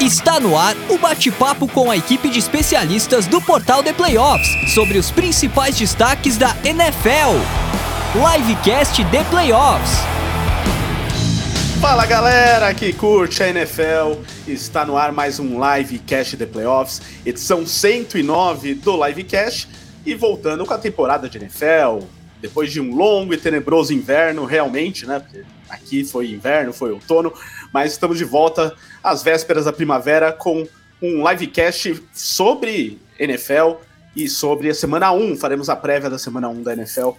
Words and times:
Está 0.00 0.40
no 0.40 0.58
ar 0.58 0.74
o 0.90 0.98
bate-papo 0.98 1.68
com 1.68 1.88
a 1.88 1.96
equipe 1.96 2.28
de 2.28 2.38
especialistas 2.38 3.26
do 3.28 3.40
Portal 3.40 3.80
de 3.80 3.92
Playoffs 3.92 4.74
sobre 4.74 4.98
os 4.98 5.10
principais 5.10 5.78
destaques 5.78 6.36
da 6.36 6.54
NFL. 6.64 7.38
Livecast 8.12 9.02
de 9.04 9.24
Playoffs. 9.30 9.92
Fala 11.80 12.04
galera 12.06 12.74
que 12.74 12.92
curte 12.92 13.42
a 13.44 13.48
NFL, 13.48 14.20
está 14.48 14.84
no 14.84 14.96
ar 14.96 15.12
mais 15.12 15.38
um 15.38 15.58
Livecast 15.64 16.36
de 16.36 16.46
Playoffs, 16.46 17.00
edição 17.24 17.64
109 17.64 18.74
do 18.74 19.06
Livecast 19.06 19.68
e 20.04 20.14
voltando 20.14 20.66
com 20.66 20.74
a 20.74 20.78
temporada 20.78 21.28
de 21.28 21.38
NFL, 21.38 22.04
depois 22.42 22.72
de 22.72 22.80
um 22.80 22.94
longo 22.94 23.32
e 23.32 23.36
tenebroso 23.36 23.94
inverno, 23.94 24.44
realmente, 24.44 25.06
né? 25.06 25.22
Aqui 25.68 26.04
foi 26.04 26.30
inverno, 26.32 26.72
foi 26.72 26.90
outono, 26.90 27.32
mas 27.72 27.92
estamos 27.92 28.18
de 28.18 28.24
volta 28.24 28.74
às 29.04 29.22
vésperas 29.22 29.66
da 29.66 29.72
primavera 29.72 30.32
com 30.32 30.66
um 31.02 31.28
livecast 31.28 32.02
sobre 32.14 32.98
NFL 33.18 33.74
e 34.16 34.26
sobre 34.28 34.70
a 34.70 34.74
semana 34.74 35.12
1. 35.12 35.36
Faremos 35.36 35.68
a 35.68 35.76
prévia 35.76 36.08
da 36.08 36.18
semana 36.18 36.48
1 36.48 36.62
da 36.62 36.72
NFL 36.72 37.10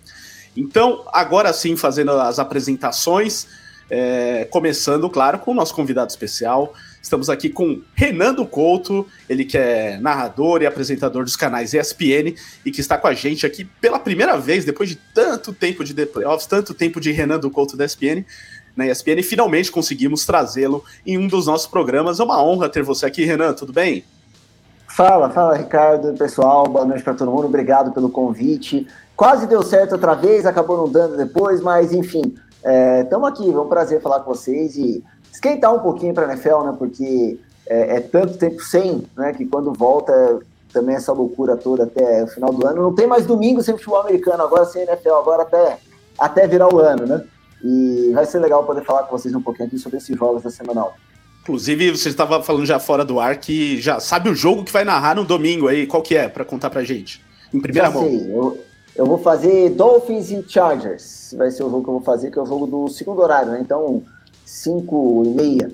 Então, 0.56 1.04
agora 1.12 1.52
sim, 1.52 1.76
fazendo 1.76 2.12
as 2.12 2.38
apresentações, 2.38 3.48
é, 3.90 4.46
começando, 4.46 5.10
claro, 5.10 5.40
com 5.40 5.52
o 5.52 5.56
nosso 5.56 5.74
convidado 5.74 6.12
especial. 6.12 6.74
Estamos 7.02 7.30
aqui 7.30 7.50
com 7.50 7.82
Renando 7.96 8.46
Couto, 8.46 9.08
ele 9.28 9.44
que 9.44 9.58
é 9.58 9.98
narrador 9.98 10.62
e 10.62 10.68
apresentador 10.68 11.24
dos 11.24 11.36
canais 11.36 11.74
ESPN 11.74 12.36
e 12.64 12.72
que 12.72 12.80
está 12.80 12.98
com 12.98 13.08
a 13.08 13.14
gente 13.14 13.46
aqui 13.46 13.66
pela 13.66 13.98
primeira 13.98 14.38
vez, 14.38 14.64
depois 14.64 14.90
de 14.90 14.96
tanto 14.96 15.52
tempo 15.52 15.84
de 15.84 15.94
The 15.94 16.06
Playoffs, 16.06 16.46
tanto 16.46 16.74
tempo 16.74 17.02
de 17.02 17.12
Renando 17.12 17.50
Couto 17.50 17.76
da 17.76 17.86
ESPN, 17.86 18.24
na 18.76 18.86
ESPN, 18.88 19.20
e 19.20 19.24
finalmente 19.24 19.72
conseguimos 19.72 20.26
trazê-lo 20.26 20.84
em 21.06 21.18
um 21.18 21.28
dos 21.28 21.48
nossos 21.48 21.68
programas. 21.68 22.20
É 22.20 22.24
uma 22.24 22.42
honra 22.44 22.70
ter 22.70 22.84
você 22.84 23.06
aqui, 23.06 23.26
Renan, 23.26 23.54
tudo 23.54 23.74
bem? 23.74 24.06
Fala, 24.88 25.30
fala 25.30 25.58
Ricardo, 25.58 26.14
pessoal, 26.18 26.68
boa 26.68 26.86
noite 26.86 27.04
para 27.04 27.14
todo 27.14 27.32
mundo, 27.32 27.46
obrigado 27.46 27.92
pelo 27.92 28.10
convite. 28.10 28.88
Quase 29.16 29.48
deu 29.48 29.64
certo 29.64 29.94
outra 29.94 30.14
vez, 30.14 30.46
acabou 30.46 30.78
não 30.78 30.90
dando 30.90 31.18
depois, 31.18 31.62
mas 31.62 31.94
enfim, 31.94 32.36
Estamos 33.04 33.30
é, 33.30 33.32
aqui, 33.32 33.52
é 33.52 33.60
um 33.60 33.68
prazer 33.68 34.02
falar 34.02 34.20
com 34.20 34.34
vocês 34.34 34.78
e 34.78 35.04
esquentar 35.32 35.74
um 35.74 35.80
pouquinho 35.80 36.14
para 36.14 36.28
a 36.28 36.34
NFL, 36.34 36.64
né? 36.64 36.76
Porque 36.78 37.40
é, 37.68 37.98
é, 37.98 38.00
tanto 38.00 38.38
tempo 38.38 38.62
sem, 38.64 39.04
né? 39.18 39.34
Que 39.34 39.46
quando 39.46 39.74
volta 39.74 40.40
também 40.72 40.96
essa 40.96 41.12
loucura 41.12 41.56
toda 41.56 41.84
até 41.84 42.24
o 42.24 42.28
final 42.28 42.54
do 42.54 42.66
ano. 42.66 42.82
Não 42.82 42.94
tem 42.94 43.08
mais 43.08 43.26
domingo 43.26 43.62
sem 43.62 43.76
futebol 43.76 44.02
americano, 44.02 44.44
agora 44.44 44.66
sem 44.66 44.84
NFL, 44.84 45.14
agora 45.14 45.44
até, 45.44 45.78
até 46.18 46.48
virar 46.48 46.74
o 46.74 46.80
ano, 46.80 47.06
né? 47.06 47.24
E 47.64 48.12
vai 48.14 48.26
ser 48.26 48.40
legal 48.40 48.64
poder 48.64 48.84
falar 48.84 49.04
com 49.04 49.18
vocês 49.18 49.36
um 49.36 49.42
pouquinho 49.42 49.68
aqui 49.68 49.78
sobre 49.78 49.98
esses 49.98 50.18
jogos 50.18 50.42
da 50.42 50.50
semanal. 50.50 50.96
Inclusive, 51.44 51.92
você 51.92 52.10
estava 52.10 52.42
falando 52.42 52.66
já 52.66 52.80
fora 52.80 53.04
do 53.04 53.20
ar 53.20 53.38
que 53.38 53.82
já 53.82 54.00
sabe 54.00 54.30
o 54.30 54.36
jogo 54.36 54.64
que 54.64 54.72
vai 54.72 54.84
narrar 54.84 55.16
no 55.16 55.24
domingo 55.24 55.68
aí. 55.68 55.86
Qual 55.86 56.02
que 56.02 56.16
é, 56.16 56.28
para 56.28 56.46
contar 56.46 56.70
pra 56.70 56.84
gente? 56.84 57.24
Em 57.54 57.60
primeira 57.60 57.88
já 57.88 57.94
mão. 57.94 58.04
Sei, 58.04 58.32
eu, 58.32 58.60
eu 58.96 59.06
vou 59.06 59.18
fazer 59.18 59.72
Dolphins 59.72 60.30
e 60.32 60.44
Chargers. 60.48 61.34
Vai 61.38 61.52
ser 61.52 61.64
o 61.64 61.70
jogo 61.70 61.84
que 61.84 61.90
eu 61.90 61.94
vou 61.94 62.04
fazer, 62.04 62.32
que 62.32 62.38
é 62.38 62.42
o 62.42 62.46
jogo 62.46 62.68
do 62.68 62.88
segundo 62.90 63.22
horário, 63.22 63.52
né? 63.52 63.60
Então, 63.60 64.04
5 64.52 65.24
e 65.26 65.30
meia, 65.30 65.72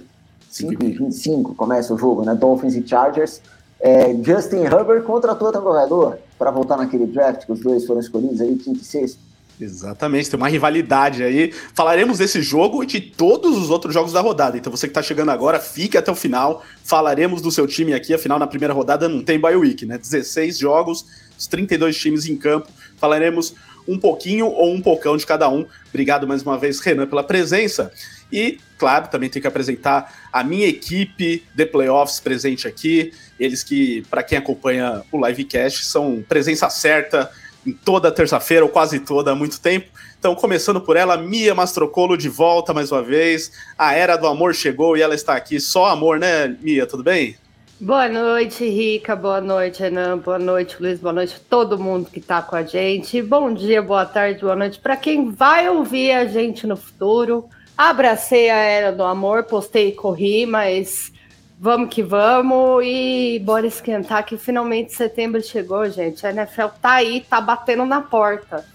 5 0.52 0.84
e 0.84 0.92
25 0.92 1.56
começa 1.56 1.94
o 1.94 1.98
jogo, 1.98 2.24
né? 2.24 2.36
Dolphins 2.36 2.76
e 2.76 2.88
Chargers. 2.88 3.42
É, 3.80 4.14
Justin 4.24 4.58
Herbert 4.58 5.04
contra 5.04 5.36
Tua 5.36 5.52
Corredor, 5.52 6.18
para 6.38 6.52
voltar 6.52 6.78
naquele 6.78 7.08
draft 7.08 7.46
que 7.46 7.52
os 7.52 7.60
dois 7.60 7.86
foram 7.86 8.00
escolhidos 8.00 8.40
aí, 8.40 8.56
quinto 8.56 8.82
e 8.82 8.86
sexto. 8.86 9.20
Exatamente, 9.60 10.30
tem 10.30 10.38
uma 10.38 10.48
rivalidade 10.48 11.24
aí. 11.24 11.52
Falaremos 11.74 12.20
desse 12.20 12.42
jogo 12.44 12.84
e 12.84 12.86
de 12.86 13.02
todos 13.02 13.58
os 13.58 13.72
outros 13.72 13.94
jogos 13.94 14.14
da 14.14 14.22
rodada. 14.22 14.56
Então 14.58 14.72
você 14.72 14.86
que 14.86 14.92
está 14.92 15.02
chegando 15.02 15.32
agora, 15.32 15.60
fique 15.60 15.98
até 15.98 16.12
o 16.12 16.16
final. 16.16 16.64
Falaremos 16.84 17.42
do 17.42 17.52
seu 17.52 17.66
time 17.66 17.94
aqui. 17.94 18.14
Afinal, 18.14 18.38
na 18.38 18.46
primeira 18.46 18.74
rodada 18.74 19.10
não 19.10 19.24
tem 19.24 19.40
bye 19.40 19.56
week, 19.56 19.88
né? 19.88 19.98
16 19.98 20.60
jogos, 20.60 21.06
os 21.38 21.48
32 21.48 21.98
times 21.98 22.28
em 22.28 22.38
campo. 22.38 22.68
Falaremos 22.98 23.56
um 23.88 23.98
pouquinho 23.98 24.48
ou 24.48 24.72
um 24.72 24.82
pocão 24.82 25.18
de 25.18 25.26
cada 25.26 25.50
um. 25.50 25.66
Obrigado 25.90 26.28
mais 26.28 26.44
uma 26.44 26.58
vez, 26.58 26.80
Renan, 26.80 27.08
pela 27.08 27.24
presença. 27.24 27.92
E, 28.32 28.60
claro, 28.78 29.08
também 29.08 29.30
tenho 29.30 29.42
que 29.42 29.48
apresentar 29.48 30.14
a 30.32 30.44
minha 30.44 30.68
equipe 30.68 31.44
de 31.54 31.66
playoffs 31.66 32.20
presente 32.20 32.68
aqui. 32.68 33.14
Eles 33.40 33.64
que, 33.64 34.04
para 34.10 34.24
quem 34.24 34.38
acompanha 34.38 35.04
o 35.12 35.26
livecast, 35.26 35.86
são 35.86 36.24
presença 36.28 36.70
certa 36.70 37.30
em 37.66 37.74
toda 37.74 38.12
terça-feira, 38.12 38.64
ou 38.64 38.72
quase 38.72 39.00
toda, 39.00 39.32
há 39.32 39.36
muito 39.36 39.60
tempo. 39.60 39.88
Então, 40.18 40.34
começando 40.34 40.80
por 40.80 40.96
ela, 40.96 41.18
Mia 41.18 41.54
Mastrocolo 41.54 42.18
de 42.18 42.30
volta 42.30 42.74
mais 42.74 42.92
uma 42.92 43.04
vez. 43.04 43.52
A 43.78 43.94
Era 43.94 44.16
do 44.16 44.26
Amor 44.26 44.56
chegou 44.56 44.96
e 44.98 45.02
ela 45.02 45.14
está 45.14 45.36
aqui. 45.36 45.60
Só 45.60 45.88
amor, 45.88 46.18
né, 46.18 46.48
Mia? 46.62 46.88
Tudo 46.88 47.04
bem? 47.04 47.36
Boa 47.80 48.10
noite, 48.10 48.68
Rica. 48.68 49.16
Boa 49.16 49.40
noite, 49.40 49.82
Renan. 49.82 50.18
Boa 50.18 50.40
noite, 50.40 50.78
Luiz. 50.80 51.00
Boa 51.00 51.14
noite 51.14 51.36
a 51.36 51.50
todo 51.50 51.78
mundo 51.78 52.10
que 52.10 52.18
está 52.18 52.42
com 52.42 52.56
a 52.56 52.64
gente. 52.64 53.22
Bom 53.22 53.54
dia, 53.54 53.84
boa 53.84 54.04
tarde, 54.04 54.42
boa 54.42 54.56
noite 54.56 54.80
para 54.80 54.98
quem 54.98 55.30
vai 55.30 55.70
ouvir 55.70 56.12
a 56.12 56.26
gente 56.26 56.66
no 56.66 56.76
futuro. 56.76 57.48
Abracei 57.78 58.50
a 58.50 58.56
Era 58.56 58.92
do 58.92 59.04
Amor, 59.04 59.44
postei 59.44 59.90
e 59.90 59.92
corri, 59.92 60.48
mas 60.48 61.12
vamos 61.60 61.94
que 61.94 62.02
vamos 62.02 62.84
e 62.84 63.40
bora 63.44 63.68
esquentar 63.68 64.26
que 64.26 64.36
finalmente 64.38 64.94
setembro 64.94 65.42
chegou, 65.44 65.88
gente. 65.90 66.26
A 66.26 66.32
NFL 66.32 66.68
tá 66.82 66.94
aí, 66.94 67.24
tá 67.30 67.40
batendo 67.40 67.86
na 67.86 68.02
porta. 68.02 68.66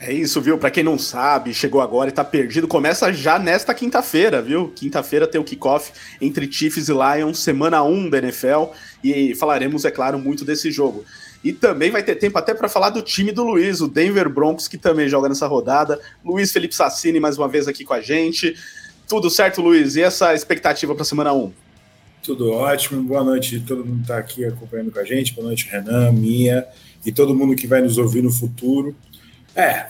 É 0.00 0.12
isso, 0.12 0.40
viu? 0.40 0.56
Para 0.56 0.70
quem 0.70 0.84
não 0.84 0.96
sabe, 0.96 1.52
chegou 1.52 1.80
agora 1.80 2.08
e 2.08 2.12
tá 2.12 2.24
perdido, 2.24 2.68
começa 2.68 3.12
já 3.12 3.36
nesta 3.36 3.74
quinta-feira, 3.74 4.40
viu? 4.40 4.72
Quinta-feira 4.74 5.26
tem 5.26 5.40
o 5.40 5.44
kickoff 5.44 5.92
entre 6.20 6.50
Chiefs 6.50 6.88
e 6.88 6.92
Lions, 6.92 7.40
semana 7.40 7.82
1 7.82 8.08
da 8.08 8.18
NFL, 8.18 8.66
e 9.02 9.34
falaremos, 9.34 9.84
é 9.84 9.90
claro, 9.90 10.16
muito 10.16 10.44
desse 10.44 10.70
jogo. 10.70 11.04
E 11.42 11.52
também 11.52 11.90
vai 11.90 12.02
ter 12.02 12.16
tempo 12.16 12.36
até 12.36 12.52
para 12.52 12.68
falar 12.68 12.90
do 12.90 13.00
time 13.00 13.30
do 13.30 13.44
Luiz, 13.44 13.80
o 13.80 13.88
Denver 13.88 14.28
Broncos, 14.28 14.66
que 14.66 14.76
também 14.76 15.08
joga 15.08 15.28
nessa 15.28 15.46
rodada. 15.46 16.00
Luiz 16.24 16.52
Felipe 16.52 16.74
Sassini 16.74 17.20
mais 17.20 17.38
uma 17.38 17.48
vez 17.48 17.68
aqui 17.68 17.84
com 17.84 17.94
a 17.94 18.00
gente. 18.00 18.56
Tudo 19.06 19.30
certo, 19.30 19.62
Luiz? 19.62 19.96
E 19.96 20.02
essa 20.02 20.34
expectativa 20.34 20.94
para 20.94 21.04
semana 21.04 21.32
1? 21.32 21.52
Tudo 22.22 22.50
ótimo. 22.50 23.02
Boa 23.02 23.22
noite, 23.22 23.60
todo 23.60 23.84
mundo 23.84 24.02
está 24.02 24.18
aqui 24.18 24.44
acompanhando 24.44 24.90
com 24.90 24.98
a 24.98 25.04
gente. 25.04 25.32
Boa 25.32 25.46
noite, 25.46 25.68
Renan, 25.70 26.12
Minha 26.12 26.66
e 27.06 27.12
todo 27.12 27.34
mundo 27.34 27.54
que 27.54 27.66
vai 27.66 27.80
nos 27.80 27.96
ouvir 27.98 28.22
no 28.22 28.30
futuro. 28.30 28.94
É, 29.54 29.86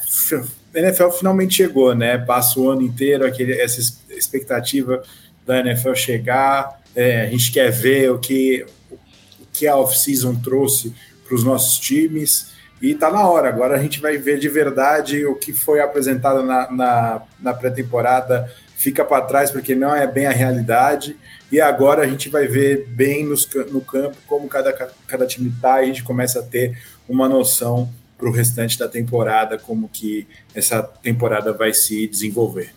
a 0.74 0.78
NFL 0.78 1.10
finalmente 1.10 1.56
chegou, 1.56 1.94
né? 1.94 2.18
Passa 2.18 2.60
o 2.60 2.68
ano 2.68 2.82
inteiro 2.82 3.26
aquele, 3.26 3.58
essa 3.60 3.80
expectativa 4.10 5.02
da 5.46 5.60
NFL 5.60 5.94
chegar. 5.94 6.80
É, 6.94 7.22
a 7.22 7.30
gente 7.30 7.50
quer 7.50 7.70
ver 7.70 8.10
o 8.10 8.18
que, 8.18 8.64
o 8.90 9.46
que 9.52 9.66
a 9.66 9.76
off-season 9.76 10.36
trouxe 10.36 10.94
para 11.28 11.34
os 11.34 11.44
nossos 11.44 11.78
times. 11.78 12.52
E 12.80 12.94
tá 12.94 13.10
na 13.10 13.28
hora. 13.28 13.48
Agora 13.48 13.76
a 13.76 13.82
gente 13.82 14.00
vai 14.00 14.16
ver 14.16 14.38
de 14.38 14.48
verdade 14.48 15.26
o 15.26 15.34
que 15.34 15.52
foi 15.52 15.80
apresentado 15.80 16.42
na, 16.42 16.70
na, 16.70 17.22
na 17.38 17.52
pré-temporada 17.54 18.50
fica 18.78 19.04
para 19.04 19.24
trás 19.24 19.50
porque 19.50 19.74
não 19.74 19.94
é 19.94 20.06
bem 20.06 20.26
a 20.26 20.30
realidade. 20.30 21.16
E 21.50 21.60
agora 21.60 22.02
a 22.02 22.06
gente 22.06 22.28
vai 22.28 22.46
ver 22.46 22.86
bem 22.86 23.26
nos, 23.26 23.46
no 23.70 23.80
campo 23.80 24.16
como 24.26 24.48
cada, 24.48 24.72
cada 25.06 25.26
time 25.26 25.48
está 25.48 25.80
e 25.80 25.84
a 25.84 25.86
gente 25.88 26.04
começa 26.04 26.38
a 26.38 26.42
ter 26.42 26.78
uma 27.08 27.28
noção 27.28 27.90
para 28.16 28.28
o 28.28 28.32
restante 28.32 28.78
da 28.78 28.88
temporada, 28.88 29.58
como 29.58 29.88
que 29.88 30.26
essa 30.54 30.82
temporada 30.82 31.52
vai 31.52 31.72
se 31.72 32.06
desenvolver. 32.06 32.72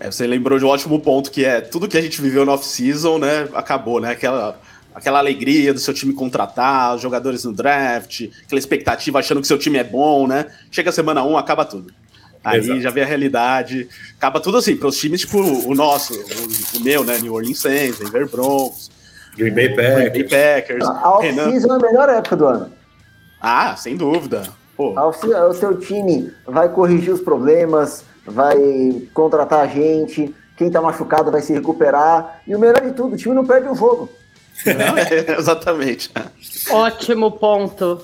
É, 0.00 0.10
você 0.10 0.26
lembrou 0.26 0.58
de 0.58 0.64
um 0.64 0.68
ótimo 0.68 1.00
ponto, 1.00 1.30
que 1.30 1.44
é 1.44 1.60
tudo 1.60 1.88
que 1.88 1.98
a 1.98 2.02
gente 2.02 2.20
viveu 2.20 2.44
no 2.44 2.52
off-season, 2.52 3.18
né? 3.18 3.48
Acabou, 3.54 4.00
né? 4.00 4.10
Aquela, 4.10 4.60
aquela 4.98 5.18
alegria 5.20 5.72
do 5.72 5.78
seu 5.78 5.94
time 5.94 6.12
contratar, 6.12 6.94
os 6.94 7.00
jogadores 7.00 7.44
no 7.44 7.52
draft, 7.52 8.28
aquela 8.44 8.58
expectativa 8.58 9.18
achando 9.18 9.40
que 9.40 9.46
seu 9.46 9.58
time 9.58 9.78
é 9.78 9.84
bom, 9.84 10.26
né? 10.26 10.46
Chega 10.70 10.90
a 10.90 10.92
semana 10.92 11.22
1, 11.22 11.30
um, 11.30 11.38
acaba 11.38 11.64
tudo. 11.64 11.92
Aí 12.44 12.58
Exato. 12.58 12.80
já 12.80 12.90
vê 12.90 13.02
a 13.02 13.06
realidade. 13.06 13.88
Acaba 14.16 14.40
tudo 14.40 14.58
assim, 14.58 14.76
para 14.76 14.88
os 14.88 14.98
times 14.98 15.20
tipo 15.20 15.38
o 15.38 15.74
nosso, 15.74 16.14
o, 16.14 16.78
o, 16.78 16.80
meu, 16.80 17.04
né? 17.04 17.18
New 17.18 17.32
Orleans 17.32 17.60
Saints, 17.60 17.98
Denver 17.98 18.28
Broncos, 18.28 18.90
Green 19.36 19.54
Bay 19.54 19.68
Packers. 19.68 20.10
Green 20.10 20.28
Bay 20.28 20.54
Packers 20.54 20.84
a 20.84 21.10
off-season 21.10 21.72
é 21.72 21.76
a 21.76 21.78
melhor 21.78 22.08
época 22.08 22.36
do 22.36 22.46
ano. 22.46 22.72
Ah, 23.40 23.76
sem 23.76 23.96
dúvida. 23.96 24.48
Pô. 24.76 24.94
O 24.98 25.54
seu 25.54 25.78
time 25.78 26.32
vai 26.44 26.68
corrigir 26.68 27.12
os 27.12 27.20
problemas, 27.20 28.04
vai 28.24 28.56
contratar 29.14 29.60
a 29.60 29.66
gente, 29.66 30.34
quem 30.56 30.70
tá 30.70 30.80
machucado 30.80 31.30
vai 31.30 31.40
se 31.40 31.52
recuperar. 31.52 32.42
E 32.46 32.54
o 32.54 32.58
melhor 32.58 32.80
de 32.80 32.92
tudo, 32.92 33.14
o 33.14 33.16
time 33.16 33.34
não 33.34 33.46
perde 33.46 33.68
o 33.68 33.74
jogo. 33.76 34.08
É, 34.66 35.34
exatamente. 35.38 36.10
Ótimo 36.70 37.30
ponto. 37.32 38.02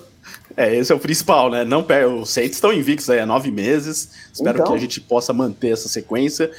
É, 0.57 0.75
esse 0.77 0.93
é 0.93 0.95
o 0.95 1.01
principal, 1.01 1.51
né? 1.51 1.65
Não 1.65 1.83
perde. 1.83 2.15
Os 2.15 2.31
Saints 2.31 2.57
estão 2.57 2.73
invictos 2.73 3.11
aí 3.11 3.19
há 3.19 3.27
nove 3.27 3.51
meses. 3.51 4.11
Espero 4.33 4.59
então... 4.59 4.67
que 4.73 4.75
a 4.75 4.81
gente 4.81 5.01
possa 5.01 5.33
manter 5.33 5.73
essa 5.73 5.89
sequência. 5.89 6.51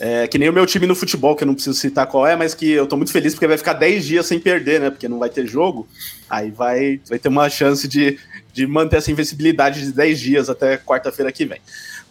É, 0.00 0.28
que 0.28 0.38
nem 0.38 0.48
o 0.48 0.52
meu 0.52 0.64
time 0.64 0.86
no 0.86 0.94
futebol, 0.94 1.34
que 1.34 1.42
eu 1.42 1.46
não 1.46 1.54
preciso 1.54 1.76
citar 1.76 2.06
qual 2.06 2.24
é, 2.24 2.36
mas 2.36 2.54
que 2.54 2.70
eu 2.70 2.86
tô 2.86 2.96
muito 2.96 3.10
feliz 3.10 3.34
porque 3.34 3.48
vai 3.48 3.58
ficar 3.58 3.72
10 3.72 4.04
dias 4.06 4.26
sem 4.26 4.38
perder, 4.38 4.80
né? 4.80 4.90
Porque 4.90 5.08
não 5.08 5.18
vai 5.18 5.28
ter 5.28 5.44
jogo. 5.46 5.88
Aí 6.30 6.52
vai, 6.52 7.00
vai 7.08 7.18
ter 7.18 7.28
uma 7.28 7.50
chance 7.50 7.88
de, 7.88 8.16
de 8.52 8.64
manter 8.66 8.98
essa 8.98 9.10
invencibilidade 9.10 9.82
de 9.82 9.92
10 9.92 10.20
dias 10.20 10.48
até 10.48 10.76
quarta-feira 10.76 11.32
que 11.32 11.44
vem. 11.44 11.60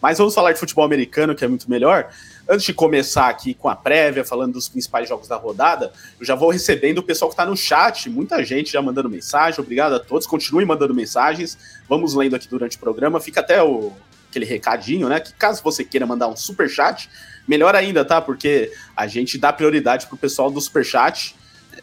Mas 0.02 0.18
vamos 0.18 0.34
falar 0.34 0.52
de 0.52 0.60
futebol 0.60 0.84
americano, 0.84 1.34
que 1.34 1.44
é 1.44 1.48
muito 1.48 1.70
melhor. 1.70 2.10
Antes 2.50 2.64
de 2.64 2.72
começar 2.72 3.28
aqui 3.28 3.52
com 3.52 3.68
a 3.68 3.76
prévia, 3.76 4.24
falando 4.24 4.54
dos 4.54 4.70
principais 4.70 5.06
jogos 5.06 5.28
da 5.28 5.36
rodada, 5.36 5.92
eu 6.18 6.24
já 6.24 6.34
vou 6.34 6.48
recebendo 6.48 6.98
o 6.98 7.02
pessoal 7.02 7.28
que 7.28 7.34
está 7.34 7.44
no 7.44 7.54
chat, 7.54 8.08
muita 8.08 8.42
gente 8.42 8.72
já 8.72 8.80
mandando 8.80 9.10
mensagem. 9.10 9.60
Obrigado 9.60 9.94
a 9.94 10.00
todos, 10.00 10.26
continuem 10.26 10.64
mandando 10.64 10.94
mensagens. 10.94 11.58
Vamos 11.86 12.14
lendo 12.14 12.34
aqui 12.34 12.48
durante 12.48 12.78
o 12.78 12.80
programa. 12.80 13.20
Fica 13.20 13.40
até 13.40 13.62
o, 13.62 13.92
aquele 14.30 14.46
recadinho, 14.46 15.10
né? 15.10 15.20
Que 15.20 15.34
caso 15.34 15.62
você 15.62 15.84
queira 15.84 16.06
mandar 16.06 16.28
um 16.28 16.36
super 16.36 16.70
chat, 16.70 17.10
melhor 17.46 17.74
ainda, 17.74 18.02
tá? 18.02 18.18
Porque 18.18 18.72
a 18.96 19.06
gente 19.06 19.36
dá 19.36 19.52
prioridade 19.52 20.06
pro 20.06 20.16
pessoal 20.16 20.50
do 20.50 20.58
super 20.58 20.84
chat. 20.84 21.34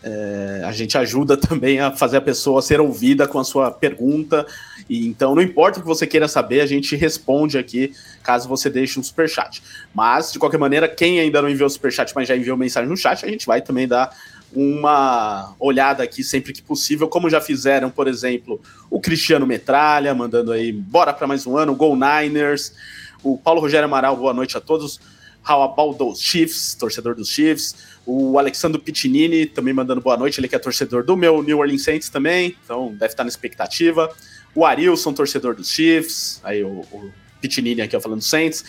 É, 0.04 0.64
a 0.66 0.72
gente 0.72 0.98
ajuda 0.98 1.38
também 1.38 1.80
a 1.80 1.92
fazer 1.92 2.18
a 2.18 2.22
pessoa 2.22 2.62
ser 2.62 2.80
ouvida 2.80 3.28
com 3.28 3.38
a 3.38 3.44
sua 3.44 3.70
pergunta. 3.70 4.46
E 4.90 5.08
então, 5.08 5.36
não 5.36 5.42
importa 5.42 5.80
o 5.80 5.82
que 5.82 5.88
você 5.88 6.08
queira 6.08 6.28
saber, 6.28 6.62
a 6.62 6.66
gente 6.66 6.96
responde 6.96 7.58
aqui 7.58 7.94
caso 8.26 8.50
você 8.50 8.70
deixe 8.70 9.00
um 9.00 9.04
super 9.04 9.30
chat. 9.30 9.62
Mas, 9.94 10.32
de 10.32 10.40
qualquer 10.40 10.58
maneira, 10.58 10.88
quem 10.88 11.20
ainda 11.20 11.42
não 11.42 11.50
enviou 11.50 11.70
super 11.70 11.92
chat, 11.94 12.12
mas 12.16 12.28
já 12.28 12.36
enviou 12.36 12.58
mensagem 12.58 12.90
no 12.90 12.98
chat, 12.98 13.24
a 13.24 13.30
gente 13.30 13.46
vai 13.46 13.62
também 13.62 13.88
dar 13.88 14.10
uma 14.52 15.54
olhada 15.60 16.02
aqui 16.04 16.24
sempre 16.24 16.54
que 16.54 16.62
possível, 16.62 17.08
como 17.08 17.30
já 17.30 17.40
fizeram, 17.40 17.90
por 17.90 18.08
exemplo, 18.08 18.60
o 18.90 19.00
Cristiano 19.00 19.46
Metralha, 19.46 20.14
mandando 20.16 20.52
aí, 20.52 20.72
bora 20.72 21.14
para 21.14 21.28
mais 21.28 21.46
um 21.46 21.58
ano, 21.58 21.76
Go 21.76 21.96
Niners, 21.96 22.74
o 23.22 23.38
Paulo 23.38 23.62
Rogério 23.62 23.86
Amaral, 23.86 24.16
boa 24.16 24.34
noite 24.34 24.58
a 24.58 24.62
todos, 24.62 25.00
How 25.48 25.62
about 25.62 26.00
those 26.00 26.24
Chiefs, 26.24 26.74
torcedor 26.74 27.14
dos 27.14 27.30
Chiefs, 27.30 27.76
o 28.06 28.40
Alexandre 28.40 28.82
Pitinini 28.82 29.46
também 29.46 29.74
mandando 29.74 30.02
boa 30.02 30.18
noite, 30.18 30.40
ele 30.40 30.48
que 30.48 30.56
é 30.56 30.60
torcedor 30.60 31.04
do 31.04 31.16
meu 31.16 31.44
New 31.44 31.60
Orleans 31.60 31.84
Saints 31.84 32.10
também, 32.10 32.56
então 32.64 32.94
deve 32.94 33.14
estar 33.14 33.24
na 33.24 33.30
expectativa. 33.30 34.10
O 34.56 34.66
Arilson, 34.66 35.14
torcedor 35.14 35.54
dos 35.54 35.70
Chiefs, 35.70 36.40
aí 36.44 36.64
o, 36.64 36.80
o 36.92 37.12
Pitinini 37.46 37.82
aqui 37.82 38.00
falando 38.00 38.20
do 38.20 38.26
Saints. 38.26 38.66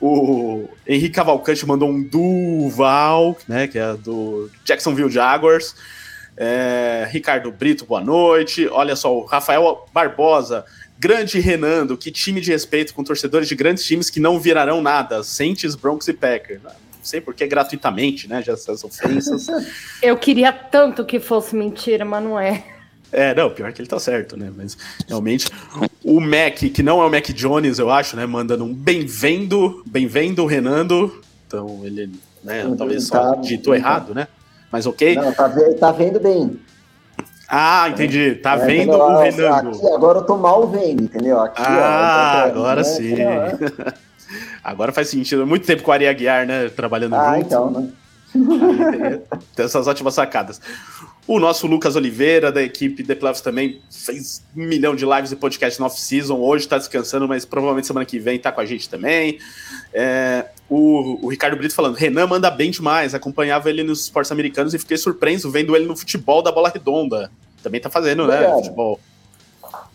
O 0.00 0.68
Henrique 0.86 1.14
Cavalcante 1.14 1.66
mandou 1.66 1.88
um 1.88 2.02
Duval, 2.02 3.36
né, 3.46 3.66
que 3.66 3.78
é 3.78 3.94
do 3.94 4.50
Jacksonville 4.64 5.10
Jaguars. 5.10 5.74
É, 6.36 7.06
Ricardo 7.10 7.52
Brito, 7.52 7.84
boa 7.84 8.00
noite. 8.00 8.66
Olha 8.68 8.96
só, 8.96 9.14
o 9.16 9.24
Rafael 9.24 9.86
Barbosa, 9.92 10.64
grande 10.98 11.38
Renando, 11.38 11.96
que 11.96 12.10
time 12.10 12.40
de 12.40 12.50
respeito 12.50 12.94
com 12.94 13.04
torcedores 13.04 13.48
de 13.48 13.54
grandes 13.54 13.84
times 13.84 14.08
que 14.08 14.18
não 14.18 14.40
virarão 14.40 14.80
nada, 14.80 15.22
Saints, 15.22 15.74
Broncos 15.74 16.08
e 16.08 16.12
Packers 16.12 16.60
não 17.02 17.06
sei 17.06 17.20
porque 17.20 17.48
gratuitamente, 17.48 18.28
né? 18.28 18.40
Já 18.40 18.52
essas 18.52 18.84
ofensas. 18.84 19.48
Eu 20.00 20.16
queria 20.16 20.52
tanto 20.52 21.04
que 21.04 21.18
fosse 21.18 21.56
mentira, 21.56 22.04
mas 22.04 22.22
não 22.22 22.38
é. 22.38 22.64
É, 23.12 23.34
não, 23.34 23.50
pior 23.50 23.70
que 23.72 23.82
ele 23.82 23.88
tá 23.88 23.98
certo, 23.98 24.38
né? 24.38 24.50
Mas 24.56 24.76
realmente, 25.06 25.50
o 26.02 26.18
Mac, 26.18 26.54
que 26.54 26.82
não 26.82 27.02
é 27.02 27.06
o 27.06 27.10
Mac 27.10 27.28
Jones, 27.28 27.78
eu 27.78 27.90
acho, 27.90 28.16
né? 28.16 28.24
Mandando 28.24 28.64
um 28.64 28.72
bem-vindo, 28.72 29.82
bem-vindo, 29.86 30.46
Renando. 30.46 31.22
Então, 31.46 31.80
ele, 31.84 32.10
né, 32.42 32.64
uhum, 32.64 32.74
talvez 32.74 33.06
só 33.06 33.34
tá, 33.34 33.40
ditou 33.42 33.74
tá. 33.74 33.78
errado, 33.78 34.14
né? 34.14 34.26
Mas 34.70 34.86
ok. 34.86 35.14
Não, 35.14 35.32
tá, 35.32 35.50
tá 35.78 35.92
vendo 35.92 36.18
bem. 36.18 36.58
Ah, 37.46 37.90
entendi. 37.90 38.36
Tá 38.36 38.54
é, 38.54 38.64
vendo 38.64 38.92
o 38.92 39.18
Renando. 39.18 39.68
Aqui, 39.68 39.86
agora 39.88 40.20
eu 40.20 40.24
tô 40.24 40.38
mal 40.38 40.66
vendo, 40.68 41.02
entendeu? 41.02 41.38
Aqui, 41.38 41.60
ah, 41.62 42.44
ó, 42.46 42.48
agora 42.48 42.80
né? 42.80 42.84
sim. 42.84 43.14
Agora 44.64 44.92
faz 44.92 45.08
sentido. 45.08 45.46
Muito 45.46 45.66
tempo 45.66 45.82
com 45.82 45.90
o 45.90 45.94
Ari 45.94 46.06
Aguiar, 46.06 46.46
né? 46.46 46.68
Trabalhando 46.68 47.14
ah, 47.14 47.34
junto. 47.34 47.46
então, 47.46 47.70
né? 47.70 47.88
Tem 49.54 49.64
essas 49.64 49.86
ótimas 49.86 50.14
sacadas. 50.14 50.60
O 51.26 51.38
nosso 51.38 51.68
Lucas 51.68 51.94
Oliveira, 51.94 52.50
da 52.50 52.62
equipe 52.62 53.04
The 53.04 53.14
Playoffs, 53.14 53.40
também 53.40 53.80
fez 53.90 54.44
um 54.56 54.64
milhão 54.64 54.96
de 54.96 55.06
lives 55.06 55.30
e 55.30 55.36
podcasts 55.36 55.78
no 55.78 55.86
off-season. 55.86 56.36
Hoje 56.40 56.64
está 56.64 56.76
descansando, 56.76 57.28
mas 57.28 57.44
provavelmente 57.44 57.86
semana 57.86 58.04
que 58.04 58.18
vem 58.18 58.36
está 58.36 58.50
com 58.50 58.60
a 58.60 58.66
gente 58.66 58.88
também. 58.88 59.38
É, 59.92 60.46
o, 60.68 61.24
o, 61.24 61.28
Ricardo 61.28 61.56
Brito 61.56 61.74
falando: 61.74 61.94
Renan 61.94 62.26
manda 62.26 62.50
bem 62.50 62.72
demais. 62.72 63.14
Acompanhava 63.14 63.70
ele 63.70 63.84
nos 63.84 64.02
esportes 64.02 64.32
americanos 64.32 64.74
e 64.74 64.78
fiquei 64.78 64.96
surpreso 64.96 65.48
vendo 65.48 65.76
ele 65.76 65.86
no 65.86 65.96
futebol 65.96 66.42
da 66.42 66.50
bola 66.50 66.68
redonda. 66.68 67.30
Também 67.62 67.78
está 67.78 67.88
fazendo, 67.88 68.26
né? 68.26 68.48
Futebol. 68.54 68.98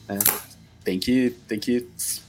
É, 0.08 0.18
tem, 0.86 0.98
que, 0.98 1.36
tem 1.46 1.60
que 1.60 1.86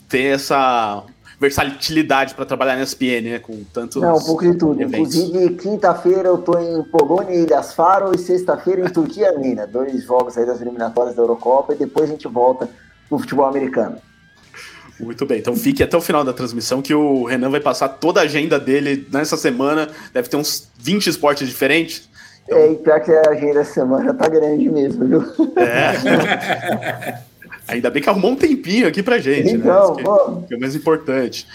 ter 0.08 0.34
essa 0.34 1.04
versatilidade 1.40 2.34
para 2.34 2.44
trabalhar 2.44 2.76
na 2.76 2.82
SPN, 2.82 3.30
né? 3.30 3.38
Com 3.38 3.62
tantos. 3.72 4.02
Não, 4.02 4.16
um 4.16 4.24
pouco 4.24 4.44
de 4.44 4.58
tudo. 4.58 4.82
Eventos. 4.82 5.14
Inclusive, 5.14 5.54
quinta-feira 5.54 6.28
eu 6.28 6.38
tô 6.38 6.58
em 6.58 6.82
Polônia 6.84 7.34
e 7.34 7.44
Ilhas 7.44 7.74
Faro 7.74 8.14
e 8.14 8.18
sexta-feira 8.18 8.84
em 8.84 8.90
Turquia 8.90 9.32
Mina. 9.38 9.66
Dois 9.66 10.02
jogos 10.02 10.36
aí 10.36 10.44
das 10.44 10.60
eliminatórias 10.60 11.14
da 11.14 11.22
Eurocopa 11.22 11.74
e 11.74 11.76
depois 11.76 12.08
a 12.08 12.12
gente 12.12 12.26
volta 12.26 12.68
pro 13.08 13.18
futebol 13.18 13.46
americano. 13.46 13.96
Muito 14.98 15.24
bem, 15.24 15.38
então 15.38 15.54
fique 15.54 15.80
até 15.80 15.96
o 15.96 16.00
final 16.00 16.24
da 16.24 16.32
transmissão 16.32 16.82
que 16.82 16.92
o 16.92 17.24
Renan 17.24 17.50
vai 17.50 17.60
passar 17.60 17.88
toda 17.88 18.18
a 18.18 18.24
agenda 18.24 18.58
dele 18.58 19.06
nessa 19.12 19.36
semana. 19.36 19.88
Deve 20.12 20.28
ter 20.28 20.36
uns 20.36 20.68
20 20.76 21.06
esportes 21.06 21.46
diferentes. 21.46 22.08
Então... 22.44 22.58
É, 22.58 22.72
e 22.72 22.76
pior 22.76 23.00
que 23.00 23.12
a 23.12 23.30
agenda 23.30 23.60
essa 23.60 23.74
semana 23.74 24.12
tá 24.12 24.28
grande 24.28 24.68
mesmo, 24.68 25.06
viu? 25.06 25.22
É. 25.56 27.18
Ainda 27.68 27.90
bem 27.90 28.02
que 28.02 28.08
arrumou 28.08 28.32
um 28.32 28.36
tempinho 28.36 28.88
aqui 28.88 29.02
pra 29.02 29.18
gente, 29.18 29.52
então, 29.52 29.94
né? 29.94 30.02
Que, 30.40 30.46
que, 30.48 30.54
é 30.54 30.56
o 30.56 30.60
mais 30.60 30.74
importante. 30.74 31.46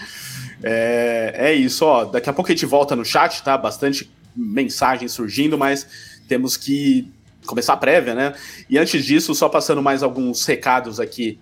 É, 0.62 1.34
é 1.36 1.52
isso, 1.52 1.84
ó. 1.84 2.04
Daqui 2.04 2.30
a 2.30 2.32
pouco 2.32 2.50
a 2.50 2.54
gente 2.54 2.64
volta 2.64 2.94
no 2.94 3.04
chat, 3.04 3.42
tá? 3.42 3.58
Bastante 3.58 4.10
mensagem 4.34 5.08
surgindo, 5.08 5.58
mas 5.58 5.86
temos 6.28 6.56
que 6.56 7.12
começar 7.46 7.74
a 7.74 7.76
prévia, 7.76 8.14
né? 8.14 8.34
E 8.70 8.78
antes 8.78 9.04
disso, 9.04 9.34
só 9.34 9.48
passando 9.48 9.82
mais 9.82 10.02
alguns 10.02 10.46
recados 10.46 11.00
aqui 11.00 11.38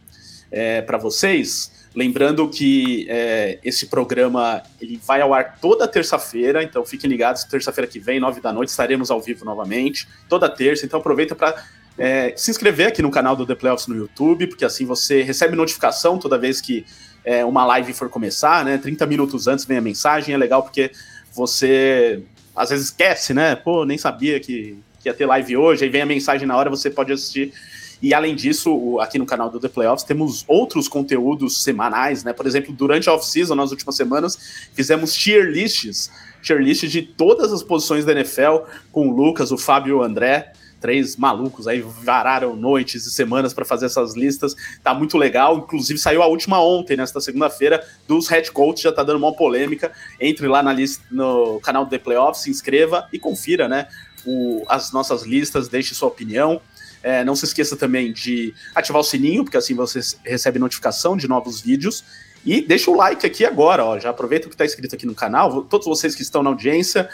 é, 0.51 0.81
para 0.83 0.99
vocês. 0.99 1.71
Lembrando 1.95 2.49
que 2.49 3.07
é, 3.09 3.59
esse 3.63 3.87
programa 3.87 4.63
ele 4.81 4.99
vai 5.07 5.21
ao 5.21 5.35
ar 5.35 5.59
toda 5.61 5.87
terça-feira, 5.87 6.63
então 6.63 6.85
fiquem 6.87 7.11
ligados. 7.11 7.45
Terça-feira 7.45 7.87
que 7.87 7.99
vem, 7.99 8.19
nove 8.19 8.41
da 8.41 8.53
noite, 8.53 8.71
estaremos 8.71 9.11
ao 9.11 9.21
vivo 9.21 9.45
novamente, 9.45 10.09
toda 10.29 10.49
terça. 10.49 10.87
Então 10.87 10.99
aproveita 10.99 11.35
para 11.35 11.63
é, 11.99 12.33
se 12.37 12.51
inscrever 12.51 12.89
aqui 12.89 13.03
no 13.03 13.11
canal 13.11 13.37
do 13.37 13.47
The 13.47 13.55
Playoffs 13.55 13.87
no 13.87 13.97
YouTube, 13.97 14.47
porque 14.47 14.65
assim 14.65 14.87
você 14.87 15.23
recebe 15.23 15.55
notificação 15.55 16.19
toda 16.19 16.39
vez 16.39 16.61
que 16.61 16.85
é, 17.25 17.45
uma 17.45 17.65
live 17.67 17.93
for 17.93 18.09
começar, 18.09 18.65
né? 18.65 18.79
30 18.79 19.07
minutos 19.07 19.47
antes 19.47 19.65
vem 19.65 19.79
a 19.79 19.81
mensagem, 19.81 20.35
é 20.35 20.39
legal 20.39 20.63
porque 20.63 20.91
você 21.33 22.23
às 22.55 22.71
vezes 22.71 22.87
esquece, 22.87 23.33
né? 23.33 23.55
Pô, 23.55 23.85
nem 23.85 23.97
sabia 23.97 24.41
que, 24.41 24.77
que 25.01 25.09
ia 25.09 25.15
ter 25.15 25.27
live 25.27 25.57
hoje, 25.57 25.85
aí 25.85 25.91
vem 25.91 26.03
a 26.03 26.07
mensagem 26.07 26.47
na 26.47 26.57
hora, 26.57 26.71
você 26.71 26.91
pode 26.91 27.13
assistir. 27.13 27.53
E 28.01 28.13
além 28.13 28.35
disso, 28.35 28.99
aqui 28.99 29.17
no 29.17 29.25
canal 29.25 29.49
do 29.49 29.61
The 29.61 29.69
Playoffs 29.69 30.05
temos 30.05 30.45
outros 30.49 30.89
conteúdos 30.89 31.63
semanais, 31.63 32.25
né? 32.25 32.33
Por 32.33 32.47
exemplo, 32.47 32.73
durante 32.73 33.09
a 33.09 33.15
off-season, 33.15 33.55
nas 33.55 33.71
últimas 33.71 33.95
semanas, 33.95 34.67
fizemos 34.75 35.15
tier 35.15 35.45
lists, 35.49 36.11
tier 36.43 36.61
lists 36.61 36.91
de 36.91 37.03
todas 37.03 37.53
as 37.53 37.63
posições 37.63 38.05
da 38.05 38.11
NFL 38.11 38.65
com 38.91 39.09
o 39.09 39.15
Lucas, 39.15 39.53
o 39.53 39.59
Fábio 39.59 39.91
e 39.91 39.95
o 39.95 40.03
André 40.03 40.53
três 40.83 41.17
malucos 41.17 41.69
aí 41.69 41.81
vararam 41.81 42.57
noites 42.57 43.07
e 43.07 43.11
semanas 43.11 43.55
para 43.55 43.65
fazer 43.65 43.87
essas 43.87 44.15
listas. 44.15 44.55
Tá 44.83 44.93
muito 44.93 45.17
legal. 45.17 45.59
Inclusive 45.59 45.99
saiu 45.99 46.23
a 46.23 46.27
última 46.27 46.61
ontem, 46.61 46.97
nesta 46.97 47.21
segunda-feira, 47.21 47.87
dos 48.07 48.29
head 48.29 48.51
coaches, 48.51 48.83
já 48.83 48.93
tá 48.93 49.05
dando 49.05 49.19
uma 49.19 49.33
polêmica. 49.33 49.93
Entre 50.21 50.47
lá 50.49 50.63
na 50.63 50.73
lista, 50.73 51.05
no 51.11 51.61
canal 51.61 51.85
do 51.85 51.91
The 51.91 51.99
Playoffs, 51.99 52.43
se 52.43 52.51
inscreva 52.51 53.09
e 53.13 53.19
confira, 53.19 53.69
né? 53.69 53.87
O, 54.27 54.65
as 54.69 54.93
nossas 54.93 55.23
listas, 55.23 55.69
deixe 55.69 55.95
sua 55.95 56.09
opinião. 56.09 56.61
É, 57.03 57.25
não 57.25 57.35
se 57.35 57.45
esqueça 57.45 57.77
também 57.77 58.13
de 58.13 58.53
ativar 58.75 59.01
o 59.01 59.05
sininho, 59.05 59.45
porque 59.45 59.57
assim 59.57 59.75
você 59.75 60.01
recebe 60.25 60.59
notificação 60.59 61.17
de 61.17 61.29
novos 61.29 61.61
vídeos. 61.61 62.05
E 62.45 62.61
deixa 62.61 62.91
o 62.91 62.97
like 62.97 63.25
aqui 63.25 63.45
agora, 63.45 63.85
ó. 63.85 63.99
Já 63.99 64.11
aproveita 64.11 64.49
que 64.49 64.55
está 64.55 64.65
escrito 64.65 64.95
aqui 64.95 65.07
no 65.07 65.15
canal. 65.15 65.63
Todos 65.63 65.87
vocês 65.87 66.15
que 66.15 66.23
estão 66.23 66.43
na 66.43 66.51
audiência, 66.51 67.09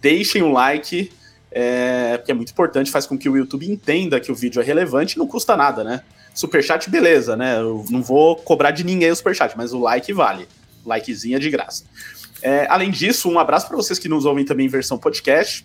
deixem 0.00 0.42
o 0.42 0.50
like, 0.50 1.12
é, 1.50 2.16
porque 2.18 2.30
é 2.30 2.34
muito 2.34 2.50
importante, 2.50 2.90
faz 2.90 3.06
com 3.06 3.18
que 3.18 3.28
o 3.28 3.36
YouTube 3.36 3.70
entenda 3.70 4.20
que 4.20 4.30
o 4.30 4.34
vídeo 4.34 4.60
é 4.60 4.64
relevante 4.64 5.16
e 5.16 5.18
não 5.18 5.26
custa 5.26 5.56
nada, 5.56 5.82
né? 5.82 6.02
Superchat, 6.34 6.88
beleza, 6.88 7.36
né? 7.36 7.58
Eu 7.58 7.84
não 7.90 8.02
vou 8.02 8.36
cobrar 8.36 8.70
de 8.70 8.84
ninguém 8.84 9.10
o 9.10 9.16
superchat, 9.16 9.56
mas 9.56 9.72
o 9.72 9.80
like 9.80 10.12
vale. 10.12 10.46
Likezinho 10.86 11.36
é 11.36 11.38
de 11.38 11.50
graça. 11.50 11.84
É, 12.42 12.66
além 12.70 12.90
disso, 12.90 13.28
um 13.28 13.38
abraço 13.38 13.66
para 13.66 13.76
vocês 13.76 13.98
que 13.98 14.08
nos 14.08 14.24
ouvem 14.24 14.44
também 14.44 14.66
em 14.66 14.68
versão 14.68 14.96
podcast. 14.96 15.64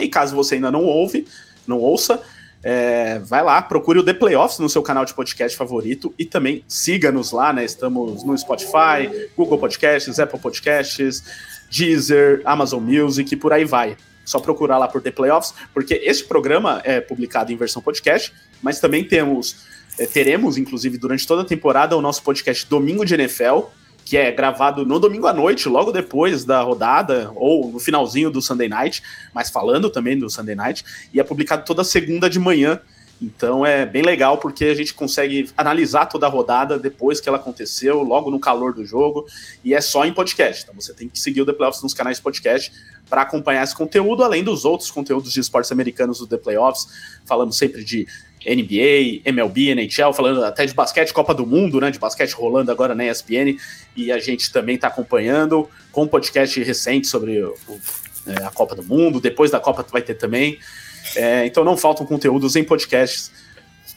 E 0.00 0.08
caso 0.08 0.34
você 0.34 0.56
ainda 0.56 0.70
não 0.70 0.84
ouve, 0.84 1.26
não 1.66 1.78
ouça, 1.78 2.20
é, 2.62 3.18
vai 3.20 3.42
lá, 3.42 3.62
procure 3.62 3.98
o 3.98 4.02
The 4.02 4.12
Playoffs 4.12 4.58
no 4.58 4.68
seu 4.68 4.82
canal 4.82 5.04
de 5.04 5.14
podcast 5.14 5.56
favorito 5.56 6.14
e 6.18 6.24
também 6.24 6.64
siga-nos 6.68 7.32
lá, 7.32 7.52
né? 7.52 7.64
Estamos 7.64 8.22
no 8.22 8.36
Spotify, 8.36 9.30
Google 9.36 9.58
Podcasts, 9.58 10.18
Apple 10.18 10.38
Podcasts, 10.38 11.22
Deezer, 11.70 12.42
Amazon 12.44 12.82
Music 12.82 13.32
e 13.32 13.36
por 13.36 13.52
aí 13.52 13.64
vai. 13.64 13.96
Só 14.30 14.38
procurar 14.38 14.78
lá 14.78 14.86
por 14.86 15.02
The 15.02 15.10
Playoffs, 15.10 15.52
porque 15.74 15.94
este 16.04 16.24
programa 16.24 16.80
é 16.84 17.00
publicado 17.00 17.52
em 17.52 17.56
versão 17.56 17.82
podcast, 17.82 18.32
mas 18.62 18.78
também 18.78 19.02
temos, 19.02 19.56
é, 19.98 20.06
teremos, 20.06 20.56
inclusive, 20.56 20.96
durante 20.96 21.26
toda 21.26 21.42
a 21.42 21.44
temporada, 21.44 21.96
o 21.96 22.00
nosso 22.00 22.22
podcast 22.22 22.64
Domingo 22.68 23.04
de 23.04 23.14
NFL, 23.14 23.62
que 24.04 24.16
é 24.16 24.30
gravado 24.30 24.86
no 24.86 25.00
domingo 25.00 25.26
à 25.26 25.32
noite, 25.32 25.68
logo 25.68 25.90
depois 25.90 26.44
da 26.44 26.62
rodada, 26.62 27.32
ou 27.34 27.72
no 27.72 27.80
finalzinho 27.80 28.30
do 28.30 28.40
Sunday 28.40 28.68
Night, 28.68 29.02
mas 29.34 29.50
falando 29.50 29.90
também 29.90 30.16
do 30.16 30.30
Sunday 30.30 30.54
Night, 30.54 30.84
e 31.12 31.18
é 31.18 31.24
publicado 31.24 31.64
toda 31.64 31.82
segunda 31.82 32.30
de 32.30 32.38
manhã. 32.38 32.80
Então 33.20 33.66
é 33.66 33.84
bem 33.84 34.02
legal 34.02 34.38
porque 34.38 34.64
a 34.64 34.74
gente 34.74 34.94
consegue 34.94 35.50
analisar 35.56 36.06
toda 36.06 36.26
a 36.26 36.28
rodada 36.30 36.78
depois 36.78 37.20
que 37.20 37.28
ela 37.28 37.36
aconteceu, 37.36 38.02
logo 38.02 38.30
no 38.30 38.40
calor 38.40 38.72
do 38.72 38.84
jogo, 38.84 39.26
e 39.62 39.74
é 39.74 39.80
só 39.80 40.06
em 40.06 40.12
podcast. 40.12 40.62
Então 40.62 40.74
você 40.74 40.94
tem 40.94 41.08
que 41.08 41.18
seguir 41.18 41.42
o 41.42 41.46
The 41.46 41.52
Playoffs 41.52 41.82
nos 41.82 41.92
canais 41.92 42.16
de 42.16 42.22
podcast 42.22 42.72
para 43.10 43.22
acompanhar 43.22 43.62
esse 43.62 43.74
conteúdo, 43.74 44.24
além 44.24 44.42
dos 44.42 44.64
outros 44.64 44.90
conteúdos 44.90 45.32
de 45.32 45.40
esportes 45.40 45.70
americanos 45.70 46.18
do 46.18 46.26
The 46.26 46.38
Playoffs. 46.38 46.86
Falamos 47.26 47.58
sempre 47.58 47.84
de 47.84 48.06
NBA, 48.46 49.20
MLB, 49.26 49.74
NHL, 49.74 50.14
falando 50.14 50.42
até 50.42 50.64
de 50.64 50.72
basquete, 50.72 51.12
Copa 51.12 51.34
do 51.34 51.46
Mundo, 51.46 51.78
né? 51.78 51.90
De 51.90 51.98
basquete 51.98 52.32
rolando 52.32 52.70
agora 52.70 52.94
na 52.94 53.04
ESPN, 53.04 53.58
e 53.94 54.10
a 54.10 54.18
gente 54.18 54.50
também 54.50 54.76
está 54.76 54.88
acompanhando 54.88 55.68
com 55.92 56.04
um 56.04 56.08
podcast 56.08 56.58
recente 56.62 57.06
sobre 57.06 57.42
o, 57.42 57.54
é, 58.26 58.44
a 58.44 58.50
Copa 58.50 58.74
do 58.74 58.82
Mundo. 58.82 59.20
Depois 59.20 59.50
da 59.50 59.60
Copa 59.60 59.84
vai 59.90 60.00
ter 60.00 60.14
também. 60.14 60.58
É, 61.16 61.46
então 61.46 61.64
não 61.64 61.76
faltam 61.76 62.06
conteúdos 62.06 62.56
em 62.56 62.64
podcasts 62.64 63.30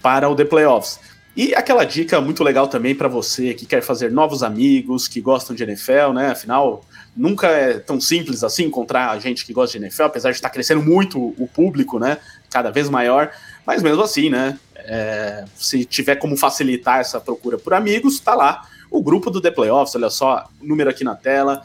para 0.01 0.29
o 0.29 0.35
The 0.35 0.45
Playoffs. 0.45 0.99
E 1.35 1.55
aquela 1.55 1.83
dica 1.83 2.21
muito 2.21 2.43
legal 2.43 2.67
também 2.67 2.93
para 2.93 3.07
você 3.07 3.55
que 3.55 3.65
quer 3.65 3.81
fazer 3.81 4.11
novos 4.11 4.43
amigos, 4.43 5.07
que 5.07 5.19
gostam 5.19 5.55
de 5.55 5.63
NFL, 5.63 6.11
né? 6.13 6.29
Afinal, 6.29 6.85
nunca 7.15 7.47
é 7.47 7.79
tão 7.79 7.99
simples 7.99 8.43
assim 8.43 8.65
encontrar 8.65 9.19
gente 9.19 9.43
que 9.43 9.51
gosta 9.51 9.77
de 9.77 9.83
NFL, 9.83 10.03
apesar 10.03 10.29
de 10.29 10.35
estar 10.35 10.51
crescendo 10.51 10.83
muito 10.83 11.19
o 11.19 11.49
público, 11.51 11.97
né? 11.97 12.19
Cada 12.51 12.69
vez 12.69 12.87
maior. 12.87 13.31
Mas 13.65 13.81
mesmo 13.81 14.03
assim, 14.03 14.29
né? 14.29 14.59
É, 14.75 15.45
se 15.55 15.85
tiver 15.85 16.17
como 16.17 16.37
facilitar 16.37 16.99
essa 16.99 17.19
procura 17.19 17.57
por 17.57 17.73
amigos, 17.73 18.19
tá 18.19 18.35
lá 18.35 18.67
o 18.93 19.01
grupo 19.01 19.31
do 19.31 19.41
The 19.41 19.49
Playoffs, 19.49 19.95
olha 19.95 20.11
só, 20.11 20.47
número 20.61 20.87
aqui 20.87 21.03
na 21.03 21.15
tela. 21.15 21.63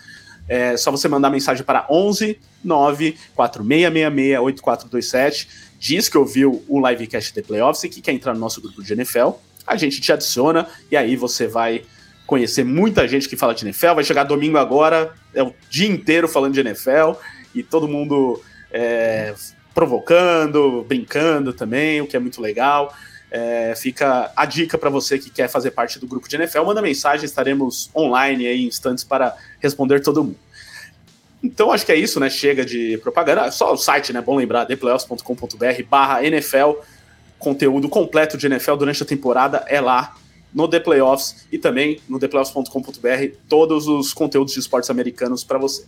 É 0.49 0.77
só 0.77 0.91
você 0.91 1.09
mandar 1.09 1.31
mensagem 1.31 1.63
para 1.63 1.87
11 1.91 2.39
94666 2.65 4.39
8427. 4.41 5.49
Diz 5.79 6.09
que 6.09 6.19
ouviu 6.19 6.65
o 6.67 6.89
livecast 6.89 7.33
The 7.35 7.43
Playoffs 7.43 7.85
e 7.85 7.89
que 7.89 8.01
quer 8.01 8.13
entrar 8.13 8.35
no 8.35 8.41
nosso 8.41 8.61
grupo 8.61 8.83
de 8.83 8.93
NFL. 8.93 9.31
A 9.67 9.77
gente 9.77 10.01
te 10.01 10.13
adiciona 10.13 10.67
e 10.91 10.97
aí 10.97 11.15
você 11.15 11.47
vai 11.47 11.83
conhecer 12.27 12.65
muita 12.65 13.07
gente 13.07 13.29
que 13.29 13.37
fala 13.37 13.55
de 13.55 13.65
NFL. 13.65 13.95
Vai 13.95 14.05
chegar 14.05 14.25
domingo 14.25 14.59
agora, 14.59 15.15
é 15.35 15.43
o 15.43 15.55
dia 15.71 15.89
inteiro 15.89 16.27
falando 16.27 16.55
de 16.55 16.61
NFL 16.61 17.13
e 17.55 17.63
todo 17.63 17.87
mundo 17.87 18.43
é, 18.71 19.35
provocando, 19.75 20.85
brincando 20.89 21.53
também, 21.53 22.01
o 22.01 22.07
que 22.07 22.17
é 22.17 22.21
muito 22.21 22.41
legal. 22.41 22.95
É, 23.31 23.75
fica 23.77 24.33
a 24.35 24.47
dica 24.47 24.79
para 24.79 24.89
você 24.89 25.19
que 25.19 25.29
quer 25.29 25.49
fazer 25.49 25.71
parte 25.73 25.99
do 25.99 26.07
grupo 26.07 26.29
de 26.29 26.37
NFL, 26.37 26.63
manda 26.63 26.81
mensagem, 26.81 27.27
estaremos 27.27 27.91
online 27.95 28.47
aí 28.47 28.63
em 28.63 28.69
instantes 28.69 29.05
para 29.05 29.37
responder 29.61 30.01
todo 30.01 30.25
mundo. 30.25 30.39
Então 31.43 31.71
acho 31.71 31.87
que 31.87 31.93
é 31.93 31.97
isso, 31.97 32.19
né? 32.19 32.29
Chega 32.29 32.65
de 32.65 32.99
propaganda. 32.99 33.51
Só 33.51 33.73
o 33.73 33.77
site, 33.77 34.13
né? 34.13 34.21
Bom 34.21 34.37
lembrar, 34.37 34.67
theplayoffs.com.br 34.67 35.83
barra 35.89 36.25
NFL. 36.25 36.81
Conteúdo 37.39 37.89
completo 37.89 38.37
de 38.37 38.47
NFL 38.47 38.75
durante 38.75 39.03
a 39.03 39.07
temporada 39.07 39.65
é 39.69 39.81
lá 39.81 40.17
no 40.53 40.67
The 40.67 40.81
Playoffs 40.81 41.47
e 41.53 41.59
também 41.59 42.01
no 42.09 42.19
theplayoffs.com.br 42.19 43.37
todos 43.49 43.87
os 43.87 44.13
conteúdos 44.13 44.55
de 44.55 44.61
esportes 44.61 44.91
americanos 44.91 45.45
para 45.45 45.59
você. 45.59 45.85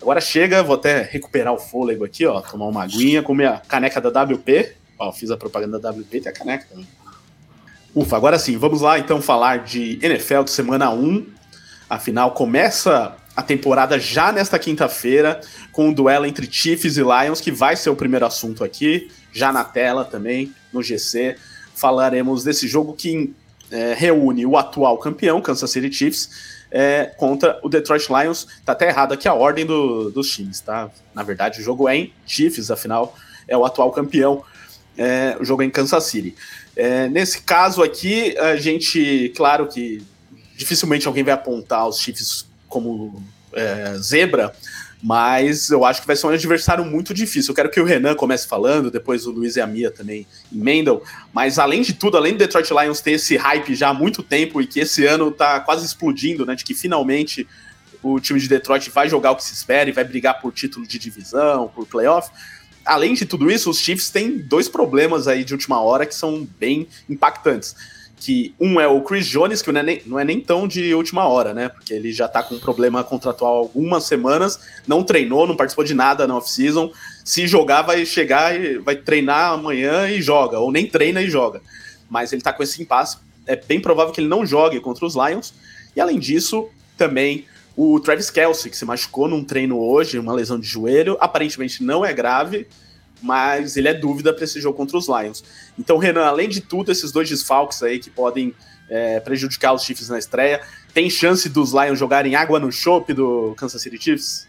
Agora 0.00 0.20
chega, 0.20 0.62
vou 0.62 0.76
até 0.76 1.02
recuperar 1.02 1.52
o 1.52 1.58
fôlego 1.58 2.04
aqui, 2.04 2.26
ó, 2.26 2.40
tomar 2.40 2.66
uma 2.66 2.84
aguinha 2.84 3.22
com 3.22 3.34
minha 3.34 3.60
caneca 3.66 4.00
da 4.00 4.22
WP. 4.22 4.76
Ó, 4.98 5.12
fiz 5.12 5.30
a 5.30 5.36
propaganda 5.36 5.78
da 5.78 5.90
WP, 5.90 6.20
tem 6.20 6.30
a 6.30 6.32
caneca 6.32 6.66
também. 6.68 6.86
Ufa, 7.94 8.16
agora 8.16 8.38
sim, 8.38 8.58
vamos 8.58 8.80
lá 8.80 8.98
então 8.98 9.22
falar 9.22 9.60
de 9.64 9.98
NFL 10.02 10.42
de 10.42 10.50
semana 10.50 10.90
1. 10.90 11.26
Afinal, 11.88 12.32
começa 12.32 13.16
a 13.36 13.42
temporada 13.42 13.98
já 13.98 14.32
nesta 14.32 14.58
quinta-feira 14.58 15.40
com 15.70 15.86
o 15.86 15.88
um 15.88 15.92
duelo 15.92 16.26
entre 16.26 16.50
Chiefs 16.50 16.96
e 16.96 17.02
Lions, 17.02 17.40
que 17.40 17.52
vai 17.52 17.76
ser 17.76 17.90
o 17.90 17.96
primeiro 17.96 18.24
assunto 18.24 18.64
aqui, 18.64 19.10
já 19.32 19.52
na 19.52 19.62
tela 19.62 20.04
também, 20.04 20.52
no 20.72 20.82
GC. 20.82 21.36
Falaremos 21.74 22.42
desse 22.42 22.66
jogo 22.66 22.94
que 22.94 23.34
é, 23.70 23.94
reúne 23.94 24.46
o 24.46 24.56
atual 24.56 24.96
campeão, 24.98 25.40
Kansas 25.40 25.70
City 25.70 25.92
Chiefs, 25.92 26.30
é, 26.70 27.12
contra 27.16 27.58
o 27.62 27.68
Detroit 27.68 28.08
Lions. 28.08 28.46
Tá 28.64 28.72
até 28.72 28.88
errado 28.88 29.12
aqui 29.12 29.28
a 29.28 29.34
ordem 29.34 29.66
do, 29.66 30.10
dos 30.10 30.30
times, 30.30 30.60
tá? 30.60 30.90
Na 31.14 31.22
verdade, 31.22 31.60
o 31.60 31.62
jogo 31.62 31.88
é 31.88 31.96
em 31.96 32.12
Chiefs, 32.26 32.70
afinal, 32.70 33.14
é 33.46 33.56
o 33.56 33.64
atual 33.64 33.90
campeão. 33.92 34.42
É, 34.96 35.36
o 35.40 35.44
jogo 35.44 35.62
é 35.62 35.66
em 35.66 35.70
Kansas 35.70 36.04
City. 36.04 36.34
É, 36.74 37.08
nesse 37.08 37.42
caso 37.42 37.82
aqui, 37.82 38.36
a 38.38 38.56
gente, 38.56 39.32
claro 39.36 39.66
que 39.66 40.02
dificilmente 40.56 41.06
alguém 41.06 41.24
vai 41.24 41.34
apontar 41.34 41.86
os 41.86 41.98
Chiefs 41.98 42.46
como 42.68 43.22
é, 43.52 43.94
zebra, 43.98 44.54
mas 45.02 45.70
eu 45.70 45.84
acho 45.84 46.00
que 46.00 46.06
vai 46.06 46.16
ser 46.16 46.26
um 46.26 46.30
adversário 46.30 46.84
muito 46.84 47.12
difícil. 47.12 47.52
Eu 47.52 47.54
quero 47.54 47.70
que 47.70 47.80
o 47.80 47.84
Renan 47.84 48.14
comece 48.14 48.48
falando, 48.48 48.90
depois 48.90 49.26
o 49.26 49.30
Luiz 49.30 49.56
e 49.56 49.60
a 49.60 49.66
Mia 49.66 49.90
também 49.90 50.26
emendam. 50.52 51.00
Mas 51.32 51.58
além 51.58 51.82
de 51.82 51.92
tudo, 51.92 52.16
além 52.16 52.32
do 52.32 52.38
Detroit 52.38 52.70
Lions 52.70 53.00
ter 53.00 53.12
esse 53.12 53.36
hype 53.36 53.74
já 53.74 53.90
há 53.90 53.94
muito 53.94 54.22
tempo 54.22 54.60
e 54.60 54.66
que 54.66 54.80
esse 54.80 55.04
ano 55.06 55.30
tá 55.30 55.60
quase 55.60 55.84
explodindo, 55.84 56.46
né? 56.46 56.54
De 56.54 56.64
que 56.64 56.74
finalmente 56.74 57.46
o 58.02 58.18
time 58.18 58.40
de 58.40 58.48
Detroit 58.48 58.90
vai 58.90 59.08
jogar 59.08 59.32
o 59.32 59.36
que 59.36 59.44
se 59.44 59.52
espera 59.52 59.88
e 59.88 59.92
vai 59.92 60.04
brigar 60.04 60.40
por 60.40 60.52
título 60.52 60.86
de 60.86 60.98
divisão, 60.98 61.68
por 61.68 61.86
playoff. 61.86 62.30
Além 62.86 63.14
de 63.14 63.26
tudo 63.26 63.50
isso, 63.50 63.68
os 63.68 63.78
Chiefs 63.78 64.10
têm 64.10 64.38
dois 64.38 64.68
problemas 64.68 65.26
aí 65.26 65.44
de 65.44 65.52
última 65.52 65.80
hora 65.80 66.06
que 66.06 66.14
são 66.14 66.46
bem 66.58 66.86
impactantes 67.10 67.74
que 68.18 68.54
um 68.58 68.80
é 68.80 68.88
o 68.88 69.02
Chris 69.02 69.26
Jones, 69.26 69.60
que 69.60 69.70
não 69.70 69.80
é, 69.80 69.82
nem, 69.82 70.02
não 70.06 70.18
é 70.18 70.24
nem 70.24 70.40
tão 70.40 70.66
de 70.66 70.94
última 70.94 71.26
hora, 71.26 71.52
né? 71.52 71.68
Porque 71.68 71.92
ele 71.92 72.12
já 72.12 72.26
tá 72.26 72.42
com 72.42 72.54
um 72.54 72.58
problema 72.58 73.04
contratual 73.04 73.54
há 73.54 73.58
algumas 73.58 74.04
semanas, 74.04 74.58
não 74.86 75.02
treinou, 75.02 75.46
não 75.46 75.56
participou 75.56 75.84
de 75.84 75.94
nada 75.94 76.26
na 76.26 76.36
off-season. 76.36 76.90
Se 77.24 77.46
jogar, 77.46 77.82
vai 77.82 78.04
chegar 78.06 78.58
e 78.58 78.78
vai 78.78 78.96
treinar 78.96 79.52
amanhã 79.52 80.08
e 80.08 80.22
joga, 80.22 80.58
ou 80.58 80.72
nem 80.72 80.86
treina 80.86 81.22
e 81.22 81.28
joga. 81.28 81.60
Mas 82.08 82.32
ele 82.32 82.42
tá 82.42 82.52
com 82.52 82.62
esse 82.62 82.82
impasse. 82.82 83.18
É 83.46 83.54
bem 83.54 83.80
provável 83.80 84.12
que 84.12 84.20
ele 84.20 84.28
não 84.28 84.46
jogue 84.46 84.80
contra 84.80 85.04
os 85.04 85.14
Lions. 85.14 85.52
E 85.94 86.00
além 86.00 86.18
disso, 86.18 86.68
também 86.96 87.44
o 87.76 88.00
Travis 88.00 88.30
Kelsey, 88.30 88.70
que 88.70 88.76
se 88.76 88.84
machucou 88.86 89.28
num 89.28 89.44
treino 89.44 89.78
hoje, 89.78 90.18
uma 90.18 90.32
lesão 90.32 90.58
de 90.58 90.66
joelho, 90.66 91.18
aparentemente 91.20 91.84
não 91.84 92.04
é 92.04 92.12
grave, 92.12 92.66
mas 93.20 93.76
ele 93.76 93.88
é 93.88 93.94
dúvida 93.94 94.32
para 94.32 94.44
esse 94.44 94.60
jogo 94.60 94.76
contra 94.76 94.96
os 94.96 95.06
Lions. 95.06 95.44
Então, 95.78 95.98
Renan, 95.98 96.24
além 96.24 96.48
de 96.48 96.60
tudo, 96.62 96.90
esses 96.90 97.12
dois 97.12 97.28
desfalques 97.28 97.82
aí 97.82 97.98
que 97.98 98.08
podem 98.08 98.54
é, 98.88 99.20
prejudicar 99.20 99.74
os 99.74 99.82
Chiefs 99.82 100.08
na 100.08 100.18
estreia, 100.18 100.62
tem 100.94 101.10
chance 101.10 101.48
dos 101.50 101.72
Lions 101.72 101.98
jogarem 101.98 102.34
água 102.34 102.58
no 102.58 102.72
chope 102.72 103.12
do 103.12 103.54
Kansas 103.58 103.82
City 103.82 103.98
Chiefs? 103.98 104.48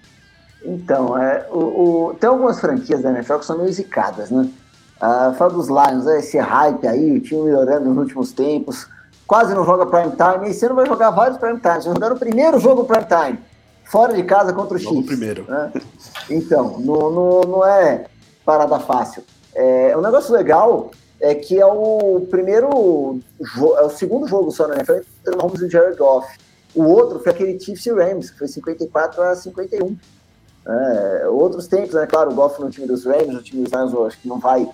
Então, 0.64 1.18
é, 1.22 1.46
o, 1.52 2.10
o, 2.10 2.14
tem 2.14 2.30
algumas 2.30 2.60
franquias 2.60 3.02
da 3.02 3.12
NFL 3.12 3.40
que 3.40 3.46
são 3.46 3.58
meio 3.58 3.72
zicadas, 3.72 4.32
né? 4.32 4.50
Uh, 4.98 5.34
fala 5.36 5.54
dos 5.54 5.68
Lions, 5.68 6.06
né, 6.06 6.20
esse 6.20 6.40
hype 6.40 6.88
aí, 6.88 7.18
o 7.18 7.22
time 7.22 7.44
melhorando 7.44 7.90
nos 7.90 7.98
últimos 8.00 8.32
tempos, 8.32 8.88
quase 9.28 9.54
não 9.54 9.66
joga 9.66 9.86
prime 9.86 10.14
time, 10.16 10.50
e 10.50 10.54
você 10.54 10.68
não 10.70 10.76
vai 10.76 10.88
jogar 10.88 11.12
vários 11.12 11.38
prime 11.38 11.60
times, 11.60 11.86
vai 11.86 11.94
jogar 11.94 12.14
o 12.14 12.20
primeiro 12.20 12.60
jogo 12.60 12.86
prime 12.86 13.06
time, 13.06 13.40
fora 13.84 14.14
de 14.14 14.24
casa 14.24 14.54
contra 14.54 14.78
o 14.78 14.80
Chiefs. 14.80 15.06
primeiro. 15.06 15.46
Né? 15.48 15.74
Então, 16.30 16.80
não, 16.80 17.12
não, 17.12 17.42
não 17.42 17.68
é 17.68 18.06
parada 18.46 18.80
fácil. 18.80 19.24
É, 19.54 19.96
um 19.98 20.02
negócio 20.02 20.34
legal 20.34 20.92
é 21.20 21.36
que 21.36 21.60
é 21.60 21.66
o 21.66 22.26
primeiro, 22.30 23.20
é 23.78 23.82
o 23.82 23.90
segundo 23.90 24.28
jogo 24.28 24.52
só 24.52 24.68
na 24.68 24.76
NFL 24.76 24.94
entre 24.94 25.34
o 25.34 25.38
Mahomes 25.38 25.62
e 25.62 25.66
o 25.66 25.70
Jared 25.70 25.98
Goff. 25.98 26.28
O 26.74 26.84
outro 26.84 27.20
foi 27.20 27.32
aquele 27.32 27.60
Chiefs 27.60 27.86
e 27.88 27.92
Rams, 27.92 28.30
que 28.30 28.38
foi 28.38 28.48
54 28.48 29.22
a 29.22 29.36
51. 29.36 29.98
É, 30.68 31.28
outros 31.28 31.68
tempos, 31.68 31.94
né? 31.94 32.06
Claro, 32.06 32.32
o 32.32 32.36
Goff 32.36 32.62
no 32.62 32.70
time 32.70 32.86
dos 32.86 33.06
Rams, 33.06 33.34
no 33.34 33.42
time 33.42 33.64
dos 33.64 33.72
Lions, 33.72 34.08
acho 34.08 34.20
que 34.20 34.28
não 34.28 34.38
vai 34.38 34.70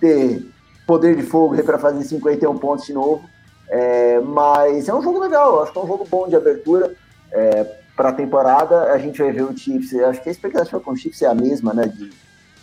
ter 0.00 0.46
poder 0.86 1.16
de 1.16 1.22
fogo 1.22 1.60
para 1.62 1.78
fazer 1.78 2.04
51 2.04 2.56
pontos 2.58 2.86
de 2.86 2.92
novo. 2.92 3.22
É, 3.70 4.18
mas 4.20 4.88
é 4.88 4.94
um 4.94 5.02
jogo 5.02 5.18
legal, 5.18 5.62
acho 5.62 5.72
que 5.72 5.78
é 5.78 5.82
um 5.82 5.86
jogo 5.86 6.06
bom 6.10 6.26
de 6.26 6.36
abertura 6.36 6.94
é, 7.30 7.64
para 7.96 8.10
a 8.10 8.12
temporada. 8.12 8.92
A 8.92 8.98
gente 8.98 9.20
vai 9.20 9.32
ver 9.32 9.42
o 9.42 9.56
Chiefs, 9.56 9.94
acho 9.94 10.22
que 10.22 10.28
a 10.28 10.32
expectativa 10.32 10.80
com 10.80 10.92
o 10.92 10.96
Chiefs 10.96 11.22
é 11.22 11.26
a 11.26 11.34
mesma, 11.34 11.74
né? 11.74 11.86
De, 11.86 12.10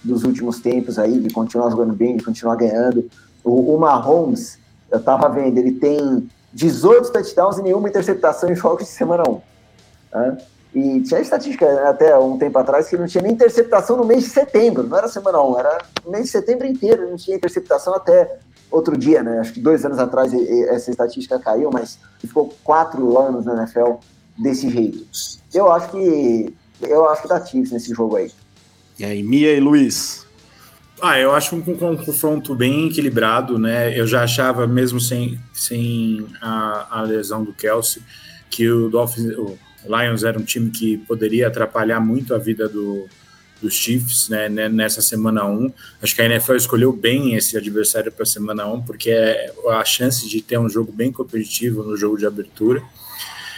dos 0.03 0.23
últimos 0.23 0.59
tempos 0.59 0.99
aí, 0.99 1.19
de 1.19 1.33
continuar 1.33 1.71
jogando 1.71 1.93
bem, 1.93 2.17
de 2.17 2.23
continuar 2.23 2.55
ganhando. 2.55 3.09
O, 3.43 3.75
o 3.75 3.79
Mahomes, 3.79 4.59
eu 4.91 5.01
tava 5.01 5.27
vendo, 5.29 5.57
ele 5.57 5.73
tem 5.73 6.29
18 6.53 7.11
touchdowns 7.11 7.57
e 7.57 7.63
nenhuma 7.63 7.89
interceptação 7.89 8.49
em 8.49 8.55
jogos 8.55 8.85
de 8.85 8.91
semana 8.91 9.23
1. 9.27 9.41
Né? 10.13 10.37
E 10.75 11.01
tinha 11.01 11.19
estatística 11.19 11.89
até 11.89 12.17
um 12.17 12.37
tempo 12.37 12.57
atrás 12.59 12.87
que 12.87 12.97
não 12.97 13.07
tinha 13.07 13.21
nem 13.21 13.33
interceptação 13.33 13.97
no 13.97 14.05
mês 14.05 14.23
de 14.23 14.29
setembro, 14.29 14.83
não 14.83 14.97
era 14.97 15.07
semana 15.07 15.41
1, 15.41 15.59
era 15.59 15.77
mês 16.05 16.25
de 16.25 16.31
setembro 16.31 16.67
inteiro, 16.67 17.09
não 17.09 17.15
tinha 17.15 17.37
interceptação 17.37 17.95
até 17.95 18.39
outro 18.71 18.97
dia, 18.97 19.23
né? 19.23 19.39
Acho 19.39 19.53
que 19.53 19.59
dois 19.59 19.85
anos 19.85 19.99
atrás 19.99 20.33
essa 20.33 20.91
estatística 20.91 21.39
caiu, 21.39 21.69
mas 21.71 21.99
ficou 22.19 22.53
quatro 22.63 23.17
anos 23.17 23.45
na 23.45 23.53
NFL 23.53 23.95
desse 24.37 24.69
jeito. 24.69 25.05
Eu 25.53 25.71
acho 25.71 25.89
que 25.91 26.53
eu 26.81 27.07
acho 27.09 27.21
que 27.21 27.27
dá 27.27 27.43
Chiefs 27.43 27.71
nesse 27.71 27.93
jogo 27.93 28.17
aí. 28.17 28.31
E 28.99 29.05
aí, 29.05 29.23
Mia 29.23 29.53
e 29.53 29.59
Luiz? 29.59 30.25
Ah, 31.01 31.19
eu 31.19 31.33
acho 31.33 31.55
um, 31.55 31.59
um 31.59 31.97
confronto 31.97 32.55
bem 32.55 32.87
equilibrado, 32.87 33.59
né? 33.59 33.97
Eu 33.97 34.07
já 34.07 34.23
achava, 34.23 34.65
mesmo 34.65 34.99
sem, 34.99 35.39
sem 35.53 36.25
a, 36.41 36.99
a 36.99 37.01
lesão 37.01 37.43
do 37.43 37.53
Kelsey, 37.53 38.01
que 38.49 38.69
o 38.69 38.89
Dolphins, 38.89 39.37
o 39.37 39.57
Lions 39.85 40.23
era 40.23 40.39
um 40.39 40.43
time 40.43 40.69
que 40.69 40.97
poderia 40.99 41.47
atrapalhar 41.47 41.99
muito 41.99 42.33
a 42.33 42.37
vida 42.37 42.69
do, 42.69 43.07
dos 43.61 43.73
Chiefs 43.73 44.29
né, 44.29 44.49
nessa 44.49 45.01
semana 45.01 45.45
1. 45.45 45.71
Acho 46.01 46.15
que 46.15 46.21
a 46.21 46.25
NFL 46.25 46.55
escolheu 46.55 46.91
bem 46.91 47.35
esse 47.35 47.57
adversário 47.57 48.11
para 48.11 48.23
a 48.23 48.25
semana 48.25 48.67
1, 48.67 48.81
porque 48.83 49.09
é 49.09 49.53
a 49.69 49.85
chance 49.85 50.27
de 50.27 50.41
ter 50.41 50.57
um 50.57 50.69
jogo 50.69 50.91
bem 50.91 51.11
competitivo 51.11 51.83
no 51.83 51.95
jogo 51.95 52.17
de 52.17 52.25
abertura. 52.25 52.83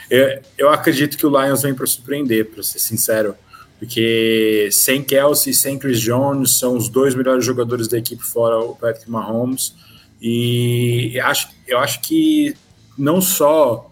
Eu, 0.09 0.41
eu 0.57 0.69
acredito 0.69 1.17
que 1.17 1.25
o 1.25 1.29
Lions 1.29 1.61
vem 1.61 1.73
para 1.73 1.85
surpreender, 1.85 2.45
para 2.45 2.63
ser 2.63 2.79
sincero 2.79 3.35
porque 3.79 4.69
sem 4.71 5.03
Kelsey, 5.03 5.53
sem 5.53 5.77
Chris 5.77 5.99
Jones, 5.99 6.57
são 6.57 6.75
os 6.75 6.89
dois 6.89 7.13
melhores 7.13 7.45
jogadores 7.45 7.87
da 7.87 7.97
equipe 7.97 8.23
fora 8.23 8.59
o 8.59 8.75
Patrick 8.75 9.09
Mahomes, 9.09 9.75
e 10.19 11.19
acho, 11.19 11.49
eu 11.67 11.77
acho 11.77 12.01
que 12.01 12.55
não 12.97 13.21
só 13.21 13.89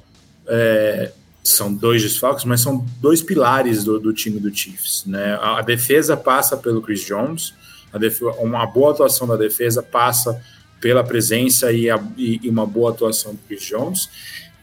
é, 0.47 1.11
são 1.49 1.71
dois 1.71 2.01
desfalques, 2.01 2.43
mas 2.43 2.61
são 2.61 2.85
dois 2.99 3.21
pilares 3.21 3.83
do, 3.83 3.99
do 3.99 4.11
time 4.11 4.39
do 4.39 4.53
Chiefs. 4.53 5.05
Né? 5.05 5.37
A, 5.39 5.59
a, 5.59 5.61
defesa 5.61 6.17
passa 6.17 6.57
pelo 6.57 6.81
Chris 6.81 7.01
Jones, 7.01 7.53
uma 8.39 8.65
boa 8.65 8.91
atuação 8.91 9.27
da 9.27 9.35
defesa 9.35 9.81
passa 9.83 10.41
pela 10.81 11.03
presença 11.03 11.71
e, 11.71 11.89
a, 11.89 12.03
e, 12.17 12.39
e 12.43 12.49
uma 12.49 12.65
boa 12.65 12.91
atuação 12.91 13.33
do 13.33 13.39
Chris 13.47 13.63
Jones, 13.63 14.09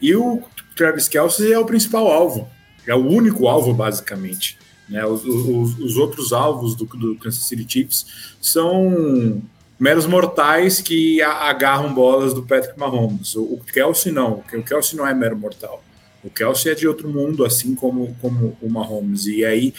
e 0.01 0.15
o 0.15 0.43
Travis 0.77 1.07
Kelsey 1.07 1.53
é 1.53 1.59
o 1.59 1.65
principal 1.65 2.09
alvo, 2.09 2.49
é 2.87 2.95
o 2.95 3.07
único 3.07 3.47
alvo, 3.47 3.73
basicamente. 3.73 4.59
Né? 4.89 5.07
Os, 5.07 5.25
os, 5.25 5.79
os, 5.79 5.97
outros 5.97 6.33
alvos 6.33 6.75
do, 6.75 6.85
do 6.85 7.17
Kansas 7.17 7.45
City 7.45 7.65
Chiefs 7.67 8.35
são 8.41 9.41
meros 9.79 10.07
mortais 10.07 10.81
que 10.81 11.23
agarram 11.23 11.95
bolas 11.95 12.35
do 12.35 12.43
Patrick 12.43 12.79
Mahomes. 12.79 13.37
O, 13.37 13.43
o 13.43 13.61
Kelsey 13.73 14.11
não, 14.11 14.43
o 14.53 14.63
Kelsey 14.63 14.99
não 14.99 15.07
é 15.07 15.15
mero 15.15 15.37
mortal. 15.37 15.83
O 16.23 16.31
Kelsey 16.31 16.73
é 16.73 16.75
de 16.75 16.87
outro 16.87 17.09
mundo, 17.09 17.45
assim 17.45 17.75
como, 17.75 18.17
como 18.21 18.57
o 18.61 18.71
Mahomes. 18.71 19.27
E 19.27 19.45
aí, 19.45 19.75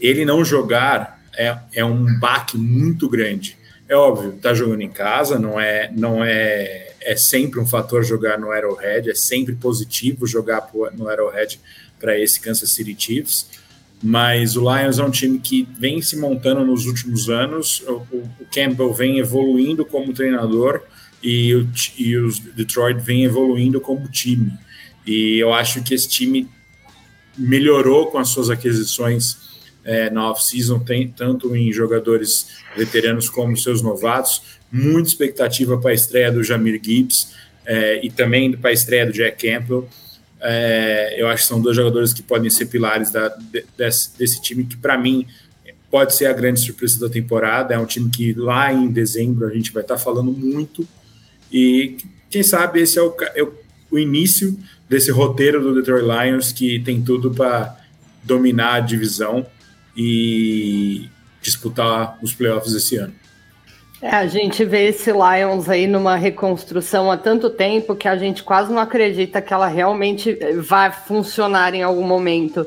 ele 0.00 0.24
não 0.24 0.44
jogar 0.44 1.22
é, 1.36 1.56
é 1.72 1.84
um 1.84 2.18
baque 2.18 2.56
muito 2.56 3.08
grande. 3.08 3.56
É 3.88 3.96
óbvio, 3.96 4.32
tá 4.32 4.52
jogando 4.52 4.82
em 4.82 4.90
casa, 4.90 5.38
não 5.38 5.58
é, 5.58 5.90
não 5.96 6.22
é, 6.22 6.92
é 7.00 7.16
sempre 7.16 7.58
um 7.58 7.66
fator 7.66 8.04
jogar 8.04 8.38
no 8.38 8.50
Arrowhead, 8.50 9.10
é 9.10 9.14
sempre 9.14 9.54
positivo 9.54 10.26
jogar 10.26 10.68
no 10.94 11.08
Arrowhead 11.08 11.58
para 11.98 12.18
esse 12.18 12.38
Kansas 12.38 12.70
City 12.70 12.94
Chiefs 12.98 13.46
mas 14.02 14.56
o 14.56 14.60
Lions 14.60 14.98
é 14.98 15.04
um 15.04 15.10
time 15.10 15.38
que 15.38 15.66
vem 15.78 16.00
se 16.00 16.16
montando 16.16 16.64
nos 16.64 16.86
últimos 16.86 17.28
anos. 17.28 17.82
O, 17.86 17.94
o 18.12 18.46
Campbell 18.52 18.92
vem 18.92 19.18
evoluindo 19.18 19.84
como 19.84 20.12
treinador 20.12 20.82
e, 21.22 21.54
o, 21.54 21.68
e 21.96 22.16
os 22.16 22.38
Detroit 22.38 23.00
vem 23.00 23.24
evoluindo 23.24 23.80
como 23.80 24.08
time. 24.08 24.52
E 25.08 25.38
eu 25.38 25.54
acho 25.54 25.82
que 25.82 25.94
esse 25.94 26.06
time 26.06 26.46
melhorou 27.36 28.10
com 28.10 28.18
as 28.18 28.28
suas 28.28 28.50
aquisições 28.50 29.38
é, 29.82 30.10
na 30.10 30.30
off-season, 30.30 30.84
tanto 31.16 31.56
em 31.56 31.72
jogadores 31.72 32.48
veteranos 32.76 33.30
como 33.30 33.56
seus 33.56 33.80
novatos. 33.80 34.42
Muita 34.70 35.08
expectativa 35.08 35.78
para 35.78 35.92
a 35.92 35.94
estreia 35.94 36.30
do 36.30 36.44
Jamir 36.44 36.78
Gibbs 36.82 37.32
é, 37.64 38.04
e 38.04 38.10
também 38.10 38.52
para 38.52 38.68
a 38.68 38.72
estreia 38.72 39.06
do 39.06 39.12
Jack 39.12 39.48
Campbell. 39.48 39.88
É, 40.42 41.14
eu 41.16 41.26
acho 41.26 41.44
que 41.44 41.48
são 41.48 41.62
dois 41.62 41.74
jogadores 41.74 42.12
que 42.12 42.22
podem 42.22 42.50
ser 42.50 42.66
pilares 42.66 43.10
da, 43.10 43.34
desse, 43.78 44.16
desse 44.18 44.42
time, 44.42 44.64
que 44.64 44.76
para 44.76 44.98
mim 44.98 45.26
pode 45.90 46.14
ser 46.14 46.26
a 46.26 46.34
grande 46.34 46.60
surpresa 46.60 47.00
da 47.00 47.08
temporada. 47.08 47.72
É 47.72 47.78
um 47.78 47.86
time 47.86 48.10
que 48.10 48.34
lá 48.34 48.70
em 48.70 48.88
dezembro 48.88 49.46
a 49.46 49.54
gente 49.54 49.72
vai 49.72 49.82
estar 49.82 49.94
tá 49.94 50.00
falando 50.00 50.30
muito. 50.30 50.86
E 51.50 51.96
quem 52.28 52.42
sabe 52.42 52.82
esse 52.82 52.98
é 52.98 53.02
o, 53.02 53.16
é 53.34 53.42
o 53.42 53.67
início 53.96 54.58
desse 54.88 55.12
roteiro 55.12 55.62
do 55.62 55.72
Detroit 55.72 56.04
Lions 56.04 56.50
que 56.50 56.80
tem 56.80 57.00
tudo 57.00 57.30
para 57.30 57.76
dominar 58.24 58.74
a 58.74 58.80
divisão 58.80 59.46
e 59.96 61.08
disputar 61.40 62.18
os 62.20 62.34
playoffs 62.34 62.74
esse 62.74 62.96
ano. 62.96 63.14
É, 64.00 64.10
a 64.10 64.26
gente 64.26 64.64
vê 64.64 64.88
esse 64.88 65.10
Lions 65.10 65.68
aí 65.68 65.86
numa 65.86 66.14
reconstrução 66.14 67.10
há 67.10 67.16
tanto 67.16 67.50
tempo 67.50 67.96
que 67.96 68.06
a 68.06 68.16
gente 68.16 68.44
quase 68.44 68.72
não 68.72 68.80
acredita 68.80 69.42
que 69.42 69.52
ela 69.52 69.66
realmente 69.66 70.38
vai 70.60 70.92
funcionar 70.92 71.74
em 71.74 71.82
algum 71.82 72.06
momento. 72.06 72.66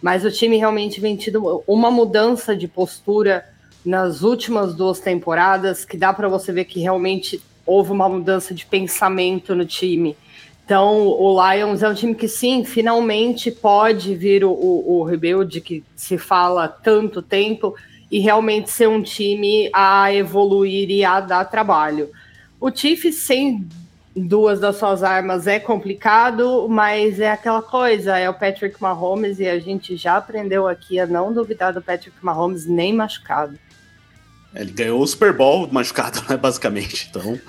Mas 0.00 0.24
o 0.24 0.30
time 0.30 0.56
realmente 0.56 1.00
vem 1.00 1.14
tido 1.14 1.62
uma 1.68 1.88
mudança 1.88 2.56
de 2.56 2.66
postura 2.66 3.44
nas 3.84 4.22
últimas 4.22 4.74
duas 4.74 4.98
temporadas 4.98 5.84
que 5.84 5.96
dá 5.96 6.12
para 6.12 6.28
você 6.28 6.52
ver 6.52 6.64
que 6.64 6.80
realmente 6.80 7.40
houve 7.64 7.92
uma 7.92 8.08
mudança 8.08 8.52
de 8.52 8.66
pensamento 8.66 9.54
no 9.54 9.64
time. 9.64 10.16
Então, 10.64 11.08
o 11.08 11.52
Lions 11.52 11.82
é 11.82 11.88
um 11.88 11.94
time 11.94 12.14
que 12.14 12.28
sim, 12.28 12.64
finalmente 12.64 13.50
pode 13.50 14.14
vir 14.14 14.44
o, 14.44 14.50
o, 14.50 15.00
o 15.00 15.04
rebuild 15.04 15.60
que 15.60 15.84
se 15.94 16.16
fala 16.16 16.68
tanto 16.68 17.20
tempo 17.20 17.74
e 18.10 18.18
realmente 18.20 18.70
ser 18.70 18.88
um 18.88 19.02
time 19.02 19.70
a 19.72 20.12
evoluir 20.12 20.90
e 20.90 21.04
a 21.04 21.20
dar 21.20 21.44
trabalho. 21.46 22.10
O 22.60 22.70
Chiefs 22.70 23.16
sem 23.16 23.66
duas 24.14 24.60
das 24.60 24.76
suas 24.76 25.02
armas 25.02 25.46
é 25.46 25.58
complicado, 25.58 26.68
mas 26.68 27.18
é 27.18 27.30
aquela 27.30 27.62
coisa, 27.62 28.18
é 28.18 28.28
o 28.28 28.34
Patrick 28.34 28.80
Mahomes 28.80 29.40
e 29.40 29.48
a 29.48 29.58
gente 29.58 29.96
já 29.96 30.18
aprendeu 30.18 30.68
aqui 30.68 31.00
a 31.00 31.06
não 31.06 31.32
duvidar 31.32 31.72
do 31.72 31.82
Patrick 31.82 32.16
Mahomes 32.22 32.66
nem 32.66 32.92
machucado. 32.92 33.58
Ele 34.54 34.70
ganhou 34.70 35.00
o 35.00 35.06
Super 35.06 35.32
Bowl 35.32 35.68
machucado, 35.70 36.22
né, 36.28 36.36
basicamente. 36.36 37.08
Então, 37.08 37.40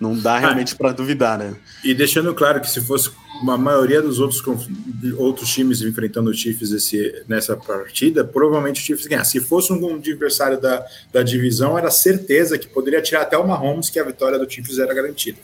não 0.00 0.16
dá 0.16 0.38
realmente 0.38 0.76
para 0.76 0.92
duvidar, 0.92 1.38
né? 1.38 1.54
E 1.84 1.92
deixando 1.94 2.32
claro 2.34 2.60
que 2.60 2.70
se 2.70 2.80
fosse 2.80 3.10
uma 3.42 3.58
maioria 3.58 4.00
dos 4.00 4.20
outros, 4.20 4.42
outros 5.16 5.48
times 5.48 5.82
enfrentando 5.82 6.30
o 6.30 6.34
Chiefs 6.34 6.70
esse, 6.70 7.24
nessa 7.26 7.56
partida, 7.56 8.24
provavelmente 8.24 8.80
o 8.80 8.84
Chiefs 8.84 9.06
ganhar. 9.06 9.24
Se 9.24 9.40
fosse 9.40 9.72
um 9.72 9.96
adversário 9.96 10.60
da, 10.60 10.86
da 11.12 11.22
divisão, 11.22 11.76
era 11.76 11.90
certeza 11.90 12.56
que 12.56 12.68
poderia 12.68 13.02
tirar 13.02 13.22
até 13.22 13.36
o 13.36 13.46
Mahomes, 13.46 13.90
que 13.90 13.98
a 13.98 14.04
vitória 14.04 14.38
do 14.38 14.48
Chiefs 14.48 14.78
era 14.78 14.94
garantida. 14.94 15.38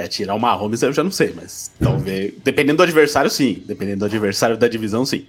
É, 0.00 0.08
tirar 0.08 0.34
o 0.34 0.38
Mahomes 0.38 0.80
eu 0.80 0.94
já 0.94 1.04
não 1.04 1.10
sei, 1.10 1.34
mas 1.36 1.70
talvez. 1.78 2.32
Dependendo 2.42 2.78
do 2.78 2.82
adversário, 2.84 3.30
sim. 3.30 3.62
Dependendo 3.66 3.98
do 3.98 4.04
adversário 4.06 4.56
da 4.56 4.66
divisão, 4.66 5.04
sim. 5.04 5.26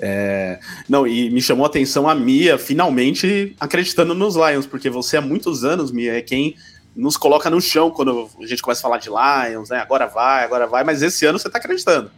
É, 0.00 0.58
não, 0.88 1.06
e 1.06 1.30
me 1.30 1.40
chamou 1.40 1.64
a 1.64 1.68
atenção 1.68 2.08
a 2.08 2.14
Mia 2.14 2.58
finalmente 2.58 3.54
acreditando 3.60 4.12
nos 4.12 4.34
Lions, 4.34 4.66
porque 4.66 4.90
você 4.90 5.16
há 5.16 5.20
muitos 5.20 5.62
anos, 5.62 5.92
Mia, 5.92 6.18
é 6.18 6.20
quem 6.20 6.56
nos 6.96 7.16
coloca 7.16 7.48
no 7.48 7.60
chão 7.60 7.88
quando 7.88 8.28
a 8.42 8.46
gente 8.48 8.60
começa 8.60 8.80
a 8.80 8.82
falar 8.82 8.98
de 8.98 9.08
Lions, 9.08 9.70
né? 9.70 9.78
Agora 9.78 10.08
vai, 10.08 10.42
agora 10.42 10.66
vai, 10.66 10.82
mas 10.82 11.02
esse 11.02 11.24
ano 11.24 11.38
você 11.38 11.48
tá 11.48 11.58
acreditando. 11.58 12.10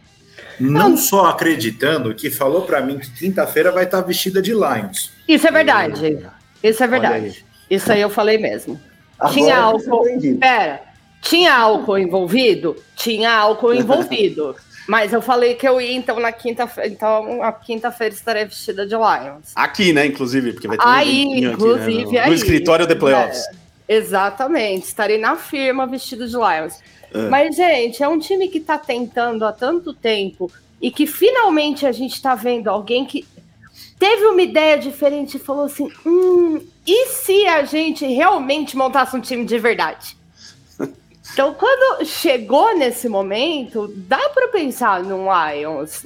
Não 0.59 0.97
só 0.97 1.27
acreditando, 1.27 2.15
que 2.15 2.31
falou 2.31 2.63
para 2.63 2.81
mim 2.81 2.97
que 2.97 3.11
quinta-feira 3.11 3.71
vai 3.71 3.83
estar 3.83 4.01
tá 4.01 4.07
vestida 4.07 4.41
de 4.41 4.51
Lions. 4.51 5.11
Isso 5.27 5.47
é 5.47 5.51
verdade. 5.51 6.19
Isso 6.63 6.83
é 6.83 6.87
verdade. 6.87 7.45
Isso 7.69 7.91
aí 7.91 8.01
eu 8.01 8.09
falei 8.09 8.39
mesmo. 8.39 8.81
Agora 9.19 9.33
Tinha 9.35 9.57
álcool. 9.57 10.05
Pera, 10.39 10.92
tinha 11.23 11.55
álcool 11.55 11.97
envolvido? 11.97 12.75
Tinha 12.95 13.33
álcool 13.33 13.73
envolvido. 13.73 14.55
Mas 14.85 15.13
eu 15.13 15.21
falei 15.21 15.55
que 15.55 15.65
eu 15.65 15.79
ia, 15.79 15.93
então, 15.93 16.19
na 16.19 16.33
quinta-feira. 16.33 16.89
Então, 16.89 17.41
a 17.41 17.53
quinta-feira 17.53 18.13
estarei 18.13 18.43
vestida 18.43 18.85
de 18.85 18.93
Lions. 18.93 19.53
Aqui, 19.55 19.93
né, 19.93 20.05
inclusive, 20.05 20.51
porque 20.51 20.67
vai 20.67 20.77
ter 20.77 20.85
aí, 20.85 21.25
um 21.25 21.53
inclusive, 21.53 22.03
aqui, 22.03 22.05
né, 22.05 22.11
no, 22.11 22.19
aí, 22.19 22.27
no 22.27 22.35
escritório 22.35 22.85
de 22.85 22.95
playoffs. 22.95 23.45
Exatamente, 23.87 24.85
estarei 24.85 25.17
na 25.17 25.37
firma 25.37 25.87
vestido 25.87 26.27
de 26.27 26.35
Lions. 26.35 26.79
É. 27.13 27.29
Mas, 27.29 27.55
gente, 27.55 28.03
é 28.03 28.07
um 28.07 28.19
time 28.19 28.49
que 28.49 28.57
está 28.57 28.77
tentando 28.77 29.45
há 29.45 29.53
tanto 29.53 29.93
tempo 29.93 30.51
e 30.81 30.91
que 30.91 31.07
finalmente 31.07 31.85
a 31.85 31.91
gente 31.93 32.15
está 32.15 32.35
vendo 32.35 32.67
alguém 32.67 33.05
que 33.05 33.25
teve 33.97 34.25
uma 34.25 34.41
ideia 34.41 34.77
diferente 34.77 35.37
e 35.37 35.39
falou 35.39 35.65
assim: 35.65 35.89
hum, 36.05 36.59
e 36.85 37.07
se 37.07 37.47
a 37.47 37.63
gente 37.63 38.05
realmente 38.05 38.75
montasse 38.75 39.15
um 39.15 39.21
time 39.21 39.45
de 39.45 39.57
verdade? 39.57 40.17
Então, 41.33 41.51
quando 41.55 42.05
chegou 42.05 42.77
nesse 42.77 43.09
momento, 43.09 43.91
dá 44.07 44.29
para 44.29 44.49
pensar 44.49 45.03
num 45.03 45.25
Lions. 45.25 46.03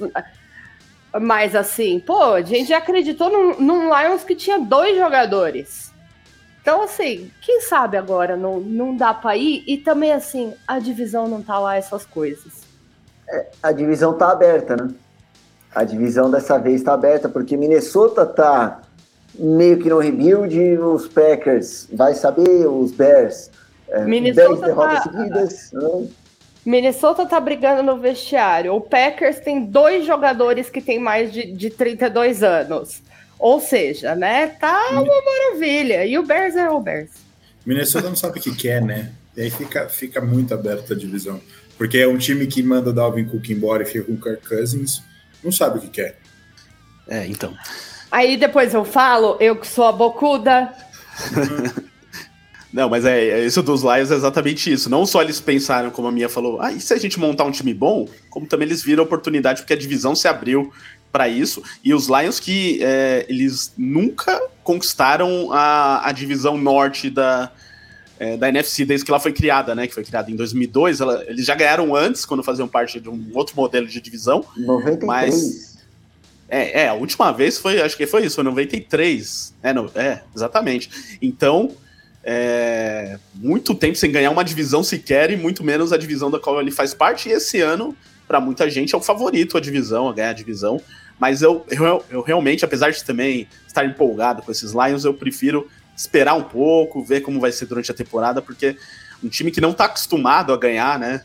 Mas 1.20 1.54
assim, 1.54 2.00
pô, 2.00 2.32
a 2.32 2.40
gente 2.40 2.70
já 2.70 2.78
acreditou 2.78 3.30
num, 3.30 3.60
num 3.60 3.94
Lions 3.94 4.24
que 4.24 4.34
tinha 4.34 4.58
dois 4.58 4.96
jogadores. 4.96 5.92
Então, 6.62 6.82
assim, 6.82 7.30
quem 7.42 7.60
sabe 7.60 7.98
agora 7.98 8.36
não, 8.36 8.58
não 8.58 8.96
dá 8.96 9.12
para 9.12 9.36
ir? 9.36 9.64
E 9.66 9.76
também, 9.76 10.12
assim, 10.12 10.54
a 10.66 10.78
divisão 10.78 11.28
não 11.28 11.42
tá 11.42 11.58
lá 11.58 11.76
essas 11.76 12.06
coisas. 12.06 12.62
É, 13.28 13.46
a 13.62 13.70
divisão 13.70 14.14
tá 14.14 14.30
aberta, 14.30 14.76
né? 14.76 14.88
A 15.74 15.84
divisão 15.84 16.30
dessa 16.30 16.58
vez 16.58 16.82
tá 16.82 16.94
aberta, 16.94 17.28
porque 17.28 17.56
Minnesota 17.56 18.24
tá 18.24 18.80
meio 19.34 19.78
que 19.78 19.90
no 19.90 19.98
rebuild, 19.98 20.58
os 20.78 21.06
Packers, 21.06 21.86
vai 21.92 22.14
saber, 22.14 22.66
os 22.66 22.92
Bears 22.92 23.50
é, 23.90 24.04
Minnesota 24.04 24.66
derrotas 24.66 25.04
tá... 25.04 25.12
seguidas. 25.12 25.72
Né? 25.72 26.08
Minnesota 26.64 27.26
tá 27.26 27.40
brigando 27.40 27.82
no 27.82 27.98
vestiário. 27.98 28.74
O 28.74 28.80
Packers 28.80 29.40
tem 29.40 29.64
dois 29.64 30.06
jogadores 30.06 30.68
que 30.68 30.80
têm 30.80 30.98
mais 30.98 31.32
de, 31.32 31.50
de 31.50 31.70
32 31.70 32.42
anos. 32.42 33.02
Ou 33.38 33.60
seja, 33.60 34.14
né? 34.14 34.48
Tá 34.48 34.90
uma 34.90 35.02
maravilha. 35.02 36.04
E 36.04 36.18
o 36.18 36.26
Bears 36.26 36.56
é 36.56 36.68
o 36.68 36.80
Bears. 36.80 37.10
Minnesota 37.64 38.08
não 38.08 38.16
sabe 38.16 38.38
o 38.38 38.42
que 38.42 38.54
quer, 38.54 38.82
né? 38.82 39.12
E 39.36 39.42
aí 39.42 39.50
fica, 39.50 39.88
fica 39.88 40.20
muito 40.20 40.52
aberta 40.52 40.94
a 40.94 40.96
divisão. 40.96 41.40
Porque 41.76 41.98
é 41.98 42.08
um 42.08 42.18
time 42.18 42.46
que 42.46 42.62
manda 42.62 42.92
Dalvin 42.92 43.24
Cook 43.24 43.48
embora 43.50 43.84
e 43.84 43.86
fica 43.86 44.04
com 44.04 44.14
o 44.14 44.20
Kirk 44.20 44.46
Cousins. 44.48 45.00
Não 45.42 45.52
sabe 45.52 45.78
o 45.78 45.80
que 45.80 45.88
quer. 45.88 46.18
É, 47.06 47.24
então. 47.26 47.54
Aí 48.10 48.36
depois 48.36 48.74
eu 48.74 48.84
falo, 48.84 49.36
eu 49.38 49.56
que 49.56 49.66
sou 49.66 49.84
a 49.84 49.92
bocuda. 49.92 50.72
Não, 52.72 52.88
mas 52.88 53.04
é, 53.04 53.28
é, 53.28 53.46
isso 53.46 53.62
dos 53.62 53.82
Lions 53.82 54.10
é 54.10 54.14
exatamente 54.14 54.70
isso. 54.70 54.90
Não 54.90 55.06
só 55.06 55.22
eles 55.22 55.40
pensaram, 55.40 55.90
como 55.90 56.08
a 56.08 56.12
Mia 56.12 56.28
falou, 56.28 56.60
ah, 56.60 56.70
e 56.70 56.80
se 56.80 56.92
a 56.92 56.98
gente 56.98 57.18
montar 57.18 57.44
um 57.44 57.50
time 57.50 57.72
bom? 57.72 58.06
Como 58.28 58.46
também 58.46 58.68
eles 58.68 58.82
viram 58.82 59.02
a 59.02 59.06
oportunidade, 59.06 59.62
porque 59.62 59.72
a 59.72 59.76
divisão 59.76 60.14
se 60.14 60.28
abriu 60.28 60.72
para 61.10 61.28
isso. 61.28 61.62
E 61.82 61.94
os 61.94 62.08
Lions 62.08 62.38
que 62.38 62.82
é, 62.82 63.24
eles 63.28 63.72
nunca 63.76 64.40
conquistaram 64.62 65.50
a, 65.50 66.06
a 66.06 66.12
divisão 66.12 66.58
norte 66.58 67.08
da, 67.08 67.50
é, 68.18 68.36
da 68.36 68.48
NFC 68.50 68.84
desde 68.84 69.04
que 69.04 69.10
ela 69.10 69.20
foi 69.20 69.32
criada, 69.32 69.74
né? 69.74 69.86
Que 69.86 69.94
foi 69.94 70.04
criada 70.04 70.30
em 70.30 70.36
2002. 70.36 71.00
Ela, 71.00 71.24
eles 71.26 71.46
já 71.46 71.54
ganharam 71.54 71.96
antes, 71.96 72.26
quando 72.26 72.42
faziam 72.42 72.68
parte 72.68 73.00
de 73.00 73.08
um 73.08 73.30
outro 73.32 73.56
modelo 73.56 73.86
de 73.86 73.98
divisão. 73.98 74.44
93. 74.56 75.04
Mas, 75.04 75.78
é, 76.50 76.82
é, 76.82 76.88
a 76.88 76.94
última 76.94 77.32
vez 77.32 77.58
foi, 77.58 77.80
acho 77.80 77.96
que 77.96 78.06
foi 78.06 78.26
isso, 78.26 78.34
foi 78.34 78.44
93. 78.44 79.54
É, 79.62 79.70
é 80.00 80.22
exatamente. 80.34 81.18
Então, 81.22 81.72
é, 82.30 83.18
muito 83.34 83.74
tempo 83.74 83.96
sem 83.96 84.12
ganhar 84.12 84.30
uma 84.30 84.44
divisão 84.44 84.84
sequer 84.84 85.30
e 85.30 85.36
muito 85.36 85.64
menos 85.64 85.94
a 85.94 85.96
divisão 85.96 86.30
da 86.30 86.38
qual 86.38 86.60
ele 86.60 86.70
faz 86.70 86.92
parte. 86.92 87.30
E 87.30 87.32
esse 87.32 87.62
ano, 87.62 87.96
para 88.26 88.38
muita 88.38 88.68
gente, 88.68 88.94
é 88.94 88.98
o 88.98 89.00
favorito 89.00 89.56
a 89.56 89.60
divisão, 89.60 90.10
a 90.10 90.12
ganhar 90.12 90.28
a 90.28 90.34
divisão. 90.34 90.78
Mas 91.18 91.40
eu, 91.40 91.64
eu, 91.70 92.04
eu 92.10 92.20
realmente, 92.20 92.66
apesar 92.66 92.90
de 92.90 93.02
também 93.02 93.48
estar 93.66 93.86
empolgado 93.86 94.42
com 94.42 94.52
esses 94.52 94.72
Lions, 94.72 95.06
eu 95.06 95.14
prefiro 95.14 95.70
esperar 95.96 96.34
um 96.34 96.42
pouco, 96.42 97.02
ver 97.02 97.22
como 97.22 97.40
vai 97.40 97.50
ser 97.50 97.64
durante 97.64 97.90
a 97.90 97.94
temporada, 97.94 98.42
porque 98.42 98.76
um 99.24 99.28
time 99.30 99.50
que 99.50 99.60
não 99.60 99.70
está 99.70 99.86
acostumado 99.86 100.52
a 100.52 100.56
ganhar, 100.58 100.98
né? 100.98 101.22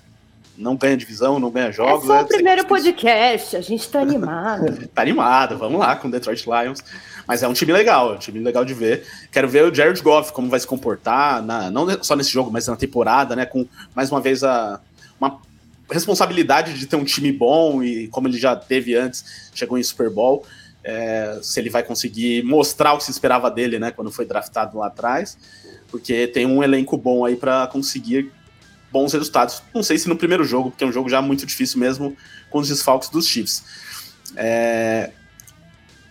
Não 0.58 0.76
ganha 0.76 0.96
divisão, 0.96 1.40
não 1.40 1.50
ganha 1.50 1.72
jogos. 1.72 2.04
É 2.04 2.08
só 2.08 2.22
o 2.22 2.28
primeiro 2.28 2.66
podcast, 2.66 3.56
a 3.58 3.62
gente 3.62 3.90
tá 3.90 4.02
animado. 4.02 4.88
tá 4.88 5.02
animado, 5.02 5.58
vamos 5.58 5.80
lá 5.80 5.96
com 5.96 6.08
o 6.08 6.12
Detroit 6.12 6.46
Lions. 6.46 6.80
Mas 7.28 7.42
é 7.42 7.48
um 7.48 7.54
time 7.54 7.72
legal, 7.72 8.14
é 8.14 8.16
um 8.16 8.20
time 8.20 8.40
legal 8.40 8.64
de 8.64 8.74
ver. 8.74 9.06
Quero 9.32 9.48
ver 9.48 9.64
o 9.64 9.74
Jared 9.74 10.02
Goff, 10.02 10.32
como 10.32 10.50
vai 10.50 10.60
se 10.60 10.68
comportar, 10.68 11.42
na, 11.42 11.72
não 11.72 11.88
só 12.04 12.16
nesse 12.16 12.32
jogo, 12.32 12.52
mas 12.52 12.68
na 12.68 12.76
temporada, 12.76 13.36
né? 13.36 13.46
Com 13.46 13.66
mais 13.96 14.12
uma 14.12 14.20
vez 14.22 14.44
a, 14.44 14.80
uma 15.20 15.40
responsabilidade 15.90 16.78
de 16.78 16.86
ter 16.86 16.96
um 16.96 17.04
time 17.04 17.32
bom 17.32 17.82
e 17.82 18.08
como 18.10 18.28
ele 18.28 18.38
já 18.38 18.56
teve 18.56 18.96
antes, 18.96 19.50
chegou 19.54 19.78
em 19.78 19.84
Super 19.84 20.10
Bowl. 20.10 20.46
É, 20.84 21.40
se 21.42 21.60
ele 21.60 21.70
vai 21.70 21.82
conseguir 21.82 22.44
mostrar 22.44 22.94
o 22.94 22.98
que 22.98 23.06
se 23.06 23.12
esperava 23.12 23.50
dele, 23.50 23.80
né, 23.80 23.90
quando 23.92 24.12
foi 24.12 24.26
draftado 24.26 24.78
lá 24.78 24.88
atrás, 24.88 25.38
porque 25.90 26.28
tem 26.28 26.46
um 26.46 26.62
elenco 26.62 26.98
bom 26.98 27.24
aí 27.24 27.38
para 27.38 27.68
conseguir 27.68 28.30
bons 28.94 29.12
resultados. 29.12 29.64
Não 29.74 29.82
sei 29.82 29.98
se 29.98 30.08
no 30.08 30.16
primeiro 30.16 30.46
jogo, 30.46 30.70
porque 30.70 30.84
é 30.84 30.88
um 30.88 30.92
jogo 30.92 31.10
já 31.10 31.20
muito 31.20 31.48
difícil 31.48 31.80
mesmo 31.80 32.16
com 32.52 32.60
os 32.60 32.68
desfalques 32.68 33.10
dos 33.10 33.28
Chiefs. 33.28 33.64
É, 34.36 35.10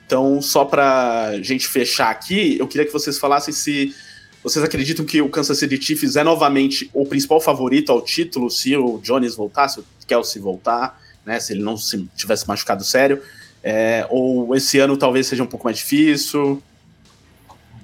então, 0.05 0.42
só 0.42 0.64
para 0.64 1.40
gente 1.40 1.66
fechar 1.68 2.11
aqui, 2.11 2.59
eu 2.59 2.66
queria 2.66 2.85
que 2.85 2.92
vocês 2.92 3.18
falassem 3.18 3.55
se 3.55 3.95
vocês 4.42 4.64
acreditam 4.64 5.05
que 5.05 5.23
o 5.23 5.29
Kansas 5.29 5.57
City 5.57 5.81
Chiefs 5.81 6.16
é 6.16 6.25
novamente 6.25 6.90
o 6.92 7.07
principal 7.07 7.40
favorito 7.40 7.92
ao 7.92 8.03
título 8.03 8.51
se 8.51 8.77
o 8.77 8.99
Jones 8.99 9.37
voltar, 9.37 9.68
se 9.68 9.79
o 9.79 9.85
Kelsey 10.05 10.42
voltar, 10.42 11.01
né, 11.25 11.38
se 11.38 11.53
ele 11.53 11.62
não 11.62 11.77
se 11.77 12.09
tivesse 12.16 12.49
machucado 12.49 12.83
sério, 12.83 13.23
é, 13.62 14.05
ou 14.11 14.57
esse 14.57 14.81
ano 14.81 14.97
talvez 14.97 15.29
seja 15.29 15.45
um 15.45 15.47
pouco 15.47 15.66
mais 15.66 15.79
difícil? 15.79 16.61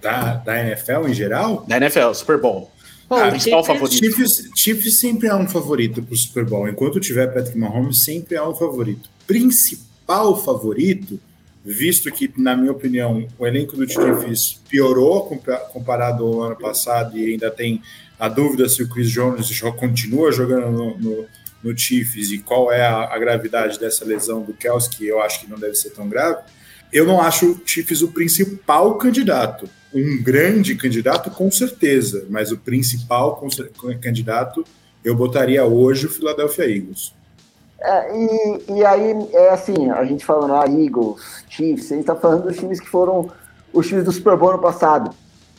Da, 0.03 0.35
da 0.35 0.59
NFL 0.67 1.07
em 1.07 1.15
geral? 1.15 1.65
Da 1.69 1.77
NFL, 1.77 2.13
Super 2.15 2.41
Bowl. 2.41 2.73
Ah, 3.11 3.29
o 3.29 3.31
principal 3.31 3.65
favorito. 3.65 3.99
Chiefs, 3.99 4.51
Chiefs 4.55 4.99
sempre 4.99 5.29
é 5.29 5.35
um 5.35 5.49
favorito 5.49 6.03
para 6.03 6.15
o 6.15 6.17
Super 6.17 6.45
Bowl. 6.45 6.69
Enquanto 6.69 7.01
tiver 7.01 7.27
Patrick 7.29 7.57
Mahomes, 7.57 8.05
sempre 8.05 8.37
é 8.37 8.43
um 8.43 8.55
favorito. 8.55 9.09
Principal 9.27 10.43
favorito 10.43 11.21
visto 11.65 12.11
que, 12.11 12.33
na 12.37 12.57
minha 12.57 12.73
opinião, 12.73 13.27
o 13.39 13.47
elenco 13.47 13.77
do 13.77 13.89
Chiefs 13.89 14.61
piorou 14.69 15.27
comparado 15.73 16.25
ao 16.25 16.43
ano 16.43 16.57
passado 16.57 17.19
e 17.19 17.33
ainda 17.33 17.51
tem 17.51 17.83
a 18.19 18.29
dúvida 18.29 18.69
se 18.69 18.83
o 18.83 18.89
Chris 18.89 19.11
Jones 19.11 19.61
continua 19.77 20.33
jogando 20.33 20.71
no, 20.71 20.99
no, 20.99 21.27
no 21.63 21.79
Chiefs 21.79 22.31
e 22.31 22.39
qual 22.39 22.73
é 22.73 22.87
a, 22.87 23.15
a, 23.15 23.19
gravidade 23.19 23.79
dessa 23.79 24.05
lesão 24.05 24.43
do 24.43 24.55
Kels, 24.55 24.89
que 24.89 25.07
eu 25.07 25.21
acho 25.21 25.41
que 25.41 25.51
não 25.51 25.59
deve 25.59 25.75
ser 25.75 25.91
tão 25.91 26.09
grave, 26.09 26.43
eu 26.93 27.07
não 27.07 27.21
acho 27.21 27.53
o 27.53 27.61
Chiefs 27.65 28.03
o 28.03 28.09
principal 28.09 28.95
candidato. 28.97 29.69
Um 29.95 30.23
grande 30.23 30.75
candidato, 30.75 31.31
com 31.31 31.51
certeza, 31.51 32.27
mas 32.29 32.53
o 32.53 32.59
principal 32.59 33.43
candidato 34.01 34.65
eu 35.05 35.15
botaria 35.15 35.65
hoje 35.65 36.07
o 36.07 36.11
Philadelphia 36.11 36.65
Eagles. 36.65 37.15
É, 37.81 38.17
e, 38.17 38.79
e 38.79 38.85
aí, 38.85 39.15
é 39.33 39.51
assim, 39.51 39.91
a 39.91 40.05
gente 40.05 40.25
falando, 40.25 40.55
ah, 40.55 40.67
Eagles, 40.67 41.45
Chiefs, 41.49 41.93
a 41.93 41.95
gente 41.95 42.05
tá 42.05 42.17
falando 42.17 42.45
dos 42.45 42.57
times 42.57 42.81
que 42.81 42.89
foram 42.89 43.31
os 43.73 43.87
times 43.87 44.05
do 44.05 44.13
Super 44.13 44.37
Bowl 44.37 44.53
no 44.53 44.59
passado. 44.59 45.15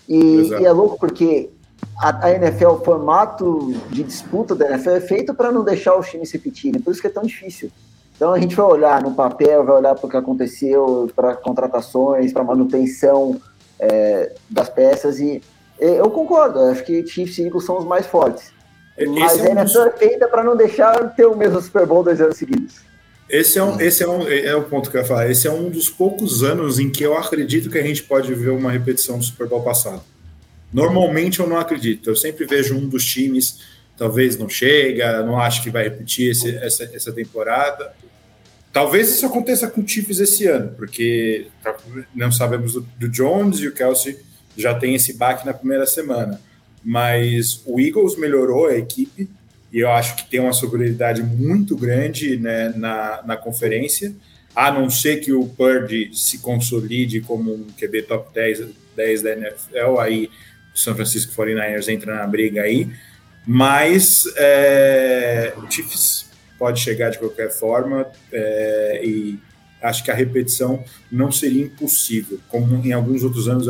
E, 0.07 0.49
e 0.59 0.65
é 0.65 0.71
louco 0.71 0.99
porque 0.99 1.49
a, 1.97 2.25
a, 2.25 2.31
NFL, 2.31 2.67
o 2.67 2.83
formato 2.83 3.73
de 3.89 4.03
disputa 4.03 4.53
da 4.53 4.69
NFL 4.69 4.91
é 4.91 5.01
feito 5.01 5.33
para 5.33 5.51
não 5.51 5.63
deixar 5.63 5.95
os 5.95 6.09
times 6.09 6.31
repetirem, 6.31 6.81
por 6.81 6.91
isso 6.91 7.01
que 7.01 7.07
é 7.07 7.11
tão 7.11 7.23
difícil. 7.23 7.71
Então 8.19 8.33
a 8.33 8.39
gente 8.39 8.53
vai 8.53 8.65
olhar 8.65 9.01
no 9.01 9.13
papel, 9.13 9.63
vai 9.63 9.77
olhar 9.77 9.95
para 9.95 10.05
o 10.05 10.09
que 10.09 10.17
aconteceu, 10.17 11.09
para 11.15 11.37
contratações, 11.37 12.33
para 12.33 12.43
manutenção 12.43 13.39
é, 13.79 14.33
das 14.49 14.67
peças, 14.67 15.21
e 15.21 15.41
eu 15.79 16.11
concordo, 16.11 16.59
acho 16.59 16.83
que 16.83 17.07
Chiefs 17.07 17.37
e 17.37 17.43
Eagles 17.45 17.63
são 17.63 17.77
os 17.77 17.85
mais 17.85 18.05
fortes. 18.05 18.51
Mas 19.07 19.39
é 19.39 19.51
NFL 19.51 19.83
é 19.83 19.91
feita 19.91 20.27
para 20.27 20.43
não 20.43 20.57
deixar 20.57 21.15
ter 21.15 21.25
o 21.27 21.33
mesmo 21.33 21.61
Super 21.61 21.85
Bowl 21.85 22.03
dois 22.03 22.19
anos 22.19 22.35
seguidos. 22.35 22.81
Esse 23.29 23.57
é, 23.57 23.63
um, 23.63 23.79
esse 23.79 24.03
é, 24.03 24.09
um, 24.09 24.27
é 24.27 24.53
o 24.53 24.63
ponto 24.63 24.91
que 24.91 24.97
eu 24.97 25.01
ia 25.01 25.07
falar. 25.07 25.29
Esse 25.29 25.47
é 25.47 25.51
um 25.51 25.69
dos 25.69 25.87
poucos 25.87 26.43
anos 26.43 26.77
em 26.77 26.89
que 26.89 27.01
eu 27.01 27.17
acredito 27.17 27.69
que 27.69 27.77
a 27.77 27.83
gente 27.83 28.03
pode 28.03 28.33
ver 28.33 28.49
uma 28.49 28.69
repetição 28.69 29.17
do 29.17 29.23
Super 29.23 29.47
Bowl 29.47 29.61
passado. 29.61 30.01
Normalmente 30.73 31.39
eu 31.39 31.47
não 31.47 31.57
acredito. 31.57 32.09
Eu 32.09 32.17
sempre 32.17 32.45
vejo 32.45 32.75
um 32.75 32.85
dos 32.89 33.05
times, 33.05 33.59
talvez 33.97 34.37
não 34.37 34.49
chega, 34.49 35.23
não 35.23 35.39
acho 35.39 35.63
que 35.63 35.69
vai 35.69 35.83
repetir 35.83 36.31
esse, 36.31 36.53
essa, 36.57 36.83
essa 36.93 37.13
temporada. 37.13 37.93
Talvez 38.71 39.09
isso 39.09 39.25
aconteça 39.25 39.67
com 39.67 39.81
o 39.81 39.87
Chiefs 39.87 40.19
esse 40.19 40.45
ano, 40.45 40.73
porque 40.75 41.47
não 42.13 42.31
sabemos 42.31 42.73
do, 42.73 42.81
do 42.81 43.09
Jones 43.09 43.59
e 43.59 43.67
o 43.67 43.73
Kelsey 43.73 44.19
já 44.55 44.73
tem 44.75 44.93
esse 44.93 45.13
baque 45.13 45.45
na 45.45 45.53
primeira 45.53 45.87
semana. 45.87 46.39
Mas 46.83 47.61
o 47.65 47.79
Eagles 47.79 48.17
melhorou 48.17 48.67
a 48.67 48.77
equipe 48.77 49.29
e 49.71 49.79
eu 49.79 49.89
acho 49.91 50.15
que 50.15 50.29
tem 50.29 50.39
uma 50.39 50.53
superioridade 50.53 51.21
muito 51.21 51.75
grande 51.75 52.37
né, 52.37 52.73
na, 52.75 53.21
na 53.23 53.37
conferência, 53.37 54.15
a 54.55 54.71
não 54.71 54.89
ser 54.89 55.17
que 55.17 55.31
o 55.31 55.45
Purdy 55.45 56.11
se 56.13 56.39
consolide 56.39 57.21
como 57.21 57.53
um 57.53 57.67
QB 57.77 58.03
top 58.03 58.33
10, 58.33 58.67
10 58.95 59.21
da 59.21 59.31
NFL, 59.33 59.99
aí 59.99 60.29
o 60.73 60.77
San 60.77 60.95
Francisco 60.95 61.33
49ers 61.33 61.87
entra 61.87 62.15
na 62.15 62.25
briga 62.25 62.63
aí, 62.63 62.89
mas 63.45 64.23
é, 64.37 65.53
o 65.57 65.71
Chiefs 65.71 66.28
pode 66.59 66.81
chegar 66.81 67.09
de 67.09 67.17
qualquer 67.17 67.49
forma 67.49 68.05
é, 68.31 69.01
e 69.03 69.39
acho 69.81 70.03
que 70.03 70.11
a 70.11 70.13
repetição 70.13 70.83
não 71.09 71.31
seria 71.31 71.63
impossível, 71.63 72.37
como 72.49 72.85
em 72.85 72.91
alguns 72.91 73.23
outros 73.23 73.47
anos. 73.47 73.65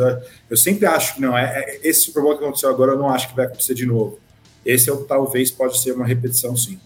Eu 0.50 0.56
sempre 0.56 0.84
acho 0.86 1.14
que 1.14 1.20
não, 1.20 1.38
é, 1.38 1.60
é 1.60 1.88
esse 1.88 2.00
Super 2.00 2.22
Bowl 2.22 2.36
que 2.36 2.44
aconteceu 2.44 2.68
agora, 2.68 2.92
eu 2.92 2.98
não 2.98 3.08
acho 3.08 3.28
que 3.28 3.36
vai 3.36 3.46
acontecer 3.46 3.74
de 3.74 3.86
novo. 3.86 4.18
Esse 4.66 4.90
é 4.90 4.92
o, 4.92 5.04
talvez 5.04 5.50
pode 5.50 5.80
ser 5.80 5.92
uma 5.92 6.04
repetição, 6.04 6.56
sim. 6.56 6.78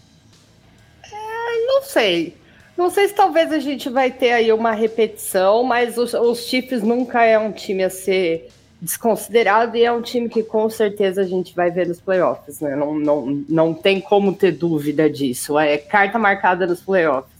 É, 1.03 1.65
não 1.65 1.81
sei. 1.81 2.37
Não 2.77 2.89
sei 2.89 3.07
se 3.07 3.15
talvez 3.15 3.51
a 3.51 3.59
gente 3.59 3.89
vai 3.89 4.11
ter 4.11 4.31
aí 4.31 4.51
uma 4.51 4.73
repetição, 4.73 5.63
mas 5.63 5.97
os, 5.97 6.13
os 6.13 6.39
Chiefs 6.39 6.83
nunca 6.83 7.23
é 7.23 7.39
um 7.39 7.51
time 7.51 7.83
a 7.83 7.89
ser 7.89 8.49
desconsiderado 8.81 9.77
e 9.77 9.83
é 9.83 9.91
um 9.91 10.01
time 10.01 10.29
que 10.29 10.43
com 10.43 10.69
certeza 10.69 11.21
a 11.21 11.25
gente 11.25 11.55
vai 11.55 11.71
ver 11.71 11.87
nos 11.87 11.99
playoffs, 11.99 12.59
né? 12.59 12.75
Não, 12.75 12.93
não, 12.95 13.43
não 13.47 13.73
tem 13.73 13.99
como 13.99 14.33
ter 14.33 14.51
dúvida 14.51 15.09
disso. 15.09 15.57
É 15.57 15.77
carta 15.77 16.19
marcada 16.19 16.67
nos 16.67 16.81
playoffs. 16.81 17.35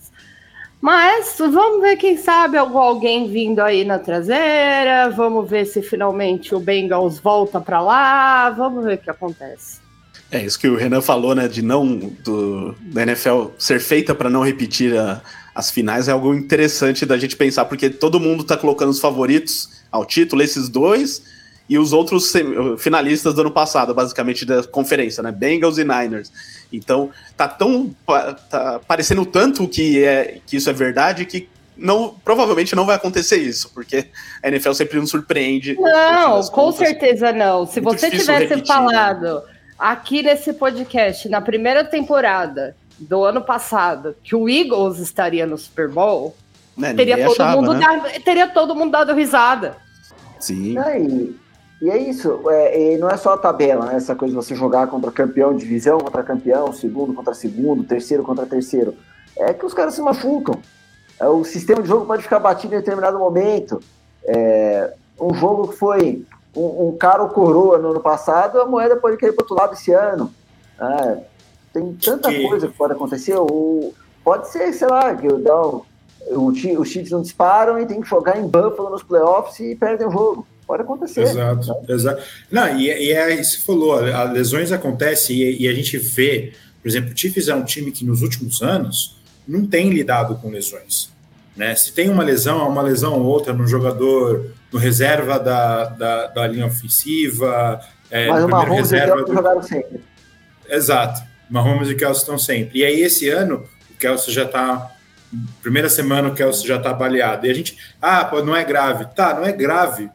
Mas 0.82 1.38
vamos 1.40 1.82
ver 1.82 1.98
quem 1.98 2.16
sabe 2.16 2.58
alguém 2.58 3.28
vindo 3.28 3.60
aí 3.60 3.84
na 3.84 3.98
traseira. 3.98 5.10
Vamos 5.10 5.50
ver 5.50 5.66
se 5.66 5.82
finalmente 5.82 6.54
o 6.54 6.60
Bengals 6.60 7.20
volta 7.20 7.60
para 7.60 7.82
lá. 7.82 8.50
Vamos 8.52 8.86
ver 8.86 8.96
o 8.96 8.98
que 8.98 9.10
acontece. 9.10 9.80
É 10.32 10.44
isso 10.44 10.60
que 10.60 10.68
o 10.68 10.76
Renan 10.76 11.02
falou, 11.02 11.34
né? 11.34 11.48
De 11.48 11.62
não 11.62 11.98
do, 11.98 12.76
da 12.82 13.04
NFL 13.04 13.48
ser 13.58 13.80
feita 13.80 14.14
para 14.14 14.30
não 14.30 14.44
repetir 14.44 14.98
a, 14.98 15.22
as 15.56 15.72
finais 15.72 16.10
é 16.10 16.12
algo 16.12 16.34
interessante 16.34 17.06
da 17.06 17.18
gente 17.18 17.38
pensar, 17.38 17.64
porque 17.66 17.90
todo 17.90 18.20
mundo 18.20 18.42
está 18.42 18.58
colocando 18.58 18.90
os 18.90 19.00
favoritos 19.00 19.70
ao 19.96 20.06
título, 20.06 20.42
esses 20.42 20.70
dois, 20.70 21.24
e 21.68 21.80
os 21.80 21.94
outros 21.94 22.32
finalistas 22.78 23.34
do 23.34 23.42
ano 23.42 23.52
passado, 23.52 23.94
basicamente, 23.94 24.46
da 24.46 24.64
conferência, 24.64 25.24
né? 25.24 25.32
Bengals 25.32 25.78
e 25.78 25.84
Niners. 25.84 26.32
Então, 26.72 27.10
tá 27.36 27.48
tão. 27.48 27.96
tá 28.50 28.80
parecendo 28.88 29.26
tanto 29.26 29.68
que, 29.68 30.04
é, 30.04 30.40
que 30.46 30.58
isso 30.58 30.70
é 30.70 30.74
verdade 30.74 31.26
que 31.26 31.50
não, 31.78 32.16
provavelmente 32.24 32.76
não 32.76 32.86
vai 32.86 32.96
acontecer 32.96 33.38
isso, 33.38 33.70
porque 33.74 34.08
a 34.42 34.48
NFL 34.48 34.74
sempre 34.74 35.00
nos 35.00 35.10
surpreende. 35.10 35.76
Não, 35.76 36.42
com 36.44 36.52
contas. 36.52 36.88
certeza 36.88 37.32
não. 37.34 37.66
Se 37.66 37.82
Muito 37.82 38.00
você 38.00 38.10
tivesse 38.10 38.32
repetir, 38.32 38.58
né? 38.58 38.66
falado 38.66 39.36
né? 39.36 39.42
aqui 39.78 40.24
nesse 40.24 40.54
podcast, 40.54 41.28
na 41.28 41.42
primeira 41.42 41.84
temporada 41.84 42.76
do 42.98 43.24
ano 43.24 43.42
passado, 43.42 44.16
que 44.24 44.36
o 44.36 44.48
Eagles 44.48 45.00
estaria 45.00 45.46
no 45.46 45.58
Super 45.58 45.90
Bowl, 45.90 46.36
né, 46.78 46.94
teria, 46.94 47.18
todo 47.18 47.34
achava, 47.34 47.56
mundo 47.56 47.74
né? 47.74 47.80
dado, 47.80 48.24
teria 48.24 48.48
todo 48.48 48.76
mundo 48.76 48.92
dado 48.92 49.14
risada. 49.14 49.78
Sim. 50.46 50.78
Aí, 50.78 51.36
e 51.82 51.90
é 51.90 51.98
isso, 51.98 52.40
é, 52.50 52.98
não 52.98 53.10
é 53.10 53.18
só 53.18 53.34
a 53.34 53.38
tabela, 53.38 53.86
né? 53.86 53.96
Essa 53.96 54.16
coisa 54.16 54.32
de 54.32 54.36
você 54.36 54.56
jogar 54.56 54.88
contra 54.88 55.12
campeão, 55.12 55.56
divisão 55.56 55.98
contra 56.00 56.24
campeão, 56.24 56.72
segundo 56.72 57.14
contra 57.14 57.34
segundo, 57.34 57.84
terceiro 57.84 58.24
contra 58.24 58.46
terceiro. 58.46 58.94
É 59.38 59.54
que 59.54 59.66
os 59.66 59.74
caras 59.74 59.96
se 59.96 60.02
machucam. 60.02 60.60
É, 61.20 61.28
o 61.28 61.44
sistema 61.44 61.82
de 61.82 61.88
jogo 61.88 62.06
pode 62.06 62.24
ficar 62.24 62.40
batido 62.40 62.76
em 62.76 62.78
determinado 62.78 63.18
momento. 63.18 63.82
É, 64.24 64.94
um 65.20 65.34
jogo 65.34 65.70
que 65.70 65.78
foi 65.78 66.26
um, 66.56 66.90
um 66.90 66.98
caro 66.98 67.28
coroa 67.30 67.78
no 67.78 67.92
ano 67.92 68.00
passado, 68.00 68.62
a 68.62 68.66
moeda 68.66 68.96
pode 68.96 69.18
cair 69.18 69.34
para 69.34 69.44
outro 69.44 69.56
lado 69.56 69.74
esse 69.74 69.92
ano. 69.92 70.32
É, 70.80 71.18
tem 71.74 71.94
tanta 71.96 72.30
que... 72.30 72.48
coisa 72.48 72.68
que 72.68 72.78
pode 72.78 72.94
acontecer. 72.94 73.36
Ou 73.36 73.94
pode 74.24 74.48
ser, 74.50 74.72
sei 74.74 74.88
lá, 74.88 75.14
que 75.16 75.28
o, 75.28 75.86
o, 76.28 76.48
os 76.48 76.90
Chiefs 76.90 77.12
não 77.12 77.22
disparam 77.22 77.80
e 77.80 77.86
tem 77.86 78.02
que 78.02 78.08
jogar 78.08 78.38
em 78.38 78.48
Buffalo 78.48 78.90
nos 78.90 79.04
playoffs 79.04 79.60
e 79.60 79.76
perdem 79.76 80.08
o 80.08 80.12
jogo. 80.12 80.48
Pode 80.66 80.82
acontecer. 80.82 81.22
Exato, 81.22 81.68
né? 81.68 81.76
exato. 81.90 82.24
Não, 82.52 82.80
e, 82.80 82.88
e 82.88 83.12
é 83.12 83.40
isso 83.40 83.60
que 83.60 83.66
falou, 83.66 84.00
as 84.00 84.32
lesões 84.32 84.72
acontecem 84.72 85.38
e, 85.38 85.64
e, 85.64 85.68
a 85.68 85.74
gente 85.74 85.98
vê, 85.98 86.54
por 86.82 86.90
exemplo, 86.90 87.14
o 87.14 87.18
Chiefs 87.18 87.48
é 87.48 87.56
um 87.56 87.64
time 87.64 87.92
que 87.92 88.04
nos 88.04 88.22
últimos 88.22 88.62
anos 88.64 89.18
não 89.48 89.68
tem 89.68 89.90
lidado 89.90 90.36
com 90.36 90.50
lesões. 90.50 91.14
Né? 91.56 91.76
Se 91.76 91.94
tem 91.94 92.10
uma 92.10 92.24
lesão, 92.24 92.60
é 92.62 92.68
uma 92.68 92.82
lesão 92.82 93.14
ou 93.14 93.26
outra 93.26 93.54
no 93.54 93.68
jogador, 93.68 94.52
no 94.72 94.80
reserva 94.80 95.40
da, 95.40 95.86
da, 95.86 96.28
da 96.28 96.48
linha 96.48 96.66
ofensiva. 96.66 97.80
É, 98.10 98.28
Mas 98.28 98.44
o 98.44 98.48
Mahomes 98.48 98.92
e 98.92 98.96
o 98.96 99.26
do... 99.26 99.34
jogaram 99.34 99.64
sempre. 99.64 100.02
Exato. 100.68 101.24
Mahomes 101.50 101.90
e 101.90 101.96
Kelsey 101.96 102.22
estão 102.22 102.40
sempre. 102.40 102.80
E 102.80 102.84
aí, 102.84 103.02
esse 103.02 103.30
ano, 103.30 103.64
o 103.92 103.98
Kelsey 103.98 104.34
já 104.34 104.44
está 104.44 104.95
primeira 105.62 105.90
semana 105.90 106.30
o 106.30 106.34
Kelsey 106.34 106.68
já 106.68 106.78
está 106.78 106.94
baleado. 106.94 107.46
E 107.46 107.50
a 107.50 107.54
gente, 107.54 107.78
ah, 108.02 108.30
não 108.44 108.56
é 108.56 108.64
grave. 108.64 109.06
Tá, 109.16 109.34
não 109.34 109.46
é 109.46 109.52
grave, 109.52 110.10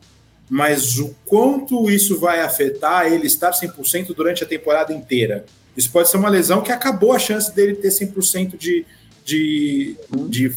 mas 0.48 0.98
o 0.98 1.14
quanto 1.24 1.90
isso 1.90 2.18
vai 2.18 2.40
afetar 2.40 3.06
ele 3.06 3.26
estar 3.26 3.52
100% 3.52 4.14
durante 4.14 4.42
a 4.42 4.46
temporada 4.46 4.92
inteira. 4.92 5.44
Isso 5.76 5.90
pode 5.90 6.09
ser 6.09 6.16
uma 6.16 6.28
lesão 6.28 6.61
que 6.62 6.72
acabou 6.72 7.12
a 7.12 7.18
chance 7.18 7.54
dele 7.54 7.74
ter 7.74 7.88
100% 7.88 8.56
de, 8.56 8.85
de, 9.24 9.96
de 10.28 10.52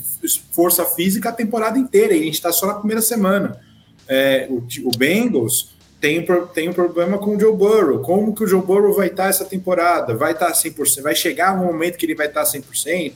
força 0.51 0.83
física 0.83 1.29
a 1.29 1.33
temporada 1.33 1.77
inteira, 1.77 2.13
e 2.13 2.21
a 2.21 2.23
gente 2.23 2.33
está 2.33 2.51
só 2.51 2.65
na 2.65 2.73
primeira 2.75 3.01
semana. 3.01 3.59
É, 4.07 4.47
o, 4.49 4.65
o 4.85 4.91
Bengals 4.97 5.73
tem, 6.01 6.25
tem 6.53 6.67
um 6.67 6.73
problema 6.73 7.17
com 7.17 7.35
o 7.35 7.39
Joe 7.39 7.55
Burrow. 7.55 7.99
Como 7.99 8.35
que 8.35 8.43
o 8.43 8.47
Joe 8.47 8.61
Burrow 8.61 8.93
vai 8.93 9.07
estar 9.07 9.29
essa 9.29 9.45
temporada? 9.45 10.13
Vai 10.15 10.33
estar 10.33 10.51
100%? 10.51 11.01
Vai 11.01 11.15
chegar 11.15 11.53
um 11.53 11.65
momento 11.65 11.97
que 11.97 12.05
ele 12.05 12.15
vai 12.15 12.27
estar 12.27 12.43
100%? 12.43 13.13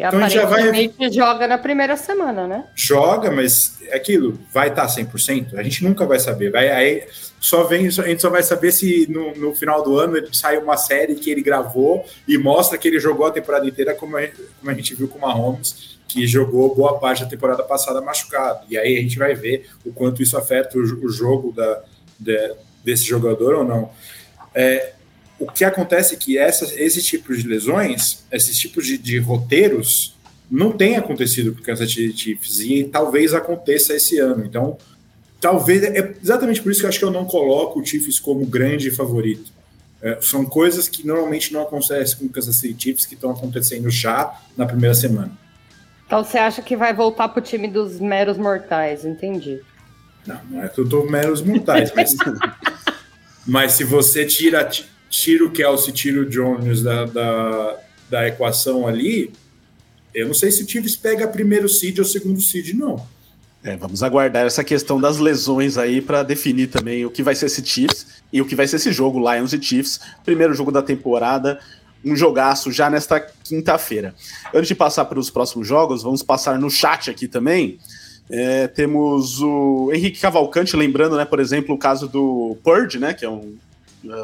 E 0.00 0.02
então 0.02 0.28
já 0.30 0.46
vai 0.46 0.90
joga 1.12 1.46
na 1.46 1.58
primeira 1.58 1.94
semana, 1.94 2.46
né? 2.46 2.64
Joga, 2.74 3.30
mas 3.30 3.78
é 3.82 3.96
aquilo 3.96 4.38
vai 4.50 4.68
estar 4.68 4.86
tá 4.86 4.94
100%? 4.94 5.58
A 5.58 5.62
gente 5.62 5.84
nunca 5.84 6.06
vai 6.06 6.18
saber. 6.18 6.50
Vai, 6.50 6.70
aí 6.70 7.06
só 7.38 7.64
vem, 7.64 7.86
a 7.86 7.90
gente 7.90 8.22
só 8.22 8.30
vai 8.30 8.42
saber 8.42 8.72
se 8.72 9.06
no, 9.10 9.34
no, 9.34 9.54
final 9.54 9.82
do 9.82 9.98
ano 9.98 10.16
ele 10.16 10.28
sai 10.32 10.56
uma 10.56 10.78
série 10.78 11.16
que 11.16 11.30
ele 11.30 11.42
gravou 11.42 12.06
e 12.26 12.38
mostra 12.38 12.78
que 12.78 12.88
ele 12.88 12.98
jogou 12.98 13.26
a 13.26 13.30
temporada 13.30 13.66
inteira, 13.68 13.94
como 13.94 14.16
a, 14.16 14.26
como 14.26 14.70
a 14.70 14.74
gente 14.74 14.94
viu 14.94 15.06
com 15.06 15.18
o 15.18 15.20
Mahomes, 15.20 15.98
que 16.08 16.26
jogou 16.26 16.74
boa 16.74 16.98
parte 16.98 17.22
da 17.22 17.28
temporada 17.28 17.62
passada 17.62 18.00
machucado. 18.00 18.64
E 18.70 18.78
aí 18.78 18.96
a 18.96 19.02
gente 19.02 19.18
vai 19.18 19.34
ver 19.34 19.68
o 19.84 19.92
quanto 19.92 20.22
isso 20.22 20.36
afeta 20.38 20.78
o, 20.78 20.80
o 20.80 21.10
jogo 21.10 21.52
da, 21.52 21.82
de, 22.18 22.54
desse 22.82 23.04
jogador 23.04 23.54
ou 23.54 23.64
não. 23.64 23.90
É, 24.54 24.94
o 25.40 25.50
que 25.50 25.64
acontece 25.64 26.14
é 26.14 26.18
que 26.18 26.36
essa, 26.36 26.66
esse 26.80 27.02
tipo 27.02 27.34
de 27.34 27.48
lesões, 27.48 28.24
esses 28.30 28.58
tipos 28.58 28.86
de, 28.86 28.98
de 28.98 29.18
roteiros, 29.18 30.14
não 30.50 30.70
tem 30.70 30.96
acontecido 30.96 31.54
com 31.54 31.60
o 31.60 31.62
Kansas 31.62 31.90
City 31.90 32.16
Chiefs 32.16 32.60
e 32.60 32.84
talvez 32.84 33.32
aconteça 33.32 33.94
esse 33.94 34.18
ano. 34.18 34.44
Então, 34.44 34.76
talvez 35.40 35.82
é 35.82 36.14
exatamente 36.22 36.60
por 36.60 36.70
isso 36.70 36.80
que 36.80 36.86
eu 36.86 36.90
acho 36.90 36.98
que 36.98 37.04
eu 37.04 37.10
não 37.10 37.24
coloco 37.24 37.80
o 37.80 37.84
Chiefs 37.84 38.20
como 38.20 38.44
grande 38.44 38.90
favorito. 38.90 39.50
É, 40.02 40.18
são 40.20 40.44
coisas 40.44 40.88
que 40.88 41.06
normalmente 41.06 41.52
não 41.52 41.62
acontecem 41.62 42.18
com 42.18 42.26
o 42.26 42.28
Kansas 42.28 42.56
City 42.56 42.82
Chiefs 42.82 43.06
que 43.06 43.14
estão 43.14 43.30
acontecendo 43.30 43.88
já 43.88 44.38
na 44.56 44.66
primeira 44.66 44.94
semana. 44.94 45.32
Então 46.06 46.22
você 46.22 46.36
acha 46.36 46.60
que 46.60 46.76
vai 46.76 46.92
voltar 46.92 47.28
para 47.28 47.40
o 47.40 47.42
time 47.42 47.66
dos 47.66 47.98
meros 47.98 48.36
mortais? 48.36 49.04
Entendi. 49.06 49.60
Não, 50.26 50.40
não 50.50 50.62
é 50.64 50.68
que 50.68 50.78
eu 50.78 50.88
tô 50.88 51.04
meros 51.04 51.40
mortais, 51.40 51.92
mas, 51.94 52.14
mas 53.46 53.72
se 53.72 53.84
você 53.84 54.26
tira 54.26 54.68
tira 55.10 55.44
o 55.44 55.50
Kelsey, 55.50 55.92
tira 55.92 56.22
o 56.22 56.24
Jones 56.24 56.82
da, 56.82 57.04
da, 57.04 57.78
da 58.08 58.28
equação 58.28 58.86
ali, 58.86 59.30
eu 60.14 60.26
não 60.26 60.34
sei 60.34 60.50
se 60.50 60.62
o 60.62 60.68
Chiefs 60.68 60.96
pega 60.96 61.28
primeiro 61.28 61.68
seed 61.68 61.98
ou 61.98 62.04
segundo 62.04 62.40
seed, 62.40 62.74
não. 62.74 63.04
É, 63.62 63.76
vamos 63.76 64.02
aguardar 64.02 64.46
essa 64.46 64.64
questão 64.64 64.98
das 64.98 65.18
lesões 65.18 65.76
aí 65.76 66.00
para 66.00 66.22
definir 66.22 66.68
também 66.68 67.04
o 67.04 67.10
que 67.10 67.22
vai 67.22 67.34
ser 67.34 67.46
esse 67.46 67.64
Chiefs 67.64 68.06
e 68.32 68.40
o 68.40 68.46
que 68.46 68.54
vai 68.54 68.66
ser 68.66 68.76
esse 68.76 68.90
jogo, 68.90 69.18
Lions 69.18 69.52
e 69.52 69.62
Chiefs. 69.62 70.00
Primeiro 70.24 70.54
jogo 70.54 70.72
da 70.72 70.82
temporada, 70.82 71.60
um 72.04 72.16
jogaço 72.16 72.72
já 72.72 72.88
nesta 72.88 73.20
quinta-feira. 73.20 74.14
Antes 74.54 74.68
de 74.68 74.74
passar 74.74 75.04
para 75.04 75.18
os 75.18 75.28
próximos 75.28 75.68
jogos, 75.68 76.02
vamos 76.02 76.22
passar 76.22 76.58
no 76.58 76.70
chat 76.70 77.10
aqui 77.10 77.28
também. 77.28 77.78
É, 78.30 78.66
temos 78.66 79.42
o 79.42 79.90
Henrique 79.92 80.20
Cavalcante, 80.20 80.76
lembrando, 80.76 81.16
né, 81.16 81.24
por 81.24 81.38
exemplo, 81.38 81.74
o 81.74 81.78
caso 81.78 82.08
do 82.08 82.56
Purge, 82.64 82.98
né, 82.98 83.12
que 83.12 83.24
é 83.24 83.28
um 83.28 83.56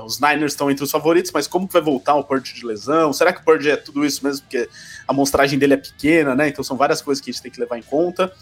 os 0.04 0.20
Niners 0.20 0.52
estão 0.52 0.70
entre 0.70 0.84
os 0.84 0.90
favoritos, 0.90 1.30
mas 1.32 1.46
como 1.46 1.66
que 1.66 1.72
vai 1.72 1.82
voltar 1.82 2.14
o 2.14 2.24
Purge 2.24 2.54
de 2.54 2.64
lesão? 2.64 3.12
Será 3.12 3.32
que 3.32 3.40
o 3.40 3.44
Purge 3.44 3.70
é 3.70 3.76
tudo 3.76 4.04
isso 4.04 4.24
mesmo? 4.24 4.42
Porque 4.42 4.68
a 5.06 5.12
amostragem 5.12 5.58
dele 5.58 5.74
é 5.74 5.76
pequena, 5.76 6.34
né? 6.34 6.48
Então 6.48 6.64
são 6.64 6.76
várias 6.76 7.02
coisas 7.02 7.22
que 7.22 7.30
a 7.30 7.32
gente 7.32 7.42
tem 7.42 7.50
que 7.50 7.60
levar 7.60 7.78
em 7.78 7.82
conta. 7.82 8.32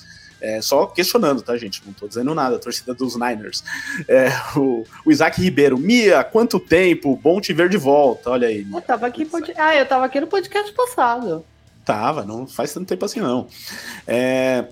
É, 0.40 0.60
só 0.60 0.86
questionando, 0.86 1.40
tá, 1.40 1.56
gente? 1.56 1.82
Não 1.86 1.92
tô 1.92 2.06
dizendo 2.06 2.34
nada, 2.34 2.56
a 2.56 2.58
torcida 2.58 2.92
dos 2.92 3.14
Niners. 3.16 3.64
É, 4.06 4.28
o, 4.56 4.84
o, 5.04 5.10
Isaac 5.10 5.40
Ribeiro, 5.40 5.78
Mia, 5.78 6.22
quanto 6.22 6.60
tempo? 6.60 7.16
Bom 7.16 7.40
te 7.40 7.52
ver 7.52 7.68
de 7.68 7.78
volta. 7.78 8.30
Olha 8.30 8.48
aí. 8.48 8.66
Eu 8.70 8.82
tava 8.82 9.06
aqui, 9.06 9.24
pod... 9.24 9.52
ah, 9.56 9.74
eu 9.74 9.86
tava 9.86 10.04
aqui 10.04 10.20
no 10.20 10.26
podcast 10.26 10.70
passado. 10.72 11.44
Tava, 11.84 12.24
não 12.24 12.46
faz 12.46 12.72
tanto 12.72 12.88
tempo 12.88 13.04
assim, 13.04 13.20
não. 13.20 13.46
É, 14.06 14.66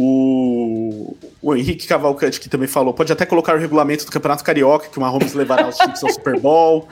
o, 0.00 1.16
o 1.42 1.56
Henrique 1.56 1.84
Cavalcante, 1.88 2.38
que 2.38 2.48
também 2.48 2.68
falou, 2.68 2.94
pode 2.94 3.12
até 3.12 3.26
colocar 3.26 3.56
o 3.56 3.58
regulamento 3.58 4.04
do 4.04 4.12
Campeonato 4.12 4.44
Carioca, 4.44 4.88
que 4.88 4.96
o 4.96 5.00
Mahomes 5.00 5.34
levará 5.34 5.68
os 5.68 5.76
Chiefs 5.76 6.04
ao 6.04 6.10
Super 6.10 6.38
Bowl. 6.38 6.88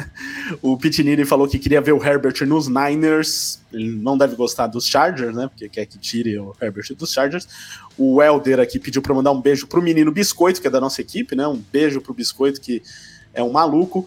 o 0.60 0.76
Pitinini 0.76 1.24
falou 1.24 1.48
que 1.48 1.58
queria 1.58 1.80
ver 1.80 1.92
o 1.92 2.04
Herbert 2.04 2.46
nos 2.46 2.68
Niners. 2.68 3.60
Ele 3.72 3.96
não 3.96 4.18
deve 4.18 4.36
gostar 4.36 4.66
dos 4.66 4.86
Chargers, 4.86 5.34
né? 5.34 5.48
Porque 5.48 5.70
quer 5.70 5.86
que 5.86 5.96
tire 5.96 6.38
o 6.38 6.54
Herbert 6.60 6.94
dos 6.94 7.14
Chargers. 7.14 7.48
O 7.96 8.22
Helder 8.22 8.60
aqui 8.60 8.78
pediu 8.78 9.00
para 9.00 9.14
mandar 9.14 9.32
um 9.32 9.40
beijo 9.40 9.66
pro 9.66 9.80
menino 9.80 10.12
Biscoito, 10.12 10.60
que 10.60 10.66
é 10.66 10.70
da 10.70 10.82
nossa 10.82 11.00
equipe, 11.00 11.34
né? 11.34 11.48
Um 11.48 11.62
beijo 11.72 11.98
pro 12.02 12.12
Biscoito, 12.12 12.60
que 12.60 12.82
é 13.32 13.42
um 13.42 13.52
maluco. 13.52 14.06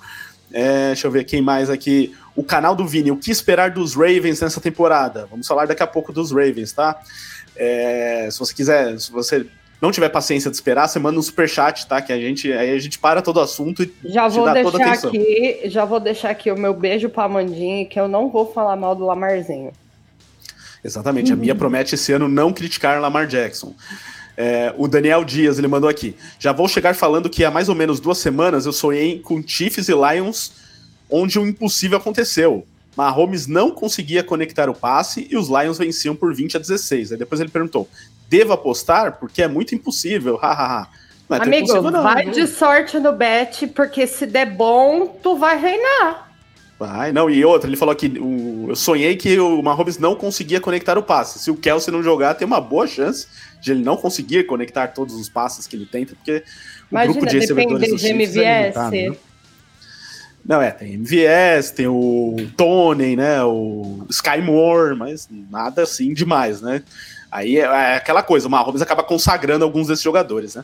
É, 0.54 0.90
deixa 0.90 1.08
eu 1.08 1.12
ver 1.12 1.24
quem 1.24 1.42
mais 1.42 1.72
aqui. 1.72 2.16
O 2.36 2.44
canal 2.44 2.76
do 2.76 2.86
Vini, 2.86 3.10
o 3.10 3.18
que 3.18 3.32
esperar 3.32 3.72
dos 3.72 3.96
Ravens 3.96 4.42
nessa 4.42 4.62
temporada? 4.62 5.26
Vamos 5.32 5.48
falar 5.48 5.66
daqui 5.66 5.82
a 5.82 5.88
pouco 5.88 6.14
dos 6.14 6.32
Ravens, 6.32 6.72
tá? 6.72 7.02
É, 7.58 8.30
se 8.32 8.40
você 8.40 8.54
quiser, 8.54 9.00
se 9.00 9.12
você 9.12 9.46
não 9.82 9.92
tiver 9.92 10.10
paciência 10.10 10.50
de 10.50 10.58
esperar, 10.58 10.88
você 10.88 11.00
manda 11.00 11.20
um 11.20 11.22
super 11.22 11.48
chat, 11.48 11.86
tá? 11.88 12.02
Que 12.02 12.12
a 12.12 12.18
gente 12.18 12.52
aí 12.52 12.72
a 12.72 12.80
gente 12.80 12.98
para 12.98 13.22
todo 13.22 13.38
o 13.38 13.42
assunto 13.42 13.84
e 13.84 13.94
já 14.06 14.28
vou 14.28 14.52
deixar 14.52 14.94
aqui, 14.94 15.62
já 15.66 15.86
vou 15.86 16.00
deixar 16.00 16.30
aqui 16.32 16.52
o 16.52 16.58
meu 16.58 16.74
beijo 16.74 17.10
para 17.10 17.26
Amandinha, 17.26 17.86
que 17.86 18.00
eu 18.00 18.08
não 18.08 18.30
vou 18.30 18.52
falar 18.52 18.76
mal 18.76 18.96
do 18.96 19.06
Lamarzinho. 19.06 19.72
Exatamente, 20.84 21.32
uhum. 21.32 21.38
a 21.38 21.42
Mia 21.42 21.56
promete 21.56 21.96
esse 21.96 22.12
ano 22.12 22.28
não 22.28 22.54
criticar 22.54 23.00
Lamar 23.02 23.28
Jackson. 23.28 23.74
É, 24.36 24.72
o 24.78 24.88
Daniel 24.88 25.24
Dias, 25.24 25.58
ele 25.58 25.68
mandou 25.68 25.90
aqui. 25.90 26.16
Já 26.40 26.52
vou 26.52 26.68
chegar 26.68 26.94
falando 26.94 27.30
que 27.30 27.44
há 27.44 27.50
mais 27.50 27.70
ou 27.70 27.76
menos 27.76 28.00
duas 28.00 28.20
semanas 28.20 28.66
eu 28.66 28.72
sonhei 28.72 29.20
com 29.20 29.42
Chiefs 29.46 29.90
e 29.90 29.94
Lions, 29.94 30.54
onde 31.10 31.40
o 31.40 31.48
impossível 31.48 31.98
aconteceu. 31.98 32.66
Mahomes 32.98 33.46
não 33.46 33.70
conseguia 33.70 34.24
conectar 34.24 34.68
o 34.70 34.74
passe 34.74 35.28
e 35.30 35.38
os 35.38 35.50
Lions 35.50 35.78
venciam 35.78 36.16
por 36.16 36.34
20 36.34 36.58
a 36.58 36.60
16. 36.60 37.12
Aí 37.12 37.18
depois 37.18 37.40
ele 37.40 37.52
perguntou: 37.52 37.88
devo 38.28 38.54
apostar? 38.54 39.20
Porque 39.20 39.44
é 39.44 39.48
muito 39.48 39.76
impossível. 39.76 40.36
Hahaha. 40.36 40.90
é 41.30 41.36
Amigo, 41.36 41.82
não, 41.92 42.02
vai 42.02 42.26
não. 42.26 42.32
de 42.32 42.48
sorte 42.48 42.98
no 43.00 43.14
bet, 43.14 43.68
porque 43.68 44.08
se 44.08 44.26
der 44.26 44.48
bom, 44.48 45.20
tu 45.22 45.38
vai 45.38 45.60
reinar. 45.60 46.26
Vai, 46.80 47.12
não, 47.12 47.28
e 47.28 47.44
outra, 47.44 47.68
ele 47.68 47.78
falou 47.78 47.96
que 47.96 48.06
o, 48.20 48.68
eu 48.70 48.76
sonhei 48.76 49.16
que 49.16 49.40
o 49.40 49.64
Mahomes 49.64 49.98
não 49.98 50.16
conseguia 50.16 50.62
conectar 50.62 50.98
o 50.98 51.04
passe. 51.04 51.40
Se 51.40 51.50
o 51.50 51.56
Kelsey 51.56 51.92
não 51.92 52.04
jogar, 52.04 52.36
tem 52.36 52.46
uma 52.46 52.62
boa 52.62 52.86
chance 52.86 53.28
de 53.60 53.72
ele 53.72 53.84
não 53.84 53.98
conseguir 53.98 54.46
conectar 54.46 54.88
todos 54.88 55.16
os 55.16 55.28
passes 55.28 55.66
que 55.66 55.76
ele 55.76 55.88
tenta, 55.88 56.16
porque 56.16 56.44
Imagina, 56.92 57.12
o 57.12 57.14
grupo 57.14 57.32
de 57.32 57.40
recebedores 57.40 57.90
do 57.90 57.98
Chiefs 57.98 58.38
é 58.38 58.62
limitado, 58.62 58.96
né? 58.96 59.18
Não, 60.46 60.62
é, 60.62 60.72
tem 60.72 60.94
MVS, 60.94 61.72
tem 61.72 61.88
o 61.88 62.36
Tony, 62.56 63.16
né, 63.16 63.44
o 63.44 64.06
Sky 64.10 64.42
Moore, 64.42 64.96
mas 64.96 65.28
nada 65.52 65.84
assim 65.84 66.14
demais, 66.14 66.62
né? 66.62 66.84
Aí 67.30 67.58
é, 67.58 67.64
é 67.64 67.96
aquela 67.96 68.24
coisa, 68.24 68.48
o 68.48 68.52
Mahomes 68.52 68.82
acaba 68.82 69.04
consagrando 69.04 69.66
alguns 69.66 69.88
desses 69.88 70.04
jogadores, 70.04 70.56
né? 70.56 70.64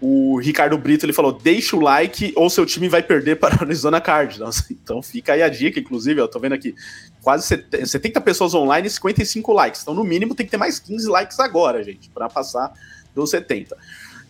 O 0.00 0.38
Ricardo 0.38 0.76
Brito 0.76 1.06
ele 1.06 1.14
falou: 1.14 1.32
deixa 1.32 1.74
o 1.74 1.80
like 1.80 2.32
ou 2.36 2.50
seu 2.50 2.66
time 2.66 2.88
vai 2.88 3.02
perder 3.02 3.36
para 3.36 3.56
o 3.56 3.62
Arizona 3.62 4.00
Cardinals. 4.00 4.62
Então 4.84 5.02
fica 5.02 5.32
aí 5.32 5.42
a 5.42 5.48
dica, 5.48 5.80
inclusive, 5.80 6.20
eu 6.20 6.28
tô 6.28 6.38
vendo 6.38 6.52
aqui 6.52 6.74
quase 7.22 7.46
70 7.86 8.20
pessoas 8.20 8.52
online 8.52 8.86
e 8.86 8.90
55 8.90 9.50
likes. 9.50 9.80
Então, 9.80 9.94
no 9.94 10.04
mínimo, 10.04 10.34
tem 10.34 10.44
que 10.44 10.50
ter 10.50 10.58
mais 10.58 10.78
15 10.78 11.08
likes 11.08 11.40
agora, 11.40 11.82
gente, 11.82 12.10
para 12.10 12.28
passar 12.28 12.70
dos 13.14 13.30
70. 13.30 13.74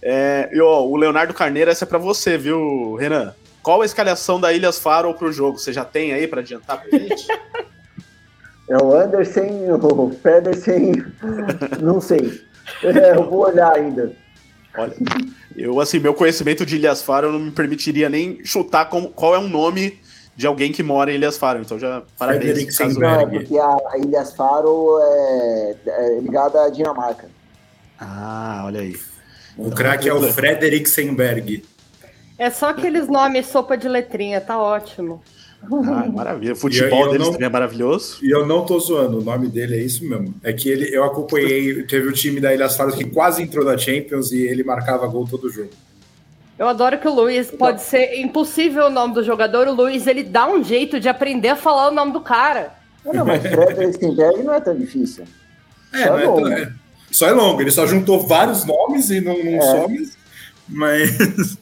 É, 0.01 0.49
e 0.53 0.61
ó, 0.61 0.85
o 0.85 0.97
Leonardo 0.97 1.35
Carneiro, 1.35 1.73
essa 1.73 1.85
é 1.85 1.89
para 1.89 1.99
você, 1.99 2.39
viu, 2.39 2.95
Renan? 2.95 3.35
Qual 3.65 3.81
a 3.81 3.87
escalação 3.87 4.39
da 4.39 4.53
Ilhas 4.53 4.79
Faro 4.79 5.15
para 5.15 5.27
o 5.27 5.33
jogo? 5.33 5.59
Você 5.59 5.73
já 5.73 5.87
tem 5.87 6.13
aí 6.13 6.29
para 6.29 6.43
adiantar 6.43 6.81
para 6.83 6.99
gente? 6.99 7.27
É 8.67 8.83
o 8.83 8.95
Anderson, 8.95 9.75
o 9.75 10.15
Pedersen, 10.23 11.05
não 11.83 12.01
sei. 12.01 12.41
É, 12.83 13.11
eu 13.15 13.29
vou 13.29 13.41
olhar 13.41 13.71
ainda. 13.77 14.11
Olha, 14.75 14.95
eu, 15.55 15.79
assim, 15.81 15.99
meu 15.99 16.15
conhecimento 16.15 16.65
de 16.65 16.77
Ilhas 16.77 17.03
Faro 17.03 17.31
não 17.31 17.39
me 17.39 17.51
permitiria 17.51 18.09
nem 18.09 18.43
chutar 18.43 18.89
com, 18.89 19.07
qual 19.09 19.35
é 19.35 19.39
um 19.39 19.51
nome 19.51 20.01
de 20.35 20.47
alguém 20.47 20.73
que 20.73 20.83
mora 20.83 21.13
em 21.13 21.17
Ilhas 21.17 21.37
Faro. 21.37 21.61
Então 21.61 21.79
já 21.79 22.03
parabéns. 22.19 22.79
Não, 22.97 23.29
porque 23.29 23.59
a, 23.59 23.99
Ilhas 23.99 24.35
Faro 24.35 24.99
é, 24.99 25.77
é, 25.87 26.21
ligada 26.21 26.65
à 26.65 26.71
Dinamarca. 26.71 27.29
Ah, 28.01 28.63
olha 28.65 28.81
aí. 28.81 28.97
O 29.59 29.71
craque 29.71 30.09
é 30.09 30.15
o 30.15 30.23
Frederiksenberg. 30.33 31.63
É 32.39 32.51
só 32.51 32.71
aqueles 32.71 33.09
nomes 33.09 33.47
sopa 33.47 33.77
de 33.77 33.89
letrinha, 33.89 34.41
tá 34.41 34.59
ótimo. 34.59 35.23
Ah, 35.63 36.07
maravilha. 36.13 36.53
O 36.53 36.57
futebol 36.57 37.07
deles 37.11 37.27
não, 37.27 37.33
também 37.33 37.47
é 37.47 37.51
maravilhoso. 37.51 38.19
E 38.23 38.31
eu 38.31 38.47
não 38.47 38.65
tô 38.65 38.79
zoando, 38.79 39.19
o 39.19 39.25
nome 39.25 39.49
dele 39.49 39.77
é 39.77 39.83
isso 39.83 40.05
mesmo. 40.05 40.35
É 40.43 40.53
que 40.53 40.69
ele, 40.69 40.95
eu 40.95 41.05
acompanhei, 41.05 41.83
teve 41.85 42.09
o 42.09 42.13
time 42.13 42.41
da 42.41 42.53
Ilhas 42.53 42.77
Faras 42.77 42.95
que 42.95 43.05
quase 43.05 43.43
entrou 43.43 43.65
na 43.65 43.79
Champions 43.79 44.33
e 44.33 44.43
ele 44.43 44.65
marcava 44.65 45.07
gol 45.07 45.27
todo 45.27 45.51
jogo. 45.51 45.71
Eu 46.59 46.69
adoro 46.69 46.99
que 46.99 47.09
o 47.09 47.15
Luiz 47.15 47.51
pode 47.51 47.83
ser 47.83 48.21
impossível 48.21 48.87
o 48.87 48.91
nome 48.91 49.15
do 49.15 49.25
jogador, 49.25 49.67
o 49.67 49.75
Luiz 49.75 50.07
ele 50.07 50.23
dá 50.23 50.47
um 50.49 50.63
jeito 50.63 51.01
de 51.01 51.09
aprender 51.09 51.49
a 51.49 51.57
falar 51.57 51.89
o 51.89 51.95
nome 51.95 52.13
do 52.13 52.21
cara. 52.21 52.75
Não, 53.05 53.25
mas 53.25 53.43
Fred 53.43 53.93
Stenberg 53.93 54.43
não 54.43 54.55
é 54.55 54.61
tão 54.61 54.77
difícil. 54.77 55.25
É, 55.93 56.05
só 56.05 56.19
é, 56.19 56.25
longo. 56.25 56.49
É, 56.49 56.73
só 57.11 57.29
é 57.29 57.33
longo, 57.33 57.61
ele 57.61 57.71
só 57.71 57.87
juntou 57.87 58.27
vários 58.27 58.65
nomes 58.65 59.11
e 59.11 59.21
não, 59.21 59.37
não 59.37 59.57
é. 59.57 59.61
some, 59.61 60.11
mas. 60.69 61.59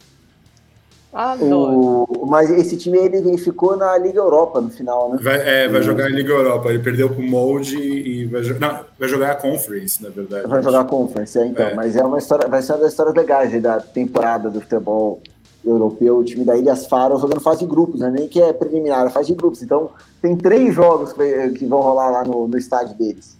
O, 1.15 2.27
mas 2.27 2.51
esse 2.51 2.75
time 2.75 2.97
ele 2.97 3.37
ficou 3.37 3.77
na 3.77 3.99
Liga 3.99 4.19
Europa 4.19 4.63
no 4.63 4.71
final, 4.71 5.13
né? 5.13 5.19
Vai, 5.21 5.65
é, 5.65 5.69
vai 5.69 5.83
jogar 5.83 6.07
a 6.07 6.09
Liga 6.09 6.33
Europa. 6.33 6.71
Ele 6.71 6.79
perdeu 6.79 7.11
pro 7.11 7.23
Molde 7.23 7.77
e 7.77 8.25
vai, 8.25 8.41
não, 8.43 8.85
vai 8.99 9.09
jogar 9.09 9.33
a 9.33 9.35
Conference, 9.35 10.03
na 10.03 10.09
verdade. 10.09 10.47
Vai 10.49 10.63
jogar 10.63 10.81
a 10.81 10.85
Conference, 10.85 11.39
é, 11.39 11.47
então. 11.47 11.67
É. 11.67 11.75
Mas 11.75 11.97
é 11.97 12.03
uma 12.03 12.19
história, 12.19 12.49
vai 12.49 12.63
ser 12.63 12.73
uma 12.73 12.79
das 12.79 12.93
histórias 12.93 13.15
legais 13.15 13.61
da 13.61 13.79
temporada 13.79 14.49
do 14.49 14.63
futebol 14.63 15.21
europeu. 15.63 16.17
O 16.17 16.25
time 16.25 16.47
da 16.47 16.57
Ilhas 16.57 16.87
Faro 16.87 17.19
jogando 17.19 17.43
fase 17.43 17.61
de 17.61 17.67
grupos, 17.67 18.01
né? 18.01 18.11
Nem 18.11 18.27
que 18.27 18.41
é 18.41 18.51
preliminar, 18.51 19.07
é 19.07 19.11
fase 19.11 19.29
de 19.29 19.35
grupos. 19.35 19.63
Então 19.63 19.91
tem 20.23 20.35
três 20.35 20.75
jogos 20.75 21.13
que 21.13 21.67
vão 21.67 21.83
rolar 21.83 22.11
lá 22.11 22.25
no, 22.25 22.49
no 22.49 22.57
estádio 22.57 22.95
deles. 22.97 23.37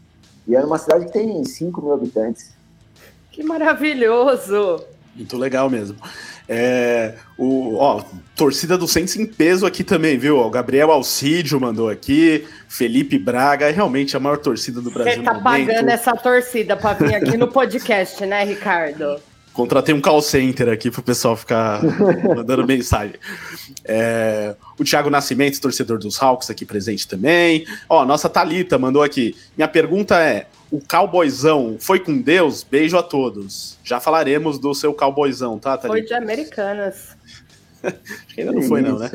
E 0.47 0.55
é 0.55 0.61
numa 0.61 0.77
cidade 0.77 1.07
que 1.07 1.13
tem 1.13 1.43
5 1.43 1.81
mil 1.81 1.95
habitantes. 1.95 2.51
Que 3.31 3.43
maravilhoso! 3.43 4.85
Muito 5.15 5.37
legal 5.37 5.71
mesmo. 5.71 5.97
É, 6.49 7.15
o, 7.39 7.77
ó, 7.77 8.03
torcida 8.37 8.77
do 8.77 8.89
Saints 8.89 9.17
em 9.17 9.27
peso 9.27 9.65
aqui 9.65 9.85
também, 9.85 10.19
viu? 10.19 10.39
O 10.39 10.51
Gabriel 10.51 10.91
Alcídio 10.91 11.61
mandou 11.61 11.89
aqui, 11.89 12.47
Felipe 12.69 13.19
Braga, 13.19 13.69
é 13.69 13.71
realmente 13.71 14.17
a 14.17 14.21
maior 14.21 14.39
torcida 14.39 14.81
do 14.81 14.91
Brasil. 14.91 15.15
Você 15.15 15.23
tá 15.23 15.35
pagando 15.35 15.89
essa 15.89 16.13
torcida 16.13 16.77
para 16.77 16.95
vir 16.95 17.15
aqui 17.15 17.37
no 17.37 17.49
podcast, 17.49 18.25
né, 18.27 18.45
Ricardo? 18.45 19.21
Contratei 19.53 19.95
um 19.95 20.01
call 20.01 20.23
center 20.23 20.71
aqui 20.71 20.91
pro 20.91 21.03
pessoal 21.03 21.37
ficar 21.37 21.83
mandando 22.25 22.67
mensagem. 22.67 23.17
É, 23.85 24.57
o 24.79 24.85
Thiago 24.85 25.11
Nascimento, 25.11 25.61
torcedor 25.61 25.99
dos 25.99 26.21
Hawks, 26.21 26.49
aqui 26.49 26.65
presente 26.65 27.07
também. 27.07 27.67
Ó, 27.89 28.05
nossa 28.07 28.31
Talita 28.31 28.79
mandou 28.79 29.03
aqui. 29.03 29.37
Minha 29.57 29.69
pergunta 29.69 30.19
é: 30.19 30.47
o 30.73 30.81
cowboyzão 30.81 31.77
foi 31.79 32.01
com 32.01 32.19
Deus? 32.19 32.65
Beijo 32.65 32.97
a 32.97 33.03
todos. 33.03 33.79
Já 33.85 34.01
falaremos 34.01 34.59
do 34.59 34.75
seu 34.75 34.95
cowboyzão, 34.95 35.59
tá, 35.59 35.77
Thalita? 35.77 35.89
Foi 35.89 36.03
de 36.03 36.15
Americanas. 36.15 37.15
ainda 38.37 38.53
não 38.53 38.63
foi, 38.63 38.81
não, 38.81 38.99
né? 38.99 39.11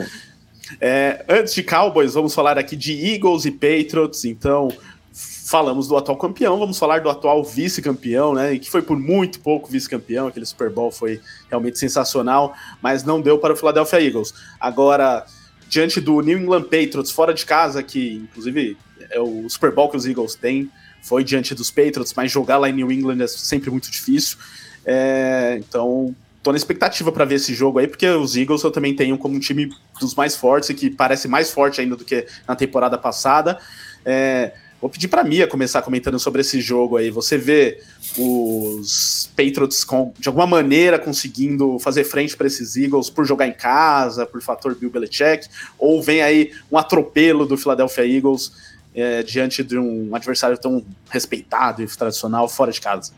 É, 0.80 1.26
antes 1.28 1.56
de 1.56 1.64
Cowboys, 1.64 2.14
vamos 2.14 2.36
falar 2.36 2.58
aqui 2.58 2.76
de 2.76 2.94
Eagles 3.14 3.46
e 3.46 3.52
Patriots. 3.52 4.26
Então, 4.26 4.70
falamos 5.12 5.88
do 5.88 5.98
atual 5.98 6.18
campeão, 6.18 6.60
vamos 6.60 6.78
falar 6.78 7.02
do 7.02 7.10
atual 7.10 7.44
vice-campeão, 7.44 8.34
né? 8.34 8.54
E 8.54 8.60
que 8.60 8.70
foi 8.70 8.82
por 8.82 9.00
muito 9.00 9.40
pouco 9.40 9.68
vice-campeão. 9.68 10.28
Aquele 10.28 10.46
Super 10.46 10.70
Bowl 10.70 10.92
foi 10.92 11.22
realmente 11.50 11.80
sensacional, 11.80 12.54
mas 12.82 13.04
não 13.04 13.20
deu 13.20 13.40
para 13.40 13.54
o 13.54 13.58
Philadelphia 13.58 14.02
Eagles. 14.02 14.34
Agora, 14.60 15.26
diante 15.68 16.00
do 16.00 16.22
New 16.22 16.38
England 16.38 16.64
Patriots 16.64 17.10
fora 17.10 17.34
de 17.34 17.46
casa, 17.46 17.82
que 17.82 18.16
inclusive 18.16 18.78
é 19.10 19.20
o 19.20 19.50
Super 19.50 19.72
Bowl 19.72 19.90
que 19.90 19.98
os 19.98 20.06
Eagles 20.06 20.36
têm, 20.36 20.70
foi 21.02 21.24
diante 21.24 21.56
dos 21.56 21.72
Patriots, 21.72 22.14
mas 22.16 22.32
jogar 22.32 22.58
lá 22.58 22.70
em 22.70 22.74
New 22.74 22.92
England 22.92 23.22
é 23.22 23.28
sempre 23.28 23.70
muito 23.70 23.90
difícil. 23.90 24.38
É, 24.86 25.58
então, 25.60 26.16
tô 26.44 26.52
na 26.52 26.58
expectativa 26.58 27.12
para 27.12 27.26
ver 27.26 27.36
esse 27.36 27.54
jogo 27.54 27.80
aí, 27.80 27.88
porque 27.88 28.08
os 28.08 28.36
Eagles 28.36 28.64
eu 28.64 28.72
também 28.72 28.96
tenho 28.96 29.18
como 29.18 29.36
um 29.36 29.40
time 29.40 29.70
dos 30.00 30.16
mais 30.16 30.36
fortes 30.36 30.70
e 30.70 30.74
que 30.74 30.90
parece 30.90 31.28
mais 31.28 31.52
forte 31.52 31.82
ainda 31.82 31.96
do 31.96 32.06
que 32.06 32.26
na 32.48 32.56
temporada 32.56 32.98
passada. 32.98 33.60
É, 34.06 34.54
Vou 34.80 34.92
pedir 34.92 35.08
para 35.08 35.24
Mia 35.24 35.48
começar 35.48 35.82
comentando 35.82 36.20
sobre 36.20 36.42
esse 36.42 36.62
jogo 36.62 36.98
aí. 36.98 37.10
Você 37.10 37.36
vê 37.36 37.82
os 38.16 39.28
Patriots 39.36 39.84
com, 39.84 40.14
de 40.20 40.30
alguma 40.30 40.46
maneira 40.46 41.00
conseguindo 41.00 41.80
fazer 41.80 42.04
frente 42.04 42.38
para 42.38 42.46
esses 42.46 42.76
Eagles 42.76 43.10
por 43.10 43.26
jogar 43.26 43.48
em 43.48 43.54
casa, 43.54 44.24
por 44.24 44.40
fator 44.40 44.76
Bill 44.76 44.92
Belichick, 44.92 45.48
ou 45.80 46.02
vem 46.02 46.22
aí 46.22 46.52
um 46.72 46.78
atropelo 46.78 47.48
do 47.48 47.58
Philadelphia 47.58 48.06
Eagles 48.06 48.52
é, 48.98 49.22
diante 49.22 49.64
de 49.64 49.78
um 49.78 50.14
adversário 50.16 50.58
tão 50.58 50.84
respeitado 51.10 51.84
e 51.84 51.88
tradicional 51.88 52.50
fora 52.50 52.72
de 52.72 52.82
casa? 52.82 53.14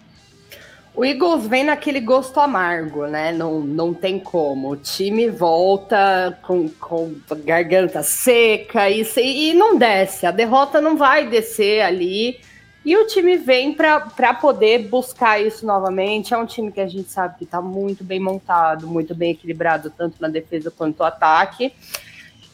O 0.93 1.05
Eagles 1.05 1.47
vem 1.47 1.63
naquele 1.63 2.01
gosto 2.01 2.37
amargo, 2.41 3.07
né? 3.07 3.31
Não, 3.31 3.61
não 3.61 3.93
tem 3.93 4.19
como. 4.19 4.71
O 4.71 4.75
time 4.75 5.29
volta 5.29 6.37
com, 6.41 6.67
com 6.67 7.15
garganta 7.45 8.03
seca 8.03 8.89
e, 8.89 9.07
e 9.15 9.53
não 9.53 9.77
desce. 9.77 10.25
A 10.25 10.31
derrota 10.31 10.81
não 10.81 10.97
vai 10.97 11.29
descer 11.29 11.81
ali. 11.81 12.41
E 12.83 12.97
o 12.97 13.07
time 13.07 13.37
vem 13.37 13.73
para 13.73 14.33
poder 14.33 14.89
buscar 14.89 15.39
isso 15.39 15.65
novamente. 15.65 16.33
É 16.33 16.37
um 16.37 16.45
time 16.45 16.69
que 16.69 16.81
a 16.81 16.87
gente 16.87 17.09
sabe 17.09 17.37
que 17.37 17.43
está 17.45 17.61
muito 17.61 18.03
bem 18.03 18.19
montado, 18.19 18.85
muito 18.85 19.15
bem 19.15 19.31
equilibrado, 19.31 19.89
tanto 19.95 20.15
na 20.19 20.27
defesa 20.27 20.69
quanto 20.69 20.99
no 20.99 21.05
ataque. 21.05 21.71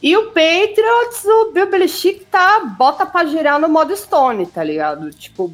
E 0.02 0.16
o 0.16 0.26
Patriots, 0.26 1.24
o 1.24 1.52
Bill 1.52 1.70
Belichick 1.70 2.26
tá, 2.26 2.60
bota 2.78 3.06
para 3.06 3.28
girar 3.28 3.58
no 3.58 3.68
modo 3.68 3.96
Stone, 3.96 4.46
tá 4.46 4.62
ligado? 4.62 5.10
Tipo, 5.10 5.52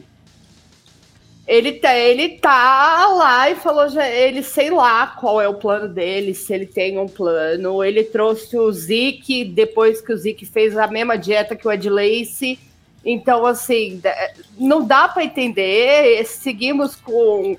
Ele 1.47 1.73
tá, 1.73 1.95
ele 1.97 2.39
tá 2.39 3.09
lá 3.09 3.51
e 3.51 3.57
falou, 3.57 3.85
ele 4.01 4.43
sei 4.43 4.71
lá 4.71 5.07
qual 5.09 5.41
é 5.41 5.49
o 5.49 5.55
plano 5.55 5.89
dele, 5.89 6.35
se 6.35 6.53
ele 6.55 6.67
tem 6.67 6.99
um 6.99 7.09
plano. 7.09 7.83
Ele 7.83 8.05
trouxe 8.05 8.57
o 8.57 8.71
Zeke 8.73 9.45
depois 9.45 10.01
que 10.01 10.13
o 10.13 10.17
Zeke 10.17 10.47
fez 10.47 10.77
a 10.77 10.87
mesma 10.87 11.17
dieta 11.17 11.57
que 11.57 11.67
o 11.67 11.73
Ed 11.73 11.89
Lace. 11.91 12.59
Então, 13.05 13.45
assim, 13.45 14.01
não 14.57 14.87
dá 14.87 15.09
para 15.09 15.25
entender. 15.25 16.25
Seguimos 16.25 16.95
com 16.95 17.57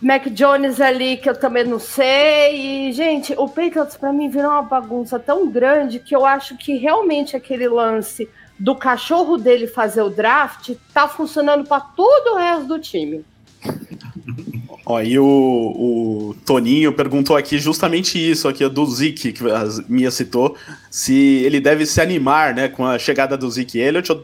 Mac 0.00 0.26
Jones 0.28 0.80
ali, 0.80 1.16
que 1.16 1.28
eu 1.28 1.38
também 1.38 1.64
não 1.64 1.78
sei. 1.78 2.88
E, 2.88 2.92
gente, 2.92 3.34
o 3.36 3.48
Patriots 3.48 3.96
para 3.96 4.12
mim 4.12 4.28
virou 4.28 4.50
uma 4.50 4.62
bagunça 4.62 5.18
tão 5.18 5.48
grande 5.48 5.98
que 5.98 6.14
eu 6.14 6.24
acho 6.24 6.56
que 6.56 6.76
realmente 6.76 7.36
aquele 7.36 7.68
lance 7.68 8.28
do 8.58 8.74
cachorro 8.74 9.36
dele 9.36 9.66
fazer 9.66 10.02
o 10.02 10.10
draft 10.10 10.74
tá 10.92 11.06
funcionando 11.08 11.66
para 11.66 11.80
todo 11.80 12.34
o 12.34 12.38
resto 12.38 12.66
do 12.66 12.78
time. 12.78 13.24
Ó, 14.88 15.02
e 15.02 15.18
o, 15.18 15.24
o, 15.24 16.36
Toninho 16.46 16.92
perguntou 16.92 17.36
aqui 17.36 17.58
justamente 17.58 18.18
isso 18.18 18.46
aqui 18.46 18.68
do 18.68 18.86
Zeke, 18.86 19.32
que 19.32 19.50
a 19.50 19.64
Mia 19.88 20.12
citou, 20.12 20.56
se 20.88 21.42
ele 21.44 21.58
deve 21.58 21.84
se 21.84 22.00
animar 22.00 22.54
né, 22.54 22.68
com 22.68 22.86
a 22.86 22.96
chegada 22.96 23.36
do 23.36 23.50
Zeke 23.50 23.80
Elliott, 23.80 24.16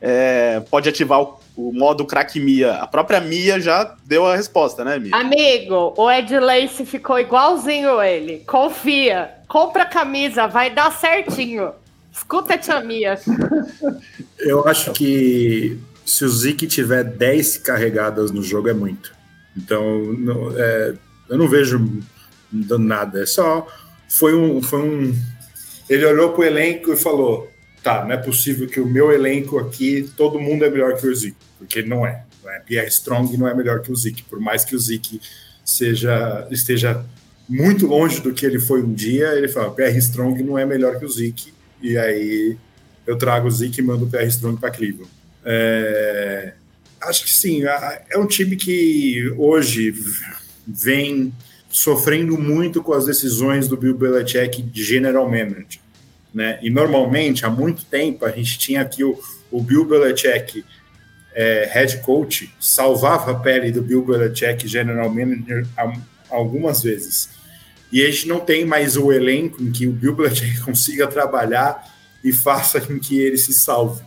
é, 0.00 0.60
pode 0.70 0.88
ativar 0.88 1.20
o, 1.20 1.38
o 1.56 1.72
modo 1.72 2.04
craque 2.04 2.38
Mia. 2.40 2.74
A 2.74 2.86
própria 2.86 3.20
Mia 3.20 3.60
já 3.60 3.96
deu 4.04 4.26
a 4.26 4.36
resposta, 4.36 4.84
né, 4.84 4.98
Mia? 4.98 5.14
Amigo, 5.14 5.94
o 5.96 6.10
Ed 6.10 6.38
Lace 6.38 6.84
ficou 6.86 7.18
igualzinho 7.18 8.00
ele. 8.02 8.44
Confia, 8.46 9.30
compra 9.48 9.82
a 9.82 9.86
camisa, 9.86 10.46
vai 10.46 10.70
dar 10.70 10.92
certinho. 10.92 11.72
Escuta 12.12 12.54
a 12.54 12.58
tia 12.58 12.80
Mia. 12.80 13.18
Eu 14.38 14.66
acho 14.66 14.92
que 14.92 15.78
se 16.04 16.24
o 16.24 16.28
Zeke 16.28 16.66
tiver 16.66 17.04
10 17.04 17.58
carregadas 17.58 18.30
no 18.30 18.42
jogo 18.42 18.68
é 18.68 18.72
muito. 18.72 19.12
Então, 19.56 20.12
não, 20.14 20.52
é, 20.56 20.94
eu 21.28 21.36
não 21.36 21.48
vejo 21.48 22.02
dando 22.50 22.84
nada. 22.84 23.22
É 23.22 23.26
só. 23.26 23.66
Foi 24.08 24.34
um, 24.34 24.62
foi 24.62 24.80
um. 24.80 25.14
Ele 25.88 26.06
olhou 26.06 26.32
para 26.32 26.40
o 26.40 26.44
elenco 26.44 26.92
e 26.92 26.96
falou: 26.96 27.47
tá, 27.82 28.04
não 28.04 28.12
é 28.12 28.16
possível 28.16 28.66
que 28.66 28.80
o 28.80 28.86
meu 28.86 29.12
elenco 29.12 29.58
aqui, 29.58 30.10
todo 30.16 30.40
mundo 30.40 30.64
é 30.64 30.70
melhor 30.70 30.96
que 30.96 31.06
o 31.06 31.14
Zeke. 31.14 31.36
Porque 31.58 31.82
não 31.82 32.06
é. 32.06 32.24
Não 32.42 32.50
é. 32.50 32.60
Pierre 32.60 32.88
Strong 32.88 33.36
não 33.36 33.48
é 33.48 33.54
melhor 33.54 33.80
que 33.80 33.90
o 33.90 33.96
Zeke. 33.96 34.22
Por 34.22 34.40
mais 34.40 34.64
que 34.64 34.74
o 34.74 34.78
Zeke 34.78 35.20
seja, 35.64 36.46
esteja 36.50 37.04
muito 37.48 37.86
longe 37.86 38.20
do 38.20 38.32
que 38.32 38.44
ele 38.44 38.58
foi 38.58 38.82
um 38.82 38.92
dia, 38.92 39.28
ele 39.34 39.48
fala: 39.48 39.70
Pierre 39.72 39.98
Strong 39.98 40.42
não 40.42 40.58
é 40.58 40.66
melhor 40.66 40.98
que 40.98 41.04
o 41.04 41.08
Zeke 41.08 41.52
e 41.80 41.96
aí 41.96 42.56
eu 43.06 43.16
trago 43.16 43.48
o 43.48 43.50
Zeke 43.50 43.80
e 43.80 43.84
mando 43.84 44.04
o 44.04 44.10
PR 44.10 44.24
Strong 44.24 44.60
para 44.60 44.70
Cleveland. 44.70 45.10
É, 45.44 46.52
acho 47.00 47.24
que 47.24 47.30
sim, 47.30 47.62
é 47.64 48.18
um 48.18 48.26
time 48.26 48.56
que 48.56 49.32
hoje 49.36 49.94
vem 50.66 51.32
sofrendo 51.70 52.36
muito 52.38 52.82
com 52.82 52.92
as 52.92 53.06
decisões 53.06 53.68
do 53.68 53.76
Bill 53.76 53.96
Belichick 53.96 54.62
de 54.62 54.82
general 54.82 55.24
manager. 55.28 55.80
Né? 56.38 56.56
E 56.62 56.70
normalmente, 56.70 57.44
há 57.44 57.50
muito 57.50 57.84
tempo, 57.84 58.24
a 58.24 58.30
gente 58.30 58.60
tinha 58.60 58.80
aqui 58.80 59.02
o, 59.02 59.18
o 59.50 59.60
Bill 59.60 59.84
Belichick 59.84 60.64
é, 61.34 61.68
head 61.72 61.98
coach, 61.98 62.54
salvava 62.60 63.32
a 63.32 63.34
pele 63.34 63.72
do 63.72 63.82
Bill 63.82 64.04
Belichick 64.04 64.68
general 64.68 65.10
manager 65.10 65.66
algumas 66.30 66.80
vezes. 66.80 67.30
E 67.90 68.06
a 68.06 68.08
gente 68.08 68.28
não 68.28 68.38
tem 68.38 68.64
mais 68.64 68.96
o 68.96 69.10
elenco 69.10 69.60
em 69.60 69.72
que 69.72 69.88
o 69.88 69.90
Bill 69.90 70.14
Belichick 70.14 70.60
consiga 70.62 71.08
trabalhar 71.08 71.92
e 72.22 72.32
faça 72.32 72.80
com 72.80 73.00
que 73.00 73.18
ele 73.18 73.36
se 73.36 73.52
salve. 73.52 74.04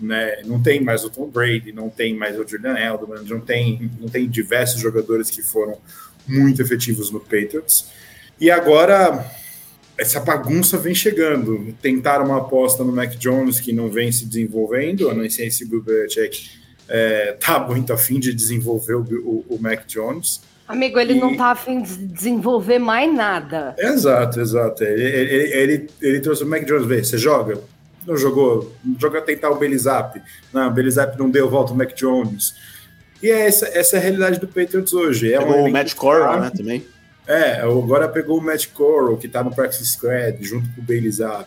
Né? 0.00 0.42
Não 0.46 0.60
tem 0.60 0.80
mais 0.80 1.04
o 1.04 1.10
Tom 1.10 1.28
Brady, 1.28 1.70
não 1.70 1.88
tem 1.88 2.12
mais 2.12 2.36
o 2.36 2.44
Jordan 2.44 2.76
Edelman, 2.76 3.22
não 3.22 3.38
tem, 3.38 3.88
não 4.00 4.08
tem 4.08 4.28
diversos 4.28 4.80
jogadores 4.80 5.30
que 5.30 5.42
foram 5.42 5.78
muito 6.26 6.60
efetivos 6.60 7.12
no 7.12 7.20
Patriots. 7.20 7.86
E 8.40 8.50
agora 8.50 9.24
essa 9.98 10.20
bagunça 10.20 10.78
vem 10.78 10.94
chegando. 10.94 11.74
Tentaram 11.82 12.26
uma 12.26 12.38
aposta 12.38 12.84
no 12.84 12.92
Mac 12.92 13.16
Jones 13.16 13.58
que 13.58 13.72
não 13.72 13.90
vem 13.90 14.12
se 14.12 14.24
desenvolvendo. 14.24 15.08
Eu 15.08 15.14
não 15.14 15.28
sei 15.28 15.50
se 15.50 15.64
o 15.64 15.68
Bill 15.68 15.82
Belichick 15.82 16.50
é, 16.88 17.32
tá 17.32 17.58
muito 17.58 17.92
afim 17.92 18.20
de 18.20 18.32
desenvolver 18.32 18.94
o, 18.94 19.02
o, 19.02 19.44
o 19.50 19.58
Mac 19.60 19.84
Jones. 19.86 20.40
Amigo, 20.68 21.00
ele 21.00 21.14
e... 21.14 21.20
não 21.20 21.36
tá 21.36 21.46
afim 21.46 21.82
de 21.82 21.96
desenvolver 22.06 22.78
mais 22.78 23.12
nada. 23.12 23.74
Exato, 23.76 24.40
exato. 24.40 24.84
Ele, 24.84 25.02
ele, 25.02 25.52
ele, 25.52 25.90
ele 26.00 26.20
trouxe 26.20 26.44
o 26.44 26.46
Mac 26.46 26.64
Jones, 26.64 26.86
vê, 26.86 27.02
você 27.02 27.18
joga? 27.18 27.58
Não 28.06 28.16
jogou? 28.16 28.72
Joga 28.98 29.20
tentar 29.20 29.50
o 29.50 29.56
Belizap. 29.56 30.22
Não, 30.52 30.68
o 30.68 30.70
Belizap 30.70 31.18
não 31.18 31.28
deu, 31.28 31.50
volta 31.50 31.72
o 31.72 31.76
Mac 31.76 31.92
Jones. 31.94 32.54
E 33.20 33.28
é 33.30 33.46
essa, 33.46 33.66
essa 33.66 33.96
é 33.96 33.98
a 33.98 34.02
realidade 34.02 34.38
do 34.38 34.46
Patriots 34.46 34.92
hoje. 34.92 35.32
É 35.32 35.38
pegou 35.38 35.64
o 35.64 35.70
Matt 35.70 35.94
Corral, 35.94 36.40
né, 36.40 36.52
também. 36.56 36.86
É, 37.28 37.60
agora 37.60 38.08
pegou 38.08 38.38
o 38.38 38.42
Matt 38.42 38.68
Corral, 38.68 39.18
que 39.18 39.28
tá 39.28 39.44
no 39.44 39.54
practice 39.54 39.84
squad, 39.84 40.42
junto 40.42 40.66
com 40.74 40.80
o 40.80 40.84
Belizap. 40.84 41.46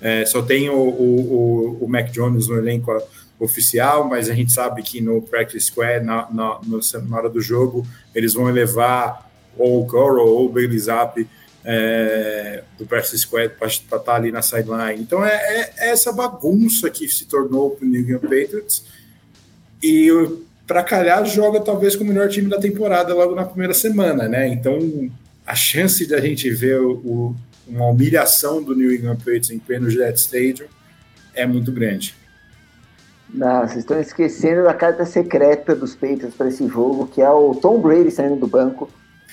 É, 0.00 0.26
só 0.26 0.42
tem 0.42 0.68
o, 0.68 0.74
o, 0.74 1.78
o, 1.80 1.84
o 1.84 1.88
Mac 1.88 2.10
Jones 2.10 2.48
no 2.48 2.58
elenco 2.58 2.90
oficial, 3.38 4.08
mas 4.08 4.28
a 4.28 4.34
gente 4.34 4.52
sabe 4.52 4.82
que 4.82 5.00
no 5.00 5.22
practice 5.22 5.66
squad, 5.66 6.04
na, 6.04 6.28
na, 6.32 6.58
na 7.08 7.16
hora 7.16 7.28
do 7.28 7.40
jogo, 7.40 7.86
eles 8.12 8.34
vão 8.34 8.44
levar 8.46 9.30
ou 9.56 9.82
o 9.82 9.86
Coral 9.86 10.26
ou 10.26 10.46
o 10.46 10.48
Bailey 10.48 10.80
é, 11.64 12.64
do 12.78 12.86
practice 12.86 13.18
squad 13.18 13.54
para 13.54 13.68
estar 13.68 13.98
tá 13.98 14.14
ali 14.14 14.32
na 14.32 14.42
sideline. 14.42 15.00
Então 15.00 15.24
é, 15.24 15.34
é, 15.34 15.72
é, 15.76 15.90
essa 15.90 16.12
bagunça 16.12 16.90
que 16.90 17.08
se 17.08 17.26
tornou 17.26 17.78
o 17.80 17.84
New 17.84 18.00
England 18.00 18.20
Patriots 18.20 18.84
e 19.82 20.08
para 20.70 20.84
calhar 20.84 21.24
joga 21.24 21.58
talvez 21.58 21.96
com 21.96 22.04
o 22.04 22.06
melhor 22.06 22.28
time 22.28 22.48
da 22.48 22.56
temporada 22.56 23.12
logo 23.12 23.34
na 23.34 23.44
primeira 23.44 23.74
semana, 23.74 24.28
né? 24.28 24.46
Então 24.46 25.10
a 25.44 25.56
chance 25.56 26.06
de 26.06 26.14
a 26.14 26.20
gente 26.20 26.48
ver 26.48 26.80
o, 26.80 27.34
uma 27.66 27.86
humilhação 27.88 28.62
do 28.62 28.72
New 28.72 28.94
England 28.94 29.16
Patriots 29.16 29.50
em 29.50 29.58
pleno 29.58 29.90
Jet 29.90 30.16
Stadium 30.16 30.68
é 31.34 31.44
muito 31.44 31.72
grande. 31.72 32.14
Não, 33.34 33.62
vocês 33.62 33.78
estão 33.78 33.98
esquecendo 33.98 34.62
da 34.62 34.72
carta 34.72 35.04
secreta 35.04 35.74
dos 35.74 35.96
Patriots 35.96 36.34
para 36.34 36.46
esse 36.46 36.68
jogo, 36.68 37.08
que 37.08 37.20
é 37.20 37.28
o 37.28 37.52
Tom 37.52 37.80
Brady 37.80 38.12
saindo 38.12 38.36
do 38.36 38.46
banco, 38.46 38.88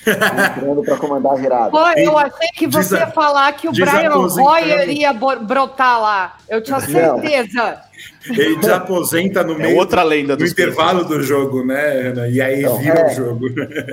entrando 0.06 0.82
para 0.82 0.96
comandar 0.96 1.32
a 1.32 1.36
virada. 1.36 1.70
Pô, 1.70 1.86
eu 1.96 2.18
achei 2.18 2.48
que 2.54 2.66
você 2.66 2.96
ia 2.96 3.08
falar 3.08 3.52
que 3.52 3.68
o 3.68 3.72
Brian 3.72 4.10
Royer 4.10 4.88
ia 4.90 5.12
brotar 5.12 6.00
lá. 6.00 6.36
Eu 6.48 6.62
tinha 6.62 6.80
certeza. 6.80 7.82
Ele 8.28 8.56
desaposenta 8.56 9.42
no 9.42 9.54
é 9.54 9.58
meio 9.58 9.78
outra 9.78 10.02
lenda 10.02 10.36
do 10.36 10.44
intervalo 10.44 11.04
do 11.04 11.22
jogo, 11.22 11.64
né? 11.64 12.12
E 12.30 12.40
aí 12.40 12.62
não, 12.62 12.78
vira 12.78 13.00
é... 13.00 13.06
o 13.06 13.14
jogo. 13.14 13.46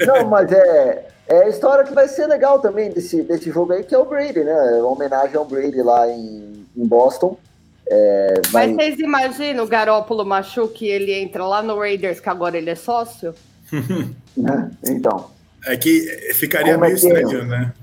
Não, 0.05 0.27
mas 0.29 0.51
é, 0.51 1.07
é 1.27 1.43
a 1.43 1.49
história 1.49 1.83
que 1.83 1.93
vai 1.93 2.07
ser 2.07 2.27
legal 2.27 2.59
também 2.59 2.91
desse, 2.91 3.23
desse 3.23 3.51
jogo 3.51 3.73
aí, 3.73 3.83
que 3.83 3.95
é 3.95 3.97
o 3.97 4.05
Brady, 4.05 4.43
né? 4.43 4.55
Uma 4.79 4.91
homenagem 4.91 5.35
ao 5.35 5.45
Brady 5.45 5.81
lá 5.81 6.07
em, 6.07 6.65
em 6.75 6.85
Boston. 6.85 7.37
É, 7.87 8.33
mas... 8.51 8.71
mas 8.71 8.75
vocês 8.75 8.99
imaginam 8.99 9.63
o 9.63 9.67
Garópolo 9.67 10.25
machuque 10.25 10.87
ele 10.87 11.13
entra 11.13 11.45
lá 11.45 11.61
no 11.61 11.77
Raiders, 11.77 12.19
que 12.19 12.29
agora 12.29 12.57
ele 12.57 12.69
é 12.69 12.75
sócio? 12.75 13.33
então. 14.87 15.34
É 15.65 15.75
que 15.77 16.33
ficaria 16.33 16.73
Como 16.73 16.85
meio 16.85 16.93
é 16.93 16.95
estranho, 16.95 17.45
né? 17.45 17.73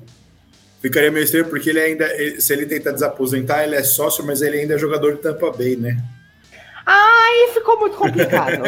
Ficaria 0.80 1.10
meio 1.10 1.24
estranho 1.24 1.46
porque 1.46 1.70
ele 1.70 1.80
ainda, 1.80 2.08
se 2.40 2.52
ele 2.52 2.66
tentar 2.66 2.92
desaposentar, 2.92 3.62
ele 3.62 3.76
é 3.76 3.82
sócio, 3.82 4.24
mas 4.24 4.42
ele 4.42 4.58
ainda 4.58 4.74
é 4.74 4.78
jogador 4.78 5.12
de 5.12 5.18
Tampa 5.18 5.50
Bay, 5.50 5.76
né? 5.76 5.96
Ah, 6.84 7.28
aí 7.28 7.50
ficou 7.54 7.78
muito 7.78 7.96
complicado. 7.96 8.62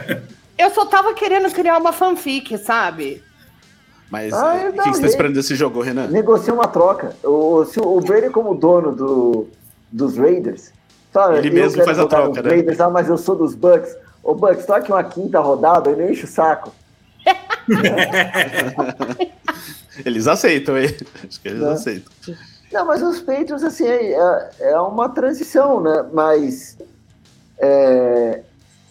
Eu 0.56 0.70
só 0.70 0.86
tava 0.86 1.14
querendo 1.14 1.50
criar 1.50 1.78
uma 1.78 1.92
fanfic, 1.92 2.56
sabe? 2.58 3.22
Mas 4.10 4.32
ah, 4.32 4.68
o 4.68 4.72
que 4.72 4.82
você 4.82 4.90
está 4.90 5.06
esperando 5.06 5.34
desse 5.34 5.54
jogo, 5.54 5.80
Renan? 5.80 6.06
Negocia 6.08 6.52
uma 6.52 6.68
troca. 6.68 7.16
O, 7.24 7.64
se 7.64 7.80
o 7.80 8.00
Brady, 8.00 8.30
como 8.30 8.54
dono 8.54 8.94
do, 8.94 9.48
dos 9.90 10.16
Raiders, 10.16 10.70
Sabe, 11.14 11.38
Ele 11.38 11.50
mesmo 11.50 11.84
faz 11.84 11.96
a 11.96 12.06
troca, 12.08 12.42
né? 12.42 12.50
Raiders, 12.50 12.80
ah, 12.80 12.90
mas 12.90 13.08
eu 13.08 13.16
sou 13.16 13.36
dos 13.36 13.54
Bucks. 13.54 13.96
Ô, 14.20 14.34
Bucks, 14.34 14.66
toque 14.66 14.90
uma 14.90 15.04
quinta 15.04 15.38
rodada, 15.38 15.88
ele 15.88 16.10
enche 16.10 16.24
o 16.24 16.26
saco. 16.26 16.72
eles 20.04 20.26
aceitam, 20.26 20.78
hein? 20.78 20.94
Acho 21.26 21.40
que 21.40 21.48
eles 21.48 21.60
Não. 21.60 21.70
aceitam. 21.70 22.12
Não, 22.72 22.86
mas 22.86 23.02
os 23.02 23.20
Patriots, 23.20 23.62
assim, 23.62 23.86
é, 23.86 24.50
é 24.60 24.80
uma 24.80 25.08
transição, 25.08 25.80
né? 25.80 26.04
Mas 26.12 26.76
é, 27.58 28.42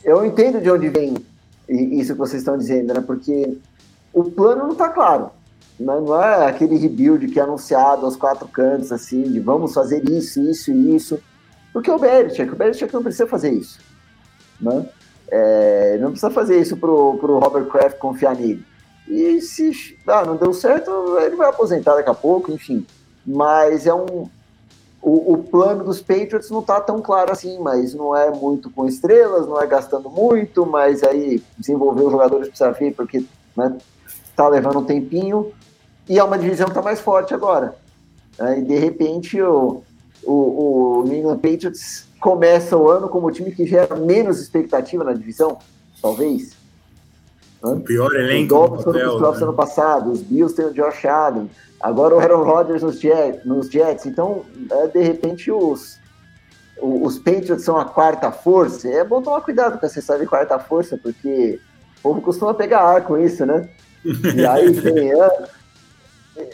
eu 0.03 0.25
entendo 0.25 0.61
de 0.61 0.71
onde 0.71 0.89
vem 0.89 1.15
isso 1.67 2.13
que 2.13 2.19
vocês 2.19 2.41
estão 2.41 2.57
dizendo, 2.57 2.93
né? 2.93 3.03
Porque 3.05 3.57
o 4.13 4.23
plano 4.23 4.63
não 4.63 4.71
está 4.71 4.89
claro. 4.89 5.31
Né? 5.79 5.99
Não 5.99 6.21
é 6.21 6.47
aquele 6.47 6.77
rebuild 6.77 7.27
que 7.27 7.39
é 7.39 7.43
anunciado 7.43 8.05
aos 8.05 8.15
quatro 8.15 8.47
cantos, 8.47 8.91
assim, 8.91 9.23
de 9.23 9.39
vamos 9.39 9.73
fazer 9.73 10.07
isso, 10.09 10.41
isso 10.41 10.71
e 10.71 10.95
isso. 10.95 11.19
Porque 11.71 11.89
o 11.89 11.97
Belichick, 11.97 12.51
o 12.51 12.55
Belichick 12.55 12.93
não 12.93 13.03
precisa 13.03 13.27
fazer 13.27 13.51
isso. 13.51 13.79
Né? 14.61 14.85
É, 15.35 15.97
não 15.99 16.11
precisa 16.11 16.29
fazer 16.29 16.61
isso 16.61 16.77
pro, 16.77 17.17
pro 17.17 17.39
Robert 17.39 17.65
Kraft 17.65 17.97
confiar 17.97 18.35
nele. 18.35 18.63
E 19.07 19.41
se 19.41 19.97
ah, 20.05 20.23
não 20.23 20.35
deu 20.35 20.53
certo, 20.53 21.17
ele 21.17 21.35
vai 21.35 21.49
aposentar 21.49 21.95
daqui 21.95 22.09
a 22.09 22.13
pouco, 22.13 22.51
enfim. 22.51 22.85
Mas 23.25 23.87
é 23.87 23.93
um. 23.95 24.29
o, 25.01 25.33
o, 25.33 25.37
plano 25.39 25.83
dos 25.83 25.99
Patriots 26.01 26.51
não 26.51 26.59
está 26.59 26.79
tão 26.79 27.01
claro 27.01 27.31
assim, 27.31 27.57
mas 27.57 27.95
não 27.95 28.15
é 28.15 28.29
muito 28.29 28.69
com 28.69 28.87
estrelas, 28.87 29.47
não 29.47 29.59
é 29.59 29.65
gastando 29.65 30.07
muito, 30.07 30.67
mas 30.67 31.01
aí 31.01 31.41
desenvolver 31.57 32.03
os 32.03 32.11
jogadores 32.11 32.47
precisa 32.47 32.71
ver, 32.71 32.93
porque 32.93 33.25
né, 33.57 33.75
tá 34.35 34.47
levando 34.47 34.79
um 34.79 34.85
tempinho, 34.85 35.51
e 36.07 36.19
é 36.19 36.23
uma 36.23 36.37
divisão 36.37 36.67
que 36.67 36.73
está 36.73 36.81
mais 36.83 36.99
forte 36.99 37.33
agora. 37.33 37.73
E 38.39 38.61
de 38.61 38.75
repente 38.75 39.41
o, 39.41 39.81
o, 40.23 40.99
o 40.99 41.03
New 41.07 41.17
England 41.17 41.39
Patriots 41.39 42.05
começa 42.23 42.77
o 42.77 42.89
ano 42.89 43.09
como 43.09 43.27
o 43.27 43.31
time 43.31 43.51
que 43.51 43.67
gera 43.67 43.97
menos 43.97 44.39
expectativa 44.39 45.03
na 45.03 45.11
divisão, 45.11 45.59
talvez. 46.01 46.55
O 47.61 47.81
pior 47.81 48.15
elenco. 48.15 48.43
Os 48.43 48.47
Dolphins 48.47 48.83
foram 48.85 49.15
os 49.15 49.39
né? 49.39 49.43
ano 49.43 49.53
passado, 49.53 50.09
os 50.09 50.21
Bills 50.21 50.55
têm 50.55 50.65
o 50.65 50.73
Josh 50.73 51.03
Allen, 51.03 51.51
agora 51.81 52.15
o 52.15 52.19
Aaron 52.19 52.43
Rodgers 52.43 52.81
nos 52.81 53.01
Jets. 53.01 53.45
Nos 53.45 53.69
Jets. 53.69 54.05
Então, 54.05 54.45
é, 54.71 54.87
de 54.87 55.03
repente, 55.03 55.51
os, 55.51 55.99
os 56.81 57.19
Patriots 57.19 57.65
são 57.65 57.77
a 57.77 57.83
quarta 57.83 58.31
força. 58.31 58.87
É 58.87 59.03
bom 59.03 59.21
tomar 59.21 59.41
cuidado 59.41 59.77
com 59.77 59.85
essa 59.85 59.99
história 59.99 60.23
de 60.23 60.29
quarta 60.29 60.57
força, 60.57 60.97
porque 60.97 61.59
o 61.99 62.01
povo 62.03 62.21
costuma 62.21 62.53
pegar 62.53 62.83
ar 62.83 63.03
com 63.03 63.17
isso, 63.17 63.45
né? 63.45 63.67
E 64.35 64.45
aí 64.45 64.81
tem, 64.81 65.11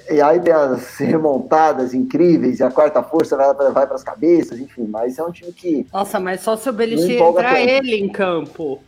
e 0.09 0.21
aí 0.21 0.39
tem 0.39 0.53
as 0.53 0.97
remontadas 0.99 1.93
incríveis 1.93 2.59
e 2.59 2.63
a 2.63 2.71
quarta 2.71 3.01
força 3.01 3.37
vai, 3.37 3.53
vai 3.71 3.87
para 3.87 3.95
as 3.95 4.03
cabeças, 4.03 4.59
enfim, 4.59 4.85
mas 4.87 5.17
é 5.17 5.23
um 5.23 5.31
time 5.31 5.51
que. 5.51 5.85
Nossa, 5.93 6.19
mas 6.19 6.41
só 6.41 6.55
se 6.55 6.69
o 6.69 6.73
Belichick 6.73 7.21
entrar 7.21 7.59
ele 7.59 7.95
em 7.95 8.09
campo. 8.09 8.81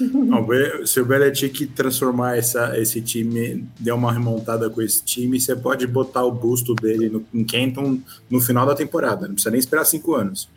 Não, 0.00 0.46
se 0.86 0.98
o 0.98 1.04
Belichick 1.04 1.66
transformar 1.66 2.38
essa, 2.38 2.78
esse 2.78 3.02
time, 3.02 3.66
der 3.78 3.92
uma 3.92 4.10
remontada 4.10 4.70
com 4.70 4.80
esse 4.80 5.04
time, 5.04 5.38
você 5.38 5.54
pode 5.54 5.86
botar 5.86 6.24
o 6.24 6.32
busto 6.32 6.74
dele 6.74 7.10
no, 7.10 7.24
em 7.34 7.44
Kenton 7.44 7.98
no 8.30 8.40
final 8.40 8.64
da 8.64 8.74
temporada, 8.74 9.26
não 9.26 9.34
precisa 9.34 9.50
nem 9.50 9.60
esperar 9.60 9.84
cinco 9.84 10.14
anos. 10.14 10.48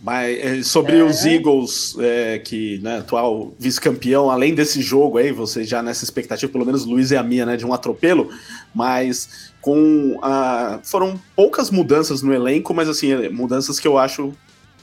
Mas 0.00 0.38
é, 0.38 0.62
sobre 0.62 0.98
é. 0.98 1.02
os 1.02 1.24
Eagles, 1.24 1.96
é, 1.98 2.38
que 2.38 2.78
né, 2.78 2.98
atual 2.98 3.54
vice-campeão, 3.58 4.30
além 4.30 4.54
desse 4.54 4.82
jogo 4.82 5.18
aí, 5.18 5.32
você 5.32 5.64
já 5.64 5.82
nessa 5.82 6.04
expectativa, 6.04 6.52
pelo 6.52 6.66
menos 6.66 6.84
Luiz 6.84 7.10
e 7.10 7.16
a 7.16 7.22
minha, 7.22 7.46
né, 7.46 7.56
de 7.56 7.64
um 7.64 7.72
atropelo, 7.72 8.30
mas 8.74 9.50
com 9.60 10.18
a, 10.22 10.78
foram 10.84 11.18
poucas 11.34 11.70
mudanças 11.70 12.22
no 12.22 12.32
elenco, 12.32 12.74
mas 12.74 12.88
assim, 12.88 13.28
mudanças 13.30 13.80
que 13.80 13.88
eu 13.88 13.96
acho 13.96 14.34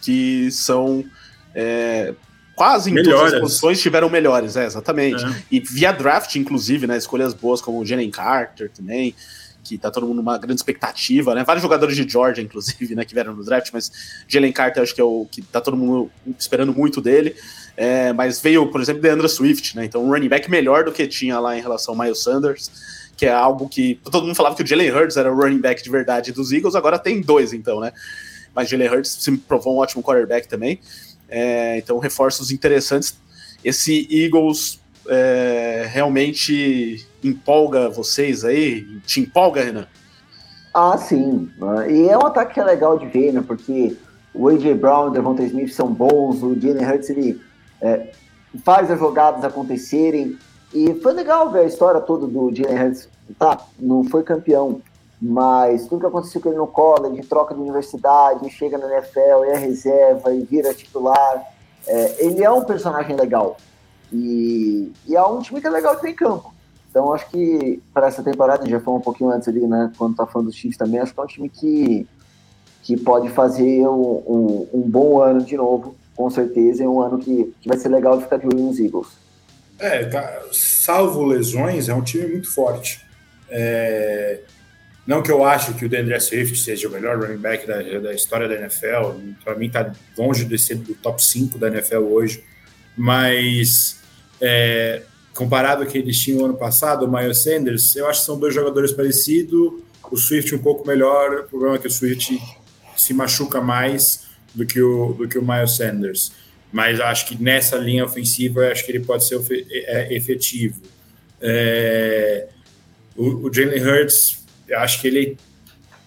que 0.01 0.51
são 0.51 1.05
é, 1.53 2.13
quase 2.55 2.89
em 2.89 2.93
Melhoras. 2.93 3.19
todas 3.19 3.33
as 3.33 3.39
posições 3.39 3.79
tiveram 3.79 4.09
melhores, 4.09 4.57
é, 4.57 4.65
exatamente. 4.65 5.23
É. 5.23 5.43
E 5.51 5.59
via 5.59 5.91
draft, 5.91 6.35
inclusive, 6.35 6.87
né, 6.87 6.97
escolhas 6.97 7.33
boas 7.33 7.61
como 7.61 7.79
o 7.79 7.85
Jalen 7.85 8.09
Carter 8.09 8.69
também 8.71 9.15
que 9.63 9.77
tá 9.77 9.89
todo 9.89 10.05
mundo 10.05 10.17
numa 10.17 10.37
grande 10.37 10.59
expectativa, 10.59 11.33
né? 11.33 11.43
Vários 11.43 11.63
jogadores 11.63 11.95
de 11.95 12.07
Georgia, 12.07 12.43
inclusive, 12.43 12.93
né, 12.95 13.05
que 13.05 13.13
vieram 13.13 13.33
no 13.33 13.43
draft, 13.43 13.69
mas 13.71 13.91
Jalen 14.27 14.51
Carter 14.51 14.83
acho 14.83 14.93
que 14.93 15.01
é 15.01 15.03
o 15.03 15.25
que 15.31 15.41
tá 15.41 15.61
todo 15.61 15.77
mundo 15.77 16.11
esperando 16.37 16.73
muito 16.73 17.01
dele. 17.01 17.35
É, 17.75 18.13
mas 18.13 18.39
veio, 18.39 18.67
por 18.67 18.81
exemplo, 18.81 19.01
DeAndre 19.01 19.27
Swift, 19.27 19.75
né? 19.75 19.85
Então, 19.85 20.03
um 20.03 20.09
running 20.09 20.27
back 20.27 20.49
melhor 20.49 20.83
do 20.83 20.91
que 20.91 21.07
tinha 21.07 21.39
lá 21.39 21.57
em 21.57 21.61
relação 21.61 21.93
ao 21.93 21.99
Miles 21.99 22.21
Sanders, 22.21 22.69
que 23.17 23.25
é 23.25 23.31
algo 23.31 23.67
que 23.67 23.99
todo 24.03 24.25
mundo 24.25 24.35
falava 24.35 24.55
que 24.55 24.63
o 24.63 24.67
Jalen 24.67 24.91
Hurts 24.91 25.17
era 25.17 25.31
o 25.31 25.35
running 25.35 25.59
back 25.59 25.81
de 25.81 25.89
verdade 25.89 26.31
dos 26.31 26.51
Eagles, 26.51 26.75
agora 26.75 26.99
tem 26.99 27.21
dois, 27.21 27.53
então, 27.53 27.79
né? 27.79 27.91
Mas 28.53 28.69
Jalen 28.69 28.89
Hurts 28.89 29.11
se 29.11 29.35
provou 29.37 29.75
um 29.75 29.77
ótimo 29.77 30.03
quarterback 30.03 30.47
também. 30.47 30.79
É, 31.27 31.77
então, 31.77 31.97
reforços 31.97 32.51
interessantes. 32.51 33.17
Esse 33.63 34.07
Eagles 34.11 34.79
é, 35.07 35.87
realmente 35.91 37.05
empolga 37.27 37.89
vocês 37.89 38.43
aí? 38.43 38.99
Te 39.01 39.21
empolga, 39.21 39.63
Renan? 39.63 39.87
Ah, 40.73 40.97
sim. 40.97 41.51
E 41.89 42.09
é 42.09 42.17
um 42.17 42.25
ataque 42.25 42.55
que 42.55 42.59
é 42.59 42.63
legal 42.63 42.97
de 42.97 43.05
ver, 43.05 43.31
né? 43.31 43.43
Porque 43.45 43.95
o 44.33 44.47
A.J. 44.47 44.73
Brown 44.73 45.05
e 45.05 45.09
o 45.09 45.11
Devonta 45.11 45.43
Smith 45.43 45.71
são 45.71 45.93
bons, 45.93 46.41
o 46.41 46.59
Jalen 46.59 46.85
Hurts 46.85 47.09
ele 47.11 47.39
é, 47.79 48.11
faz 48.63 48.89
as 48.89 48.99
jogadas 48.99 49.43
acontecerem. 49.43 50.37
E 50.73 50.95
foi 50.95 51.13
legal 51.13 51.51
ver 51.51 51.59
a 51.59 51.65
história 51.65 52.01
toda 52.01 52.25
do 52.25 52.53
Jalen 52.53 52.87
Hurts. 52.87 53.09
Tá, 53.37 53.59
não 53.79 54.03
foi 54.03 54.23
campeão, 54.23 54.81
mas 55.21 55.87
tudo 55.87 56.01
que 56.01 56.07
aconteceu 56.07 56.41
com 56.41 56.49
ele 56.49 56.57
no 56.57 56.67
college, 56.67 57.25
troca 57.27 57.53
de 57.53 57.61
universidade, 57.61 58.49
chega 58.49 58.77
na 58.77 58.91
NFL, 58.91 59.45
é 59.45 59.57
reserva 59.57 60.33
e 60.33 60.43
vira 60.43 60.73
titular. 60.73 61.43
É, 61.87 62.25
ele 62.25 62.43
é 62.43 62.51
um 62.51 62.63
personagem 62.63 63.15
legal. 63.15 63.57
E, 64.11 64.91
e 65.07 65.15
é 65.15 65.23
um 65.23 65.39
time 65.39 65.61
que 65.61 65.67
é 65.67 65.69
legal 65.69 65.95
de 65.95 66.01
ter 66.01 66.09
em 66.09 66.15
campo. 66.15 66.52
Então, 66.93 67.11
acho 67.11 67.27
que 67.31 67.81
para 67.91 68.05
essa 68.05 68.21
temporada, 68.21 68.69
já 68.69 68.79
foi 68.79 68.93
um 68.93 68.99
pouquinho 68.99 69.31
antes 69.31 69.47
ali, 69.47 69.61
né? 69.61 69.91
Quando 69.97 70.15
tá 70.15 70.27
falando 70.27 70.49
dos 70.49 70.55
times 70.55 70.77
também, 70.77 70.99
acho 70.99 71.11
que 71.11 71.19
é 71.19 71.23
um 71.23 71.27
time 71.27 71.49
que, 71.49 72.07
que 72.83 72.95
pode 72.95 73.29
fazer 73.29 73.87
um, 73.87 74.23
um, 74.27 74.69
um 74.71 74.81
bom 74.81 75.19
ano 75.19 75.43
de 75.43 75.57
novo, 75.57 75.95
com 76.15 76.29
certeza, 76.29 76.83
e 76.83 76.87
um 76.87 77.01
ano 77.01 77.17
que, 77.17 77.51
que 77.59 77.67
vai 77.67 77.79
ser 77.79 77.89
legal 77.89 78.15
de 78.17 78.25
ficar 78.25 78.37
de 78.37 78.45
olho 78.45 78.59
nos 78.59 78.79
Eagles. 78.79 79.07
É, 79.79 80.05
tá, 80.05 80.43
salvo 80.51 81.23
lesões, 81.23 81.89
é 81.89 81.95
um 81.95 82.03
time 82.03 82.27
muito 82.27 82.53
forte. 82.53 83.03
É, 83.49 84.41
não 85.07 85.23
que 85.23 85.31
eu 85.31 85.43
ache 85.43 85.73
que 85.73 85.85
o 85.85 85.89
DeAndre 85.89 86.21
Swift 86.21 86.59
seja 86.59 86.87
o 86.87 86.91
melhor 86.91 87.19
running 87.19 87.41
back 87.41 87.65
da, 87.65 87.81
da 88.01 88.13
história 88.13 88.47
da 88.47 88.53
NFL, 88.53 89.17
para 89.43 89.55
mim 89.55 89.67
tá 89.67 89.91
longe 90.15 90.45
de 90.45 90.59
ser 90.59 90.75
do 90.75 90.93
top 90.93 91.25
5 91.25 91.57
da 91.57 91.69
NFL 91.69 92.03
hoje, 92.03 92.43
mas 92.95 93.99
é, 94.39 95.01
comparado 95.33 95.83
ao 95.83 95.89
que 95.89 95.97
eles 95.97 96.17
tinham 96.19 96.45
ano 96.45 96.55
passado, 96.55 97.05
o 97.05 97.11
Miles 97.11 97.43
Sanders, 97.43 97.95
eu 97.95 98.07
acho 98.07 98.19
que 98.21 98.25
são 98.25 98.39
dois 98.39 98.53
jogadores 98.53 98.91
parecidos. 98.91 99.73
O 100.11 100.17
Swift 100.17 100.53
um 100.53 100.59
pouco 100.59 100.85
melhor, 100.87 101.39
o 101.39 101.43
problema 101.43 101.75
é 101.75 101.79
que 101.79 101.87
o 101.87 101.91
Swift 101.91 102.39
se 102.95 103.13
machuca 103.13 103.59
mais 103.59 104.27
do 104.53 104.65
que 104.65 104.79
o, 104.79 105.13
do 105.13 105.27
que 105.27 105.37
o 105.37 105.41
Miles 105.41 105.75
Sanders. 105.75 106.31
Mas 106.71 106.99
acho 106.99 107.27
que 107.27 107.41
nessa 107.41 107.77
linha 107.77 108.05
ofensiva, 108.05 108.67
acho 108.67 108.85
que 108.85 108.91
ele 108.91 108.99
pode 108.99 109.25
ser 109.25 109.39
é, 109.71 110.13
efetivo. 110.15 110.81
É, 111.41 112.47
o, 113.15 113.47
o 113.47 113.53
Jalen 113.53 113.83
Hurts, 113.83 114.43
acho 114.71 115.01
que 115.01 115.07
ele 115.07 115.37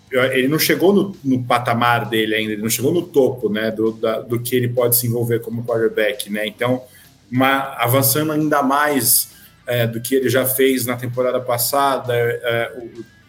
ele 0.09 0.47
não 0.47 0.59
chegou 0.59 0.93
no, 0.93 1.17
no, 1.25 1.43
patamar 1.43 2.09
dele 2.09 2.37
ainda, 2.37 2.53
ele 2.53 2.63
não 2.63 2.71
chegou 2.71 2.93
no 2.93 3.03
topo, 3.03 3.49
né, 3.49 3.73
do, 3.73 3.91
da, 3.91 4.21
do 4.21 4.39
que 4.39 4.55
ele 4.55 4.69
pode 4.69 4.97
se 4.97 5.09
envolver 5.09 5.41
como 5.41 5.65
quarterback, 5.65 6.31
né, 6.31 6.47
então 6.47 6.83
uma, 7.31 7.75
avançando 7.75 8.33
ainda 8.33 8.63
mais 8.63 9.35
é, 9.67 9.87
do 9.87 10.01
que 10.01 10.15
ele 10.15 10.29
já 10.29 10.47
fez 10.47 10.87
na 10.87 10.97
temporada 10.97 11.41
passada. 11.41 12.15
É, 12.15 12.73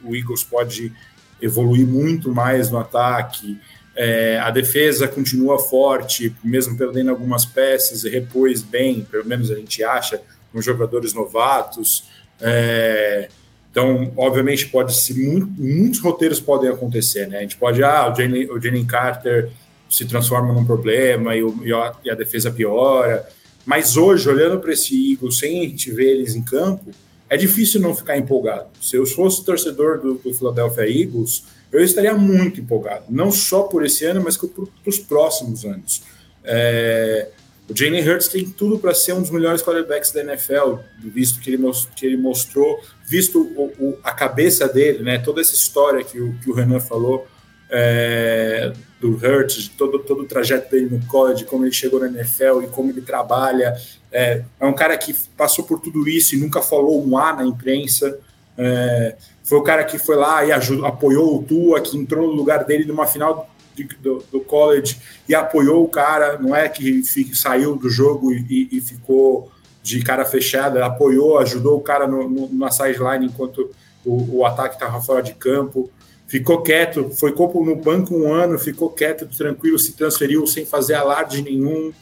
o, 0.03 0.09
o, 0.09 0.15
Eagles 0.15 0.43
pode 0.43 0.93
evoluir 1.41 1.85
muito 1.85 2.31
mais 2.31 2.69
no 2.69 2.77
ataque. 2.77 3.59
É, 3.95 4.39
a 4.39 4.51
defesa 4.51 5.07
continua 5.07 5.57
forte, 5.57 6.35
mesmo 6.43 6.77
perdendo 6.77 7.09
algumas 7.09 7.45
peças, 7.45 8.03
e 8.03 8.09
repôs 8.09 8.61
bem, 8.61 9.01
pelo 9.01 9.25
menos 9.25 9.49
a 9.49 9.55
gente 9.55 9.83
acha, 9.83 10.21
com 10.51 10.61
jogadores 10.61 11.13
novatos. 11.13 12.03
É, 12.39 13.29
então, 13.71 14.11
obviamente, 14.15 14.67
pode 14.67 14.95
se 14.95 15.13
muitos 15.13 15.99
roteiros 15.99 16.39
podem 16.39 16.69
acontecer, 16.69 17.27
né? 17.27 17.39
A 17.39 17.41
gente 17.41 17.57
pode, 17.57 17.83
ah, 17.83 18.11
o 18.11 18.59
Jalen 18.59 18.85
Carter 18.85 19.51
se 19.89 20.05
transforma 20.05 20.53
num 20.53 20.65
problema 20.65 21.35
e, 21.35 21.43
o, 21.43 21.63
e, 21.63 21.73
a, 21.73 21.93
e 22.03 22.09
a 22.09 22.15
defesa 22.15 22.51
piora. 22.51 23.27
Mas 23.67 23.97
hoje, 23.97 24.29
olhando 24.29 24.61
para 24.61 24.71
esse 24.71 25.11
Eagles, 25.11 25.39
sem 25.39 25.59
a 25.59 25.63
gente 25.63 25.91
ver 25.91 26.11
eles 26.11 26.35
em 26.35 26.41
campo, 26.41 26.89
é 27.29 27.35
difícil 27.35 27.81
não 27.81 27.93
ficar 27.93 28.17
empolgado. 28.17 28.69
Se 28.81 28.95
eu 28.95 29.05
fosse 29.05 29.43
torcedor 29.43 29.99
do, 29.99 30.13
do 30.13 30.33
Philadelphia 30.33 30.89
Eagles, 30.89 31.43
eu 31.69 31.83
estaria 31.83 32.13
muito 32.13 32.61
empolgado. 32.61 33.03
Não 33.09 33.29
só 33.29 33.63
por 33.63 33.85
esse 33.85 34.05
ano, 34.05 34.23
mas 34.23 34.37
para 34.37 34.49
os 34.85 34.99
próximos 34.99 35.65
anos. 35.65 36.01
É, 36.45 37.27
o 37.69 37.77
Jalen 37.77 38.07
Hurts 38.07 38.29
tem 38.29 38.49
tudo 38.49 38.79
para 38.79 38.93
ser 38.93 39.11
um 39.11 39.21
dos 39.21 39.31
melhores 39.31 39.61
quarterbacks 39.61 40.13
da 40.13 40.21
NFL, 40.21 40.75
visto 41.03 41.41
que 41.41 41.51
ele, 41.51 41.69
que 41.93 42.05
ele 42.05 42.15
mostrou, 42.15 42.79
visto 43.05 43.41
o, 43.41 43.65
o, 43.77 43.99
a 44.01 44.13
cabeça 44.13 44.65
dele, 44.69 45.03
né, 45.03 45.17
toda 45.17 45.41
essa 45.41 45.53
história 45.53 46.01
que 46.05 46.21
o, 46.21 46.33
que 46.39 46.49
o 46.49 46.53
Renan 46.53 46.79
falou, 46.79 47.27
é, 47.69 48.71
do 48.99 49.15
Hurts, 49.15 49.67
todo, 49.69 49.99
todo 49.99 50.23
o 50.23 50.25
trajeto 50.25 50.71
dele 50.71 50.89
no 50.89 51.05
college, 51.05 51.45
como 51.45 51.63
ele 51.63 51.73
chegou 51.73 51.99
na 51.99 52.07
NFL 52.07 52.63
e 52.63 52.67
como 52.67 52.89
ele 52.89 53.01
trabalha. 53.01 53.75
É, 54.11 54.43
é 54.59 54.65
um 54.65 54.73
cara 54.73 54.97
que 54.97 55.13
passou 55.35 55.63
por 55.63 55.79
tudo 55.79 56.07
isso 56.07 56.35
e 56.35 56.39
nunca 56.39 56.61
falou 56.61 57.05
um 57.05 57.17
A 57.17 57.33
na 57.33 57.45
imprensa. 57.45 58.19
É, 58.57 59.15
foi 59.43 59.59
o 59.59 59.63
cara 59.63 59.83
que 59.83 59.99
foi 59.99 60.15
lá 60.15 60.43
e 60.43 60.51
ajudou, 60.51 60.85
apoiou 60.85 61.37
o 61.37 61.43
Tua, 61.43 61.79
que 61.79 61.95
entrou 61.95 62.27
no 62.27 62.33
lugar 62.33 62.63
dele 62.65 62.85
numa 62.85 63.05
final 63.05 63.47
de, 63.75 63.83
do, 63.83 64.23
do, 64.31 64.39
college 64.41 64.97
e 65.29 65.35
apoiou 65.35 65.83
o 65.83 65.87
cara. 65.87 66.39
Não 66.39 66.55
é 66.55 66.67
que 66.67 67.03
saiu 67.35 67.75
do 67.75 67.89
jogo 67.89 68.33
e, 68.33 68.67
e, 68.71 68.81
ficou 68.81 69.51
de 69.83 70.01
cara 70.03 70.25
fechada, 70.25 70.83
apoiou, 70.85 71.37
ajudou 71.37 71.77
o 71.77 71.81
cara 71.81 72.07
no, 72.07 72.27
no, 72.27 72.53
na 72.53 72.71
sideline 72.71 73.27
enquanto 73.27 73.69
o, 74.03 74.39
o 74.39 74.45
ataque 74.45 74.75
estava 74.75 74.99
fora 75.01 75.21
de 75.21 75.33
campo 75.33 75.89
ficou 76.27 76.61
quieto, 76.61 77.09
foi 77.11 77.31
no 77.31 77.75
banco 77.75 78.15
um 78.15 78.31
ano, 78.31 78.59
ficou 78.59 78.89
quieto, 78.89 79.25
tranquilo, 79.25 79.79
se 79.79 79.93
transferiu 79.93 80.45
sem 80.45 80.65
fazer 80.65 80.95
alarde 80.95 81.41
nenhum, 81.41 81.93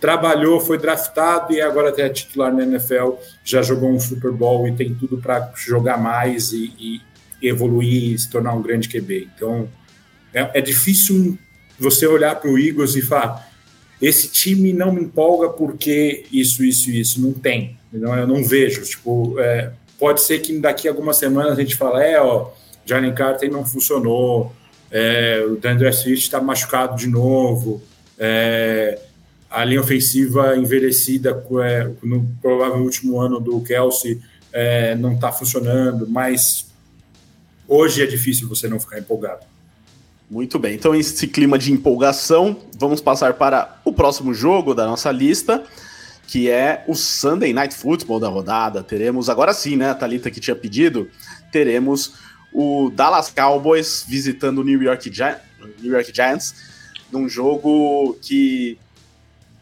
trabalhou, 0.00 0.60
foi 0.60 0.78
draftado 0.78 1.52
e 1.52 1.60
agora 1.60 1.90
até 1.90 2.08
titular 2.08 2.52
na 2.52 2.64
NFL, 2.64 3.12
já 3.44 3.62
jogou 3.62 3.90
um 3.90 4.00
Super 4.00 4.32
Bowl 4.32 4.66
e 4.68 4.72
tem 4.72 4.94
tudo 4.94 5.18
para 5.18 5.52
jogar 5.56 5.96
mais 5.96 6.52
e, 6.52 6.72
e, 6.78 7.00
evoluir 7.40 8.14
e 8.14 8.18
se 8.18 8.28
tornar 8.28 8.52
um 8.54 8.62
grande 8.62 8.88
QB. 8.88 9.28
Então, 9.34 9.68
é, 10.34 10.58
é 10.58 10.60
difícil 10.60 11.38
você 11.78 12.06
olhar 12.06 12.34
para 12.36 12.50
o 12.50 12.58
Eagles 12.58 12.96
e 12.96 13.02
falar: 13.02 13.48
esse 14.02 14.28
time 14.28 14.72
não 14.72 14.92
me 14.92 15.02
empolga 15.02 15.48
porque 15.48 16.24
isso, 16.32 16.64
isso, 16.64 16.90
isso. 16.90 17.20
Não 17.20 17.32
tem. 17.32 17.78
Não, 17.92 18.16
eu 18.16 18.26
não 18.26 18.44
vejo. 18.44 18.82
Tipo, 18.82 19.38
é, 19.38 19.72
pode 19.98 20.20
ser 20.20 20.40
que 20.40 20.58
daqui 20.58 20.88
a 20.88 20.90
algumas 20.90 21.16
semanas 21.16 21.58
a 21.58 21.60
gente 21.60 21.76
fale: 21.76 22.04
é, 22.04 22.20
ó, 22.20 22.50
Jalen 22.88 23.14
Carter 23.14 23.52
não 23.52 23.66
funcionou, 23.66 24.54
é, 24.90 25.44
o 25.46 25.56
Dandre 25.56 25.92
Swift 25.92 26.24
está 26.24 26.40
machucado 26.40 26.96
de 26.96 27.06
novo, 27.06 27.82
é, 28.18 28.98
a 29.50 29.64
linha 29.64 29.80
ofensiva 29.80 30.56
envelhecida 30.56 31.30
é, 31.62 31.90
no 32.02 32.26
provável 32.40 32.82
último 32.82 33.20
ano 33.20 33.38
do 33.38 33.60
Kelsey 33.60 34.20
é, 34.52 34.94
não 34.94 35.14
está 35.14 35.30
funcionando, 35.30 36.06
mas 36.08 36.66
hoje 37.66 38.02
é 38.02 38.06
difícil 38.06 38.48
você 38.48 38.66
não 38.68 38.80
ficar 38.80 38.98
empolgado. 38.98 39.44
Muito 40.30 40.58
bem, 40.58 40.74
então 40.74 40.94
esse 40.94 41.26
clima 41.26 41.58
de 41.58 41.72
empolgação, 41.72 42.58
vamos 42.78 43.00
passar 43.00 43.34
para 43.34 43.80
o 43.84 43.92
próximo 43.92 44.32
jogo 44.32 44.74
da 44.74 44.86
nossa 44.86 45.10
lista, 45.10 45.62
que 46.26 46.50
é 46.50 46.84
o 46.86 46.94
Sunday 46.94 47.54
Night 47.54 47.74
Football 47.74 48.20
da 48.20 48.28
rodada. 48.28 48.82
Teremos, 48.82 49.30
agora 49.30 49.54
sim, 49.54 49.76
né, 49.76 49.90
a 49.90 49.94
Thalita 49.94 50.30
que 50.30 50.40
tinha 50.40 50.54
pedido, 50.54 51.08
teremos 51.50 52.12
o 52.52 52.90
Dallas 52.90 53.30
Cowboys 53.30 54.04
visitando 54.06 54.58
o 54.58 54.64
New 54.64 54.82
York, 54.82 55.12
Gi 55.12 55.36
New 55.80 55.92
York 55.92 56.12
Giants, 56.14 56.54
num 57.10 57.28
jogo 57.28 58.16
que, 58.22 58.78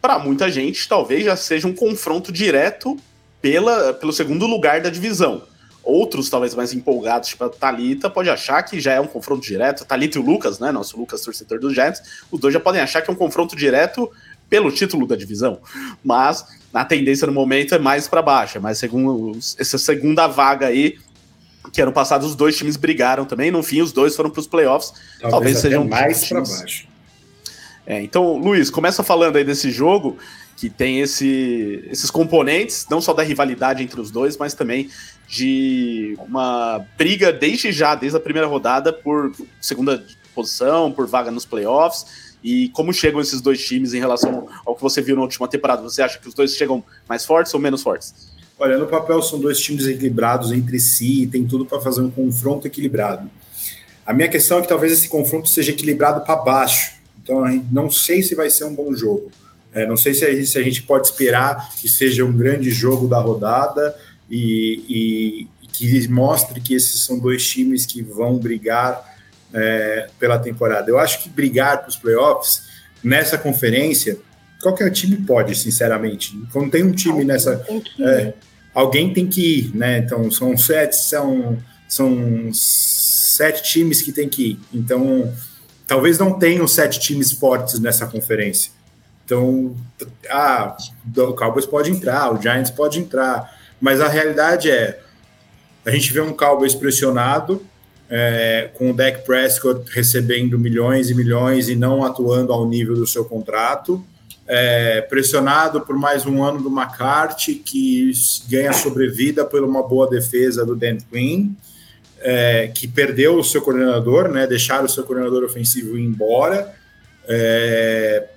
para 0.00 0.18
muita 0.18 0.50
gente, 0.50 0.88
talvez 0.88 1.24
já 1.24 1.36
seja 1.36 1.66
um 1.66 1.74
confronto 1.74 2.32
direto 2.32 2.96
pela, 3.40 3.94
pelo 3.94 4.12
segundo 4.12 4.46
lugar 4.46 4.80
da 4.80 4.90
divisão. 4.90 5.42
Outros, 5.82 6.28
talvez 6.28 6.52
mais 6.52 6.72
empolgados, 6.72 7.28
tipo 7.28 7.44
a 7.44 7.48
Thalita, 7.48 8.10
pode 8.10 8.28
achar 8.28 8.60
que 8.64 8.80
já 8.80 8.94
é 8.94 9.00
um 9.00 9.06
confronto 9.06 9.46
direto. 9.46 9.84
Thalita 9.84 10.18
e 10.18 10.20
o 10.20 10.24
Lucas, 10.24 10.58
né? 10.58 10.72
Nosso 10.72 10.98
Lucas, 10.98 11.20
torcedor 11.20 11.60
dos 11.60 11.74
Giants, 11.74 12.02
os 12.30 12.40
dois 12.40 12.52
já 12.52 12.58
podem 12.58 12.80
achar 12.80 13.02
que 13.02 13.08
é 13.08 13.12
um 13.12 13.16
confronto 13.16 13.54
direto 13.54 14.10
pelo 14.50 14.72
título 14.72 15.06
da 15.06 15.14
divisão. 15.14 15.60
Mas 16.02 16.44
a 16.74 16.84
tendência 16.84 17.26
no 17.26 17.32
momento 17.32 17.74
é 17.74 17.78
mais 17.78 18.08
para 18.08 18.20
baixo, 18.20 18.58
é 18.58 18.60
mais 18.60 18.78
segundo, 18.78 19.38
essa 19.58 19.78
segunda 19.78 20.26
vaga 20.26 20.66
aí. 20.66 20.98
Que 21.72 21.82
ano 21.82 21.92
passado 21.92 22.24
os 22.24 22.34
dois 22.34 22.56
times 22.56 22.76
brigaram 22.76 23.24
também, 23.24 23.50
no 23.50 23.62
fim 23.62 23.82
os 23.82 23.92
dois 23.92 24.14
foram 24.14 24.30
para 24.30 24.40
os 24.40 24.46
playoffs. 24.46 24.92
Talvez, 25.20 25.30
talvez 25.30 25.58
sejam 25.58 25.86
mais 25.86 26.28
para 26.28 26.40
baixo. 26.40 26.86
É, 27.86 28.02
então, 28.02 28.36
Luiz, 28.36 28.68
começa 28.68 29.02
falando 29.04 29.36
aí 29.36 29.44
desse 29.44 29.70
jogo 29.70 30.18
que 30.56 30.70
tem 30.70 31.00
esse, 31.00 31.84
esses 31.90 32.10
componentes, 32.10 32.86
não 32.90 33.00
só 33.00 33.12
da 33.12 33.22
rivalidade 33.22 33.82
entre 33.82 34.00
os 34.00 34.10
dois, 34.10 34.36
mas 34.36 34.54
também 34.54 34.90
de 35.28 36.16
uma 36.26 36.84
briga 36.96 37.32
desde 37.32 37.70
já, 37.70 37.94
desde 37.94 38.16
a 38.16 38.20
primeira 38.20 38.48
rodada, 38.48 38.92
por 38.92 39.32
segunda 39.60 40.04
posição, 40.34 40.90
por 40.90 41.06
vaga 41.06 41.30
nos 41.30 41.44
playoffs. 41.44 42.26
E 42.42 42.68
como 42.70 42.92
chegam 42.92 43.20
esses 43.20 43.40
dois 43.40 43.64
times 43.64 43.92
em 43.92 43.98
relação 43.98 44.48
ao 44.64 44.74
que 44.74 44.82
você 44.82 45.02
viu 45.02 45.16
na 45.16 45.22
última 45.22 45.46
temporada? 45.46 45.82
Você 45.82 46.02
acha 46.02 46.18
que 46.18 46.28
os 46.28 46.34
dois 46.34 46.54
chegam 46.54 46.82
mais 47.08 47.24
fortes 47.24 47.52
ou 47.52 47.60
menos 47.60 47.82
fortes? 47.82 48.35
Olha, 48.58 48.78
no 48.78 48.86
papel 48.86 49.20
são 49.22 49.38
dois 49.38 49.60
times 49.60 49.86
equilibrados 49.86 50.50
entre 50.50 50.80
si, 50.80 51.22
e 51.22 51.26
tem 51.26 51.46
tudo 51.46 51.66
para 51.66 51.80
fazer 51.80 52.00
um 52.00 52.10
confronto 52.10 52.66
equilibrado. 52.66 53.30
A 54.04 54.12
minha 54.12 54.28
questão 54.28 54.58
é 54.58 54.62
que 54.62 54.68
talvez 54.68 54.92
esse 54.92 55.08
confronto 55.08 55.48
seja 55.48 55.72
equilibrado 55.72 56.24
para 56.24 56.36
baixo. 56.36 56.92
Então, 57.22 57.44
não 57.70 57.90
sei 57.90 58.22
se 58.22 58.34
vai 58.34 58.48
ser 58.48 58.64
um 58.64 58.74
bom 58.74 58.94
jogo. 58.94 59.30
É, 59.74 59.84
não 59.84 59.96
sei 59.96 60.14
se 60.14 60.24
a, 60.24 60.46
se 60.46 60.58
a, 60.58 60.62
gente 60.62 60.82
pode 60.84 61.06
esperar 61.06 61.70
que 61.76 61.88
seja 61.88 62.24
um 62.24 62.32
grande 62.32 62.70
jogo 62.70 63.06
da 63.06 63.18
rodada 63.18 63.94
e, 64.30 65.48
e 65.60 65.66
que 65.66 66.08
mostre 66.08 66.60
que 66.60 66.74
esses 66.74 67.04
são 67.04 67.18
dois 67.18 67.46
times 67.46 67.84
que 67.84 68.00
vão 68.00 68.38
brigar 68.38 69.16
é, 69.52 70.08
pela 70.18 70.38
temporada. 70.38 70.90
Eu 70.90 70.98
acho 70.98 71.22
que 71.22 71.28
brigar 71.28 71.80
para 71.80 71.90
os 71.90 71.96
playoffs 71.96 72.62
nessa 73.04 73.36
conferência, 73.36 74.18
qualquer 74.66 74.90
time 74.90 75.16
pode, 75.16 75.54
sinceramente. 75.54 76.36
Quando 76.52 76.70
tem 76.70 76.82
um 76.82 76.92
time 76.92 77.12
alguém 77.12 77.26
nessa. 77.26 77.56
Tem 77.56 77.82
é, 78.00 78.34
alguém 78.74 79.12
tem 79.12 79.26
que 79.26 79.58
ir, 79.58 79.76
né? 79.76 79.98
Então 79.98 80.28
são 80.30 80.56
sete, 80.56 80.96
são, 80.96 81.56
são 81.88 82.50
sete 82.52 83.62
times 83.62 84.02
que 84.02 84.10
tem 84.10 84.28
que 84.28 84.50
ir. 84.50 84.60
Então, 84.74 85.32
talvez 85.86 86.18
não 86.18 86.36
tenham 86.38 86.66
sete 86.66 86.98
times 86.98 87.30
fortes 87.30 87.78
nessa 87.78 88.06
conferência. 88.06 88.72
Então, 89.24 89.76
ah, 90.28 90.76
o 91.16 91.32
Cowboys 91.34 91.66
pode 91.66 91.90
entrar, 91.90 92.32
o 92.32 92.40
Giants 92.40 92.70
pode 92.70 92.98
entrar, 92.98 93.58
mas 93.80 94.00
a 94.00 94.08
realidade 94.08 94.70
é, 94.70 95.00
a 95.84 95.90
gente 95.90 96.12
vê 96.12 96.20
um 96.20 96.32
Cowboys 96.32 96.74
pressionado, 96.74 97.64
é, 98.08 98.70
com 98.74 98.90
o 98.90 98.94
Dak 98.94 99.24
Prescott 99.24 99.90
recebendo 99.92 100.56
milhões 100.58 101.10
e 101.10 101.14
milhões 101.14 101.68
e 101.68 101.74
não 101.74 102.04
atuando 102.04 102.52
ao 102.52 102.68
nível 102.68 102.94
do 102.94 103.06
seu 103.06 103.24
contrato, 103.24 104.04
é, 104.46 105.00
pressionado 105.02 105.80
por 105.80 105.96
mais 105.96 106.24
um 106.24 106.42
ano 106.42 106.62
do 106.62 106.68
McCarthy, 106.68 107.56
que 107.56 108.12
ganha 108.48 108.72
sobrevida 108.72 109.44
por 109.44 109.62
uma 109.62 109.82
boa 109.82 110.08
defesa 110.08 110.64
do 110.64 110.76
Dan 110.76 110.98
Quinn, 111.10 111.52
é, 112.20 112.68
que 112.68 112.86
perdeu 112.86 113.38
o 113.38 113.44
seu 113.44 113.60
coordenador, 113.60 114.28
né, 114.28 114.46
deixaram 114.46 114.84
o 114.84 114.88
seu 114.88 115.04
coordenador 115.04 115.44
ofensivo 115.44 115.98
ir 115.98 116.04
embora, 116.04 116.74
é, 117.28 118.28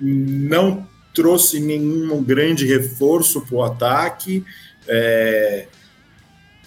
não 0.00 0.86
trouxe 1.14 1.60
nenhum 1.60 2.22
grande 2.22 2.66
reforço 2.66 3.40
para 3.42 3.56
o 3.56 3.62
ataque. 3.62 4.44
É, 4.88 5.66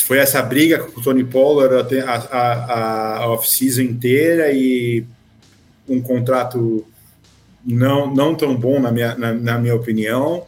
foi 0.03 0.19
essa 0.19 0.41
briga 0.41 0.79
com 0.79 0.99
o 0.99 1.03
Tony 1.03 1.23
Pollard 1.23 1.99
a, 1.99 2.13
a, 2.13 3.17
a 3.23 3.29
off-season 3.31 3.81
inteira 3.81 4.51
e 4.51 5.03
um 5.87 6.01
contrato 6.01 6.85
não, 7.65 8.13
não 8.13 8.35
tão 8.35 8.55
bom, 8.55 8.79
na 8.79 8.91
minha, 8.91 9.15
na, 9.15 9.33
na 9.33 9.57
minha 9.57 9.75
opinião, 9.75 10.45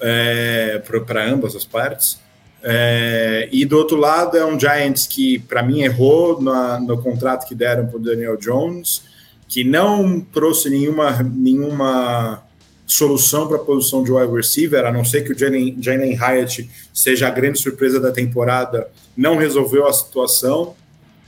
é, 0.00 0.82
para 1.06 1.24
ambas 1.24 1.54
as 1.54 1.64
partes. 1.64 2.18
É, 2.62 3.48
e 3.52 3.64
do 3.64 3.76
outro 3.76 3.96
lado 3.96 4.36
é 4.36 4.44
um 4.44 4.58
Giants 4.58 5.06
que, 5.06 5.38
para 5.38 5.62
mim, 5.62 5.82
errou 5.82 6.42
na, 6.42 6.80
no 6.80 7.00
contrato 7.00 7.46
que 7.46 7.54
deram 7.54 7.86
para 7.86 7.96
o 7.96 8.00
Daniel 8.00 8.36
Jones 8.36 9.02
que 9.48 9.64
não 9.64 10.20
trouxe 10.20 10.68
nenhuma, 10.68 11.22
nenhuma 11.22 12.42
solução 12.86 13.46
para 13.46 13.56
a 13.56 13.60
posição 13.60 14.02
de 14.02 14.12
wide 14.12 14.32
receiver, 14.32 14.84
a 14.84 14.92
não 14.92 15.04
ser 15.04 15.22
que 15.22 15.32
o 15.32 15.38
Jalen, 15.38 15.76
Jalen 15.80 16.14
Hyatt 16.14 16.68
seja 16.92 17.28
a 17.28 17.30
grande 17.30 17.58
surpresa 17.60 18.00
da 18.00 18.10
temporada, 18.10 18.88
não 19.16 19.36
resolveu 19.36 19.86
a 19.86 19.92
situação. 19.92 20.74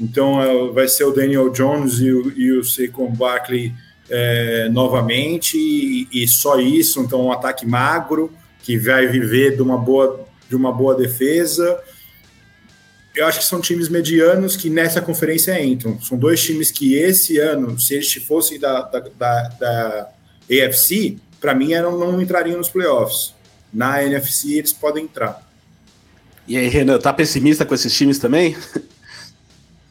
Então 0.00 0.42
é, 0.42 0.72
vai 0.72 0.88
ser 0.88 1.04
o 1.04 1.12
Daniel 1.12 1.50
Jones 1.50 2.00
e 2.00 2.10
o, 2.10 2.32
e 2.38 2.52
o 2.52 2.64
Saquon 2.64 3.10
Barkley 3.10 3.72
é, 4.10 4.68
novamente, 4.70 5.56
e, 5.56 6.08
e, 6.12 6.28
só 6.28 6.58
isso. 6.58 7.00
Então 7.00 7.26
um 7.26 7.32
ataque 7.32 7.66
magro 7.66 8.32
que 8.62 8.78
vai 8.78 9.06
viver 9.06 9.56
de 9.56 9.62
uma 9.62 9.78
boa, 9.78 10.26
de 10.48 10.56
uma 10.56 10.72
boa 10.72 10.94
defesa 10.94 11.80
eu 13.18 13.26
acho 13.26 13.40
que 13.40 13.44
são 13.44 13.60
times 13.60 13.88
medianos 13.88 14.56
que 14.56 14.70
nessa 14.70 15.00
conferência 15.02 15.60
entram. 15.60 16.00
São 16.00 16.16
dois 16.16 16.40
times 16.40 16.70
que 16.70 16.94
esse 16.94 17.36
ano, 17.38 17.78
se 17.78 17.94
eles 17.94 18.12
fossem 18.14 18.60
da, 18.60 18.82
da, 18.82 19.00
da, 19.00 19.42
da 19.58 20.08
AFC, 20.48 21.18
para 21.40 21.52
mim 21.52 21.72
eram, 21.72 21.98
não 21.98 22.22
entrariam 22.22 22.56
nos 22.56 22.68
playoffs. 22.68 23.34
Na 23.72 24.04
NFC 24.04 24.54
eles 24.54 24.72
podem 24.72 25.04
entrar. 25.04 25.44
E 26.46 26.56
aí, 26.56 26.68
Renan, 26.68 26.98
tá 26.98 27.12
pessimista 27.12 27.66
com 27.66 27.74
esses 27.74 27.92
times 27.92 28.20
também? 28.20 28.56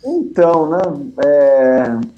Então, 0.03 0.69
né? 0.69 0.79
É... 1.25 2.16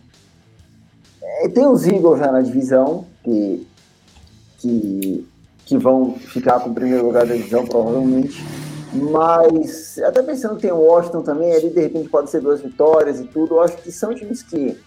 É, 1.38 1.48
tem 1.48 1.68
os 1.68 1.86
Eagles 1.86 2.20
já 2.20 2.32
na 2.32 2.42
divisão, 2.42 3.06
que, 3.24 3.68
que, 4.58 5.28
que 5.66 5.78
vão 5.78 6.16
ficar 6.16 6.60
com 6.60 6.72
o 6.72 6.74
primeiro 6.74 7.06
lugar 7.06 7.26
da 7.26 7.36
divisão, 7.36 7.66
provavelmente. 7.66 8.44
Mas, 8.92 10.00
até 10.00 10.24
pensando 10.24 10.56
que 10.56 10.64
tem 10.64 10.72
o 10.72 10.80
Washington 10.80 11.22
também, 11.22 11.54
ali 11.54 11.70
de 11.70 11.80
repente 11.80 12.10
pode 12.10 12.32
ser 12.32 12.42
duas 12.42 12.62
vitórias 12.62 13.20
e 13.20 13.26
tudo, 13.26 13.56
eu 13.56 13.62
acho 13.62 13.78
que 13.78 13.92
são 13.92 14.16
times 14.16 14.42
que 14.42 14.78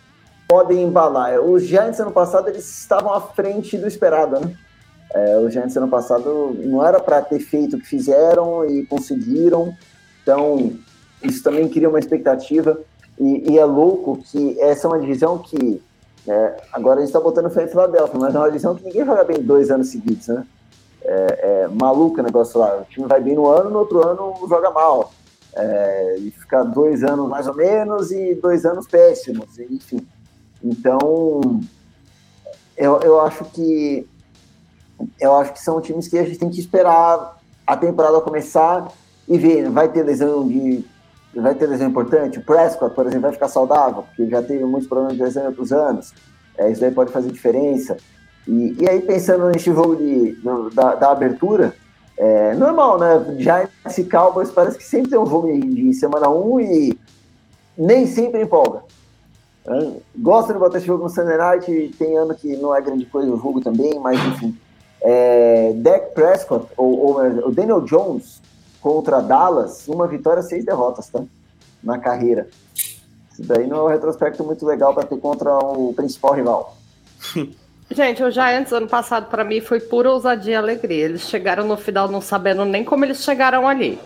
podem 0.49 0.83
embalar. 0.83 1.41
Os 1.41 1.63
Giants 1.63 2.01
ano 2.01 2.11
passado 2.11 2.49
eles 2.49 2.69
estavam 2.81 3.15
à 3.15 3.21
frente 3.21 3.79
do 3.79 3.87
esperado, 3.87 4.41
né? 4.41 4.55
É, 5.15 5.39
os 5.39 5.53
Giants 5.53 5.77
ano 5.77 5.89
passado 5.89 6.57
não 6.65 6.85
era 6.85 6.99
para 6.99 7.23
ter 7.23 7.39
feito 7.39 7.77
o 7.77 7.79
que 7.79 7.87
fizeram 7.87 8.69
e 8.69 8.85
conseguiram, 8.87 9.73
então 10.23 10.73
isso 11.23 11.43
também 11.43 11.69
cria 11.69 11.89
uma 11.89 11.99
expectativa. 11.99 12.79
E, 13.21 13.53
e 13.53 13.59
é 13.59 13.65
louco 13.65 14.19
que 14.31 14.59
essa 14.61 14.89
é 14.89 14.91
uma 14.91 14.99
divisão 14.99 15.39
que 15.39 15.81
é, 16.29 16.63
agora 16.73 16.97
a 16.97 17.01
gente 17.01 17.09
está 17.09 17.21
botando 17.21 17.51
fé 17.51 17.65
em 17.65 17.69
Filadélfia, 17.69 18.19
mas 18.19 18.35
é 18.35 18.39
uma 18.39 18.49
divisão 18.49 18.75
que 18.75 18.85
ninguém 18.85 19.05
joga 19.05 19.25
bem 19.25 19.43
dois 19.43 19.71
anos 19.71 19.89
seguidos, 19.89 20.29
né? 20.29 20.47
é, 21.05 21.65
é, 21.65 21.69
maluco 21.69 22.21
o 22.21 22.23
negócio 22.23 22.61
lá. 22.61 22.79
O 22.79 22.85
time 22.85 23.07
vai 23.07 23.21
bem 23.21 23.35
no 23.35 23.47
ano, 23.49 23.71
no 23.71 23.79
outro 23.81 24.07
ano 24.07 24.35
joga 24.49 24.71
mal. 24.71 25.13
É, 25.55 26.17
e 26.19 26.31
fica 26.31 26.63
dois 26.63 27.05
anos 27.05 27.29
mais 27.29 27.47
ou 27.47 27.55
menos 27.55 28.11
e 28.11 28.35
dois 28.35 28.65
anos 28.65 28.87
péssimos, 28.87 29.59
enfim. 29.59 30.07
Então, 30.65 31.61
eu, 32.77 33.01
eu 33.01 33.21
acho 33.21 33.45
que 33.47 34.09
eu 35.21 35.37
acho 35.37 35.53
que 35.53 35.61
são 35.61 35.81
times 35.81 36.07
que 36.07 36.17
a 36.17 36.25
gente 36.25 36.39
tem 36.39 36.49
que 36.49 36.61
esperar 36.61 37.39
a 37.67 37.77
temporada 37.77 38.21
começar 38.21 38.91
e 39.29 39.37
ver. 39.37 39.69
Vai 39.69 39.89
ter 39.89 40.05
lesão 40.05 40.47
de 40.47 40.85
vai 41.41 41.55
ter 41.55 41.67
lesão 41.67 41.89
importante. 41.89 42.39
O 42.39 42.43
Prescott, 42.43 42.95
por 42.95 43.07
exemplo, 43.07 43.23
vai 43.23 43.33
ficar 43.33 43.49
saudável, 43.49 44.03
porque 44.03 44.29
já 44.29 44.43
teve 44.43 44.65
muitos 44.65 44.89
problemas 44.89 45.17
de 45.17 45.23
lesão 45.23 45.45
em 45.45 45.47
outros 45.47 45.73
anos. 45.73 46.13
É, 46.59 46.71
isso 46.71 46.85
aí 46.85 46.91
pode 46.91 47.11
fazer 47.11 47.31
diferença. 47.31 47.97
E, 48.47 48.77
e 48.81 48.89
aí, 48.89 49.01
pensando 49.01 49.49
nesse 49.49 49.73
jogo 49.73 49.97
de, 49.97 50.39
no, 50.43 50.71
da, 50.71 50.95
da, 50.95 51.11
abertura, 51.11 51.75
é 52.17 52.55
normal, 52.55 52.99
né? 52.99 53.37
Giants 53.39 53.99
e 53.99 54.05
Cowboys 54.05 54.51
parece 54.51 54.77
que 54.77 54.85
sempre 54.85 55.11
tem 55.11 55.19
um 55.19 55.27
jogo 55.27 55.51
de, 55.51 55.61
de 55.61 55.95
semana 55.95 56.29
1 56.29 56.61
e 56.61 56.99
nem 57.79 58.07
sempre 58.07 58.43
empolga. 58.43 58.83
É, 59.65 59.93
gosta 60.17 60.53
de 60.53 60.59
botar 60.59 60.79
esse 60.79 60.87
jogo 60.87 61.05
no 61.05 61.11
Sunday 61.11 61.39
Night, 61.39 61.95
tem 61.99 62.17
ano 62.17 62.35
que 62.35 62.57
não 62.57 62.75
é 62.75 62.81
grande 62.81 63.07
coisa 63.07 63.33
o 63.33 63.39
jogo 63.39 63.61
também, 63.61 63.99
mas 64.01 64.19
enfim. 64.27 64.57
É, 65.01 65.73
Dak 65.77 66.15
Prescott, 66.15 66.67
ou, 66.77 66.99
ou 66.99 67.49
o 67.49 67.53
Daniel 67.53 67.81
Jones, 67.81 68.43
contra 68.83 69.23
Dallas, 69.23 69.87
uma 69.87 70.07
vitória, 70.07 70.43
seis 70.43 70.65
derrotas, 70.65 71.09
tá? 71.09 71.23
Na 71.83 71.99
carreira. 71.99 72.49
Isso 73.33 73.43
daí 73.43 73.67
não 73.67 73.79
é 73.79 73.83
um 73.85 73.89
retrospecto 73.89 74.45
muito 74.45 74.67
legal 74.67 74.93
para 74.93 75.07
ter 75.07 75.19
contra 75.19 75.57
o 75.57 75.95
principal 75.95 76.35
rival. 76.35 76.77
Gente, 77.91 78.23
o 78.23 78.31
Giants 78.31 78.73
ano 78.73 78.89
passado 78.89 79.27
para 79.29 79.45
mim 79.45 79.61
foi 79.61 79.79
pura 79.79 80.11
ousadia 80.11 80.55
e 80.55 80.57
alegria. 80.57 81.05
Eles 81.05 81.23
chegaram 81.23 81.67
no 81.67 81.77
final 81.77 82.09
não 82.09 82.21
sabendo 82.21 82.65
nem 82.65 82.85
como 82.85 83.05
eles 83.05 83.23
chegaram 83.23 83.69
ali. 83.69 83.99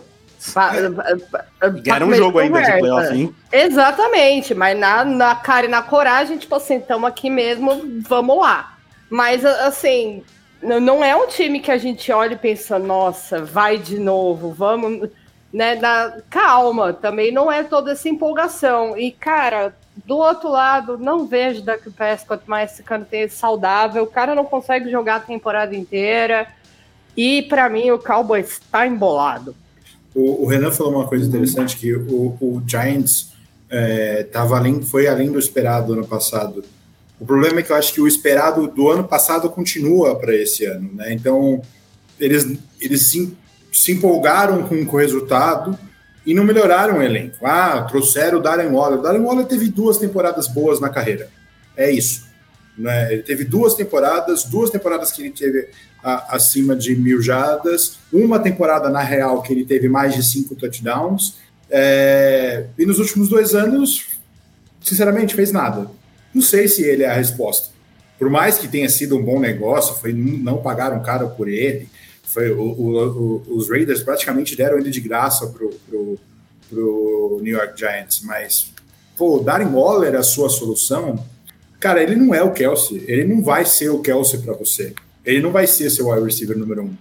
Era 1.87 2.05
um 2.05 2.15
jogo 2.15 2.39
ainda 2.39 2.61
de 2.61 2.79
playoff, 2.79 3.15
hein? 3.15 3.35
Exatamente, 3.51 4.55
mas 4.55 4.79
na, 4.79 5.05
na 5.05 5.35
cara 5.37 5.67
e 5.67 5.69
na 5.69 5.83
coragem, 5.83 6.37
tipo 6.37 6.55
assim, 6.55 6.77
estamos 6.77 7.09
aqui 7.09 7.31
mesmo, 7.31 8.03
vamos 8.03 8.39
lá. 8.39 8.77
Mas 9.09 9.45
assim, 9.45 10.23
não 10.67 11.05
é 11.05 11.15
um 11.15 11.29
time 11.29 11.61
que 11.61 11.71
a 11.71 11.79
gente 11.79 12.11
olha 12.11 12.35
e 12.35 12.39
pensa, 12.39 12.79
nossa, 12.79 13.45
vai 13.45 13.79
de 13.79 13.99
novo, 13.99 14.53
vamos, 14.53 15.09
né? 15.53 15.77
Na, 15.77 16.19
calma, 16.29 16.93
também 16.93 17.33
não 17.33 17.51
é 17.51 17.63
toda 17.63 17.93
essa 17.93 18.09
empolgação. 18.09 18.99
E, 18.99 19.13
cara, 19.13 19.75
do 20.05 20.17
outro 20.17 20.51
lado, 20.51 20.99
não 20.99 21.27
vejo 21.27 21.63
Dak 21.63 21.89
Prescott 21.91 22.43
mais 22.47 22.77
ficando 22.77 23.07
saudável. 23.31 24.03
O 24.03 24.09
cara 24.09 24.35
não 24.35 24.45
consegue 24.45 24.91
jogar 24.91 25.17
a 25.17 25.21
temporada 25.21 25.75
inteira. 25.75 26.49
E, 27.17 27.43
para 27.43 27.69
mim, 27.69 27.91
o 27.93 27.99
Cowboys 27.99 28.61
está 28.61 28.87
embolado. 28.87 29.55
O, 30.15 30.45
o, 30.45 30.47
Renan 30.47 30.71
falou 30.71 30.95
uma 30.95 31.07
coisa 31.07 31.27
interessante, 31.27 31.77
que 31.77 31.95
o, 31.95 32.37
o 32.41 32.63
Giants 32.67 33.33
é, 33.71 34.25
tava 34.25 34.57
além, 34.57 34.83
foi 34.83 35.07
além 35.07 35.31
do 35.31 35.39
esperado 35.39 35.93
ano 35.93 36.07
passado 36.07 36.65
o 37.19 37.25
problema 37.25 37.61
é 37.61 37.63
que 37.63 37.73
eu 37.73 37.77
acho 37.77 37.93
que 37.93 38.01
o 38.01 38.07
esperado 38.07 38.67
do 38.69 38.89
ano 38.91 39.05
passado 39.05 39.49
continua 39.49 40.17
para 40.17 40.35
esse 40.35 40.65
ano, 40.65 40.91
né? 40.95 41.13
Então, 41.13 41.63
eles, 42.21 42.59
eles 42.81 43.07
se, 43.07 43.37
se 43.73 43.93
empolgaram 43.93 44.63
com, 44.65 44.85
com 44.85 44.97
o 44.97 45.01
resultado 45.01 45.79
e 46.25 46.35
não 46.35 46.45
melhoraram 46.45 46.99
o 46.99 47.03
elenco. 47.03 47.47
Ah, 47.47 47.83
trouxeram 47.89 48.39
o 48.39 48.43
Darren 48.43 48.69
Waller. 48.69 48.99
O 48.99 49.03
Darren 49.03 49.23
Waller 49.23 49.47
teve 49.47 49.69
duas 49.69 49.97
temporadas 49.97 50.49
boas 50.49 50.81
na 50.81 50.89
carreira. 50.89 51.29
É 51.77 51.91
isso. 51.91 52.27
Né? 52.77 53.15
Ele 53.15 53.23
teve 53.23 53.45
duas 53.45 53.75
temporadas, 53.75 54.45
duas 54.45 54.69
temporadas 54.69 55.11
que 55.13 55.23
ele 55.23 55.31
teve 55.31 55.69
a, 56.03 56.37
acima 56.37 56.77
de 56.77 56.95
mil 56.95 57.23
jadas, 57.23 57.99
uma 58.13 58.39
temporada 58.39 58.91
na 58.91 59.01
real 59.01 59.41
que 59.43 59.53
ele 59.53 59.65
teve 59.65 59.89
mais 59.89 60.15
de 60.15 60.23
cinco 60.23 60.55
touchdowns, 60.55 61.37
é, 61.71 62.67
e 62.79 62.87
nos 62.87 62.99
últimos 62.99 63.29
dois 63.29 63.55
anos, 63.55 64.07
sinceramente, 64.81 65.35
fez 65.35 65.51
nada. 65.51 65.91
Não 66.37 66.43
sei 66.43 66.69
se 66.69 66.83
ele 66.83 67.03
é 67.03 67.09
a 67.09 67.15
resposta. 67.15 67.71
Por 68.19 68.29
mais 68.29 68.59
que 68.59 68.69
tenha 68.69 68.91
sido 68.91 69.17
um 69.17 69.25
bom 69.25 69.41
negócio, 69.41 69.95
foi 69.95 70.13
não 70.13 70.59
pagaram 70.59 71.03
caro 71.03 71.31
por 71.31 71.49
ele. 71.49 71.89
Foi 72.25 72.51
o, 72.51 72.61
o, 72.61 73.43
o, 73.49 73.57
os 73.57 73.71
Raiders 73.71 74.03
praticamente 74.03 74.55
deram 74.55 74.77
ele 74.77 74.91
de 74.91 75.01
graça 75.01 75.47
pro, 75.47 75.71
pro, 75.89 76.19
pro 76.69 77.41
New 77.43 77.57
York 77.57 77.79
Giants, 77.79 78.21
mas 78.23 78.71
pô, 79.17 79.39
Darren 79.39 79.73
Waller 79.73 80.15
a 80.15 80.23
sua 80.23 80.51
solução, 80.51 81.25
cara, 81.81 82.03
ele 82.03 82.17
não 82.17 82.35
é 82.35 82.43
o 82.43 82.53
Kelsey, 82.53 83.03
ele 83.09 83.25
não 83.25 83.43
vai 83.43 83.65
ser 83.65 83.89
o 83.89 84.01
Kelsey 84.01 84.41
para 84.41 84.53
você. 84.53 84.93
Ele 85.25 85.41
não 85.41 85.51
vai 85.51 85.67
ser 85.67 85.89
seu 85.89 86.11
wide 86.11 86.23
receiver 86.23 86.59
número 86.59 86.83
um. 86.83 86.95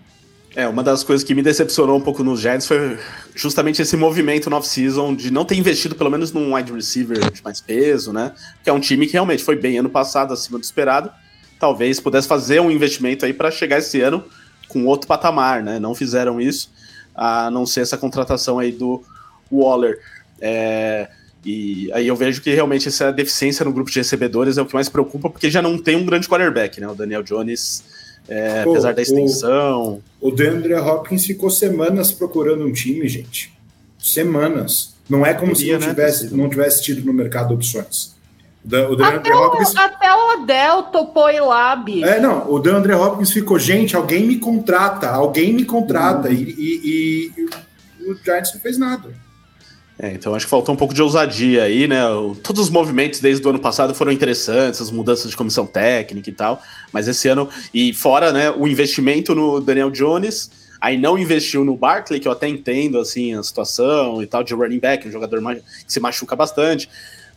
É, 0.56 0.66
uma 0.70 0.82
das 0.82 1.04
coisas 1.04 1.22
que 1.22 1.36
me 1.36 1.42
decepcionou 1.42 1.98
um 1.98 2.02
pouco 2.02 2.24
nos 2.24 2.40
Giants 2.40 2.66
foi 2.66 2.98
justamente 3.36 3.82
esse 3.82 3.98
movimento 3.98 4.50
no 4.50 4.56
off-season 4.56 5.14
de 5.14 5.30
não 5.30 5.44
ter 5.44 5.56
investido 5.56 5.96
pelo 5.96 6.10
menos 6.10 6.32
num 6.32 6.56
wide 6.56 6.72
receiver 6.72 7.30
de 7.30 7.44
mais 7.44 7.60
peso, 7.60 8.14
né? 8.14 8.32
Que 8.64 8.70
é 8.70 8.74
um 8.74 8.80
time 8.80 9.06
que 9.06 9.14
realmente 9.14 9.44
foi 9.44 9.58
bem 9.58 9.78
ano 9.78 9.90
passado, 9.90 10.34
acima 10.34 10.58
do 10.58 10.64
esperado. 10.64 11.12
Talvez 11.60 12.00
pudesse 12.00 12.26
fazer 12.26 12.62
um 12.62 12.72
investimento 12.72 13.26
aí 13.26 13.34
para 13.34 13.52
chegar 13.52 13.80
esse 13.80 14.00
ano 14.00 14.24
com 14.70 14.86
outro 14.86 15.08
patamar, 15.08 15.62
né? 15.62 15.78
Não 15.78 15.94
fizeram 15.94 16.40
isso, 16.40 16.72
a 17.14 17.52
não 17.52 17.66
ser 17.66 17.82
essa 17.82 17.98
contratação 17.98 18.58
aí 18.58 18.72
do 18.72 19.04
Waller. 19.52 20.00
É, 20.40 21.10
e 21.44 21.92
aí 21.92 22.08
eu 22.08 22.16
vejo 22.16 22.42
que 22.42 22.54
realmente 22.54 22.88
essa 22.88 23.12
deficiência 23.12 23.66
no 23.66 23.74
grupo 23.74 23.92
de 23.92 24.00
recebedores 24.00 24.58
é 24.58 24.62
o 24.62 24.66
que 24.66 24.74
mais 24.74 24.88
preocupa, 24.88 25.30
porque 25.30 25.50
já 25.50 25.62
não 25.62 25.78
tem 25.78 25.98
um 25.98 26.06
grande 26.06 26.30
quarterback, 26.30 26.80
né? 26.80 26.88
O 26.88 26.96
Daniel 26.96 27.24
Jones 27.24 27.84
é, 28.28 28.64
Pô, 28.64 28.72
apesar 28.72 28.94
da 28.94 29.02
extensão. 29.02 30.02
O, 30.20 30.30
o 30.30 30.32
DeAndre 30.32 30.74
Hopkins 30.76 31.26
ficou 31.26 31.50
semanas 31.50 32.12
procurando 32.12 32.66
um 32.66 32.72
time, 32.72 33.08
gente. 33.08 33.54
Semanas. 34.00 34.96
Não 35.10 35.26
é 35.26 35.34
como 35.34 35.54
Queria, 35.54 35.74
se 35.76 35.80
não 35.80 35.88
né, 35.88 35.94
tivesse, 35.94 36.24
né? 36.26 36.30
não 36.34 36.50
tivesse 36.50 36.84
tido 36.84 37.06
no 37.06 37.14
mercado 37.14 37.54
opções. 37.54 38.16
O 38.66 39.04
até, 39.04 39.32
Hopkins... 39.32 39.74
o, 39.74 39.80
até 39.80 40.12
o 40.12 40.32
Adel 40.32 40.84
topou 40.84 41.30
ir 41.30 41.42
lá, 41.42 41.76
bicho. 41.76 42.06
É, 42.06 42.20
não, 42.20 42.52
o 42.52 42.60
DeAndre 42.60 42.94
Hopkins 42.94 43.32
ficou, 43.32 43.60
gente, 43.60 43.96
alguém 43.96 44.26
me 44.26 44.40
contrata, 44.40 45.12
alguém 45.12 45.54
me 45.54 45.66
contrata, 45.66 46.30
uhum. 46.30 46.34
e, 46.34 46.56
e, 46.58 47.32
e, 47.38 48.10
o 48.10 48.16
Giants 48.24 48.54
não 48.56 48.62
fez 48.62 48.80
nada. 48.80 49.10
É, 49.98 50.12
então 50.12 50.36
acho 50.36 50.46
que 50.46 50.50
faltou 50.50 50.76
um 50.76 50.78
pouco 50.78 50.94
de 50.94 51.02
ousadia 51.02 51.64
aí, 51.64 51.88
né? 51.88 52.02
Todos 52.44 52.64
os 52.64 52.70
movimentos 52.70 53.22
desde 53.22 53.46
o 53.46 53.50
ano 53.50 53.60
passado 53.60 53.96
foram 53.96 54.12
interessantes, 54.12 54.82
as 54.82 54.92
mudanças 54.92 55.32
de 55.32 55.38
comissão 55.38 55.66
técnica 55.66 56.30
e 56.30 56.34
tal, 56.34 56.62
mas 56.92 57.08
esse 57.08 57.30
ano, 57.30 57.50
e 57.74 57.94
fora, 57.94 58.34
né, 58.34 58.52
o 58.52 58.68
investimento 58.68 59.34
no 59.34 59.62
Daniel 59.62 59.90
Jones, 59.90 60.52
aí 60.82 60.98
não 60.98 61.18
investiu 61.18 61.64
no 61.64 61.78
Barkley, 61.78 62.20
que 62.20 62.28
eu 62.28 62.32
até 62.34 62.48
entendo, 62.48 63.00
assim, 63.00 63.34
a 63.34 63.42
situação 63.42 64.22
e 64.22 64.28
tal, 64.28 64.44
de 64.44 64.54
running 64.54 64.80
back, 64.80 65.08
um 65.08 65.12
jogador 65.12 65.42
que 65.42 65.62
se 65.88 66.00
machuca 66.02 66.36
bastante, 66.36 66.90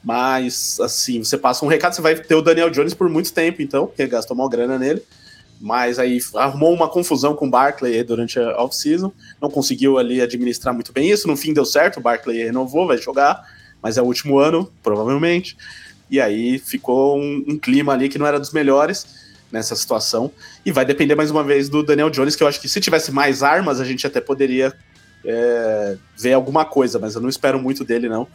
mas, 0.02 0.80
assim, 0.80 1.22
você 1.22 1.38
passa 1.38 1.64
um 1.64 1.68
recado, 1.68 1.94
você 1.94 2.02
vai 2.02 2.16
ter 2.16 2.34
o 2.34 2.42
Daniel 2.42 2.70
Jones 2.70 2.92
por 2.92 3.09
muito 3.09 3.32
tempo, 3.32 3.62
então, 3.62 3.86
porque 3.86 4.04
gastou 4.06 4.36
uma 4.36 4.48
grana 4.48 4.76
nele, 4.78 5.02
mas 5.61 5.98
aí 5.98 6.18
arrumou 6.34 6.72
uma 6.72 6.88
confusão 6.88 7.34
com 7.34 7.46
o 7.46 7.50
Barkley 7.50 8.02
durante 8.04 8.38
a 8.38 8.62
off-season, 8.62 9.12
não 9.40 9.50
conseguiu 9.50 9.98
ali 9.98 10.20
administrar 10.20 10.72
muito 10.72 10.92
bem 10.92 11.11
isso, 11.11 11.26
no 11.26 11.36
fim 11.36 11.52
deu 11.52 11.64
certo, 11.64 11.98
o 11.98 12.00
Barkley 12.00 12.44
renovou, 12.44 12.86
vai 12.86 12.98
jogar, 12.98 13.42
mas 13.82 13.96
é 13.96 14.02
o 14.02 14.04
último 14.04 14.38
ano, 14.38 14.70
provavelmente, 14.82 15.56
e 16.11 16.20
aí 16.20 16.59
ficou 16.59 17.18
um, 17.18 17.44
um 17.48 17.59
clima 17.59 17.92
ali 17.92 18.09
que 18.09 18.18
não 18.18 18.26
era 18.26 18.38
dos 18.38 18.52
melhores 18.52 19.28
nessa 19.50 19.74
situação, 19.74 20.30
e 20.64 20.70
vai 20.70 20.84
depender 20.84 21.14
mais 21.14 21.30
uma 21.30 21.42
vez 21.42 21.68
do 21.68 21.82
Daniel 21.82 22.11
Jones, 22.11 22.36
que 22.36 22.42
eu 22.42 22.48
acho 22.48 22.61
que 22.61 22.68
se 22.68 22.80
tivesse 22.80 23.11
mais 23.11 23.42
armas, 23.42 23.80
a 23.80 23.84
gente 23.84 24.06
até 24.06 24.20
poderia 24.20 24.72
é, 25.24 25.96
ver 26.16 26.34
alguma 26.34 26.64
coisa, 26.64 26.98
mas 26.98 27.14
eu 27.14 27.20
não 27.20 27.28
espero 27.28 27.61
muito 27.61 27.84
dele, 27.84 28.09
não, 28.09 28.28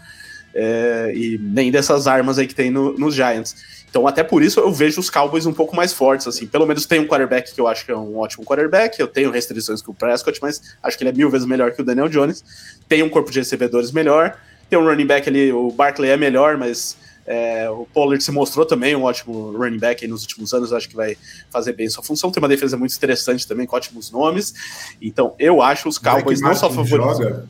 é, 0.54 1.12
e 1.16 1.38
nem 1.38 1.72
dessas 1.72 2.08
armas 2.08 2.38
aí 2.38 2.48
que 2.48 2.56
tem 2.56 2.70
no, 2.70 2.98
nos 2.98 3.16
Giants. 3.16 3.83
Então, 3.94 4.08
até 4.08 4.24
por 4.24 4.42
isso, 4.42 4.60
eu 4.60 4.74
vejo 4.74 5.00
os 5.00 5.08
Cowboys 5.08 5.46
um 5.46 5.54
pouco 5.54 5.76
mais 5.76 5.94
fortes, 5.94 6.26
assim. 6.26 6.48
Pelo 6.48 6.66
menos 6.66 6.88
tem 6.88 7.00
um 7.00 7.06
quarterback 7.06 7.54
que 7.54 7.62
eu 7.62 7.68
acho 7.68 7.86
que 7.86 7.92
é 7.92 7.96
um 7.96 8.18
ótimo 8.18 8.44
quarterback. 8.44 9.00
Eu 9.00 9.08
tenho 9.08 9.30
restrições 9.30 9.84
com 9.84 9.92
o 9.92 9.94
Prescott, 9.94 10.40
mas 10.42 10.60
acho 10.82 10.98
que 10.98 11.04
ele 11.04 11.12
é 11.12 11.14
mil 11.14 11.30
vezes 11.30 11.46
melhor 11.46 11.72
que 11.74 11.80
o 11.80 11.86
Daniel 11.86 12.10
Jones. 12.10 12.44
Tem 12.90 13.04
um 13.04 13.10
corpo 13.10 13.30
de 13.30 13.38
recebedores 13.38 13.92
melhor. 13.92 14.36
Tem 14.68 14.80
um 14.80 14.84
running 14.84 15.06
back 15.06 15.30
ali, 15.30 15.54
o 15.54 15.70
Barkley 15.70 16.10
é 16.10 16.18
melhor, 16.18 16.58
mas 16.58 16.98
é, 17.28 17.70
o 17.70 17.86
Pollard 17.94 18.24
se 18.24 18.32
mostrou 18.32 18.66
também 18.66 18.96
um 18.96 19.04
ótimo 19.04 19.56
running 19.56 19.78
back 19.78 20.08
nos 20.08 20.24
últimos 20.24 20.56
anos, 20.56 20.74
acho 20.74 20.90
que 20.90 20.96
vai 20.96 21.16
fazer 21.52 21.74
bem 21.74 21.88
sua 21.88 22.04
função. 22.04 22.32
Tem 22.32 22.42
uma 22.42 22.50
defesa 22.50 22.76
muito 22.76 22.96
interessante 22.96 23.48
também, 23.48 23.68
com 23.68 23.76
ótimos 23.76 24.10
nomes. 24.10 24.56
Então, 25.00 25.36
eu 25.38 25.62
acho 25.62 25.88
os 25.88 26.00
Cowboys 26.00 26.42
não 26.42 26.56
só 26.56 26.68
favoritos. 26.68 27.20
Joga? 27.20 27.46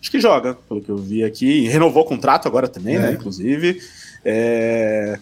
Acho 0.00 0.08
que 0.12 0.20
joga, 0.20 0.54
pelo 0.68 0.80
que 0.80 0.88
eu 0.88 0.98
vi 0.98 1.24
aqui. 1.24 1.66
Renovou 1.66 2.04
o 2.04 2.06
contrato 2.06 2.46
agora 2.46 2.68
também, 2.68 2.96
né, 2.96 3.06
é. 3.06 3.08
né? 3.08 3.12
Inclusive. 3.14 3.82
É 4.24 5.18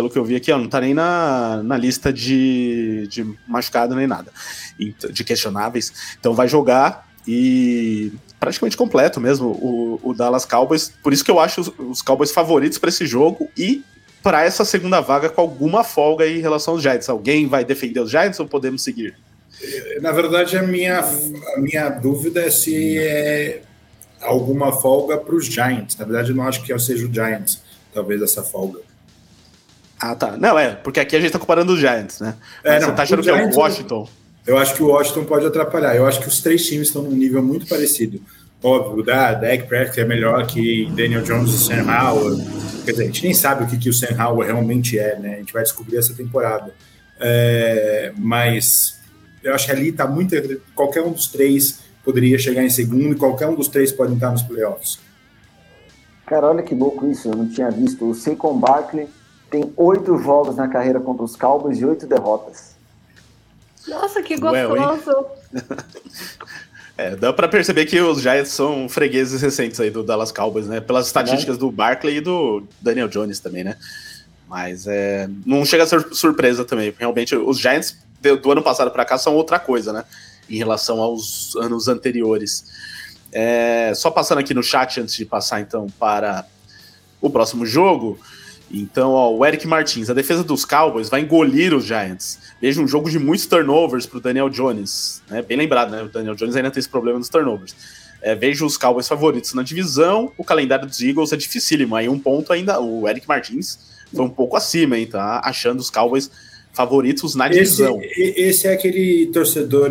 pelo 0.00 0.08
que 0.08 0.18
eu 0.18 0.24
vi 0.24 0.36
aqui, 0.36 0.50
ó, 0.50 0.56
não 0.56 0.68
tá 0.68 0.80
nem 0.80 0.94
na, 0.94 1.62
na 1.62 1.76
lista 1.76 2.10
de, 2.10 3.06
de 3.08 3.34
machucado 3.46 3.94
nem 3.94 4.06
nada, 4.06 4.32
de 4.78 5.22
questionáveis. 5.22 5.92
Então 6.18 6.32
vai 6.32 6.48
jogar 6.48 7.06
e 7.28 8.10
praticamente 8.38 8.78
completo 8.78 9.20
mesmo 9.20 9.48
o, 9.48 10.00
o 10.02 10.14
Dallas 10.14 10.46
Cowboys. 10.46 10.90
Por 11.02 11.12
isso 11.12 11.22
que 11.22 11.30
eu 11.30 11.38
acho 11.38 11.60
os, 11.60 11.72
os 11.78 12.02
Cowboys 12.02 12.30
favoritos 12.30 12.78
para 12.78 12.88
esse 12.88 13.06
jogo 13.06 13.50
e 13.54 13.84
para 14.22 14.42
essa 14.42 14.64
segunda 14.64 15.00
vaga 15.00 15.28
com 15.28 15.42
alguma 15.42 15.84
folga 15.84 16.26
em 16.26 16.40
relação 16.40 16.74
aos 16.74 16.82
Giants. 16.82 17.10
Alguém 17.10 17.46
vai 17.46 17.62
defender 17.62 18.00
os 18.00 18.10
Giants 18.10 18.40
ou 18.40 18.46
podemos 18.46 18.82
seguir? 18.82 19.14
Na 20.00 20.12
verdade, 20.12 20.56
a 20.56 20.62
minha, 20.62 21.00
a 21.00 21.60
minha 21.60 21.90
dúvida 21.90 22.40
é 22.40 22.50
se 22.50 22.96
é 22.96 23.60
alguma 24.22 24.72
folga 24.72 25.18
para 25.18 25.34
os 25.34 25.44
Giants. 25.44 25.98
Na 25.98 26.06
verdade, 26.06 26.30
eu 26.30 26.36
não 26.36 26.48
acho 26.48 26.62
que 26.62 26.78
seja 26.78 27.06
o 27.06 27.12
Giants, 27.12 27.60
talvez 27.92 28.22
essa 28.22 28.42
folga. 28.42 28.89
Ah, 30.00 30.14
tá. 30.14 30.36
Não, 30.38 30.58
é, 30.58 30.70
porque 30.70 30.98
aqui 30.98 31.14
a 31.14 31.20
gente 31.20 31.30
tá 31.30 31.38
comparando 31.38 31.74
os 31.74 31.78
Giants, 31.78 32.20
né? 32.20 32.34
É, 32.64 32.80
não, 32.80 32.88
você 32.88 32.92
tá 32.94 33.02
achando 33.02 33.22
que 33.22 33.28
é 33.28 33.46
o 33.46 33.54
Washington? 33.54 34.08
Eu 34.46 34.56
acho 34.56 34.74
que 34.74 34.82
o 34.82 34.86
Washington 34.86 35.24
pode 35.24 35.44
atrapalhar. 35.44 35.94
Eu 35.94 36.06
acho 36.06 36.20
que 36.20 36.26
os 36.26 36.40
três 36.40 36.66
times 36.66 36.88
estão 36.88 37.02
num 37.02 37.10
nível 37.10 37.42
muito 37.42 37.66
parecido. 37.66 38.20
óbvio, 38.62 39.04
da 39.04 39.34
Dak 39.34 39.64
Prescott 39.64 40.00
é 40.00 40.04
melhor 40.04 40.46
que 40.46 40.86
Daniel 40.96 41.22
Jones 41.22 41.52
e 41.52 41.58
Sam 41.58 41.84
Howell. 41.84 42.38
Quer 42.84 42.92
dizer, 42.92 43.02
a 43.02 43.06
gente 43.06 43.24
nem 43.24 43.34
sabe 43.34 43.64
o 43.64 43.66
que, 43.66 43.76
que 43.76 43.90
o 43.90 43.92
Sam 43.92 44.16
Howell 44.18 44.46
realmente 44.46 44.98
é, 44.98 45.18
né? 45.18 45.34
A 45.34 45.38
gente 45.38 45.52
vai 45.52 45.62
descobrir 45.62 45.98
essa 45.98 46.14
temporada. 46.14 46.72
É, 47.20 48.12
mas 48.16 48.98
eu 49.44 49.54
acho 49.54 49.66
que 49.66 49.72
ali 49.72 49.90
está 49.90 50.06
muito. 50.06 50.34
Qualquer 50.74 51.02
um 51.02 51.12
dos 51.12 51.26
três 51.26 51.80
poderia 52.02 52.38
chegar 52.38 52.64
em 52.64 52.70
segundo 52.70 53.12
e 53.12 53.16
qualquer 53.16 53.46
um 53.46 53.54
dos 53.54 53.68
três 53.68 53.92
pode 53.92 54.14
entrar 54.14 54.30
nos 54.30 54.42
playoffs. 54.42 54.98
Cara, 56.26 56.46
olha 56.46 56.62
que 56.62 56.74
louco 56.74 57.06
isso, 57.06 57.28
eu 57.28 57.36
não 57.36 57.48
tinha 57.48 57.70
visto. 57.70 58.08
O 58.08 58.14
Saquon 58.14 58.58
Barkley 58.58 59.06
tem 59.50 59.72
oito 59.76 60.16
jogos 60.18 60.56
na 60.56 60.68
carreira 60.68 61.00
contra 61.00 61.24
os 61.24 61.34
Cowboys 61.34 61.78
e 61.78 61.84
oito 61.84 62.06
derrotas. 62.06 62.74
Nossa, 63.88 64.22
que 64.22 64.36
gostoso! 64.36 65.26
é, 66.96 67.16
dá 67.16 67.32
para 67.32 67.48
perceber 67.48 67.86
que 67.86 68.00
os 68.00 68.20
Giants 68.20 68.50
são 68.50 68.88
fregueses 68.88 69.42
recentes 69.42 69.80
aí 69.80 69.90
do 69.90 70.02
Dallas 70.02 70.30
Cowboys, 70.30 70.66
né? 70.66 70.80
Pelas 70.80 71.06
estatísticas 71.06 71.56
é. 71.56 71.58
do 71.58 71.70
Barkley 71.70 72.18
e 72.18 72.20
do 72.20 72.62
Daniel 72.80 73.08
Jones 73.08 73.40
também, 73.40 73.64
né? 73.64 73.76
Mas 74.48 74.86
é, 74.86 75.28
não 75.44 75.64
chega 75.64 75.84
a 75.84 75.86
ser 75.86 76.14
surpresa 76.14 76.64
também. 76.64 76.94
Realmente, 76.96 77.34
os 77.34 77.58
Giants 77.58 77.96
do 78.42 78.52
ano 78.52 78.62
passado 78.62 78.90
para 78.90 79.04
cá 79.04 79.18
são 79.18 79.34
outra 79.34 79.58
coisa, 79.58 79.92
né? 79.92 80.04
Em 80.48 80.58
relação 80.58 81.00
aos 81.00 81.56
anos 81.56 81.88
anteriores. 81.88 82.64
É, 83.32 83.92
só 83.94 84.10
passando 84.10 84.38
aqui 84.38 84.52
no 84.52 84.62
chat 84.62 85.00
antes 85.00 85.14
de 85.14 85.24
passar 85.24 85.60
então 85.60 85.86
para 85.98 86.44
o 87.20 87.30
próximo 87.30 87.64
jogo. 87.64 88.18
Então, 88.72 89.10
ó, 89.10 89.34
o 89.34 89.44
Eric 89.44 89.66
Martins, 89.66 90.08
a 90.08 90.14
defesa 90.14 90.44
dos 90.44 90.64
Cowboys 90.64 91.08
vai 91.08 91.22
engolir 91.22 91.74
os 91.74 91.84
Giants. 91.84 92.38
Veja 92.60 92.80
um 92.80 92.86
jogo 92.86 93.10
de 93.10 93.18
muitos 93.18 93.46
turnovers 93.46 94.06
para 94.06 94.18
o 94.18 94.20
Daniel 94.20 94.48
Jones. 94.48 95.20
Né? 95.28 95.42
Bem 95.42 95.56
lembrado, 95.56 95.90
né? 95.90 96.02
O 96.02 96.08
Daniel 96.08 96.36
Jones 96.36 96.54
ainda 96.54 96.70
tem 96.70 96.78
esse 96.78 96.88
problema 96.88 97.18
nos 97.18 97.28
turnovers. 97.28 97.74
É, 98.22 98.34
vejo 98.34 98.64
os 98.64 98.76
Cowboys 98.76 99.08
favoritos 99.08 99.54
na 99.54 99.62
divisão. 99.62 100.30
O 100.38 100.44
calendário 100.44 100.86
dos 100.86 101.00
Eagles 101.00 101.32
é 101.32 101.36
dificílimo. 101.36 101.96
Aí 101.96 102.08
um 102.08 102.18
ponto 102.18 102.52
ainda, 102.52 102.78
o 102.80 103.08
Eric 103.08 103.26
Martins 103.26 103.78
foi 104.14 104.24
um 104.24 104.30
pouco 104.30 104.56
acima, 104.56 104.96
hein? 104.96 105.06
Tá 105.06 105.40
achando 105.42 105.80
os 105.80 105.90
Cowboys 105.90 106.30
favoritos 106.72 107.34
na 107.34 107.48
divisão. 107.48 108.00
Esse, 108.00 108.40
esse 108.40 108.66
é 108.68 108.72
aquele 108.72 109.26
torcedor 109.32 109.90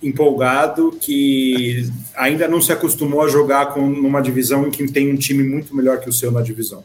empolgado 0.00 0.96
que 1.00 1.90
ainda 2.14 2.46
não 2.46 2.60
se 2.60 2.70
acostumou 2.70 3.22
a 3.22 3.28
jogar 3.28 3.74
com 3.74 3.88
numa 3.88 4.20
divisão 4.20 4.66
em 4.68 4.70
que 4.70 4.86
tem 4.86 5.10
um 5.12 5.16
time 5.16 5.42
muito 5.42 5.74
melhor 5.74 5.98
que 5.98 6.08
o 6.08 6.12
seu 6.12 6.30
na 6.30 6.40
divisão. 6.40 6.84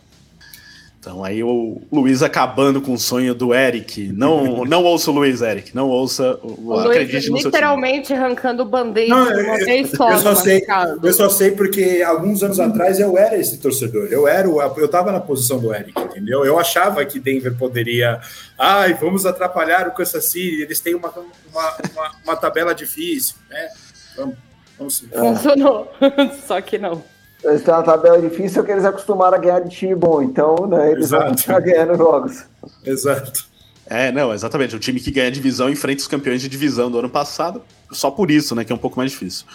Então 1.04 1.22
aí 1.22 1.44
o 1.44 1.82
Luiz 1.92 2.24
acabando 2.24 2.82
com 2.82 2.94
o 2.94 2.98
sonho 2.98 3.36
do 3.36 3.54
Eric. 3.54 4.14
Não, 4.14 4.64
não 4.64 4.86
ouça 4.86 5.12
o 5.12 5.14
Luiz, 5.14 5.42
Eric. 5.42 5.76
Não 5.76 5.90
ouça 5.90 6.40
o, 6.42 6.70
o 6.72 6.80
Luiz 6.82 7.26
literalmente 7.26 8.14
arrancando 8.14 8.64
bandeira 8.64 9.14
não, 9.14 9.26
uma 9.26 9.60
eu, 9.60 9.66
vez 9.66 9.90
só. 9.90 10.10
Eu 10.10 10.20
só, 10.20 10.34
sei, 10.34 10.66
eu 11.04 11.14
só 11.14 11.28
sei 11.28 11.52
porque 11.52 12.02
alguns 12.08 12.42
anos 12.42 12.58
atrás 12.58 13.02
eu 13.02 13.18
era 13.18 13.38
esse 13.38 13.58
torcedor. 13.58 14.08
Eu 14.10 14.30
era 14.30 14.50
o, 14.50 14.62
eu 14.62 14.86
estava 14.86 15.12
na 15.12 15.20
posição 15.20 15.60
do 15.60 15.76
Eric, 15.76 15.92
entendeu? 16.00 16.46
Eu 16.46 16.58
achava 16.58 17.04
que 17.04 17.20
Denver 17.20 17.54
poderia. 17.58 18.22
Ai, 18.58 18.94
vamos 18.94 19.26
atrapalhar 19.26 19.90
o 19.90 19.92
Kansas 19.92 20.24
City. 20.24 20.62
Eles 20.62 20.80
têm 20.80 20.96
uma, 20.96 21.10
uma, 21.10 21.78
uma, 21.92 22.12
uma 22.24 22.36
tabela 22.38 22.74
difícil, 22.74 23.36
né? 23.50 23.68
Vamos, 24.16 24.36
vamos 24.78 25.04
Funcionou. 25.12 25.92
só 26.48 26.62
que 26.62 26.78
não. 26.78 27.04
Eles 27.44 27.62
têm 27.64 27.74
uma 27.74 27.84
tabela 27.84 28.22
difícil 28.22 28.62
porque 28.62 28.72
eles 28.72 28.86
acostumaram 28.86 29.36
a 29.36 29.40
ganhar 29.40 29.60
de 29.60 29.76
time 29.76 29.96
bom, 29.96 30.22
então 30.22 30.68
né, 30.68 30.92
eles 30.92 31.08
Exato. 31.08 31.26
vão 31.26 31.34
estar 31.34 31.60
ganhando 31.60 31.98
jogos. 31.98 32.46
Exato. 32.86 33.46
É, 33.86 34.12
não, 34.12 34.34
exatamente. 34.34 34.76
O 34.76 34.80
time 34.80 35.00
que 35.00 35.12
ganha 35.12 35.30
divisão 35.30 35.70
enfrenta 35.70 36.02
os 36.02 36.08
campeões 36.08 36.42
de 36.42 36.48
divisão 36.48 36.90
do 36.90 36.98
ano 36.98 37.10
passado, 37.10 37.62
só 37.92 38.10
por 38.10 38.32
isso, 38.32 38.56
né, 38.56 38.64
que 38.64 38.72
é 38.72 38.76
um 38.76 38.80
pouco 38.80 38.98
mais 38.98 39.12
difícil. 39.12 39.46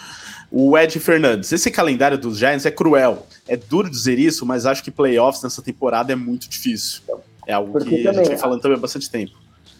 O 0.51 0.77
Ed 0.77 0.99
Fernandes, 0.99 1.51
esse 1.51 1.69
calendário 1.69 2.17
dos 2.17 2.37
Giants 2.37 2.65
é 2.65 2.71
cruel. 2.71 3.25
É 3.47 3.55
duro 3.55 3.89
dizer 3.89 4.17
isso, 4.17 4.45
mas 4.45 4.65
acho 4.65 4.83
que 4.83 4.91
playoffs 4.91 5.43
nessa 5.43 5.61
temporada 5.61 6.11
é 6.11 6.15
muito 6.15 6.49
difícil. 6.49 7.01
É 7.45 7.53
algo 7.53 7.71
Porque 7.71 7.89
que 7.89 8.03
também, 8.03 8.09
a 8.09 8.13
gente 8.13 8.29
vem 8.29 8.37
falando 8.37 8.61
também 8.61 8.77
há 8.77 8.81
bastante 8.81 9.09
tempo. 9.09 9.33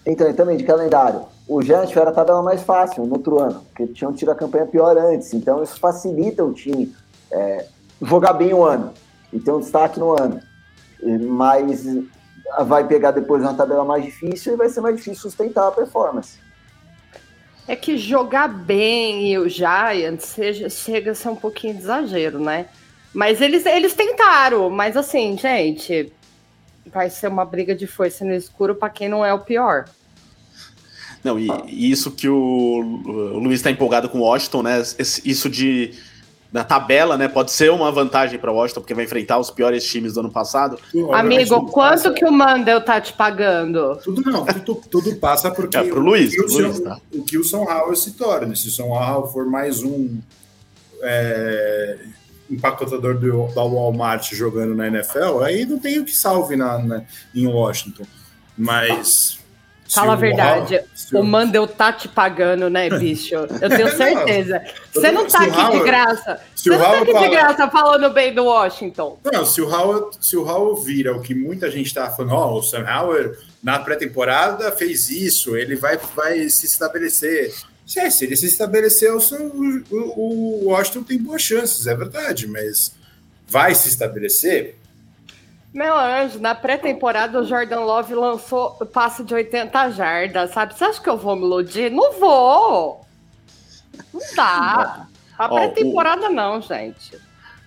Então, 0.05 0.29
e 0.29 0.33
também 0.33 0.57
de 0.57 0.63
calendário. 0.63 1.21
O 1.47 1.61
Giants 1.61 1.89
tiveram 1.89 2.09
a 2.09 2.13
tabela 2.13 2.41
mais 2.41 2.61
fácil 2.61 3.05
no 3.05 3.13
outro 3.13 3.39
ano, 3.39 3.63
porque 3.69 3.93
tinham 3.93 4.13
tido 4.13 4.31
a 4.31 4.35
campanha 4.35 4.65
pior 4.65 4.97
antes. 4.97 5.33
Então, 5.33 5.63
isso 5.63 5.79
facilita 5.79 6.43
o 6.43 6.53
time. 6.53 6.93
É, 7.31 7.65
jogar 8.01 8.33
bem 8.33 8.53
o 8.53 8.63
ano 8.63 8.93
e 9.31 9.39
ter 9.39 9.51
um 9.51 9.59
destaque 9.59 9.99
no 9.99 10.11
ano. 10.11 10.41
Mas 11.27 11.85
vai 12.65 12.87
pegar 12.87 13.11
depois 13.11 13.41
uma 13.41 13.53
tabela 13.53 13.85
mais 13.85 14.03
difícil 14.03 14.53
e 14.53 14.57
vai 14.57 14.69
ser 14.69 14.81
mais 14.81 14.95
difícil 14.95 15.21
sustentar 15.21 15.67
a 15.67 15.71
performance. 15.71 16.39
É 17.67 17.75
que 17.75 17.97
jogar 17.97 18.47
bem 18.47 19.31
e 19.31 19.37
o 19.37 19.47
Giants 19.47 20.25
seja, 20.25 20.69
chega 20.69 21.11
a 21.11 21.15
ser 21.15 21.29
um 21.29 21.35
pouquinho 21.35 21.75
de 21.75 21.81
exagero, 21.81 22.39
né? 22.39 22.67
Mas 23.13 23.41
eles, 23.41 23.65
eles 23.65 23.93
tentaram, 23.93 24.69
mas 24.69 24.97
assim, 24.97 25.37
gente, 25.37 26.11
vai 26.91 27.09
ser 27.09 27.27
uma 27.27 27.45
briga 27.45 27.75
de 27.75 27.85
força 27.85 28.25
no 28.25 28.33
escuro 28.33 28.75
para 28.75 28.89
quem 28.89 29.07
não 29.07 29.23
é 29.23 29.33
o 29.33 29.39
pior. 29.39 29.85
Não, 31.23 31.37
e, 31.39 31.47
e 31.67 31.91
isso 31.91 32.11
que 32.11 32.27
o, 32.27 32.37
o 32.37 33.39
Luiz 33.39 33.59
está 33.59 33.69
empolgado 33.69 34.09
com 34.09 34.19
o 34.19 34.21
Washington, 34.21 34.63
né? 34.63 34.81
Isso 35.23 35.49
de 35.49 35.93
na 36.51 36.63
tabela, 36.63 37.15
né? 37.15 37.27
Pode 37.27 37.51
ser 37.51 37.71
uma 37.71 37.91
vantagem 37.91 38.39
para 38.39 38.51
o 38.51 38.55
Washington, 38.55 38.81
porque 38.81 38.93
vai 38.93 39.05
enfrentar 39.05 39.37
os 39.37 39.51
piores 39.51 39.85
times 39.85 40.13
do 40.13 40.21
ano 40.21 40.31
passado. 40.31 40.79
Amigo, 41.11 41.67
quanto 41.67 42.03
passa... 42.03 42.11
que 42.11 42.25
o 42.25 42.31
Mandel 42.31 42.81
tá 42.81 42.99
te 42.99 43.13
pagando? 43.13 43.95
Tudo 44.03 44.21
não, 44.29 44.45
tudo, 44.45 44.81
tudo 44.89 45.15
passa 45.17 45.51
porque 45.51 45.77
é, 45.77 45.83
pro 45.83 45.99
Luiz, 45.99 46.33
o, 46.33 46.45
pro 46.45 46.53
Luiz, 46.53 46.79
tá? 46.79 46.99
o 47.13 47.23
que 47.23 47.37
o 47.37 47.43
São 47.43 47.63
Howell 47.63 47.95
se 47.95 48.11
torna. 48.11 48.55
Se 48.55 48.67
o 48.67 48.71
São 48.71 48.89
Howell 48.89 49.27
for 49.27 49.45
mais 49.45 49.83
um 49.83 50.19
é, 51.01 51.99
empacotador 52.49 53.17
do, 53.19 53.47
da 53.53 53.61
Walmart 53.61 54.33
jogando 54.33 54.73
na 54.73 54.87
NFL, 54.87 55.43
aí 55.43 55.65
não 55.65 55.77
tem 55.77 55.99
o 55.99 56.05
que 56.05 56.15
salve 56.15 56.55
na, 56.55 56.79
na 56.79 57.03
em 57.33 57.45
Washington. 57.45 58.05
Mas 58.57 59.38
Fala 59.89 60.13
a 60.13 60.15
verdade. 60.15 60.81
O 61.13 61.23
Mandel 61.23 61.67
tá 61.67 61.91
te 61.91 62.07
pagando, 62.07 62.69
né, 62.69 62.89
bicho? 62.89 63.33
Eu 63.33 63.69
tenho 63.69 63.89
certeza. 63.97 64.61
Não, 64.93 65.01
você 65.01 65.11
não 65.11 65.27
tá 65.27 65.43
aqui 65.43 65.57
Howard, 65.57 65.77
de 65.77 65.83
graça. 65.83 66.41
Você 66.55 66.69
não 66.69 66.79
tá 66.79 66.99
aqui 66.99 67.11
fala... 67.11 67.27
de 67.27 67.35
graça 67.35 67.69
falando 67.69 68.09
bem 68.13 68.33
do 68.33 68.45
Washington. 68.45 69.19
Não, 69.31 69.45
se 69.45 69.61
o 69.61 69.67
Howard, 69.67 70.17
se 70.21 70.37
o 70.37 70.47
Howard 70.47 70.85
vira 70.85 71.15
o 71.15 71.21
que 71.21 71.33
muita 71.33 71.71
gente 71.71 71.91
tá 71.93 72.09
falando, 72.11 72.33
ó, 72.33 72.53
oh, 72.53 72.59
o 72.59 72.63
Sam 72.63 72.85
Howard 72.85 73.37
na 73.63 73.79
pré-temporada 73.79 74.71
fez 74.71 75.09
isso, 75.09 75.57
ele 75.57 75.75
vai, 75.75 75.97
vai 76.15 76.47
se 76.49 76.67
estabelecer. 76.67 77.53
É, 77.97 78.09
se 78.11 78.25
ele 78.25 78.35
se 78.35 78.45
estabelecer, 78.45 79.11
o, 79.11 79.19
o, 79.89 80.65
o 80.65 80.69
Washington 80.69 81.03
tem 81.03 81.17
boas 81.17 81.41
chances, 81.41 81.87
é 81.87 81.95
verdade, 81.95 82.47
mas 82.47 82.93
vai 83.47 83.73
se 83.73 83.89
estabelecer? 83.89 84.78
Meu 85.73 85.95
anjo, 85.95 86.39
na 86.39 86.55
pré-temporada 86.55 87.39
o 87.39 87.45
Jordan 87.45 87.81
Love 87.81 88.15
lançou 88.15 88.71
passe 88.91 89.23
de 89.23 89.33
80 89.33 89.91
jardas, 89.91 90.51
sabe? 90.51 90.75
Você 90.75 90.83
acha 90.83 91.01
que 91.01 91.09
eu 91.09 91.17
vou 91.17 91.35
me 91.35 91.43
iludir? 91.43 91.91
Não 91.91 92.13
vou! 92.13 93.05
Não 94.13 94.21
dá. 94.35 95.07
A 95.37 95.47
pré-temporada 95.47 96.27
o... 96.27 96.33
não, 96.33 96.59
gente. 96.61 97.17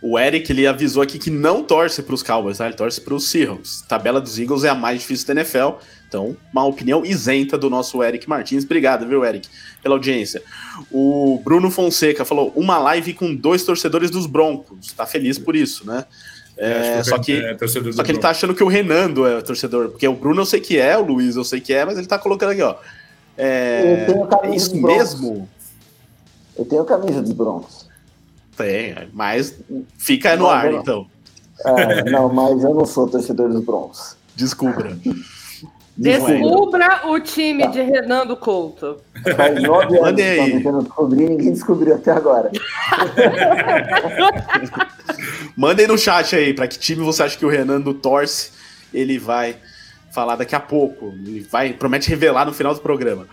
O 0.03 0.19
Eric 0.19 0.51
ele 0.51 0.67
avisou 0.67 1.01
aqui 1.01 1.17
que 1.17 1.31
não 1.31 1.63
torce 1.63 2.03
para 2.03 2.15
os 2.15 2.25
Cowboys, 2.25 2.59
tá? 2.59 2.67
ele 2.67 2.75
torce 2.75 3.01
para 3.01 3.15
os 3.15 3.31
Seahawks. 3.31 3.83
Tabela 3.89 4.21
dos 4.21 4.37
Eagles 4.37 4.65
é 4.65 4.69
a 4.69 4.75
mais 4.75 5.01
difícil 5.01 5.29
da 5.29 5.35
NFL, 5.35 5.77
então 6.09 6.37
uma 6.53 6.65
opinião 6.65 7.07
isenta 7.07 7.57
do 7.57 7.71
nosso 7.71 8.03
Eric 8.03 8.29
Martins. 8.29 8.65
Obrigado, 8.65 9.07
viu, 9.07 9.25
Eric, 9.25 9.49
pela 9.81 9.95
audiência. 9.95 10.43
O 10.91 11.41
Bruno 11.45 11.71
Fonseca 11.71 12.25
falou 12.25 12.53
uma 12.57 12.79
live 12.79 13.15
com 13.15 13.33
dois 13.33 13.63
torcedores 13.63 14.11
dos 14.11 14.27
Broncos. 14.27 14.93
Tá 14.93 15.07
feliz 15.07 15.39
por 15.39 15.55
isso, 15.55 15.87
né? 15.87 16.05
É, 16.65 16.99
é, 16.99 17.03
só 17.03 17.19
que, 17.19 17.33
é, 17.33 17.59
só 17.93 18.05
que 18.05 18.13
ele 18.13 18.21
tá 18.21 18.31
achando 18.31 18.55
que 18.55 18.63
o 18.63 18.69
Renando 18.69 19.27
é 19.27 19.41
torcedor, 19.43 19.89
porque 19.89 20.07
o 20.07 20.15
Bruno 20.15 20.43
eu 20.43 20.47
sei 20.47 20.61
que 20.61 20.79
é, 20.79 20.97
o 20.97 21.03
Luiz 21.03 21.35
eu 21.35 21.43
sei 21.43 21.61
que 21.61 21.75
é, 21.75 21.85
mas 21.85 21.99
ele 21.99 22.07
tá 22.07 22.21
colocando 22.21 22.51
aqui, 22.51 22.63
ó. 22.63 22.77
É, 23.37 24.07
é 24.45 24.55
isso 24.55 24.77
mesmo? 24.77 25.49
Eu 26.57 26.65
tenho 26.65 26.85
camisa 26.85 27.21
dos 27.21 27.33
Broncos. 27.33 27.89
Tem, 28.57 28.95
mas 29.13 29.59
fica 29.99 30.37
no 30.37 30.45
não, 30.45 30.51
ar, 30.51 30.71
não. 30.71 30.81
então. 30.81 31.07
É, 31.65 32.09
não, 32.09 32.33
mas 32.33 32.63
eu 32.63 32.73
não 32.73 32.87
sou 32.87 33.09
torcedor 33.09 33.49
dos 33.49 33.65
Broncos. 33.65 34.17
Descubra. 34.37 34.97
Descubra 35.97 37.07
o 37.07 37.19
time 37.21 37.63
tá. 37.65 37.71
de 37.71 37.83
Renando 37.83 38.37
Couto. 38.37 38.99
Faz 39.37 39.63
nove 39.63 39.99
anos 39.99 40.21
que 40.21 40.57
estão 40.57 40.83
descobrir, 40.83 41.29
ninguém 41.29 41.53
descobriu 41.53 41.95
até 41.95 42.11
agora. 42.13 42.51
Mandem 45.55 45.87
no 45.87 45.99
chat 45.99 46.35
aí 46.35 46.55
para 46.55 46.67
que 46.67 46.79
time 46.79 47.03
você 47.03 47.23
acha 47.23 47.37
que 47.37 47.45
o 47.45 47.49
Renando 47.49 47.93
torce. 47.93 48.53
Ele 48.93 49.19
vai 49.19 49.57
falar 50.13 50.37
daqui 50.37 50.55
a 50.55 50.61
pouco. 50.61 51.15
Ele 51.27 51.47
vai, 51.51 51.75
promete 51.75 52.09
revelar 52.09 52.47
no 52.47 52.55
final 52.55 52.75
do 52.75 52.81
programa. 52.81 53.29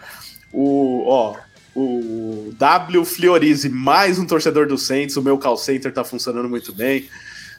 O, 0.51 1.07
ó, 1.07 1.35
o 1.73 2.53
W 2.57 3.05
Fliorize, 3.05 3.69
mais 3.69 4.19
um 4.19 4.25
torcedor 4.25 4.67
do 4.67 4.77
Saints. 4.77 5.15
O 5.15 5.21
meu 5.21 5.37
call 5.37 5.57
center 5.57 5.93
tá 5.93 6.03
funcionando 6.03 6.49
muito 6.49 6.73
bem. 6.73 7.07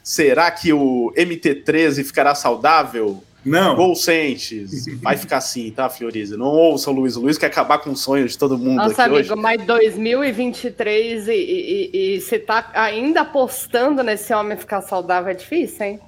Será 0.03 0.51
que 0.51 0.73
o 0.73 1.11
MT13 1.17 2.03
ficará 2.03 2.35
saudável? 2.35 3.23
Não. 3.43 3.75
Gol 3.75 3.95
Sentes. 3.95 4.85
Vai 5.01 5.17
ficar 5.17 5.37
assim, 5.37 5.71
tá, 5.71 5.89
Fiorize? 5.89 6.37
Não 6.37 6.45
ouça 6.45 6.89
o 6.91 6.93
Luiz. 6.93 7.15
O 7.15 7.21
Luiz 7.21 7.37
quer 7.37 7.47
acabar 7.47 7.79
com 7.79 7.89
o 7.89 7.95
sonho 7.97 8.27
de 8.27 8.37
todo 8.37 8.57
mundo 8.57 8.75
Nossa, 8.77 8.91
aqui 8.91 9.01
amigo, 9.15 9.33
hoje. 9.33 9.35
mas 9.35 9.65
2023 9.65 11.27
e, 11.27 11.31
e, 11.33 12.15
e 12.15 12.21
você 12.21 12.37
tá 12.37 12.69
ainda 12.73 13.21
apostando 13.21 14.03
nesse 14.03 14.33
homem 14.33 14.57
ficar 14.57 14.81
saudável 14.81 15.31
é 15.31 15.33
difícil, 15.33 15.85
hein? 15.85 15.99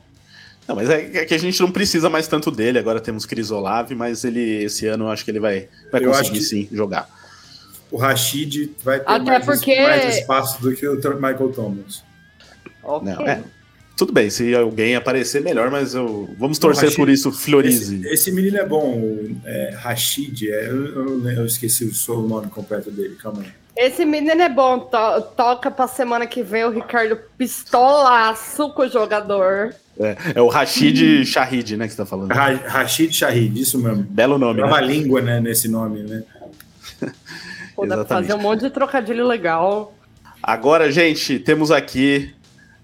Não, 0.68 0.76
mas 0.76 0.90
é, 0.90 1.02
é 1.18 1.26
que 1.26 1.34
a 1.34 1.38
gente 1.40 1.60
não 1.62 1.72
precisa 1.72 2.10
mais 2.10 2.28
tanto 2.28 2.50
dele. 2.52 2.80
Agora 2.80 3.02
temos 3.02 3.26
Crisolave, 3.26 3.96
mas 3.96 4.24
ele 4.24 4.64
esse 4.64 4.86
ano 4.88 5.06
eu 5.06 5.10
acho 5.10 5.26
que 5.26 5.32
ele 5.32 5.40
vai, 5.40 5.68
vai 5.92 6.04
Eu 6.04 6.10
conseguir 6.10 6.30
acho 6.30 6.32
que- 6.32 6.42
sim 6.42 6.70
jogar. 6.72 7.10
O 7.92 7.98
Rashid 7.98 8.72
vai 8.84 9.00
ter 9.00 9.06
Até 9.12 9.24
mais, 9.24 9.46
porque- 9.46 9.82
mais 9.82 10.18
espaço 10.18 10.62
do 10.62 10.74
que 10.76 10.88
o 10.88 10.96
Michael 11.16 11.52
Thomas. 11.54 12.04
Ok. 12.82 13.12
Não, 13.14 13.28
é. 13.28 13.44
Tudo 13.96 14.12
bem, 14.12 14.30
se 14.30 14.54
alguém 14.56 14.96
aparecer, 14.96 15.42
melhor, 15.42 15.70
mas 15.70 15.94
eu 15.94 16.28
vamos 16.40 16.58
torcer 16.58 16.86
Rashid- 16.86 16.98
por 16.98 17.10
isso, 17.10 17.32
Fiorize. 17.32 17.98
Esse, 17.98 18.08
esse 18.14 18.32
menino 18.32 18.58
é 18.58 18.66
bom, 18.66 18.98
o, 18.98 19.38
é, 19.46 19.76
Rashid, 19.80 20.50
é, 20.50 20.68
eu, 20.70 21.30
eu- 21.30 21.46
esqueci 21.46 21.92
o 22.10 22.22
nome 22.28 22.48
completo 22.48 22.90
dele, 22.90 23.16
calma 23.22 23.42
aí. 23.44 23.48
Esse 23.76 24.04
menino 24.06 24.42
é 24.42 24.50
bom, 24.50 24.80
to- 24.80 25.22
toca 25.38 25.70
pra 25.72 25.88
semana 25.88 26.26
que 26.28 26.42
vem 26.44 26.64
o 26.64 26.70
Ricardo 26.72 27.18
pistolaço 27.38 28.70
com 28.74 28.82
o 28.84 28.90
jogador. 28.90 29.74
É, 30.00 30.18
é 30.36 30.42
o 30.42 30.48
Rashid 30.48 31.24
Shahid, 31.26 31.78
né, 31.78 31.86
que 31.88 31.92
você 31.94 31.98
tá 31.98 32.06
falando. 32.06 32.32
Ra 32.32 32.50
Rashid 32.52 33.14
Shahid, 33.14 33.60
isso 33.62 33.78
mesmo. 33.80 34.04
Belo 34.04 34.38
nome, 34.40 34.60
Trava 34.60 34.82
né? 34.82 34.88
língua 34.88 35.22
né, 35.22 35.40
nesse 35.40 35.68
nome, 35.68 36.02
né? 36.04 36.24
Pô, 37.76 37.86
dá 37.86 37.98
pra 37.98 38.06
fazer 38.06 38.34
um 38.34 38.40
monte 38.40 38.62
de 38.62 38.70
trocadilho 38.70 39.26
legal. 39.28 39.94
Agora, 40.42 40.92
gente, 40.92 41.40
temos 41.40 41.72
aqui 41.72 42.34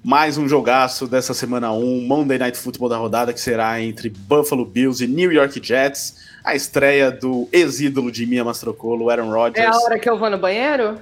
mais 0.04 0.38
um 0.38 0.48
jogaço 0.48 1.08
dessa 1.08 1.34
semana 1.34 1.72
1, 1.72 2.02
Monday 2.02 2.38
Night 2.38 2.58
Football 2.58 2.90
da 2.90 2.98
rodada, 2.98 3.34
que 3.34 3.40
será 3.40 3.82
entre 3.82 4.10
Buffalo 4.10 4.66
Bills 4.66 5.04
e 5.04 5.08
New 5.08 5.32
York 5.32 5.60
Jets. 5.62 6.16
A 6.44 6.56
estreia 6.56 7.12
do 7.12 7.50
ex-ídolo 7.52 8.12
de 8.12 8.26
Mia 8.26 8.44
Mastrocolo, 8.44 9.10
Aaron 9.10 9.30
É 9.30 9.38
Rodgers. 9.38 9.76
a 9.76 9.80
hora 9.82 10.00
que 10.00 10.10
eu 10.10 10.18
vou 10.18 10.30
no 10.30 10.38
banheiro? 10.38 10.98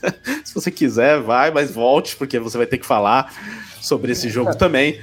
Se 0.44 0.54
você 0.54 0.70
quiser, 0.70 1.20
vai, 1.20 1.50
mas 1.50 1.70
volte, 1.72 2.14
porque 2.16 2.38
você 2.38 2.56
vai 2.56 2.66
ter 2.66 2.78
que 2.78 2.86
falar 2.86 3.34
sobre 3.80 4.12
esse 4.12 4.28
jogo 4.28 4.56
também. 4.56 5.00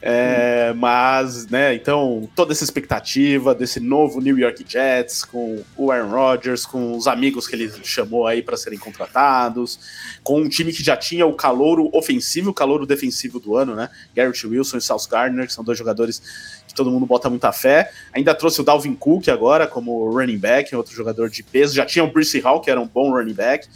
É, 0.00 0.72
mas, 0.74 1.46
né, 1.48 1.74
então, 1.74 2.28
toda 2.36 2.52
essa 2.52 2.62
expectativa 2.62 3.54
desse 3.54 3.80
novo 3.80 4.20
New 4.20 4.38
York 4.38 4.64
Jets, 4.66 5.24
com 5.24 5.64
o 5.76 5.90
Aaron 5.90 6.10
Rodgers, 6.10 6.64
com 6.64 6.96
os 6.96 7.08
amigos 7.08 7.48
que 7.48 7.56
ele 7.56 7.70
chamou 7.82 8.26
aí 8.26 8.40
para 8.40 8.56
serem 8.56 8.78
contratados, 8.78 9.78
com 10.22 10.40
um 10.40 10.48
time 10.48 10.72
que 10.72 10.84
já 10.84 10.96
tinha 10.96 11.26
o 11.26 11.34
calouro 11.34 11.90
ofensivo 11.92 12.50
o 12.50 12.54
calouro 12.54 12.86
defensivo 12.86 13.40
do 13.40 13.56
ano, 13.56 13.74
né? 13.74 13.90
Garrett 14.14 14.46
Wilson 14.46 14.78
e 14.78 14.80
South 14.80 15.08
Gardner, 15.10 15.46
que 15.46 15.52
são 15.52 15.64
dois 15.64 15.76
jogadores 15.76 16.57
que 16.68 16.74
todo 16.74 16.90
mundo 16.90 17.06
bota 17.06 17.28
muita 17.28 17.50
fé. 17.50 17.90
Ainda 18.12 18.34
trouxe 18.34 18.60
o 18.60 18.64
Dalvin 18.64 18.94
Cook 18.94 19.28
agora 19.28 19.66
como 19.66 20.10
running 20.10 20.38
back, 20.38 20.76
outro 20.76 20.94
jogador 20.94 21.30
de 21.30 21.42
peso. 21.42 21.74
Já 21.74 21.84
tinha 21.84 22.04
o 22.04 22.12
Bruce 22.12 22.38
Hall, 22.40 22.60
que 22.60 22.70
era 22.70 22.80
um 22.80 22.86
bom 22.86 23.10
running 23.10 23.32
back. 23.32 23.66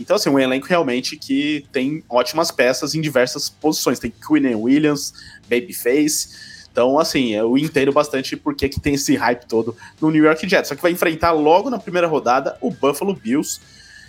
Então, 0.00 0.16
assim, 0.16 0.30
um 0.30 0.38
elenco 0.38 0.66
realmente 0.66 1.16
que 1.16 1.66
tem 1.72 2.02
ótimas 2.08 2.50
peças 2.50 2.94
em 2.94 3.00
diversas 3.00 3.50
posições. 3.50 3.98
Tem 3.98 4.10
Quinn 4.10 4.54
Williams, 4.54 5.12
Babyface. 5.50 6.56
Então, 6.70 6.98
assim, 6.98 7.34
eu 7.34 7.58
entendo 7.58 7.92
bastante 7.92 8.36
porque 8.36 8.68
que 8.68 8.78
tem 8.78 8.94
esse 8.94 9.16
hype 9.16 9.46
todo 9.46 9.76
no 10.00 10.10
New 10.10 10.24
York 10.24 10.48
Jets. 10.48 10.68
Só 10.68 10.74
que 10.74 10.82
vai 10.82 10.92
enfrentar 10.92 11.32
logo 11.32 11.68
na 11.68 11.78
primeira 11.78 12.06
rodada 12.06 12.56
o 12.60 12.70
Buffalo 12.70 13.14
Bills, 13.14 13.60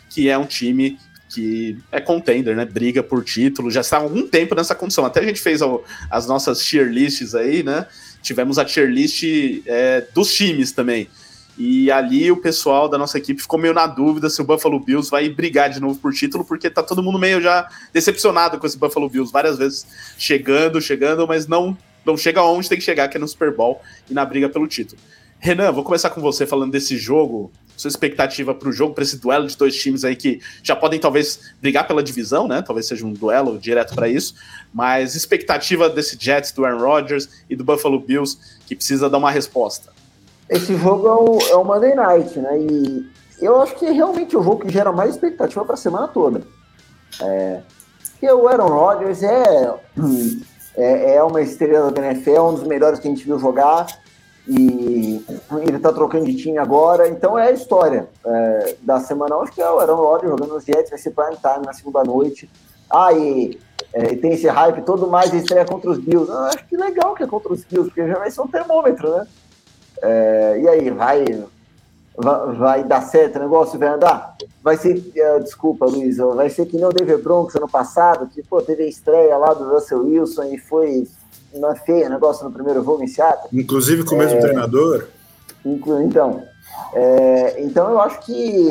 que 0.10 0.30
é 0.30 0.38
um 0.38 0.46
time 0.46 1.00
que 1.30 1.78
é 1.92 2.00
contender, 2.00 2.56
né? 2.56 2.66
Briga 2.66 3.04
por 3.04 3.24
título, 3.24 3.70
já 3.70 3.82
está 3.82 3.98
há 3.98 4.02
algum 4.02 4.28
tempo 4.28 4.56
nessa 4.56 4.74
condição. 4.74 5.06
Até 5.06 5.20
a 5.20 5.24
gente 5.24 5.42
fez 5.42 5.62
as 6.10 6.28
nossas 6.28 6.64
tier 6.64 6.88
lists 6.88 7.36
aí, 7.36 7.64
né? 7.64 7.86
Tivemos 8.22 8.57
a 8.57 8.65
tier 8.65 8.89
list 8.89 9.24
é, 9.65 10.05
dos 10.13 10.34
times 10.34 10.72
também. 10.72 11.07
E 11.57 11.89
ali 11.89 12.32
o 12.32 12.38
pessoal 12.38 12.88
da 12.88 12.99
nossa 12.99 13.18
equipe 13.18 13.41
ficou 13.41 13.59
meio 13.59 13.74
na 13.74 13.88
dúvida 13.88 14.30
se 14.30 14.39
o 14.39 14.45
Buffalo 14.45 14.80
Bills 14.80 15.09
vai 15.09 15.28
brigar 15.28 15.72
de 15.72 15.80
novo 15.80 15.97
por 15.97 16.13
título, 16.13 16.45
porque 16.45 16.70
tá 16.70 16.84
todo 16.84 17.01
mundo 17.01 17.18
meio 17.18 17.41
já 17.41 17.68
decepcionado 17.91 18.59
com 18.59 18.68
esse 18.68 18.78
Buffalo 18.78 19.09
Bills, 19.09 19.32
várias 19.32 19.57
vezes 19.57 19.88
chegando, 20.20 20.80
chegando, 20.80 21.28
mas 21.28 21.47
não, 21.47 21.76
não 22.05 22.15
chega 22.15 22.43
onde 22.43 22.70
tem 22.70 22.78
que 22.78 22.84
chegar, 22.84 23.07
que 23.07 23.18
é 23.18 23.20
no 23.20 23.28
Super 23.28 23.55
Bowl 23.55 23.82
e 24.07 24.13
na 24.13 24.24
briga 24.24 24.47
pelo 24.47 24.68
título. 24.68 25.01
Renan, 25.39 25.72
vou 25.72 25.84
começar 25.84 26.11
com 26.11 26.22
você 26.22 26.45
falando 26.45 26.72
desse 26.72 26.95
jogo, 26.95 27.51
sua 27.78 27.90
expectativa 27.90 28.54
para 28.54 28.68
o 28.68 28.72
jogo, 28.72 28.94
para 28.94 29.04
esse 29.04 29.18
duelo 29.18 29.48
de 29.48 29.56
dois 29.56 29.76
times 29.78 30.04
aí 30.04 30.16
que 30.16 30.42
já 30.64 30.76
podem 30.76 31.00
talvez 31.00 31.40
brigar 31.62 31.88
pela 31.88 32.02
divisão, 32.02 32.48
né? 32.48 32.62
Talvez 32.62 32.88
seja 32.88 33.06
um 33.06 33.14
duelo 33.14 33.58
direto 33.58 33.94
para 33.94 34.10
isso, 34.10 34.34
mas 34.74 35.16
expectativa 35.16 35.88
desse 35.88 36.18
Jets, 36.20 36.52
do 36.52 36.66
Aaron 36.66 36.80
Rodgers 36.80 37.30
e 37.50 37.56
do 37.56 37.64
Buffalo 37.64 38.00
Bills, 38.00 38.38
que 38.66 38.76
precisa 38.76 39.10
dar 39.10 39.20
uma 39.20 39.32
resposta. 39.32 39.94
Esse 40.50 40.76
jogo 40.76 41.08
é 41.08 41.14
o, 41.14 41.52
é 41.52 41.56
o 41.56 41.64
Monday 41.64 41.94
Night, 41.94 42.40
né? 42.40 42.60
E 42.60 43.06
eu 43.40 43.62
acho 43.62 43.76
que 43.76 43.86
é 43.86 43.92
realmente 43.92 44.36
o 44.36 44.42
jogo 44.42 44.66
que 44.66 44.74
gera 44.74 44.92
mais 44.92 45.12
expectativa 45.12 45.64
para 45.64 45.76
a 45.76 45.78
semana 45.78 46.08
toda. 46.08 46.42
É, 47.22 47.62
porque 48.12 48.32
o 48.32 48.48
Aaron 48.48 48.70
Rodgers 48.70 49.22
é, 49.22 49.74
é, 50.76 51.16
é 51.16 51.24
uma 51.24 51.42
estrela 51.42 51.92
da 51.92 52.12
NFL, 52.12 52.42
um 52.42 52.56
dos 52.56 52.64
melhores 52.64 53.00
que 53.00 53.08
a 53.08 53.12
gente 53.12 53.24
viu 53.24 53.38
jogar. 53.38 53.86
E 54.48 55.26
ele 55.68 55.78
tá 55.78 55.91
trocando 55.91 56.26
de 56.26 56.36
time 56.36 56.58
agora, 56.58 57.10
então 57.10 57.38
é 57.38 57.48
a 57.48 57.52
história 57.52 58.08
é, 58.26 58.76
da 58.82 59.00
semana. 59.00 59.36
Acho 59.36 59.52
que 59.52 59.62
é 59.62 59.70
o 59.70 59.80
Aaron 59.80 59.95
Rodgers 59.95 60.32
jogando 60.32 60.54
nos 60.54 60.64
Jets, 60.64 60.89
vai 60.89 60.98
ser 61.00 61.12
prime 61.12 61.36
time 61.36 61.66
na 61.66 61.74
segunda 61.74 62.04
noite. 62.04 62.50
Ah, 62.89 63.12
e 63.12 63.60
é, 63.91 64.16
tem 64.16 64.32
esse 64.32 64.48
hype 64.48 64.84
todo 64.84 65.08
mais 65.08 65.34
estreia 65.34 65.66
contra 65.66 65.89
os 65.89 65.98
Bills. 65.98 66.32
Eu 66.32 66.39
acho 66.39 66.66
que 66.66 66.78
legal 66.78 67.14
que 67.14 67.24
é 67.24 67.28
contra 67.28 67.52
os 67.52 67.66
Bills, 67.66 67.89
porque 67.89 68.08
já 68.08 68.18
vai 68.18 68.32
ser 68.32 68.41
um 68.41 68.48
termômetro, 68.48 69.12
né? 69.12 69.28
É, 70.02 70.60
e 70.62 70.68
aí, 70.70 70.89
vai, 70.91 71.26
vai, 72.16 72.56
vai 72.56 72.84
dar 72.86 73.02
certo 73.02 73.36
o 73.36 73.39
negócio? 73.39 73.78
Vai 73.78 73.89
andar? 73.89 74.38
Vai 74.64 74.78
ser, 74.78 75.04
eh, 75.16 75.39
desculpa, 75.39 75.86
Luiz, 75.86 76.18
vai 76.18 76.50
ser 76.50 76.66
que 76.66 76.76
nem 76.76 76.86
o 76.86 76.91
Denver 76.91 77.22
ano 77.26 77.70
passado, 77.70 78.28
que 78.28 78.43
pô, 78.43 78.62
teve 78.62 78.84
a 78.84 78.88
estreia 78.88 79.38
lá 79.38 79.54
do 79.54 79.70
Russell 79.70 80.04
Wilson 80.04 80.43
e 80.43 80.58
foi 80.58 81.08
na 81.60 81.76
feia 81.76 82.10
negócio 82.10 82.43
no 82.45 82.51
primeiro 82.51 82.84
jogo 82.84 83.03
em 83.03 83.08
Seattle. 83.08 83.49
Inclusive 83.53 84.03
com 84.03 84.16
o 84.16 84.18
mesmo 84.18 84.39
treinador. 84.39 85.08
Inclu- 85.66 86.01
Então, 86.01 86.43
é, 86.93 87.62
então 87.64 87.89
eu 87.89 87.99
acho 87.99 88.20
que 88.22 88.70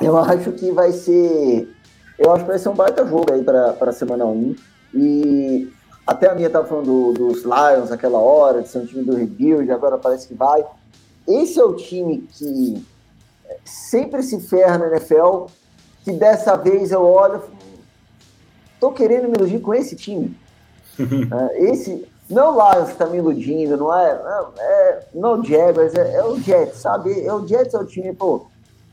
eu 0.00 0.16
acho 0.18 0.52
que 0.52 0.70
vai 0.72 0.92
ser 0.92 1.68
eu 2.18 2.32
acho 2.32 2.44
que 2.44 2.50
vai 2.50 2.58
ser 2.58 2.68
um 2.68 2.74
baita 2.74 3.06
jogo 3.06 3.32
aí 3.32 3.42
para 3.44 3.76
a 3.80 3.92
semana 3.92 4.24
1 4.24 4.56
e 4.94 5.72
até 6.06 6.28
a 6.28 6.34
minha 6.34 6.50
tava 6.50 6.66
falando 6.66 6.86
do- 6.86 7.12
dos 7.12 7.42
Lions 7.44 7.90
naquela 7.90 8.18
hora, 8.18 8.62
de 8.62 8.68
ser 8.68 8.78
um 8.78 8.86
time 8.86 9.04
do 9.04 9.14
rebuild, 9.14 9.70
agora 9.70 9.98
parece 9.98 10.26
que 10.26 10.34
vai. 10.34 10.64
Esse 11.28 11.60
é 11.60 11.64
o 11.64 11.74
time 11.74 12.26
que 12.32 12.84
sempre 13.64 14.22
se 14.22 14.40
ferra 14.40 14.78
na 14.78 14.86
NFL, 14.88 15.46
que 16.02 16.10
dessa 16.12 16.56
vez 16.56 16.90
eu 16.90 17.02
olho, 17.04 17.36
e 17.36 17.40
falo, 17.40 17.52
tô 18.80 18.90
querendo 18.92 19.28
me 19.28 19.34
iludir 19.36 19.60
com 19.60 19.74
esse 19.74 19.94
time. 19.94 20.34
É, 21.54 21.70
esse, 21.70 22.06
não 22.28 22.56
o 22.56 22.72
Lions 22.74 22.90
que 22.90 22.96
tá 22.96 23.06
me 23.06 23.18
iludindo, 23.18 23.76
não 23.76 23.96
é, 23.96 24.14
não, 24.22 24.52
é, 24.58 25.00
não 25.14 25.40
o 25.40 25.44
Jaguars, 25.44 25.94
é, 25.94 26.16
é 26.16 26.24
o 26.24 26.38
Jets, 26.40 26.78
sabe? 26.78 27.24
É 27.24 27.32
o 27.32 27.46
Jets 27.46 27.72
é 27.74 27.78
o 27.78 27.86
time, 27.86 28.12
pô, 28.12 28.46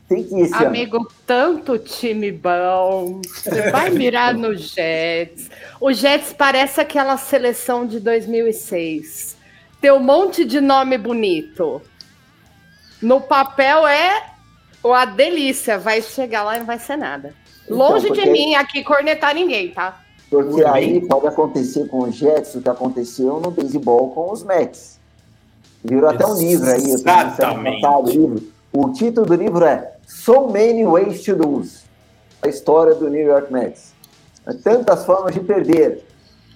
tem 0.08 0.22
que 0.22 0.34
ir 0.36 0.42
esse 0.42 0.54
ano. 0.54 0.66
Amigo, 0.66 1.12
tanto 1.26 1.78
time 1.78 2.30
bom. 2.30 3.20
Você 3.24 3.70
vai 3.70 3.90
mirar 3.90 4.34
no 4.34 4.54
Jets. 4.56 5.50
O 5.80 5.92
Jets 5.92 6.32
parece 6.32 6.80
aquela 6.80 7.16
seleção 7.16 7.84
de 7.86 7.98
2006. 7.98 9.36
Tem 9.80 9.90
um 9.90 9.98
monte 10.00 10.44
de 10.44 10.60
nome 10.60 10.96
bonito. 10.96 11.82
No 13.02 13.20
papel 13.20 13.86
é 13.86 14.30
uma 14.82 15.04
delícia. 15.04 15.76
Vai 15.78 16.00
chegar 16.00 16.44
lá 16.44 16.54
e 16.56 16.60
não 16.60 16.66
vai 16.66 16.78
ser 16.78 16.96
nada. 16.96 17.34
Então, 17.64 17.76
Longe 17.76 18.06
porque- 18.06 18.22
de 18.22 18.30
mim 18.30 18.54
aqui 18.54 18.84
cornetar 18.84 19.34
ninguém, 19.34 19.70
tá? 19.72 20.00
Porque 20.30 20.50
Muito 20.52 20.66
aí 20.68 21.00
bem. 21.00 21.08
pode 21.08 21.26
acontecer 21.26 21.86
com 21.88 22.00
os 22.00 22.14
Jets 22.16 22.54
o 22.56 22.60
que 22.60 22.68
aconteceu 22.68 23.40
no 23.40 23.50
beisebol 23.50 24.10
com 24.10 24.32
os 24.32 24.42
Mets. 24.42 24.98
Virou 25.84 26.10
até 26.10 26.26
um 26.26 26.34
livro 26.36 26.68
aí. 26.68 26.90
Exatamente. 26.90 27.86
o 27.86 28.02
livro. 28.02 28.42
O 28.72 28.90
título 28.92 29.24
do 29.26 29.34
livro 29.34 29.64
é 29.64 29.92
So 30.06 30.48
Many 30.48 30.84
Ways 30.84 31.22
to 31.22 31.36
Lose. 31.36 31.84
A 32.42 32.48
história 32.48 32.94
do 32.94 33.08
New 33.08 33.24
York 33.24 33.52
Mets. 33.52 33.94
Tantas 34.64 35.04
formas 35.04 35.32
de 35.32 35.40
perder. 35.40 36.04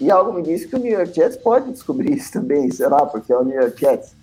E 0.00 0.10
algo 0.10 0.32
me 0.32 0.42
diz 0.42 0.64
que 0.64 0.74
o 0.74 0.78
New 0.78 0.90
York 0.92 1.12
Jets 1.14 1.36
pode 1.36 1.70
descobrir 1.70 2.16
isso 2.16 2.32
também, 2.32 2.70
sei 2.70 2.88
lá, 2.88 3.06
porque 3.06 3.32
é 3.32 3.36
o 3.36 3.44
New 3.44 3.54
York 3.60 3.78
Jets. 3.78 4.14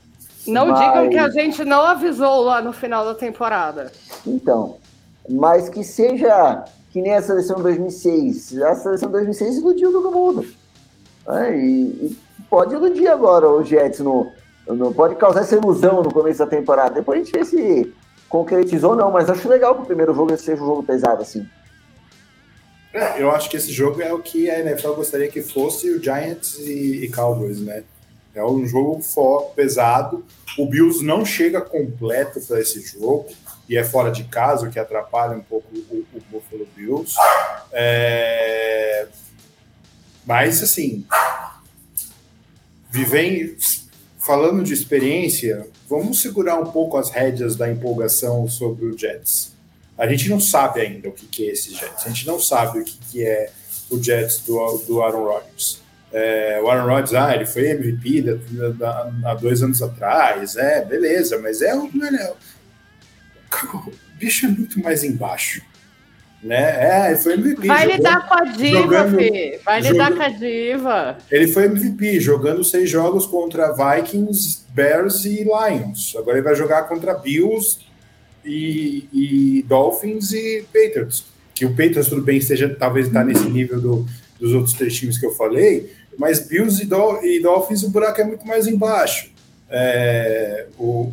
Não 0.45 0.67
Mas- 0.67 0.79
digam 0.79 1.09
que 1.09 1.17
a 1.17 1.29
gente 1.29 1.63
não 1.63 1.81
avisou 1.81 2.41
lá 2.41 2.61
no 2.61 2.73
final 2.73 3.05
da 3.05 3.13
temporada. 3.15 3.91
Então, 4.25 4.77
mas 5.29 5.69
que 5.69 5.83
seja 5.83 6.65
que 6.97 7.01
nem 7.03 7.13
a 7.13 7.21
seleção 7.21 7.61
2006. 7.61 8.57
A 8.61 8.75
seleção 8.75 9.11
2006 9.11 9.57
iludiu 9.57 9.91
todo 9.91 10.11
mundo. 10.11 10.45
né? 11.27 11.55
E, 11.57 11.69
e 12.07 12.17
pode 12.49 12.73
iludir 12.73 13.07
agora 13.07 13.47
o 13.49 13.63
Jets, 13.63 13.99
no, 13.99 14.31
no- 14.67 14.93
pode 14.93 15.15
causar 15.15 15.41
essa 15.41 15.55
ilusão 15.55 16.01
no 16.01 16.11
começo 16.11 16.39
da 16.39 16.47
temporada. 16.47 16.95
Depois 16.95 17.21
a 17.21 17.23
gente 17.23 17.37
vê 17.37 17.45
se 17.45 17.93
concretizou 18.27 18.91
ou 18.91 18.95
não, 18.95 19.11
mas 19.11 19.29
acho 19.29 19.47
legal 19.47 19.75
que 19.75 19.83
o 19.83 19.85
primeiro 19.85 20.13
jogo 20.13 20.35
seja 20.37 20.61
um 20.61 20.65
jogo 20.65 20.83
pesado 20.83 21.21
assim. 21.21 21.47
É, 22.93 23.21
eu 23.21 23.29
acho 23.31 23.49
que 23.49 23.57
esse 23.57 23.71
jogo 23.71 24.01
é 24.01 24.11
o 24.11 24.19
que 24.19 24.49
a 24.49 24.59
NFL 24.59 24.93
gostaria 24.93 25.27
que 25.27 25.41
fosse 25.43 25.89
o 25.91 26.01
Giants 26.01 26.57
e, 26.59 27.05
e 27.05 27.11
Cowboys, 27.11 27.59
né? 27.61 27.83
É 28.33 28.43
um 28.43 28.65
jogo 28.65 29.01
for, 29.01 29.51
pesado. 29.55 30.23
O 30.57 30.65
Bills 30.65 31.03
não 31.05 31.23
chega 31.25 31.61
completo 31.61 32.39
para 32.41 32.59
esse 32.59 32.81
jogo 32.81 33.25
e 33.69 33.77
é 33.77 33.83
fora 33.83 34.11
de 34.11 34.23
casa, 34.25 34.67
o 34.67 34.71
que 34.71 34.79
atrapalha 34.79 35.35
um 35.35 35.41
pouco 35.41 35.67
o, 35.75 36.05
o 36.13 36.21
Buffalo 36.31 36.67
Bills. 36.75 37.15
É... 37.71 39.07
Mas, 40.25 40.61
assim, 40.61 41.05
vivem, 42.89 43.55
falando 44.19 44.63
de 44.63 44.73
experiência, 44.73 45.67
vamos 45.89 46.21
segurar 46.21 46.59
um 46.59 46.71
pouco 46.71 46.97
as 46.97 47.09
rédeas 47.09 47.55
da 47.55 47.69
empolgação 47.69 48.47
sobre 48.47 48.85
o 48.85 48.97
Jets. 48.97 49.53
A 49.97 50.07
gente 50.07 50.29
não 50.29 50.39
sabe 50.39 50.81
ainda 50.81 51.09
o 51.09 51.11
que, 51.11 51.25
que 51.25 51.47
é 51.47 51.51
esse 51.51 51.73
Jets, 51.73 52.05
a 52.05 52.09
gente 52.09 52.27
não 52.27 52.39
sabe 52.39 52.79
o 52.79 52.83
que, 52.83 52.97
que 53.09 53.25
é 53.25 53.49
o 53.89 54.01
Jets 54.01 54.39
do, 54.41 54.77
do 54.85 55.01
Aaron 55.01 55.23
Rodgers. 55.23 55.81
É, 56.11 56.59
o 56.61 56.69
Aaron 56.69 56.87
Rodgers, 56.87 57.13
ah, 57.13 57.35
ele 57.35 57.45
foi 57.45 57.69
MVP 57.69 58.25
há 59.25 59.33
dois 59.33 59.61
anos 59.61 59.81
atrás, 59.81 60.55
é, 60.55 60.83
beleza, 60.83 61.37
mas 61.39 61.61
é, 61.61 61.69
é, 61.69 62.33
o 63.73 63.91
bicho 64.17 64.45
é 64.45 64.49
muito 64.49 64.79
mais 64.79 65.03
embaixo. 65.03 65.61
Né? 66.43 67.11
É, 67.11 67.15
foi 67.15 67.33
MVP. 67.33 67.67
Vai 67.67 67.83
jogando, 67.83 67.97
lidar 67.97 68.27
com 68.27 68.33
a 68.35 68.43
diva, 68.43 68.81
jogando, 68.81 69.15
Fê. 69.17 69.59
Vai 69.65 69.81
jogando, 69.81 69.93
lidar 69.93 70.15
com 70.15 70.21
a 70.23 70.29
diva. 70.29 71.17
Ele 71.31 71.47
foi 71.47 71.65
MVP, 71.65 72.19
jogando 72.19 72.63
seis 72.63 72.89
jogos 72.89 73.25
contra 73.25 73.73
Vikings, 73.73 74.65
Bears 74.69 75.25
e 75.25 75.43
Lions. 75.43 76.15
Agora 76.15 76.37
ele 76.37 76.45
vai 76.45 76.55
jogar 76.55 76.83
contra 76.83 77.15
Bills 77.15 77.79
e, 78.45 79.07
e 79.11 79.65
Dolphins 79.67 80.31
e 80.31 80.65
Patriots. 80.71 81.25
Que 81.55 81.65
o 81.65 81.69
Patriots, 81.69 82.07
tudo 82.07 82.21
bem, 82.21 82.39
seja 82.39 82.69
talvez 82.69 83.07
está 83.07 83.23
nesse 83.23 83.49
nível 83.49 83.81
do, 83.81 84.05
dos 84.39 84.53
outros 84.53 84.73
três 84.73 84.95
times 84.95 85.17
que 85.17 85.25
eu 85.25 85.31
falei, 85.31 85.91
mas 86.17 86.47
Bills 86.47 86.81
e, 86.81 86.85
Dol 86.85 87.23
e 87.23 87.41
Dolphins 87.41 87.83
o 87.83 87.89
buraco 87.89 88.21
é 88.21 88.23
muito 88.23 88.45
mais 88.45 88.67
embaixo. 88.67 89.31
É, 89.69 90.67
o, 90.77 91.11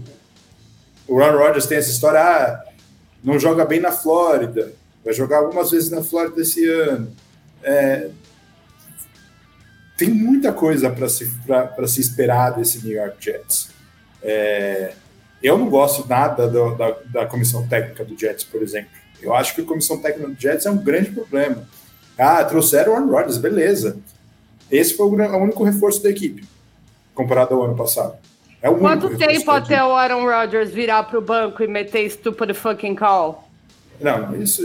o 1.07 1.19
Ron 1.19 1.37
Rodgers 1.37 1.67
tem 1.67 1.79
essa 1.79 1.91
história, 1.91 2.21
ah, 2.21 2.65
não 3.23 3.39
joga 3.39 3.65
bem 3.65 3.81
na 3.81 3.93
Flórida, 3.93 4.73
vai 5.05 5.13
jogar 5.13 5.39
algumas 5.39 5.71
vezes 5.71 5.91
na 5.91 6.03
Flórida 6.03 6.41
esse 6.41 6.67
ano. 6.69 7.13
É, 7.63 8.11
tem 9.97 10.09
muita 10.09 10.53
coisa 10.53 10.91
para 10.91 11.09
se, 11.09 11.31
se 11.87 12.01
esperar 12.01 12.51
desse 12.51 12.85
New 12.85 12.97
York 12.97 13.17
Jets. 13.23 13.71
É, 14.23 14.95
eu 15.43 15.59
não 15.59 15.69
gosto 15.69 16.09
nada 16.09 16.49
do, 16.49 16.75
da, 16.75 16.97
da 17.07 17.27
comissão 17.27 17.67
técnica 17.69 18.05
do 18.05 18.19
Jets, 18.19 18.45
por 18.45 18.63
exemplo. 18.63 18.91
Eu 19.21 19.35
acho 19.35 19.55
que 19.55 19.61
a 19.61 19.65
comissão 19.65 19.99
técnica 20.01 20.31
do 20.31 20.41
Jets 20.41 20.67
é 20.67 20.71
um 20.71 20.79
grande 20.79 21.11
problema. 21.11 21.69
Ah, 22.19 22.45
trouxeram 22.45 22.93
o 22.93 22.97
Aaron 22.97 23.11
Rodgers, 23.11 23.39
beleza. 23.39 23.99
Esse 24.71 24.97
foi 24.97 25.07
o, 25.07 25.43
único 25.43 25.63
reforço 25.63 26.03
da 26.03 26.11
equipe, 26.11 26.47
comparado 27.15 27.55
ao 27.55 27.63
ano 27.63 27.77
passado. 27.77 28.17
É 28.65 28.71
o 28.71 28.79
Quanto 28.79 29.15
tempo 29.19 29.51
até 29.51 29.85
o 29.85 29.93
Aaron 29.93 30.25
Rodgers 30.25 30.71
virar 30.71 31.03
para 31.03 31.19
o 31.19 31.21
banco 31.21 31.62
e 31.62 31.69
meter 31.69 32.09
stupid 32.09 32.55
fucking 32.55 32.95
call? 32.95 33.47
Não, 34.01 34.35
isso, 34.43 34.62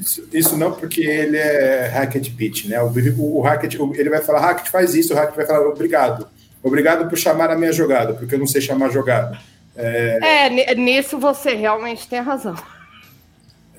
isso, 0.00 0.26
isso, 0.32 0.56
não, 0.56 0.72
porque 0.72 1.02
ele 1.02 1.36
é 1.36 1.86
Hackett 1.88 2.30
Pitch, 2.30 2.64
né? 2.64 2.80
O, 2.80 2.86
o, 2.86 3.40
o 3.40 3.42
Hackett, 3.42 3.78
ele 3.96 4.08
vai 4.08 4.22
falar, 4.22 4.40
Hackett 4.40 4.70
faz 4.70 4.94
isso, 4.94 5.12
o 5.12 5.16
Hackett 5.16 5.36
vai 5.36 5.44
falar, 5.44 5.60
obrigado. 5.68 6.26
Obrigado 6.62 7.06
por 7.06 7.18
chamar 7.18 7.50
a 7.50 7.54
minha 7.54 7.70
jogada, 7.70 8.14
porque 8.14 8.34
eu 8.34 8.38
não 8.38 8.46
sei 8.46 8.62
chamar 8.62 8.88
jogada. 8.88 9.38
É, 9.76 10.72
é 10.72 10.74
nisso 10.74 11.18
você 11.18 11.54
realmente 11.54 12.08
tem 12.08 12.20
razão. 12.20 12.56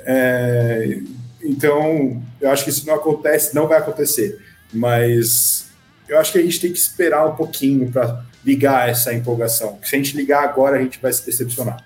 É, 0.05 0.99
então, 1.41 2.21
eu 2.39 2.51
acho 2.51 2.63
que 2.63 2.69
isso 2.69 2.85
não 2.85 2.93
acontece, 2.93 3.55
não 3.55 3.67
vai 3.67 3.79
acontecer. 3.79 4.39
Mas 4.71 5.65
eu 6.07 6.19
acho 6.19 6.31
que 6.31 6.37
a 6.37 6.43
gente 6.43 6.61
tem 6.61 6.71
que 6.71 6.77
esperar 6.77 7.25
um 7.25 7.35
pouquinho 7.35 7.91
para 7.91 8.23
ligar 8.45 8.87
essa 8.87 9.13
empolgação. 9.13 9.79
Se 9.83 9.95
a 9.95 9.97
gente 9.97 10.15
ligar 10.15 10.43
agora, 10.43 10.77
a 10.77 10.81
gente 10.81 10.99
vai 11.01 11.11
se 11.11 11.25
decepcionar. 11.25 11.83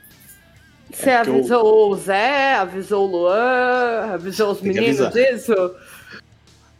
Você 0.91 1.09
é 1.09 1.17
avisou 1.17 1.59
eu... 1.59 1.91
o 1.91 1.95
Zé, 1.95 2.55
avisou 2.55 3.07
o 3.07 3.11
Luan, 3.11 4.13
avisou 4.13 4.51
os 4.51 4.61
meninos 4.61 5.11
disso? 5.13 5.53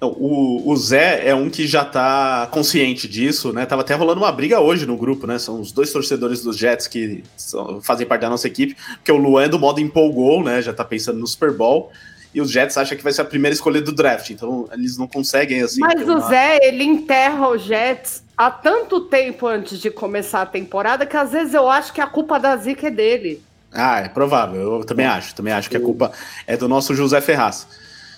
Não, 0.02 0.10
o, 0.10 0.70
o 0.70 0.78
Zé 0.78 1.28
é 1.28 1.36
um 1.36 1.50
que 1.50 1.68
já 1.68 1.84
tá 1.84 2.48
consciente 2.52 3.08
disso, 3.08 3.52
né? 3.52 3.66
Tava 3.66 3.82
até 3.82 3.94
rolando 3.94 4.22
uma 4.22 4.32
briga 4.32 4.60
hoje 4.60 4.86
no 4.86 4.98
grupo, 4.98 5.28
né? 5.28 5.38
São 5.38 5.60
os 5.60 5.72
dois 5.72 5.92
torcedores 5.92 6.42
dos 6.42 6.58
Jets 6.58 6.88
que 6.88 7.24
são, 7.36 7.82
fazem 7.82 8.08
parte 8.08 8.22
da 8.22 8.30
nossa 8.30 8.48
equipe, 8.48 8.76
porque 8.96 9.12
o 9.12 9.18
Luan 9.18 9.44
é 9.44 9.50
do 9.50 9.60
modo 9.60 9.80
empolgou, 9.80 10.44
né? 10.44 10.62
Já 10.62 10.74
tá 10.74 10.86
pensando 10.86 11.20
no 11.20 11.28
Super 11.28 11.52
Bowl. 11.52 11.92
E 12.34 12.42
os 12.42 12.52
Jets 12.52 12.78
acham 12.78 12.96
que 12.96 13.04
vai 13.04 13.12
ser 13.12 13.22
a 13.22 13.26
primeira 13.26 13.54
escolha 13.54 13.82
do 13.82 13.92
draft, 13.92 14.30
então 14.30 14.68
eles 14.72 14.98
não 14.98 15.08
conseguem 15.08 15.62
assim. 15.62 15.80
Mas 15.80 16.08
o 16.08 16.14
uma... 16.14 16.20
Zé, 16.22 16.60
ele 16.62 16.84
enterra 16.84 17.50
os 17.50 17.64
Jets 17.64 18.24
há 18.38 18.52
tanto 18.52 19.02
tempo 19.02 19.48
antes 19.48 19.80
de 19.80 19.90
começar 19.90 20.44
a 20.44 20.46
temporada 20.46 21.06
que 21.06 21.18
às 21.18 21.32
vezes 21.32 21.54
eu 21.54 21.68
acho 21.68 21.92
que 21.92 22.00
a 22.00 22.08
culpa 22.08 22.40
da 22.40 22.56
zica 22.56 22.88
é 22.88 22.92
dele. 22.92 23.42
Ah, 23.72 24.00
é 24.00 24.10
provável. 24.10 24.80
Eu 24.80 24.84
também 24.84 25.06
acho. 25.06 25.34
Também 25.36 25.54
acho 25.54 25.70
que 25.70 25.78
a 25.78 25.82
culpa 25.82 26.12
é 26.46 26.56
do 26.56 26.68
nosso 26.68 26.94
José 26.94 27.20
Ferraz. 27.22 27.68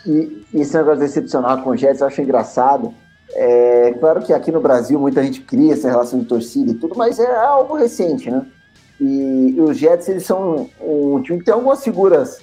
E, 0.06 0.46
esse 0.54 0.76
negócio 0.76 1.00
decepcional 1.00 1.62
com 1.62 1.72
o 1.72 1.78
Jets 1.78 2.02
eu 2.02 2.08
acho 2.08 2.22
engraçado. 2.22 2.94
É 3.34 3.96
claro 3.98 4.22
que 4.22 4.34
aqui 4.34 4.52
no 4.52 4.60
Brasil 4.60 5.00
muita 5.00 5.24
gente 5.24 5.40
cria 5.42 5.74
essa 5.74 5.90
relação 5.90 6.20
de 6.20 6.26
torcida 6.26 6.72
e 6.72 6.76
tudo, 6.76 6.96
mas 6.98 7.18
é 7.18 7.34
algo 7.34 7.76
recente, 7.76 8.30
né? 8.30 8.46
E, 9.00 9.56
e 9.56 9.62
os 9.62 9.78
Jets, 9.78 10.10
eles 10.10 10.26
são 10.26 10.70
um, 10.82 11.16
um 11.16 11.22
time 11.22 11.40
que 11.40 11.46
tem 11.46 11.54
algumas 11.54 11.82
figuras 11.82 12.40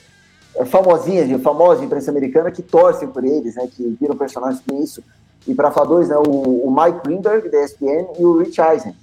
famosinhas, 0.67 1.29
de 1.29 1.39
famosa 1.39 1.85
imprensa 1.85 2.11
americana 2.11 2.51
que 2.51 2.63
torcem 2.63 3.09
por 3.09 3.25
eles, 3.25 3.55
né? 3.55 3.69
Que 3.71 3.97
viram 4.01 4.17
personagens 4.17 4.63
que 4.67 4.75
isso. 4.75 5.03
E 5.47 5.55
para 5.55 5.71
falar 5.71 5.87
dois, 5.87 6.09
né? 6.09 6.17
O, 6.17 6.67
o, 6.67 6.71
Mike 6.71 7.01
Greenberg, 7.05 7.49
da 7.49 7.65
ESPN, 7.65 8.07
e 8.19 8.25
o 8.25 8.39
Rich 8.39 8.61
Eisen, 8.61 8.95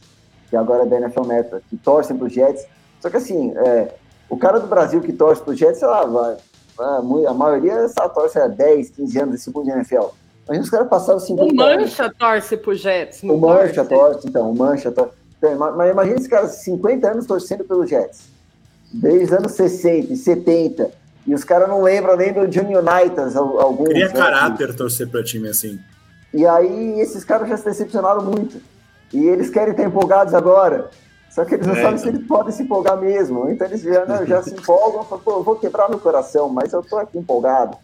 que 0.50 0.56
agora 0.56 0.84
é 0.84 0.86
da 0.86 0.98
NFL 0.98 1.26
Network, 1.26 1.66
que 1.70 1.78
torcem 1.78 2.18
para 2.18 2.28
os 2.28 2.34
Jets. 2.34 2.66
Só 3.00 3.10
que 3.10 3.18
assim, 3.18 3.54
é, 3.58 3.94
o 4.30 4.38
cara 4.38 4.60
do 4.60 4.68
Brasil 4.68 5.02
que 5.02 5.14
torce 5.14 5.42
para 5.42 5.52
os 5.52 5.60
Jets, 5.60 5.80
sei 5.80 5.88
lá, 5.88 6.06
vai, 6.06 6.38
a 7.28 7.34
maioria 7.34 7.74
essa 7.74 8.08
torce 8.10 8.38
há 8.38 8.48
10, 8.48 8.90
15 8.92 9.20
anos 9.20 9.36
esse 9.36 9.50
mundo 9.50 9.66
de 9.66 9.72
NFL. 9.72 10.08
Imagina 10.46 10.64
os 10.64 10.70
caras 10.70 10.88
passaram 10.88 11.20
50 11.20 11.52
O 11.52 11.56
Mancha 11.56 12.04
anos. 12.04 12.18
torce 12.18 12.58
pro 12.58 12.76
Jets. 12.76 13.24
O 13.24 13.38
Mancha 13.38 13.84
torce, 13.86 14.28
então, 14.28 14.52
o 14.52 14.56
Mancha 14.56 14.92
torce. 14.92 15.14
Então, 15.38 15.58
mas 15.58 15.92
imagina 15.92 16.18
esse 16.18 16.30
cara 16.30 16.48
50 16.48 17.10
anos 17.10 17.26
torcendo 17.26 17.64
pelo 17.64 17.86
Jets. 17.86 18.30
Desde 18.94 19.26
os 19.26 19.34
anos 19.34 19.52
60 19.54 20.14
e 20.14 20.18
70. 20.18 20.92
E 21.26 21.34
os 21.34 21.44
caras 21.44 21.68
não 21.68 21.82
lembram 21.82 22.16
nem 22.16 22.32
do 22.32 22.52
Junior 22.52 22.84
United. 22.84 23.36
Alguns, 23.38 23.90
Cria 23.90 24.08
né, 24.08 24.14
caráter 24.14 24.70
assim. 24.70 24.78
torcer 24.78 25.10
para 25.10 25.24
time 25.24 25.50
assim. 25.50 25.80
E 26.34 26.46
aí 26.46 27.00
esses 27.00 27.24
caras 27.24 27.50
já 27.50 27.58
se 27.58 27.66
decepcionaram 27.66 28.24
muito. 28.24 28.62
E 29.14 29.26
eles 29.26 29.50
querem 29.50 29.72
estar 29.72 29.84
empolgados 29.84 30.34
agora. 30.34 30.90
Só 31.30 31.44
que 31.44 31.56
eles 31.56 31.66
não 31.66 31.74
é, 31.76 31.82
sabem 31.82 31.98
então. 32.00 32.04
se 32.04 32.08
eles 32.10 32.28
podem 32.28 32.52
se 32.52 32.64
empolgar 32.64 32.98
mesmo. 32.98 33.50
Então 33.50 33.68
eles 33.68 33.82
já, 33.82 34.06
né, 34.06 34.26
já 34.26 34.44
se 34.44 34.54
empolgam, 34.56 35.04
falam, 35.04 35.24
pô, 35.24 35.44
vou 35.44 35.56
quebrar 35.56 35.90
meu 35.90 36.00
coração, 36.00 36.48
mas 36.50 36.72
eu 36.72 36.84
tô 36.84 36.98
aqui 36.98 37.18
empolgado. 37.18 37.78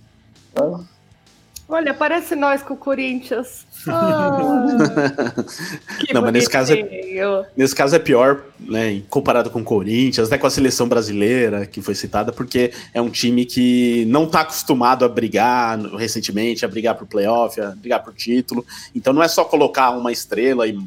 Olha, 1.71 1.93
parece 1.93 2.35
nós 2.35 2.61
com 2.61 2.73
o 2.73 2.77
Corinthians. 2.77 3.65
Ah, 3.87 4.37
não, 6.13 6.21
mas 6.21 6.33
nesse 6.33 6.47
caso, 6.47 6.71
é, 6.71 7.45
nesse 7.57 7.73
caso 7.73 7.95
é 7.95 7.99
pior, 7.99 8.43
né? 8.59 9.01
Comparado 9.09 9.49
com 9.49 9.59
o 9.59 9.63
Corinthians, 9.63 10.27
até 10.27 10.37
com 10.37 10.45
a 10.45 10.51
seleção 10.51 10.87
brasileira 10.87 11.65
que 11.65 11.81
foi 11.81 11.95
citada, 11.95 12.31
porque 12.31 12.71
é 12.93 13.01
um 13.01 13.09
time 13.09 13.43
que 13.43 14.05
não 14.05 14.25
está 14.25 14.41
acostumado 14.41 15.03
a 15.03 15.09
brigar 15.09 15.79
recentemente, 15.95 16.63
a 16.63 16.67
brigar 16.67 16.93
por 16.93 17.07
playoff, 17.07 17.59
a 17.59 17.71
brigar 17.71 18.03
por 18.03 18.13
título. 18.13 18.63
Então 18.93 19.13
não 19.13 19.23
é 19.23 19.27
só 19.27 19.43
colocar 19.43 19.89
uma 19.89 20.11
estrela 20.11 20.67
e 20.67 20.77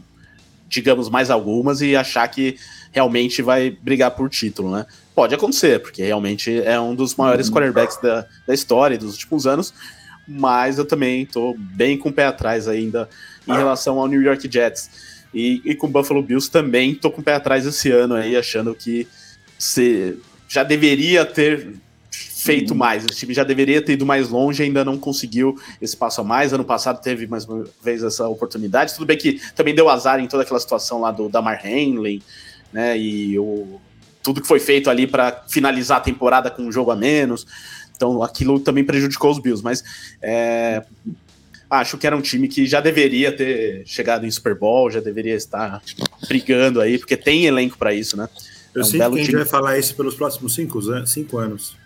digamos, 0.68 1.09
mais 1.09 1.30
algumas 1.30 1.80
e 1.80 1.97
achar 1.97 2.26
que 2.28 2.57
realmente 2.93 3.43
vai 3.43 3.70
brigar 3.70 4.12
por 4.12 4.30
título, 4.30 4.70
né? 4.70 4.87
Pode 5.14 5.35
acontecer, 5.35 5.80
porque 5.80 6.03
realmente 6.03 6.61
é 6.62 6.78
um 6.78 6.95
dos 6.95 7.14
maiores 7.16 7.49
uhum. 7.49 7.55
quarterbacks 7.55 7.97
da, 8.01 8.26
da 8.47 8.55
história 8.55 8.97
dos 8.97 9.12
últimos 9.14 9.47
anos, 9.47 9.74
mas 10.27 10.79
eu 10.79 10.85
também 10.85 11.27
tô 11.27 11.55
bem 11.59 11.99
com 11.99 12.09
o 12.09 12.12
pé 12.12 12.27
atrás 12.27 12.66
ainda 12.68 13.09
em 13.47 13.53
relação 13.53 13.99
ao 13.99 14.07
New 14.07 14.22
York 14.22 14.49
Jets. 14.51 14.91
E, 15.33 15.61
e 15.64 15.75
com 15.75 15.87
o 15.87 15.91
Buffalo 15.91 16.22
Bills 16.22 16.51
também 16.51 16.95
tô 16.95 17.11
com 17.11 17.20
o 17.20 17.25
pé 17.25 17.35
atrás 17.35 17.66
esse 17.66 17.91
ano 17.91 18.14
aí, 18.14 18.37
achando 18.37 18.75
que 18.75 19.07
se 19.59 20.17
já 20.49 20.63
deveria 20.63 21.25
ter 21.25 21.75
feito 22.45 22.75
mais. 22.75 23.05
O 23.05 23.07
time 23.07 23.33
já 23.33 23.42
deveria 23.42 23.83
ter 23.83 23.95
ido 23.95 24.05
mais 24.05 24.29
longe, 24.29 24.63
ainda 24.63 24.84
não 24.84 24.99
conseguiu 24.99 25.59
esse 25.80 25.96
passo 25.96 26.21
a 26.21 26.25
mais. 26.25 26.53
Ano 26.53 26.64
passado 26.64 27.01
teve 27.01 27.26
mais 27.26 27.46
uma 27.46 27.64
vez 27.83 28.03
essa 28.03 28.29
oportunidade. 28.29 28.95
Tudo 28.95 29.07
bem 29.07 29.17
que 29.17 29.41
também 29.55 29.75
deu 29.75 29.88
azar 29.88 30.21
em 30.21 30.29
toda 30.29 30.42
aquela 30.42 30.61
situação 30.61 31.01
lá 31.01 31.11
do 31.11 31.29
Damar 31.29 31.61
Hamlin, 31.64 32.22
né? 32.72 32.99
E 32.99 33.38
o, 33.38 33.80
tudo 34.22 34.42
que 34.42 34.46
foi 34.46 34.61
feito 34.61 34.91
ali 34.91 35.07
para 35.07 35.45
finalizar 35.49 35.99
a 35.99 36.01
temporada 36.01 36.51
com 36.51 36.63
um 36.63 36.71
jogo 36.71 36.91
a 36.91 36.96
menos. 36.96 37.46
Então 37.96 38.22
aquilo 38.22 38.58
também 38.61 38.84
prejudicou 38.84 39.30
os 39.30 39.38
Bills, 39.38 39.62
mas 39.62 39.83
é, 40.22 40.83
acho 41.71 41.96
que 41.96 42.07
era 42.07 42.16
um 42.16 42.21
time 42.21 42.49
que 42.49 42.66
já 42.66 42.80
deveria 42.80 43.30
ter 43.34 43.83
chegado 43.87 44.26
em 44.26 44.30
Super 44.30 44.54
Bowl, 44.54 44.91
já 44.91 45.00
deveria 45.00 45.34
estar 45.34 45.80
brigando 46.29 46.80
aí, 46.80 46.99
porque 46.99 47.16
tem 47.16 47.46
elenco 47.46 47.79
para 47.79 47.92
isso, 47.95 48.16
né? 48.16 48.29
Eu 48.75 48.83
é 48.83 48.84
um 48.84 48.87
sinto 48.88 48.99
que 48.99 49.03
a 49.04 49.11
gente 49.18 49.26
time... 49.26 49.38
vai 49.38 49.46
falar 49.46 49.79
isso 49.79 49.95
pelos 49.95 50.14
próximos 50.14 50.54
cinco, 50.54 50.80
cinco 51.07 51.38
anos. 51.38 51.76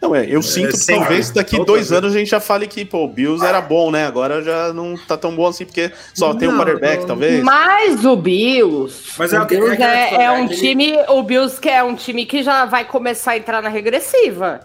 Não, 0.00 0.14
é, 0.14 0.26
eu 0.28 0.42
sinto 0.42 0.78
que 0.78 0.86
talvez 0.86 1.30
daqui 1.30 1.56
Toda 1.56 1.66
dois 1.72 1.88
vez. 1.88 1.98
anos 1.98 2.14
a 2.14 2.18
gente 2.18 2.28
já 2.28 2.38
fale 2.38 2.66
que, 2.66 2.84
pô, 2.84 3.04
o 3.04 3.08
Bills 3.08 3.42
era 3.44 3.62
bom, 3.62 3.90
né? 3.90 4.06
Agora 4.06 4.42
já 4.42 4.70
não 4.72 4.94
tá 4.94 5.16
tão 5.16 5.34
bom 5.34 5.46
assim, 5.46 5.64
porque 5.64 5.90
só 6.12 6.34
tem 6.34 6.48
o 6.48 6.52
Não, 6.52 6.58
quarterback, 6.58 7.06
talvez. 7.06 7.42
Mas 7.42 8.04
o 8.04 8.14
Bills. 8.14 8.94
Mas 9.18 9.32
é 9.32 9.40
o 9.40 9.46
que- 9.46 9.54
é 9.54 9.58
Bills 9.58 9.82
é, 9.82 9.86
é 10.14 10.22
é 10.24 10.30
um 10.32 10.44
aquele- 10.44 10.60
time. 10.60 10.92
O 11.08 11.22
Bills 11.22 11.58
que 11.58 11.68
é 11.70 11.82
um 11.82 11.94
time 11.94 12.26
que 12.26 12.42
já 12.42 12.66
vai 12.66 12.84
começar 12.84 13.32
a 13.32 13.36
entrar 13.38 13.62
na 13.62 13.70
regressiva. 13.70 14.60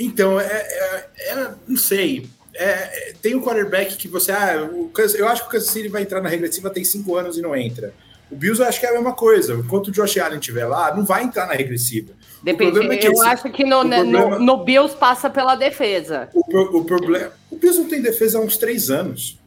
Então, 0.00 0.40
é, 0.40 0.46
é- 0.46 1.08
é- 1.32 1.50
não 1.68 1.76
sei. 1.76 2.26
É, 2.54 3.12
tem 3.22 3.34
um 3.36 3.40
quarterback 3.42 3.96
que 3.96 4.08
você. 4.08 4.32
Ah, 4.32 4.68
Kansas- 4.94 5.18
eu 5.18 5.28
acho 5.28 5.42
que 5.42 5.48
o 5.48 5.50
Kansas 5.52 5.70
City 5.70 5.88
vai 5.88 6.02
entrar 6.02 6.20
na 6.22 6.28
regressiva 6.28 6.70
tem 6.70 6.82
cinco 6.84 7.14
anos 7.16 7.36
e 7.38 7.42
não 7.42 7.54
entra. 7.54 7.92
O 8.30 8.34
Bills 8.36 8.60
eu 8.62 8.66
acho 8.68 8.80
que 8.80 8.86
é 8.86 8.90
a 8.90 8.92
mesma 8.94 9.12
coisa. 9.12 9.54
Enquanto 9.54 9.88
o 9.88 9.90
Josh 9.92 10.16
Allen 10.18 10.38
estiver 10.38 10.64
lá, 10.66 10.94
não 10.96 11.04
vai 11.04 11.22
entrar 11.24 11.46
na 11.46 11.52
regressiva. 11.54 12.12
Depende. 12.42 12.78
é 12.78 12.96
que 12.96 13.06
eu 13.06 13.12
esse- 13.12 13.26
acho 13.26 13.50
que 13.52 13.64
no, 13.64 13.84
né, 13.84 13.98
problema- 14.00 14.38
no, 14.38 14.44
no 14.58 14.64
Bills 14.64 14.96
passa 14.96 15.28
pela 15.28 15.54
defesa. 15.56 16.28
O, 16.32 16.42
pro- 16.44 16.78
o 16.78 16.84
problema. 16.84 17.32
O 17.50 17.56
Bills 17.56 17.78
não 17.78 17.88
tem 17.88 18.00
defesa 18.00 18.38
há 18.38 18.40
uns 18.40 18.56
três 18.56 18.88
anos. 18.88 19.38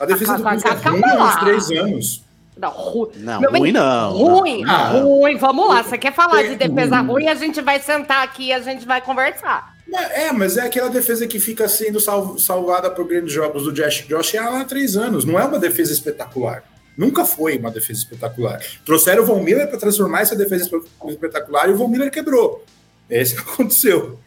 A 0.00 0.04
defesa 0.04 0.32
Ah, 0.32 0.36
do 0.38 0.42
calma 0.42 0.56
Bills 0.60 0.86
é 0.86 0.88
ruim 0.90 1.02
há 1.04 1.24
uns 1.24 1.36
três 1.40 1.70
anos. 1.70 2.23
Não, 2.56 2.70
ru... 2.70 3.10
Não, 3.16 3.40
Meu 3.40 3.50
bem, 3.50 3.60
ruim 3.62 3.72
não. 3.72 4.12
Ruim, 4.12 4.64
Ah. 4.66 4.88
ruim. 4.90 5.36
Vamos 5.36 5.68
lá. 5.68 5.82
Você 5.82 5.98
quer 5.98 6.12
falar 6.14 6.42
de 6.42 6.56
Tem- 6.56 6.68
defesa 6.68 7.00
ruim? 7.00 7.26
A 7.28 7.34
gente 7.34 7.60
vai 7.60 7.80
sentar 7.80 8.22
aqui 8.22 8.46
e 8.48 8.52
a 8.52 8.60
gente 8.60 8.86
vai 8.86 9.00
conversar. 9.00 9.74
É, 9.92 10.32
mas 10.32 10.56
é 10.56 10.62
aquela 10.62 10.88
defesa 10.88 11.26
que 11.26 11.38
fica 11.38 11.68
sendo 11.68 12.00
salv- 12.00 12.38
salvada 12.38 12.90
por 12.90 13.06
grandes 13.06 13.32
jogos 13.32 13.64
do 13.64 13.72
Josh, 13.72 14.06
Josh 14.08 14.34
há 14.36 14.64
três 14.64 14.96
anos. 14.96 15.24
Não 15.24 15.38
é 15.38 15.44
uma 15.44 15.58
defesa 15.58 15.92
espetacular. 15.92 16.62
Nunca 16.96 17.24
foi 17.24 17.58
uma 17.58 17.70
defesa 17.70 17.98
espetacular. 18.00 18.60
Trouxeram 18.86 19.24
o 19.24 19.26
Von 19.26 19.42
Miller 19.42 19.68
para 19.68 19.78
transformar 19.78 20.20
essa 20.22 20.36
defesa 20.36 20.64
espe- 20.64 20.82
espetacular 21.08 21.68
e 21.68 21.72
o 21.72 21.76
Von 21.76 21.88
Miller 21.88 22.10
quebrou. 22.10 22.64
É 23.10 23.20
isso 23.20 23.34
que 23.34 23.42
aconteceu. 23.52 24.18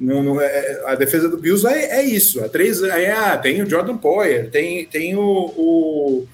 Não, 0.00 0.22
não 0.22 0.40
é, 0.40 0.82
a 0.86 0.94
defesa 0.94 1.28
do 1.28 1.38
Bills 1.38 1.66
é, 1.66 1.98
é 2.00 2.02
isso. 2.02 2.42
Há 2.44 2.48
três, 2.48 2.82
é, 2.82 3.12
ah, 3.12 3.36
tem 3.38 3.62
o 3.62 3.68
Jordan 3.70 3.96
Poyer, 3.96 4.50
tem, 4.50 4.84
tem 4.86 5.14
o, 5.16 5.22
o, 5.56 6.26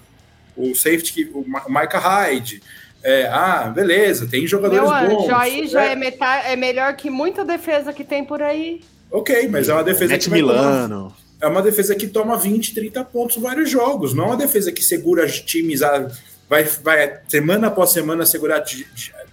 o 0.56 0.74
safety, 0.74 1.12
que- 1.12 1.30
o 1.32 1.44
Micah 1.68 1.98
Hyde. 1.98 2.62
É, 3.04 3.26
ah, 3.26 3.64
beleza, 3.74 4.26
tem 4.30 4.46
jogadores 4.46 4.88
Meu 4.88 5.08
bons. 5.16 5.24
anjo, 5.24 5.34
aí 5.34 5.66
já 5.66 5.84
É, 5.86 5.92
é, 5.92 5.96
metade, 5.96 6.46
é 6.52 6.54
melhor 6.56 6.94
que 6.94 7.10
muita 7.10 7.44
defesa 7.44 7.92
que 7.92 8.04
tem 8.04 8.24
por 8.24 8.40
aí. 8.40 8.80
Ok, 9.10 9.48
mas 9.48 9.68
é 9.68 9.74
uma 9.74 9.82
defesa 9.82 10.12
Matt 10.12 10.22
que 10.24 10.30
tomar- 10.30 10.42
Milano. 10.54 11.12
é 11.40 11.46
uma 11.48 11.60
defesa 11.62 11.94
que 11.96 12.06
toma 12.06 12.36
20, 12.36 12.72
30 12.72 13.02
pontos 13.04 13.36
vários 13.38 13.68
jogos. 13.68 14.14
Não 14.14 14.24
é 14.24 14.26
uma 14.28 14.36
defesa 14.36 14.70
que 14.70 14.84
segura 14.84 15.26
times 15.26 15.82
a. 15.82 16.06
Vai, 16.48 16.62
vai 16.64 17.18
semana 17.28 17.66
após 17.68 17.90
semana 17.90 18.24
segurar 18.24 18.60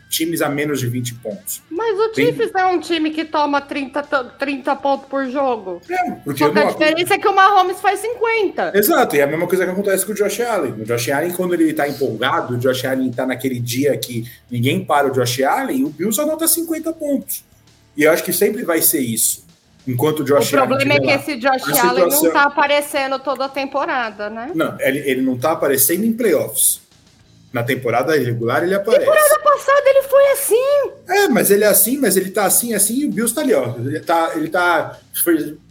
times 0.10 0.42
a 0.42 0.50
menos 0.50 0.80
de 0.80 0.88
20 0.88 1.14
pontos. 1.16 1.62
Mas 1.70 1.98
o 2.00 2.10
Tem- 2.10 2.26
Chiefs 2.34 2.52
é 2.56 2.66
um 2.66 2.80
time 2.80 3.12
que 3.12 3.24
toma 3.24 3.62
30, 3.62 4.02
to- 4.02 4.32
30 4.40 4.76
pontos 4.76 5.08
por 5.08 5.30
jogo. 5.30 5.80
É, 5.90 6.12
porque 6.26 6.44
Só 6.44 6.50
que 6.50 6.58
a 6.60 6.64
não- 6.66 6.72
diferença 6.72 7.14
é 7.14 7.18
que 7.20 7.28
o 7.28 7.36
Mahomes 7.36 7.80
faz 7.80 8.00
50. 8.00 8.72
Exato, 8.76 9.16
e 9.16 9.20
é 9.20 9.24
a 9.24 9.28
mesma 9.28 9.46
coisa 9.48 9.64
que 9.66 9.72
acontece 9.72 10.06
com 10.06 10.12
o 10.12 10.16
Josh 10.16 10.40
Allen. 10.42 10.72
O 10.74 10.84
Josh 10.84 11.10
Allen, 11.10 11.32
quando 11.32 11.54
ele 11.54 11.72
tá 11.74 11.88
empolgado, 11.88 12.56
o 12.56 12.58
Josh 12.58 12.84
Allen 12.86 13.12
tá 13.12 13.26
naquele 13.26 13.60
dia 13.60 13.96
que 13.98 14.26
ninguém 14.50 14.84
para 14.84 15.08
o 15.08 15.12
Josh 15.12 15.42
Allen, 15.44 15.84
o 15.86 15.90
Bills 15.90 16.20
anota 16.20 16.48
50 16.48 16.92
pontos. 16.92 17.44
E 17.96 18.04
eu 18.04 18.12
acho 18.12 18.24
que 18.24 18.34
sempre 18.34 18.64
vai 18.64 18.82
ser 18.82 19.02
isso. 19.02 19.48
Enquanto 19.88 20.20
o 20.20 20.24
O 20.24 20.26
Josh 20.26 20.54
Allen. 20.54 20.68
problema 20.68 20.94
é 20.94 20.98
estiver 20.98 21.18
que 21.18 21.32
esse 21.32 21.40
Josh 21.40 21.80
A 21.80 21.88
Allen 21.90 22.04
não 22.06 22.12
situação- 22.12 22.32
tá 22.34 22.44
aparecendo 22.44 23.20
toda 23.20 23.46
a 23.46 23.50
temporada, 23.50 24.30
né? 24.30 24.52
Não, 24.56 24.76
ele, 24.80 25.00
ele 25.00 25.22
não 25.22 25.38
tá 25.38 25.52
aparecendo 25.52 26.04
em 26.04 26.14
playoffs. 26.14 26.82
Na 27.52 27.64
temporada 27.64 28.16
regular 28.16 28.64
ele 28.64 28.76
aparece. 28.76 29.10
Ano 29.10 29.44
passado 29.44 29.82
ele 29.88 30.02
foi 30.04 30.32
assim. 30.32 30.92
É, 31.08 31.28
mas 31.28 31.50
ele 31.50 31.64
é 31.64 31.68
assim, 31.68 31.98
mas 31.98 32.16
ele 32.16 32.30
tá 32.30 32.46
assim, 32.46 32.74
assim, 32.76 33.00
e 33.00 33.06
o 33.06 33.10
Bills 33.12 33.34
tá 33.34 33.42
ali, 33.42 33.54
ó. 33.54 33.76
Ele 33.78 34.00
tá, 34.00 34.34
ele 34.36 34.50
tá 34.50 35.00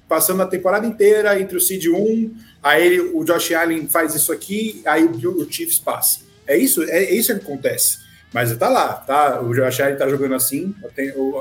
passando 0.08 0.42
a 0.42 0.46
temporada 0.46 0.86
inteira 0.86 1.38
entre 1.40 1.56
o 1.56 1.60
Seed 1.60 1.86
1, 1.86 2.34
aí 2.62 2.84
ele- 2.86 3.00
o 3.14 3.22
Josh 3.24 3.52
Allen 3.52 3.86
faz 3.88 4.14
isso 4.14 4.32
aqui, 4.32 4.82
aí 4.84 5.04
o, 5.04 5.10
o 5.42 5.52
Chiefs 5.52 5.78
passa. 5.78 6.20
É 6.46 6.56
isso, 6.56 6.82
é, 6.82 7.04
é 7.04 7.14
isso 7.14 7.32
que 7.32 7.40
acontece. 7.44 7.98
Mas 8.32 8.54
tá 8.56 8.68
lá, 8.68 8.94
tá? 8.94 9.40
O 9.40 9.54
Josh 9.54 9.80
Allen 9.80 9.96
tá 9.96 10.08
jogando 10.08 10.34
assim 10.34 10.74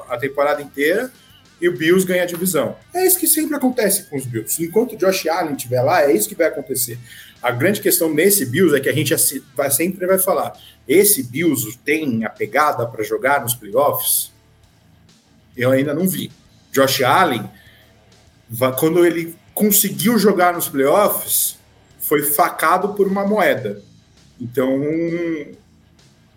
a 0.09 0.17
temporada 0.17 0.61
inteira 0.61 1.11
e 1.59 1.67
o 1.67 1.75
Bills 1.75 2.05
ganha 2.05 2.23
a 2.23 2.25
divisão. 2.27 2.77
É 2.93 3.05
isso 3.05 3.17
que 3.19 3.25
sempre 3.27 3.55
acontece 3.55 4.03
com 4.03 4.15
os 4.17 4.25
Bills. 4.25 4.63
Enquanto 4.63 4.93
o 4.93 4.97
Josh 4.97 5.27
Allen 5.27 5.55
estiver 5.55 5.81
lá, 5.81 6.03
é 6.03 6.11
isso 6.13 6.29
que 6.29 6.35
vai 6.35 6.47
acontecer. 6.47 6.97
A 7.47 7.51
grande 7.51 7.79
questão 7.79 8.13
nesse 8.13 8.45
Bills 8.45 8.75
é 8.75 8.79
que 8.81 8.89
a 8.89 8.93
gente 8.93 9.15
vai, 9.55 9.71
sempre 9.71 10.05
vai 10.05 10.19
falar: 10.19 10.59
esse 10.85 11.23
Bills 11.23 11.77
tem 11.77 12.25
a 12.25 12.29
pegada 12.29 12.85
para 12.85 13.01
jogar 13.05 13.41
nos 13.41 13.55
playoffs? 13.55 14.33
Eu 15.55 15.71
ainda 15.71 15.93
não 15.93 16.05
vi. 16.05 16.29
Josh 16.73 17.03
Allen, 17.03 17.49
quando 18.77 19.05
ele 19.05 19.33
conseguiu 19.53 20.19
jogar 20.19 20.53
nos 20.55 20.67
playoffs, 20.67 21.57
foi 21.99 22.21
facado 22.21 22.89
por 22.89 23.07
uma 23.07 23.25
moeda. 23.25 23.81
Então, 24.41 24.83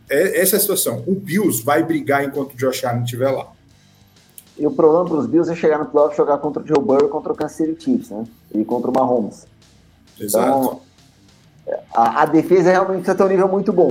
é- 0.08 0.40
essa 0.40 0.54
é 0.54 0.58
a 0.58 0.60
situação. 0.60 1.02
O 1.08 1.14
Bills 1.16 1.60
vai 1.64 1.82
brigar 1.82 2.22
enquanto 2.22 2.52
o 2.52 2.56
Josh 2.56 2.84
Allen 2.84 3.02
estiver 3.02 3.32
lá. 3.32 3.50
E 4.56 4.64
o 4.64 4.70
problema 4.70 5.06
para 5.06 5.18
os 5.18 5.26
Bills 5.26 5.50
é 5.50 5.56
chegar 5.56 5.80
no 5.80 5.86
playoff 5.86 6.14
e 6.14 6.16
jogar 6.16 6.38
contra 6.38 6.62
o 6.62 6.66
Joe 6.66 6.78
Burrow 6.78 7.06
e 7.06 7.10
contra 7.10 7.32
o 7.32 7.34
Kansas 7.34 7.56
City 7.56 7.82
Chiefs, 7.82 8.10
né? 8.10 8.24
E 8.54 8.64
contra 8.64 8.92
o 8.92 8.94
Mahomes. 8.94 9.50
Exato. 10.20 10.46
Então, 10.46 10.89
a, 11.92 12.22
a 12.22 12.26
defesa 12.26 12.70
realmente 12.70 13.02
precisa 13.02 13.16
ter 13.16 13.24
um 13.24 13.28
nível 13.28 13.48
muito 13.48 13.72
bom. 13.72 13.90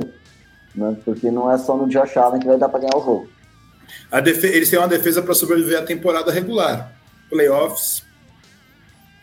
Né? 0.75 0.95
Porque 1.03 1.31
não 1.31 1.51
é 1.51 1.57
só 1.57 1.75
no 1.75 1.87
Josh 1.87 2.17
Allen 2.17 2.39
que 2.39 2.47
vai 2.47 2.57
dar 2.57 2.69
para 2.69 2.79
ganhar 2.79 2.95
o 2.95 3.03
jogo. 3.03 3.29
A 4.11 4.19
eles 4.19 4.69
têm 4.69 4.79
uma 4.79 4.87
defesa 4.87 5.21
para 5.21 5.33
sobreviver 5.33 5.79
à 5.79 5.83
temporada 5.83 6.31
regular. 6.31 6.91
Playoffs, 7.29 8.03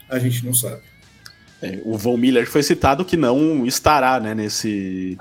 a 0.08 0.18
gente 0.18 0.44
não 0.44 0.54
sabe. 0.54 0.82
É, 1.60 1.80
o 1.84 1.96
Von 1.96 2.16
Miller 2.16 2.48
foi 2.48 2.62
citado 2.62 3.04
que 3.04 3.16
não 3.16 3.66
estará 3.66 4.20
né, 4.20 4.34
nesse, 4.34 5.18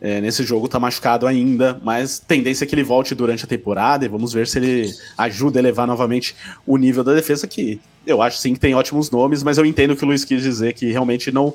é, 0.00 0.20
nesse 0.20 0.42
jogo, 0.44 0.68
tá 0.68 0.78
machucado 0.78 1.26
ainda, 1.26 1.80
mas 1.82 2.18
tendência 2.18 2.64
é 2.64 2.66
que 2.66 2.74
ele 2.74 2.84
volte 2.84 3.14
durante 3.14 3.44
a 3.44 3.48
temporada 3.48 4.04
e 4.04 4.08
vamos 4.08 4.32
ver 4.32 4.46
se 4.46 4.58
ele 4.58 4.92
ajuda 5.16 5.58
a 5.58 5.60
elevar 5.60 5.86
novamente 5.86 6.36
o 6.66 6.76
nível 6.76 7.02
da 7.02 7.14
defesa, 7.14 7.46
que 7.46 7.80
eu 8.06 8.20
acho 8.20 8.38
sim 8.38 8.52
que 8.52 8.60
tem 8.60 8.74
ótimos 8.74 9.10
nomes, 9.10 9.42
mas 9.42 9.56
eu 9.56 9.64
entendo 9.64 9.92
o 9.92 9.96
que 9.96 10.04
o 10.04 10.06
Luiz 10.06 10.24
quis 10.24 10.42
dizer, 10.42 10.74
que 10.74 10.92
realmente 10.92 11.32
não. 11.32 11.54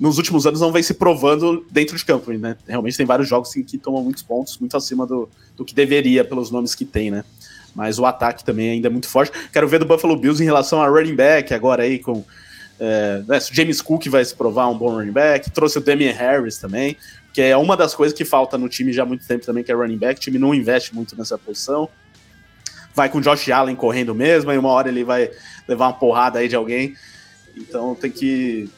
Nos 0.00 0.16
últimos 0.16 0.46
anos 0.46 0.62
não 0.62 0.72
vem 0.72 0.82
se 0.82 0.94
provando 0.94 1.66
dentro 1.70 1.94
de 1.94 2.02
campo, 2.02 2.32
né? 2.32 2.56
Realmente 2.66 2.96
tem 2.96 3.04
vários 3.04 3.28
jogos 3.28 3.50
sim, 3.50 3.62
que 3.62 3.76
tomam 3.76 4.02
muitos 4.02 4.22
pontos, 4.22 4.56
muito 4.58 4.74
acima 4.74 5.06
do, 5.06 5.28
do 5.54 5.62
que 5.62 5.74
deveria 5.74 6.24
pelos 6.24 6.50
nomes 6.50 6.74
que 6.74 6.86
tem, 6.86 7.10
né? 7.10 7.22
Mas 7.74 7.98
o 7.98 8.06
ataque 8.06 8.42
também 8.42 8.70
ainda 8.70 8.88
é 8.88 8.90
muito 8.90 9.06
forte. 9.06 9.30
Quero 9.52 9.68
ver 9.68 9.78
do 9.78 9.84
Buffalo 9.84 10.16
Bills 10.16 10.42
em 10.42 10.46
relação 10.46 10.80
a 10.80 10.88
running 10.88 11.14
back 11.14 11.52
agora 11.52 11.82
aí 11.82 11.98
com 11.98 12.24
é, 12.80 13.22
né, 13.28 13.38
James 13.52 13.82
Cook 13.82 14.06
vai 14.08 14.24
se 14.24 14.34
provar 14.34 14.68
um 14.68 14.76
bom 14.76 14.88
running 14.88 15.12
back, 15.12 15.50
trouxe 15.50 15.76
o 15.76 15.82
Damian 15.82 16.12
Harris 16.12 16.56
também, 16.56 16.96
que 17.30 17.42
é 17.42 17.54
uma 17.54 17.76
das 17.76 17.94
coisas 17.94 18.16
que 18.16 18.24
falta 18.24 18.56
no 18.56 18.70
time 18.70 18.90
já 18.90 19.02
há 19.02 19.06
muito 19.06 19.26
tempo 19.26 19.44
também, 19.44 19.62
que 19.62 19.70
é 19.70 19.74
running 19.74 19.98
back. 19.98 20.18
O 20.18 20.22
time 20.22 20.38
não 20.38 20.54
investe 20.54 20.94
muito 20.94 21.14
nessa 21.16 21.36
posição. 21.36 21.90
Vai 22.94 23.10
com 23.10 23.18
o 23.18 23.20
Josh 23.20 23.50
Allen 23.50 23.76
correndo 23.76 24.14
mesmo, 24.14 24.50
aí 24.50 24.56
uma 24.56 24.70
hora 24.70 24.88
ele 24.88 25.04
vai 25.04 25.30
levar 25.68 25.88
uma 25.88 25.92
porrada 25.92 26.38
aí 26.38 26.48
de 26.48 26.56
alguém. 26.56 26.96
Então 27.54 27.94
tem 27.94 28.10
que. 28.10 28.68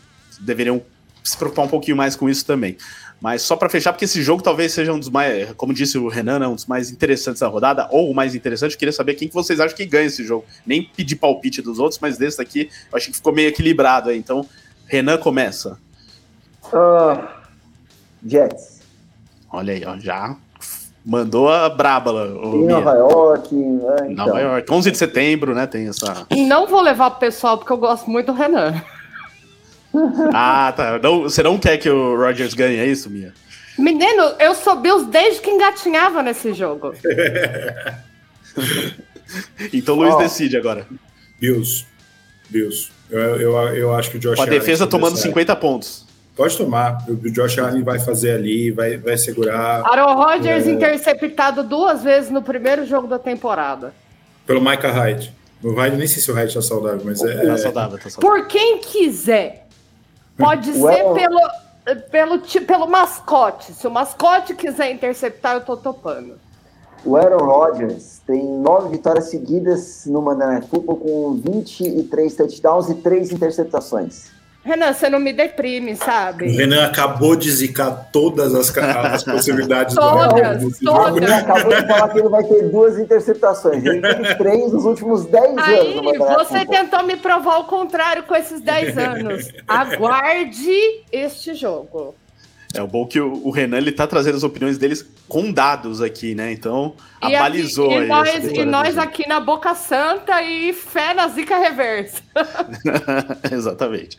Deveriam 0.40 0.82
se 1.22 1.36
preocupar 1.36 1.64
um 1.64 1.68
pouquinho 1.68 1.96
mais 1.96 2.16
com 2.16 2.28
isso 2.28 2.44
também. 2.44 2.76
Mas 3.20 3.42
só 3.42 3.54
para 3.54 3.68
fechar, 3.68 3.92
porque 3.92 4.04
esse 4.04 4.20
jogo 4.20 4.42
talvez 4.42 4.72
seja 4.72 4.92
um 4.92 4.98
dos 4.98 5.08
mais, 5.08 5.52
como 5.52 5.72
disse 5.72 5.96
o 5.96 6.08
Renan, 6.08 6.40
né, 6.40 6.48
um 6.48 6.56
dos 6.56 6.66
mais 6.66 6.90
interessantes 6.90 7.40
da 7.40 7.46
rodada, 7.46 7.86
ou 7.90 8.10
o 8.10 8.14
mais 8.14 8.34
interessante, 8.34 8.72
eu 8.72 8.78
queria 8.78 8.92
saber 8.92 9.14
quem 9.14 9.28
que 9.28 9.34
vocês 9.34 9.60
acham 9.60 9.76
que 9.76 9.86
ganha 9.86 10.06
esse 10.06 10.24
jogo. 10.24 10.44
Nem 10.66 10.82
pedir 10.82 11.16
palpite 11.16 11.62
dos 11.62 11.78
outros, 11.78 12.00
mas 12.00 12.18
desse 12.18 12.38
daqui 12.38 12.68
eu 12.90 12.96
acho 12.96 13.08
que 13.08 13.16
ficou 13.16 13.32
meio 13.32 13.48
equilibrado 13.48 14.10
aí. 14.10 14.18
Então, 14.18 14.44
Renan 14.86 15.18
começa. 15.18 15.78
Ah, 16.72 17.36
Jets. 18.26 18.80
Olha 19.52 19.74
aí, 19.74 19.84
ó, 19.84 19.96
já 19.98 20.36
mandou 21.04 21.48
a 21.48 21.68
brábala. 21.68 22.26
Em 22.26 22.64
Mia. 22.64 22.76
Nova 22.76 22.94
York. 22.94 23.54
né, 23.54 23.96
então. 24.08 24.26
Nova 24.26 24.40
York. 24.40 24.72
11 24.72 24.90
de 24.90 24.98
setembro, 24.98 25.54
né? 25.54 25.66
Tem 25.66 25.88
essa. 25.88 26.26
Não 26.30 26.66
vou 26.66 26.80
levar 26.80 27.10
pro 27.10 27.20
pessoal 27.20 27.58
porque 27.58 27.72
eu 27.72 27.76
gosto 27.76 28.10
muito 28.10 28.26
do 28.26 28.32
Renan. 28.32 28.82
Ah, 30.32 30.73
tá. 30.77 30.98
Não, 30.98 31.23
você 31.23 31.43
não 31.43 31.59
quer 31.59 31.77
que 31.78 31.89
o 31.90 32.16
Rodgers 32.16 32.55
ganhe, 32.55 32.78
é 32.78 32.86
isso, 32.86 33.10
Mia? 33.10 33.32
Menino, 33.78 34.35
eu 34.39 34.55
sou 34.55 34.77
Bills 34.77 35.06
desde 35.10 35.40
que 35.40 35.51
engatinhava 35.51 36.23
nesse 36.23 36.52
jogo. 36.52 36.93
Então 39.73 39.94
o 39.94 39.98
Luiz 39.98 40.14
Ó. 40.14 40.19
decide 40.19 40.56
agora. 40.56 40.86
Bills. 41.40 41.86
Bills. 42.51 42.90
Eu, 43.10 43.20
eu, 43.40 43.52
eu 43.74 43.94
acho 43.94 44.10
que 44.10 44.16
o 44.19 44.20
Josh 44.20 44.36
Com 44.36 44.43
a 44.43 44.44
Allen 44.44 44.59
defesa 44.59 44.86
tomando 44.86 45.16
sai. 45.16 45.28
50 45.28 45.56
pontos. 45.56 46.06
Pode 46.36 46.56
tomar. 46.56 46.98
O 47.09 47.14
Josh 47.31 47.59
Allen 47.59 47.82
vai 47.82 47.98
fazer 47.98 48.32
ali, 48.32 48.70
vai, 48.70 48.97
vai 48.97 49.16
segurar 49.19 49.82
Aaron 49.86 50.14
Rodgers 50.14 50.66
É. 50.66 50.70
interceptado 50.70 51.62
duas 51.62 52.02
vezes 52.02 52.31
no 52.31 52.43
primeiro 52.43 52.86
jogo 52.86 53.06
da 53.06 53.19
temporada. 53.19 53.94
pelo 54.47 54.60
Micah 54.60 54.90
Hyde. 54.93 55.32
O 55.62 55.73
Hyde, 55.74 55.97
nem 55.97 56.06
sei 56.06 56.20
se 56.20 56.31
o 56.31 56.35
Hyde 56.35 56.52
tá 56.55 56.60
saudável, 56.62 57.01
mas 57.05 57.23
é. 57.23 57.47
Tá 57.47 57.56
saudável, 57.56 57.98
tá 57.98 58.10
saudável. 58.10 58.20
Por 58.43 58.48
quem 58.48 58.78
quiser. 58.78 59.66
Pode 60.36 60.70
Ué. 60.70 60.96
ser 60.96 61.14
pelo, 61.14 61.40
pelo, 62.10 62.38
pelo 62.66 62.86
mascote. 62.86 63.72
Se 63.72 63.86
o 63.86 63.90
mascote 63.90 64.54
quiser 64.54 64.90
interceptar, 64.92 65.54
eu 65.56 65.60
tô 65.64 65.76
topando. 65.76 66.38
O 67.04 67.16
Aaron 67.16 67.44
Rodgers 67.44 68.20
tem 68.24 68.46
nove 68.46 68.90
vitórias 68.90 69.28
seguidas 69.28 70.06
no 70.06 70.22
Monday 70.22 70.46
Night 70.46 70.68
Football 70.68 70.96
com 70.96 71.34
23 71.34 72.36
touchdowns 72.36 72.88
e 72.88 72.94
três 72.94 73.32
interceptações. 73.32 74.30
Renan, 74.64 74.93
você 74.93 75.10
não 75.10 75.18
me 75.18 75.32
deprime, 75.32 75.97
sabe? 75.97 76.47
O 76.47 76.56
Renan 76.56 76.86
acabou 76.86 77.34
de 77.34 77.51
zicar 77.51 78.09
todas 78.12 78.55
as, 78.55 78.76
as 78.76 79.24
possibilidades 79.24 79.94
todas, 79.94 80.62
do 80.62 80.84
Todas, 80.84 81.16
Ele 81.16 81.32
acabou 81.32 81.74
de 81.74 81.86
falar 81.89 82.09
que 82.10 82.18
ele 82.20 82.28
vai 82.28 82.44
ter 82.44 82.68
duas 82.68 82.97
interceptações. 82.97 83.84
Ele 83.84 84.01
teve 84.01 84.34
três 84.39 84.72
nos 84.72 84.84
últimos 84.84 85.26
dez 85.26 85.59
Aí, 85.59 85.98
anos. 85.98 86.48
Você 86.48 86.64
tentou 86.64 87.02
me 87.02 87.16
provar 87.16 87.59
o 87.59 87.64
contrário 87.64 88.22
com 88.22 88.36
esses 88.36 88.60
dez 88.60 88.97
anos. 88.97 89.51
Aguarde 89.66 91.05
este 91.10 91.55
jogo. 91.55 92.14
É 92.74 92.82
o 92.82 92.86
bom 92.86 93.06
que 93.06 93.20
o, 93.20 93.46
o, 93.46 93.50
Renan 93.50 93.78
ele 93.78 93.92
tá 93.92 94.06
trazendo 94.06 94.36
as 94.36 94.42
opiniões 94.42 94.78
deles 94.78 95.04
com 95.28 95.52
dados 95.52 96.00
aqui, 96.00 96.34
né? 96.34 96.52
Então, 96.52 96.94
e 97.22 97.34
abalizou 97.34 97.90
aqui, 97.90 98.04
e 98.04 98.06
nós, 98.06 98.44
e 98.44 98.64
nós 98.64 98.98
aqui 98.98 99.28
na 99.28 99.40
Boca 99.40 99.74
Santa 99.74 100.42
e 100.42 100.72
fé 100.72 101.12
na 101.12 101.28
zica 101.28 101.58
reversa. 101.58 102.22
Exatamente. 103.52 104.16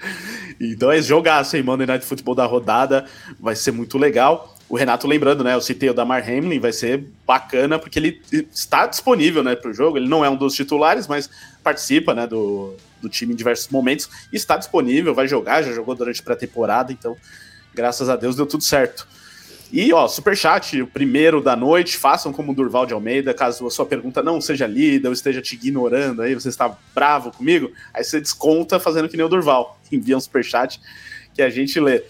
Então 0.60 0.92
é 0.92 1.02
jogaço 1.02 1.56
aí, 1.56 1.64
Monday 1.64 1.88
Night 1.88 2.06
Futebol 2.06 2.36
da 2.36 2.46
rodada. 2.46 3.06
Vai 3.40 3.56
ser 3.56 3.72
muito 3.72 3.98
legal. 3.98 4.56
O 4.70 4.76
Renato 4.76 5.08
lembrando, 5.08 5.44
né? 5.44 5.54
Eu 5.54 5.62
citei 5.62 5.90
o 5.90 5.94
Damar 5.94 6.24
Hamlin, 6.28 6.60
vai 6.60 6.72
ser 6.72 7.04
bacana, 7.28 7.78
porque 7.78 8.00
ele 8.00 8.22
está 8.52 8.88
disponível 8.88 9.44
né, 9.44 9.56
para 9.56 9.70
o 9.70 9.74
jogo. 9.74 9.98
Ele 9.98 10.08
não 10.08 10.24
é 10.24 10.30
um 10.30 10.36
dos 10.36 10.56
titulares, 10.56 11.08
mas 11.08 11.30
participa 11.64 12.14
né, 12.14 12.26
do, 12.26 12.76
do 13.02 13.10
time 13.10 13.34
em 13.34 13.36
diversos 13.36 13.68
momentos. 13.70 14.10
Está 14.32 14.58
disponível, 14.58 15.14
vai 15.14 15.28
jogar, 15.28 15.62
já 15.62 15.72
jogou 15.74 15.94
durante 15.94 16.22
a 16.22 16.24
pré-temporada, 16.24 16.92
então 16.92 17.16
Graças 17.74 18.10
a 18.10 18.16
Deus 18.16 18.36
deu 18.36 18.46
tudo 18.46 18.64
certo. 18.64 19.08
E, 19.74 19.92
ó, 19.92 20.08
superchat, 20.08 20.80
o 20.84 20.86
primeiro 20.86 21.42
da 21.42 21.56
noite, 21.56 21.98
façam 21.98 22.32
como 22.32 22.52
o 22.52 22.56
Durval 22.56 22.86
de 22.86 22.94
Almeida, 22.94 23.34
caso 23.34 23.66
a 23.66 23.72
sua 23.72 23.88
pergunta 23.88 24.22
não 24.22 24.40
seja 24.40 24.68
lida, 24.68 25.10
ou 25.10 25.14
esteja 25.14 25.42
te 25.42 25.56
ignorando 25.56 26.22
aí, 26.22 26.36
você 26.36 26.50
está 26.50 26.78
bravo 26.94 27.32
comigo, 27.32 27.72
aí 27.92 28.04
você 28.04 28.22
desconta 28.22 28.80
fazendo 28.80 29.10
que 29.10 29.18
nem 29.18 29.26
o 29.26 29.30
Durval. 29.30 29.80
Envia 29.92 30.16
um 30.16 30.20
superchat 30.20 30.80
que 31.34 31.42
a 31.42 31.50
gente 31.50 31.80
lê. 31.80 32.04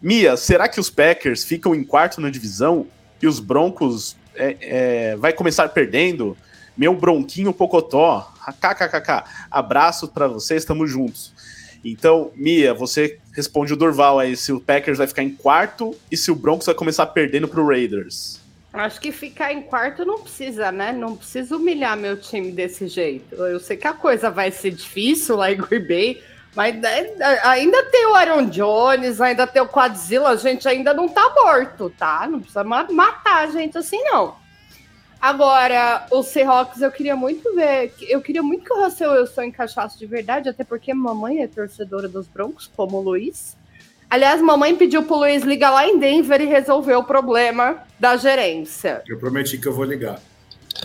Mia, 0.00 0.38
será 0.38 0.66
que 0.66 0.80
os 0.80 0.88
Packers 0.88 1.44
ficam 1.44 1.74
em 1.74 1.84
quarto 1.84 2.18
na 2.18 2.30
divisão 2.30 2.86
e 3.20 3.26
os 3.26 3.38
Broncos 3.40 4.16
é, 4.34 4.56
é, 4.62 5.16
vai 5.16 5.34
começar 5.34 5.68
perdendo? 5.68 6.34
Meu 6.74 6.94
bronquinho 6.94 7.52
pocotó, 7.52 8.32
kkkk, 8.58 9.24
abraço 9.50 10.08
para 10.08 10.26
vocês, 10.26 10.62
estamos 10.62 10.90
juntos. 10.90 11.30
Então, 11.84 12.30
Mia, 12.34 12.72
você 12.72 13.18
responde 13.32 13.72
o 13.72 13.76
Durval 13.76 14.18
aí 14.18 14.36
se 14.36 14.52
o 14.52 14.60
Packers 14.60 14.98
vai 14.98 15.06
ficar 15.06 15.22
em 15.22 15.30
quarto 15.30 15.96
e 16.10 16.16
se 16.16 16.30
o 16.30 16.34
Broncos 16.34 16.66
vai 16.66 16.74
começar 16.74 17.06
perdendo 17.06 17.48
pro 17.48 17.66
Raiders. 17.66 18.40
Acho 18.72 19.00
que 19.00 19.12
ficar 19.12 19.52
em 19.52 19.62
quarto 19.62 20.04
não 20.04 20.20
precisa, 20.20 20.72
né? 20.72 20.92
Não 20.92 21.14
precisa 21.14 21.56
humilhar 21.56 21.96
meu 21.96 22.16
time 22.16 22.52
desse 22.52 22.88
jeito. 22.88 23.34
Eu 23.34 23.60
sei 23.60 23.76
que 23.76 23.86
a 23.86 23.92
coisa 23.92 24.30
vai 24.30 24.50
ser 24.50 24.70
difícil 24.70 25.36
lá 25.36 25.52
em 25.52 25.58
Green 25.58 25.86
Bay, 25.86 26.22
mas 26.54 26.74
né, 26.76 27.10
ainda 27.42 27.82
tem 27.84 28.06
o 28.06 28.14
Aaron 28.14 28.46
Jones, 28.46 29.20
ainda 29.20 29.46
tem 29.46 29.60
o 29.60 29.68
Quadzilla, 29.68 30.30
a 30.30 30.36
gente 30.36 30.66
ainda 30.66 30.94
não 30.94 31.06
tá 31.06 31.34
morto, 31.34 31.90
tá? 31.90 32.26
Não 32.26 32.40
precisa 32.40 32.64
matar 32.64 33.42
a 33.42 33.46
gente 33.48 33.76
assim, 33.76 34.02
não. 34.04 34.41
Agora, 35.22 36.04
o 36.10 36.20
Seahawks 36.24 36.82
eu 36.82 36.90
queria 36.90 37.14
muito 37.14 37.54
ver. 37.54 37.94
Eu 38.08 38.20
queria 38.20 38.42
muito 38.42 38.64
que 38.64 38.72
o 38.72 38.82
Russell 38.82 39.12
Wilson 39.12 39.44
encaixasse 39.44 39.96
de 39.96 40.04
verdade, 40.04 40.48
até 40.48 40.64
porque 40.64 40.92
mamãe 40.92 41.42
é 41.42 41.46
torcedora 41.46 42.08
dos 42.08 42.26
Broncos, 42.26 42.68
como 42.76 42.96
o 42.96 43.00
Luiz. 43.00 43.56
Aliás, 44.10 44.42
mamãe 44.42 44.74
pediu 44.74 45.04
pro 45.04 45.18
Luiz 45.18 45.44
ligar 45.44 45.70
lá 45.70 45.86
em 45.86 45.96
Denver 45.96 46.40
e 46.40 46.46
resolver 46.46 46.96
o 46.96 47.04
problema 47.04 47.84
da 48.00 48.16
gerência. 48.16 49.00
Eu 49.06 49.16
prometi 49.16 49.58
que 49.58 49.68
eu 49.68 49.72
vou 49.72 49.84
ligar. 49.84 50.18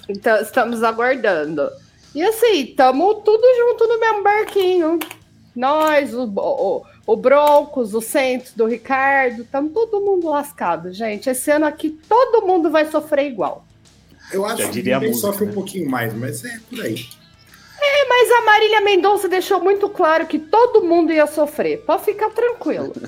Então, 0.08 0.40
estamos 0.40 0.84
aguardando. 0.84 1.68
E 2.14 2.22
assim, 2.22 2.62
estamos 2.62 3.24
tudo 3.26 3.44
junto 3.58 3.88
no 3.88 4.00
mesmo 4.00 4.22
barquinho. 4.22 5.00
Nós, 5.56 6.14
o, 6.14 6.32
o, 6.38 6.86
o 7.08 7.16
Broncos, 7.16 7.96
o 7.96 8.02
Santos 8.02 8.54
do 8.54 8.68
Ricardo, 8.68 9.42
estamos 9.42 9.74
todo 9.74 10.00
mundo 10.00 10.30
lascado, 10.30 10.94
gente. 10.94 11.28
Esse 11.28 11.50
ano 11.50 11.66
aqui 11.66 11.90
todo 11.90 12.46
mundo 12.46 12.70
vai 12.70 12.86
sofrer 12.86 13.26
igual. 13.26 13.67
Eu 14.32 14.46
acho 14.46 14.70
que 14.70 14.80
ele 14.80 15.14
sofre 15.14 15.46
né? 15.46 15.52
um 15.52 15.54
pouquinho 15.54 15.90
mais, 15.90 16.14
mas 16.14 16.44
é 16.44 16.60
por 16.70 16.82
aí. 16.82 17.06
É, 17.80 18.10
mas 18.10 18.32
a 18.32 18.42
Marília 18.42 18.82
Mendonça 18.82 19.30
deixou 19.30 19.62
muito 19.62 19.88
claro 19.90 20.26
que 20.26 20.40
todo 20.40 20.84
mundo 20.84 21.14
ia 21.14 21.28
sofrer. 21.28 21.84
Pode 21.86 22.06
ficar 22.06 22.32
tranquilo. 22.32 22.92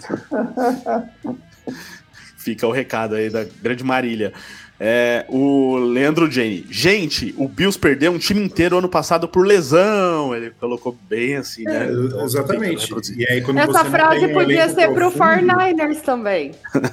Fica 2.37 2.67
o 2.67 2.71
recado 2.71 3.15
aí 3.15 3.29
da 3.29 3.43
grande 3.43 3.83
Marília. 3.83 4.31
É, 4.81 5.25
o 5.27 5.75
Leandro 5.75 6.31
Jane. 6.31 6.65
Gente, 6.69 7.35
o 7.37 7.49
Bills 7.49 7.77
perdeu 7.77 8.13
um 8.13 8.17
time 8.17 8.41
inteiro 8.41 8.77
ano 8.77 8.87
passado 8.87 9.27
por 9.27 9.45
lesão. 9.45 10.33
Ele 10.33 10.51
colocou 10.51 10.97
bem 11.09 11.35
assim, 11.35 11.63
né? 11.63 11.87
É, 11.87 11.91
então, 11.91 12.23
exatamente. 12.23 12.89
E 13.17 13.27
aí, 13.27 13.41
quando 13.41 13.57
Essa 13.57 13.83
frase 13.83 14.25
um 14.25 14.33
podia 14.33 14.69
ser 14.69 14.93
pro 14.93 15.11
49ers 15.11 16.01
também. 16.01 16.51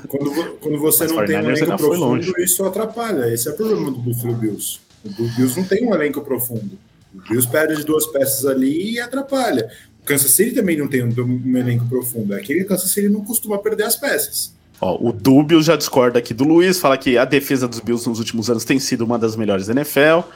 Quando, 0.08 0.56
quando 0.60 0.78
você 0.78 1.04
Mas 1.04 1.12
não 1.12 1.24
tem 1.24 1.36
um 1.36 1.50
elenco 1.50 1.76
profundo, 1.76 2.40
isso 2.40 2.64
atrapalha. 2.64 3.32
Esse 3.32 3.48
é 3.48 3.52
o 3.52 3.54
problema 3.54 3.90
do 3.92 3.98
Buffalo 3.98 4.34
Bills. 4.34 4.80
O 5.04 5.10
Bills 5.10 5.56
não 5.56 5.64
tem 5.64 5.86
um 5.86 5.94
elenco 5.94 6.20
profundo. 6.22 6.76
O 7.14 7.20
Bills 7.28 7.48
perde 7.48 7.76
de 7.76 7.84
duas 7.84 8.06
peças 8.06 8.44
ali 8.46 8.94
e 8.94 9.00
atrapalha. 9.00 9.70
O 10.02 10.04
Kansas 10.04 10.32
City 10.32 10.56
também 10.56 10.76
não 10.76 10.88
tem 10.88 11.04
um, 11.04 11.12
um 11.46 11.56
elenco 11.56 11.86
profundo. 11.88 12.34
Aquele 12.34 12.64
Kansas 12.64 12.90
City 12.90 13.08
não 13.08 13.24
costuma 13.24 13.58
perder 13.58 13.84
as 13.84 13.94
peças. 13.94 14.55
Ó, 14.80 15.08
o 15.08 15.12
Dúbio 15.12 15.62
já 15.62 15.76
discorda 15.76 16.18
aqui 16.18 16.34
do 16.34 16.44
Luiz, 16.44 16.78
fala 16.78 16.98
que 16.98 17.16
a 17.16 17.24
defesa 17.24 17.66
dos 17.66 17.80
Bills 17.80 18.08
nos 18.08 18.18
últimos 18.18 18.50
anos 18.50 18.64
tem 18.64 18.78
sido 18.78 19.04
uma 19.04 19.18
das 19.18 19.34
melhores 19.34 19.66
da 19.66 19.72
NFL. 19.72 20.28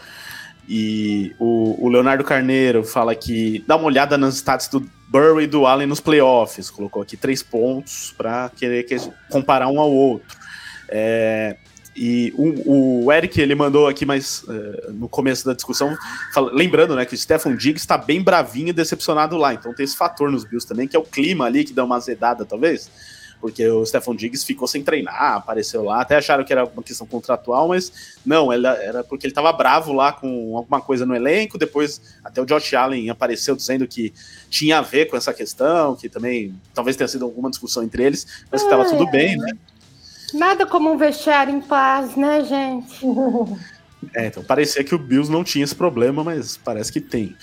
E 0.68 1.34
o, 1.38 1.84
o 1.84 1.88
Leonardo 1.88 2.22
Carneiro 2.22 2.84
fala 2.84 3.14
que 3.14 3.64
dá 3.66 3.76
uma 3.76 3.86
olhada 3.86 4.16
nas 4.16 4.36
stats 4.36 4.68
do 4.68 4.88
Burrow 5.08 5.40
e 5.40 5.46
do 5.46 5.66
Allen 5.66 5.86
nos 5.86 6.00
playoffs. 6.00 6.70
Colocou 6.70 7.02
aqui 7.02 7.16
três 7.16 7.42
pontos 7.42 8.14
para 8.16 8.50
querer 8.50 8.86
comparar 9.28 9.68
um 9.68 9.80
ao 9.80 9.90
outro. 9.90 10.38
É, 10.88 11.56
e 11.94 12.32
o, 12.36 13.04
o, 13.04 13.12
Eric 13.12 13.40
ele 13.40 13.54
mandou 13.54 13.88
aqui 13.88 14.06
mais 14.06 14.44
uh, 14.44 14.92
no 14.92 15.08
começo 15.08 15.44
da 15.44 15.52
discussão, 15.52 15.96
fala, 16.32 16.52
lembrando 16.52 16.94
né, 16.94 17.04
que 17.04 17.14
o 17.14 17.18
Stefan 17.18 17.56
Diggs 17.56 17.80
está 17.82 17.98
bem 17.98 18.22
bravinho 18.22 18.68
e 18.68 18.72
decepcionado 18.72 19.36
lá. 19.36 19.52
Então 19.52 19.74
tem 19.74 19.84
esse 19.84 19.96
fator 19.96 20.30
nos 20.30 20.44
Bills 20.44 20.66
também, 20.66 20.86
que 20.86 20.96
é 20.96 20.98
o 20.98 21.04
clima 21.04 21.46
ali 21.46 21.64
que 21.64 21.72
dá 21.72 21.84
uma 21.84 21.96
azedada, 21.96 22.44
talvez 22.44 22.88
porque 23.40 23.66
o 23.68 23.84
Stefan 23.84 24.14
Diggs 24.14 24.44
ficou 24.44 24.68
sem 24.68 24.82
treinar, 24.82 25.34
apareceu 25.34 25.82
lá, 25.82 26.02
até 26.02 26.16
acharam 26.16 26.44
que 26.44 26.52
era 26.52 26.64
uma 26.64 26.82
questão 26.82 27.06
contratual, 27.06 27.68
mas 27.68 28.18
não, 28.24 28.52
era, 28.52 29.02
porque 29.04 29.26
ele 29.26 29.32
estava 29.32 29.52
bravo 29.52 29.92
lá 29.92 30.12
com 30.12 30.56
alguma 30.56 30.80
coisa 30.80 31.06
no 31.06 31.14
elenco, 31.14 31.58
depois 31.58 32.00
até 32.22 32.40
o 32.40 32.44
Josh 32.44 32.74
Allen 32.74 33.10
apareceu 33.10 33.56
dizendo 33.56 33.86
que 33.86 34.12
tinha 34.48 34.78
a 34.78 34.82
ver 34.82 35.06
com 35.06 35.16
essa 35.16 35.32
questão, 35.32 35.96
que 35.96 36.08
também 36.08 36.54
talvez 36.74 36.96
tenha 36.96 37.08
sido 37.08 37.24
alguma 37.24 37.50
discussão 37.50 37.82
entre 37.82 38.04
eles, 38.04 38.44
mas 38.50 38.62
que 38.62 38.66
estava 38.66 38.84
tudo 38.88 39.10
bem, 39.10 39.36
né? 39.36 39.52
Nada 40.32 40.64
como 40.64 40.92
um 40.92 40.96
vestiário 40.96 41.52
em 41.52 41.60
paz, 41.60 42.16
né, 42.16 42.44
gente? 42.44 43.00
É, 44.14 44.26
então 44.26 44.42
parecia 44.42 44.82
que 44.82 44.94
o 44.94 44.98
Bills 44.98 45.30
não 45.30 45.44
tinha 45.44 45.62
esse 45.62 45.74
problema, 45.74 46.24
mas 46.24 46.56
parece 46.56 46.90
que 46.90 47.02
tem. 47.02 47.36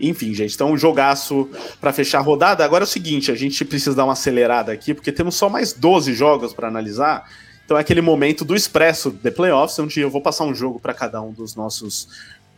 Enfim, 0.00 0.34
gente, 0.34 0.54
então 0.54 0.72
um 0.72 0.76
jogaço 0.76 1.48
para 1.80 1.92
fechar 1.92 2.18
a 2.18 2.22
rodada. 2.22 2.64
Agora 2.64 2.84
é 2.84 2.86
o 2.86 2.88
seguinte, 2.88 3.30
a 3.30 3.34
gente 3.34 3.64
precisa 3.64 3.94
dar 3.94 4.04
uma 4.04 4.12
acelerada 4.12 4.72
aqui, 4.72 4.94
porque 4.94 5.12
temos 5.12 5.34
só 5.34 5.48
mais 5.48 5.72
12 5.72 6.12
jogos 6.14 6.52
para 6.52 6.68
analisar. 6.68 7.28
Então 7.64 7.76
é 7.76 7.80
aquele 7.80 8.00
momento 8.00 8.44
do 8.44 8.54
expresso 8.54 9.10
de 9.10 9.30
playoffs, 9.30 9.78
onde 9.78 10.00
eu 10.00 10.10
vou 10.10 10.20
passar 10.20 10.44
um 10.44 10.54
jogo 10.54 10.80
para 10.80 10.92
cada 10.92 11.22
um 11.22 11.32
dos 11.32 11.54
nossos 11.54 12.08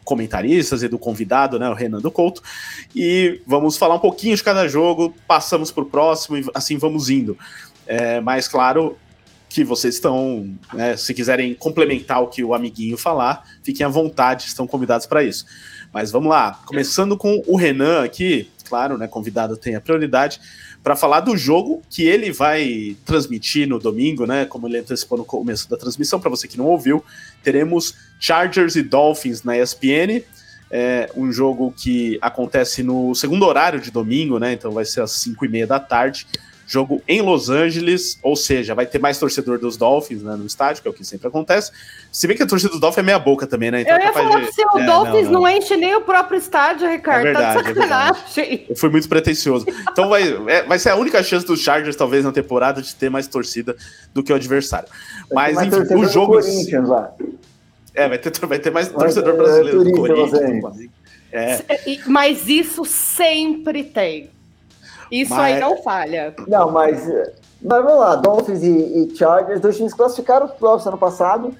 comentaristas 0.04 0.82
e 0.82 0.88
do 0.88 0.98
convidado, 0.98 1.58
né, 1.58 1.68
o 1.68 1.74
Renan 1.74 2.00
do 2.00 2.10
Couto, 2.10 2.42
e 2.94 3.40
vamos 3.46 3.76
falar 3.76 3.94
um 3.94 4.00
pouquinho 4.00 4.36
de 4.36 4.42
cada 4.42 4.68
jogo, 4.68 5.14
passamos 5.26 5.70
para 5.70 5.82
o 5.82 5.86
próximo 5.86 6.36
e 6.36 6.44
assim 6.54 6.76
vamos 6.76 7.08
indo. 7.08 7.38
É, 7.86 8.20
mas 8.20 8.46
claro 8.46 8.98
que 9.48 9.64
vocês 9.64 9.94
estão, 9.94 10.52
né, 10.72 10.96
se 10.96 11.14
quiserem 11.14 11.54
complementar 11.54 12.22
o 12.22 12.26
que 12.26 12.42
o 12.42 12.54
amiguinho 12.54 12.96
falar, 12.96 13.44
fiquem 13.62 13.86
à 13.86 13.88
vontade, 13.88 14.46
estão 14.46 14.66
convidados 14.66 15.06
para 15.06 15.22
isso. 15.22 15.46
Mas 15.94 16.10
vamos 16.10 16.28
lá, 16.28 16.60
começando 16.66 17.16
com 17.16 17.40
o 17.46 17.54
Renan 17.54 18.02
aqui, 18.02 18.50
claro, 18.68 18.98
né, 18.98 19.06
convidado 19.06 19.56
tem 19.56 19.76
a 19.76 19.80
prioridade, 19.80 20.40
para 20.82 20.96
falar 20.96 21.20
do 21.20 21.36
jogo 21.36 21.82
que 21.88 22.02
ele 22.02 22.32
vai 22.32 22.96
transmitir 23.06 23.68
no 23.68 23.78
domingo, 23.78 24.26
né? 24.26 24.44
Como 24.44 24.66
ele 24.66 24.78
antecipou 24.78 25.16
no 25.16 25.24
começo 25.24 25.70
da 25.70 25.76
transmissão, 25.76 26.18
para 26.18 26.28
você 26.28 26.48
que 26.48 26.58
não 26.58 26.66
ouviu, 26.66 27.02
teremos 27.44 27.94
Chargers 28.18 28.74
e 28.74 28.82
Dolphins 28.82 29.44
na 29.44 29.56
ESPN. 29.56 30.22
É 30.70 31.08
um 31.16 31.32
jogo 31.32 31.72
que 31.74 32.18
acontece 32.20 32.82
no 32.82 33.14
segundo 33.14 33.46
horário 33.46 33.80
de 33.80 33.90
domingo, 33.90 34.38
né? 34.38 34.52
Então 34.52 34.72
vai 34.72 34.84
ser 34.84 35.00
às 35.00 35.12
5 35.12 35.44
e 35.44 35.48
meia 35.48 35.66
da 35.66 35.78
tarde. 35.78 36.26
Jogo 36.66 37.02
em 37.06 37.20
Los 37.20 37.50
Angeles, 37.50 38.18
ou 38.22 38.34
seja, 38.34 38.74
vai 38.74 38.86
ter 38.86 38.98
mais 38.98 39.18
torcedor 39.18 39.58
dos 39.58 39.76
Dolphins 39.76 40.22
né, 40.22 40.34
no 40.34 40.46
estádio, 40.46 40.82
que 40.82 40.88
é 40.88 40.90
o 40.90 40.94
que 40.94 41.04
sempre 41.04 41.28
acontece. 41.28 41.70
Se 42.10 42.26
bem 42.26 42.36
que 42.36 42.42
a 42.42 42.46
torcida 42.46 42.70
dos 42.70 42.80
Dolphins 42.80 42.98
é 42.98 43.02
meia 43.02 43.18
boca 43.18 43.46
também, 43.46 43.70
né? 43.70 43.82
Então, 43.82 43.94
Eu 43.94 44.00
é 44.00 44.06
ia 44.06 44.12
falar 44.12 44.40
de... 44.40 44.50
que 44.50 44.62
o 44.62 44.78
é, 44.78 44.86
Dolphins 44.86 45.24
não, 45.24 45.32
não. 45.32 45.40
não, 45.42 45.48
enche 45.48 45.76
nem 45.76 45.94
o 45.94 46.00
próprio 46.00 46.38
estádio, 46.38 46.88
Ricardo. 46.88 47.20
É 47.20 47.32
verdade, 47.32 47.54
tá 47.54 47.60
de 47.62 47.74
sacanagem. 47.74 48.66
É 48.66 48.72
Eu 48.72 48.76
fui 48.76 48.88
muito 48.88 49.08
pretencioso. 49.08 49.66
Então 49.90 50.08
vai, 50.08 50.22
é, 50.48 50.62
vai 50.62 50.78
ser 50.78 50.90
a 50.90 50.96
única 50.96 51.22
chance 51.22 51.44
dos 51.44 51.60
Chargers, 51.60 51.96
talvez, 51.96 52.24
na 52.24 52.32
temporada, 52.32 52.80
de 52.80 52.94
ter 52.94 53.10
mais 53.10 53.26
torcida 53.26 53.76
do 54.12 54.22
que 54.22 54.32
o 54.32 54.36
adversário. 54.36 54.88
Mas, 55.32 55.60
enfim, 55.60 55.94
o 55.94 56.08
jogo. 56.08 56.38
É, 57.94 58.08
vai 58.08 58.18
ter, 58.18 58.46
vai 58.46 58.58
ter 58.58 58.70
mais 58.70 58.88
torcedor 58.88 59.36
brasileiro 59.36 59.82
é, 59.82 59.84
do 59.84 59.92
Corinthians. 59.92 60.90
É. 61.30 61.58
Mas 62.06 62.48
isso 62.48 62.84
sempre 62.84 63.84
tem. 63.84 64.30
Isso 65.10 65.34
mas... 65.34 65.54
aí 65.54 65.60
não 65.60 65.82
falha. 65.82 66.34
Não, 66.46 66.70
mas, 66.70 67.06
mas 67.62 67.84
vamos 67.84 68.00
lá, 68.00 68.16
Dolphins 68.16 68.62
e, 68.62 68.68
e 68.68 69.16
Chargers, 69.16 69.60
dois 69.60 69.76
times 69.76 69.94
classificaram 69.94 70.46
os 70.46 70.52
playoffs 70.52 70.86
ano 70.86 70.98
passado, 70.98 71.54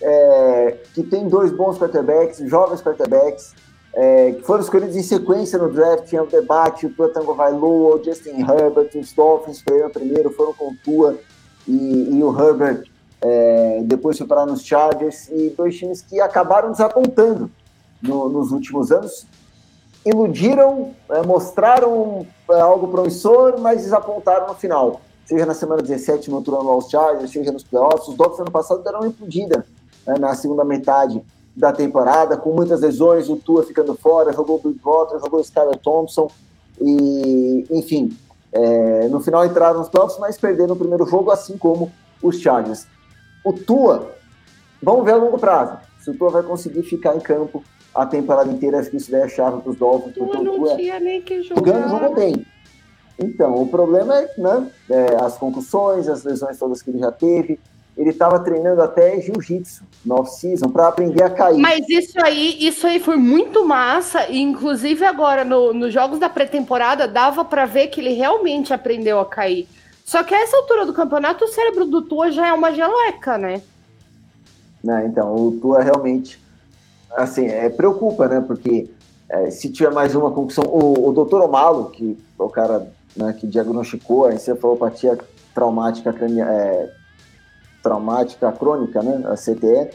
é, 0.00 0.76
que 0.94 1.02
tem 1.02 1.28
dois 1.28 1.52
bons 1.52 1.78
quarterbacks, 1.78 2.38
jovens 2.48 2.82
quarterbacks, 2.82 3.54
é, 3.92 4.32
que 4.32 4.42
foram 4.42 4.62
escolhidos 4.62 4.96
em 4.96 5.02
sequência 5.02 5.58
no 5.58 5.72
draft, 5.72 6.06
tinha 6.06 6.22
o 6.22 6.26
debate, 6.26 6.86
o 6.86 7.08
Tango 7.08 7.34
Vailoa, 7.34 7.96
o 7.96 8.04
Justin 8.04 8.40
Herbert, 8.40 8.90
os 8.94 9.12
Dolphins 9.12 9.58
escolheram 9.58 9.90
primeiro, 9.90 10.30
foram 10.30 10.54
com 10.54 10.68
o 10.68 10.76
Tua 10.84 11.18
e, 11.66 12.18
e 12.18 12.22
o 12.22 12.38
Herbert 12.38 12.84
é, 13.20 13.82
depois 13.84 14.16
foi 14.16 14.26
parar 14.26 14.46
nos 14.46 14.64
Chargers, 14.64 15.28
e 15.28 15.52
dois 15.56 15.76
times 15.76 16.00
que 16.00 16.20
acabaram 16.20 16.70
desapontando 16.70 17.50
no, 18.00 18.28
nos 18.28 18.50
últimos 18.50 18.90
anos, 18.90 19.26
iludiram, 20.04 20.92
é, 21.08 21.22
mostraram 21.22 22.26
é, 22.50 22.60
algo 22.60 22.88
promissor, 22.88 23.60
mas 23.60 23.82
desapontaram 23.82 24.48
no 24.48 24.54
final. 24.54 25.00
Seja 25.24 25.46
na 25.46 25.54
semana 25.54 25.82
17 25.82 26.30
no 26.30 26.42
Toronto 26.42 26.68
aos 26.68 26.90
Chargers, 26.90 27.30
seja 27.30 27.52
nos 27.52 27.62
playoffs, 27.62 28.08
os 28.08 28.16
Dolphins 28.16 28.40
ano 28.40 28.50
passado 28.50 28.82
deram 28.82 29.00
uma 29.00 29.08
implodida 29.08 29.64
né, 30.06 30.14
na 30.18 30.34
segunda 30.34 30.64
metade 30.64 31.22
da 31.54 31.72
temporada, 31.72 32.36
com 32.36 32.52
muitas 32.52 32.80
lesões, 32.80 33.28
o 33.28 33.36
Tua 33.36 33.62
ficando 33.62 33.94
fora, 33.94 34.32
jogou 34.32 34.56
o 34.56 34.58
Bridgewater, 34.60 35.20
jogou 35.20 35.38
o 35.38 35.42
Skyler 35.42 35.78
Thompson, 35.78 36.30
e 36.80 37.66
enfim, 37.70 38.16
é, 38.52 39.08
no 39.08 39.20
final 39.20 39.44
entraram 39.44 39.80
nos 39.80 39.88
playoffs, 39.88 40.18
mas 40.18 40.38
perderam 40.38 40.74
o 40.74 40.78
primeiro 40.78 41.06
jogo, 41.06 41.30
assim 41.30 41.58
como 41.58 41.92
os 42.22 42.40
Chargers. 42.40 42.86
O 43.44 43.52
Tua, 43.52 44.10
vamos 44.82 45.04
ver 45.04 45.12
a 45.12 45.16
longo 45.16 45.38
prazo, 45.38 45.76
se 46.02 46.10
o 46.10 46.16
Tua 46.16 46.30
vai 46.30 46.42
conseguir 46.42 46.82
ficar 46.82 47.14
em 47.14 47.20
campo 47.20 47.62
a 47.94 48.06
temporada 48.06 48.50
inteira, 48.50 48.78
acho 48.78 48.90
que 48.90 48.96
isso 48.96 49.10
daí 49.10 49.22
é 49.22 49.28
chave 49.28 49.60
para 49.60 49.70
os 49.70 49.76
Dolphins. 49.76 50.14
Tua 50.14 50.42
não 50.42 50.76
tinha 50.76 51.00
nem 51.00 51.20
que 51.20 51.42
jogar. 51.42 51.56
Jogando, 51.56 51.90
jogou 51.90 52.14
bem. 52.14 52.46
Então, 53.18 53.54
o 53.54 53.68
problema 53.68 54.16
é, 54.16 54.30
né, 54.38 54.66
é, 54.88 55.16
as 55.22 55.36
concussões, 55.36 56.08
as 56.08 56.24
lesões 56.24 56.58
todas 56.58 56.80
que 56.80 56.90
ele 56.90 57.00
já 57.00 57.12
teve, 57.12 57.60
ele 57.96 58.10
estava 58.10 58.38
treinando 58.38 58.80
até 58.80 59.20
jiu-jitsu 59.20 59.84
no 60.06 60.14
off-season 60.14 60.70
para 60.70 60.88
aprender 60.88 61.22
a 61.22 61.28
cair. 61.28 61.58
Mas 61.58 61.86
isso 61.86 62.18
aí, 62.24 62.56
isso 62.58 62.86
aí 62.86 62.98
foi 62.98 63.16
muito 63.16 63.66
massa, 63.66 64.26
e 64.28 64.38
inclusive 64.38 65.04
agora 65.04 65.44
no, 65.44 65.74
nos 65.74 65.92
jogos 65.92 66.18
da 66.18 66.30
pré-temporada 66.30 67.06
dava 67.06 67.44
para 67.44 67.66
ver 67.66 67.88
que 67.88 68.00
ele 68.00 68.14
realmente 68.14 68.72
aprendeu 68.72 69.20
a 69.20 69.26
cair. 69.26 69.68
Só 70.02 70.22
que 70.24 70.34
a 70.34 70.40
essa 70.40 70.56
altura 70.56 70.86
do 70.86 70.94
campeonato 70.94 71.44
o 71.44 71.48
cérebro 71.48 71.84
do 71.84 72.00
Tua 72.00 72.32
já 72.32 72.46
é 72.46 72.52
uma 72.54 72.72
geleca, 72.72 73.36
né? 73.36 73.60
né 74.82 75.06
então, 75.06 75.34
o 75.34 75.52
Tua 75.60 75.82
realmente 75.82 76.40
assim, 77.16 77.46
é, 77.46 77.68
preocupa, 77.68 78.28
né? 78.28 78.40
Porque 78.40 78.90
é, 79.28 79.50
se 79.50 79.70
tiver 79.70 79.92
mais 79.92 80.14
uma 80.14 80.30
concussão, 80.30 80.64
o, 80.64 81.08
o 81.08 81.12
doutor 81.12 81.42
Omalo, 81.42 81.90
que 81.90 82.18
é 82.38 82.42
o 82.42 82.48
cara 82.48 82.90
né, 83.16 83.32
que 83.32 83.46
diagnosticou 83.46 84.26
a 84.26 84.34
encefalopatia 84.34 85.18
traumática 85.54 86.14
é, 86.20 86.90
traumática 87.82 88.52
crônica, 88.52 89.02
né, 89.02 89.22
a 89.26 89.34
CTE, 89.34 89.90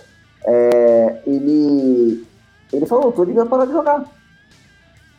é, 0.45 1.21
ele, 1.25 2.25
ele 2.71 2.85
falou, 2.85 3.11
que 3.11 3.25
devia 3.25 3.45
parar 3.45 3.65
de 3.65 3.71
jogar. 3.71 4.05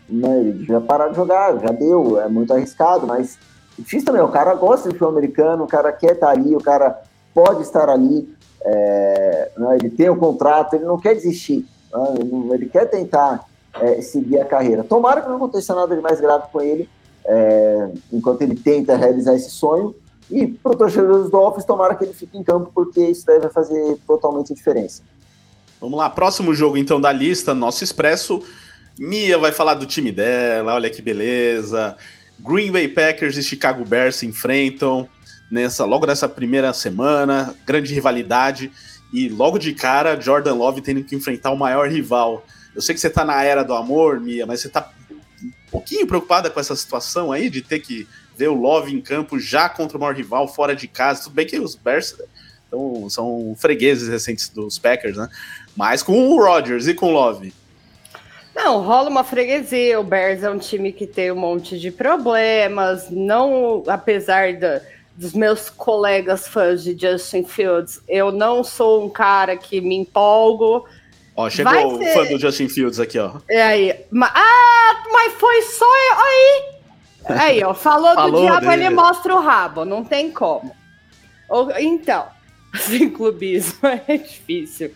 Né, 0.08 0.40
ele 0.40 0.52
devia 0.52 0.80
parar 0.80 1.08
de 1.08 1.16
jogar, 1.16 1.58
já 1.58 1.72
deu, 1.72 2.20
é 2.20 2.28
muito 2.28 2.52
arriscado, 2.52 3.06
mas 3.06 3.38
difícil 3.78 4.06
também, 4.06 4.22
o 4.22 4.28
cara 4.28 4.54
gosta 4.54 4.88
de 4.88 4.94
futebol 4.94 5.10
americano, 5.10 5.64
o 5.64 5.68
cara 5.68 5.92
quer 5.92 6.12
estar 6.12 6.30
ali, 6.30 6.54
o 6.54 6.60
cara 6.60 7.02
pode 7.34 7.62
estar 7.62 7.88
ali, 7.88 8.34
é, 8.62 9.50
né, 9.56 9.76
ele 9.76 9.90
tem 9.90 10.08
o 10.08 10.16
contrato, 10.16 10.74
ele 10.74 10.84
não 10.84 10.98
quer 10.98 11.14
desistir, 11.14 11.66
né, 11.98 12.14
ele, 12.20 12.54
ele, 12.54 12.66
quer 12.66 12.86
tentar 12.86 13.46
é, 13.74 14.00
seguir 14.00 14.40
a 14.40 14.44
carreira. 14.44 14.84
Tomara 14.84 15.20
que 15.20 15.28
não 15.28 15.36
aconteça 15.36 15.74
nada 15.74 15.94
de 15.94 16.02
mais 16.02 16.20
grave 16.20 16.44
com 16.52 16.60
ele, 16.60 16.88
é, 17.24 17.90
enquanto 18.12 18.42
ele 18.42 18.54
tenta 18.54 18.96
realizar 18.96 19.34
esse 19.34 19.50
sonho, 19.50 19.94
e 20.30 20.46
para 20.46 20.72
o 20.72 20.76
torcedor 20.76 21.22
dos 21.22 21.30
Dolphins, 21.30 21.64
tomara 21.64 21.94
que 21.94 22.04
ele 22.04 22.12
fique 22.12 22.36
em 22.36 22.42
campo, 22.42 22.70
porque 22.74 23.00
isso 23.00 23.24
deve 23.24 23.48
fazer 23.50 23.96
totalmente 24.06 24.52
diferença. 24.52 25.02
Vamos 25.80 25.98
lá, 25.98 26.10
próximo 26.10 26.54
jogo 26.54 26.76
então 26.76 27.00
da 27.00 27.12
lista, 27.12 27.54
nosso 27.54 27.84
expresso. 27.84 28.42
Mia 28.98 29.38
vai 29.38 29.52
falar 29.52 29.74
do 29.74 29.86
time 29.86 30.10
dela, 30.10 30.74
olha 30.74 30.90
que 30.90 31.02
beleza. 31.02 31.96
Green 32.38 32.72
Bay 32.72 32.88
Packers 32.88 33.36
e 33.36 33.42
Chicago 33.42 33.84
Bears 33.84 34.16
se 34.16 34.26
enfrentam 34.26 35.08
nessa 35.50 35.84
logo 35.84 36.06
nessa 36.06 36.28
primeira 36.28 36.72
semana, 36.72 37.54
grande 37.64 37.94
rivalidade 37.94 38.72
e 39.12 39.28
logo 39.28 39.58
de 39.58 39.72
cara 39.72 40.20
Jordan 40.20 40.54
Love 40.54 40.80
tendo 40.80 41.02
que 41.04 41.14
enfrentar 41.14 41.50
o 41.50 41.56
maior 41.56 41.88
rival. 41.88 42.44
Eu 42.74 42.82
sei 42.82 42.94
que 42.94 43.00
você 43.00 43.10
tá 43.10 43.24
na 43.24 43.42
era 43.42 43.62
do 43.62 43.74
amor, 43.74 44.20
Mia, 44.20 44.46
mas 44.46 44.60
você 44.60 44.68
tá 44.68 44.92
um 45.42 45.50
pouquinho 45.70 46.06
preocupada 46.06 46.50
com 46.50 46.60
essa 46.60 46.76
situação 46.76 47.32
aí 47.32 47.48
de 47.48 47.62
ter 47.62 47.80
que 47.80 48.06
ver 48.36 48.48
o 48.48 48.54
Love 48.54 48.94
em 48.94 49.00
campo 49.00 49.38
já 49.38 49.68
contra 49.68 49.96
o 49.96 50.00
maior 50.00 50.14
rival, 50.14 50.46
fora 50.46 50.76
de 50.76 50.86
casa. 50.86 51.24
Tudo 51.24 51.34
bem 51.34 51.46
que 51.46 51.58
os 51.58 51.74
Bears 51.74 52.14
então, 52.68 53.08
são 53.08 53.54
fregueses 53.56 54.08
recentes 54.08 54.48
dos 54.48 54.78
Packers, 54.78 55.16
né? 55.16 55.28
Mas 55.76 56.02
com 56.02 56.28
o 56.28 56.42
Rodgers 56.42 56.86
e 56.86 56.94
com 56.94 57.06
o 57.06 57.12
Love. 57.12 57.52
Não, 58.54 58.82
rola 58.82 59.10
uma 59.10 59.22
freguesia. 59.22 60.00
O 60.00 60.04
Bears 60.04 60.42
é 60.42 60.50
um 60.50 60.58
time 60.58 60.92
que 60.92 61.06
tem 61.06 61.30
um 61.30 61.36
monte 61.36 61.78
de 61.78 61.90
problemas. 61.90 63.10
Não, 63.10 63.84
apesar 63.86 64.54
da, 64.54 64.80
dos 65.16 65.32
meus 65.32 65.70
colegas 65.70 66.46
fãs 66.46 66.84
de 66.84 66.96
Justin 66.98 67.44
Fields, 67.44 68.00
eu 68.06 68.30
não 68.30 68.62
sou 68.62 69.04
um 69.04 69.08
cara 69.08 69.56
que 69.56 69.80
me 69.80 69.96
empolgo. 69.96 70.86
Ó, 71.34 71.48
chegou 71.48 71.96
o 71.96 72.04
fã 72.12 72.24
do 72.24 72.38
Justin 72.38 72.68
Fields 72.68 73.00
aqui, 73.00 73.18
ó. 73.18 73.32
É 73.48 73.62
aí. 73.62 74.06
Ah, 74.22 75.04
mas 75.12 75.32
foi 75.34 75.62
só 75.62 75.84
aí. 76.18 76.76
Aí, 77.28 77.64
ó, 77.64 77.74
falou, 77.74 78.14
falou 78.14 78.40
do 78.40 78.46
diabo, 78.46 78.66
dele. 78.66 78.84
ele 78.84 78.94
mostra 78.94 79.34
o 79.34 79.40
rabo, 79.40 79.84
não 79.84 80.04
tem 80.04 80.30
como. 80.30 80.74
Então, 81.78 82.26
sem 82.74 83.08
clubismo 83.10 83.80
é 84.06 84.16
difícil. 84.16 84.92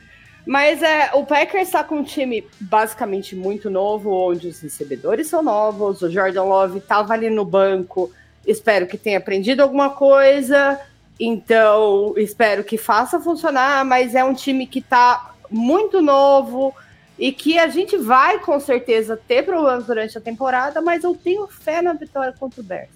Mas 0.46 0.82
é, 0.82 1.10
o 1.14 1.24
Packers 1.24 1.68
está 1.68 1.84
com 1.84 1.96
um 1.96 2.04
time 2.04 2.46
basicamente 2.58 3.36
muito 3.36 3.68
novo, 3.68 4.10
onde 4.10 4.48
os 4.48 4.60
recebedores 4.60 5.28
são 5.28 5.42
novos, 5.42 6.02
o 6.02 6.10
Jordan 6.10 6.44
Love 6.44 6.78
estava 6.78 7.12
ali 7.12 7.28
no 7.28 7.44
banco, 7.44 8.10
espero 8.46 8.86
que 8.86 8.98
tenha 8.98 9.18
aprendido 9.18 9.62
alguma 9.62 9.90
coisa, 9.90 10.80
então 11.18 12.14
espero 12.16 12.64
que 12.64 12.78
faça 12.78 13.20
funcionar, 13.20 13.84
mas 13.84 14.14
é 14.14 14.24
um 14.24 14.34
time 14.34 14.66
que 14.66 14.78
está 14.78 15.34
muito 15.50 16.00
novo, 16.00 16.74
e 17.20 17.30
que 17.30 17.58
a 17.58 17.68
gente 17.68 17.98
vai 17.98 18.38
com 18.38 18.58
certeza 18.58 19.14
ter 19.14 19.44
problemas 19.44 19.84
durante 19.84 20.16
a 20.16 20.20
temporada, 20.20 20.80
mas 20.80 21.04
eu 21.04 21.14
tenho 21.14 21.46
fé 21.46 21.82
na 21.82 21.92
vitória 21.92 22.34
contra 22.40 22.62
o 22.62 22.64
Bears. 22.64 22.88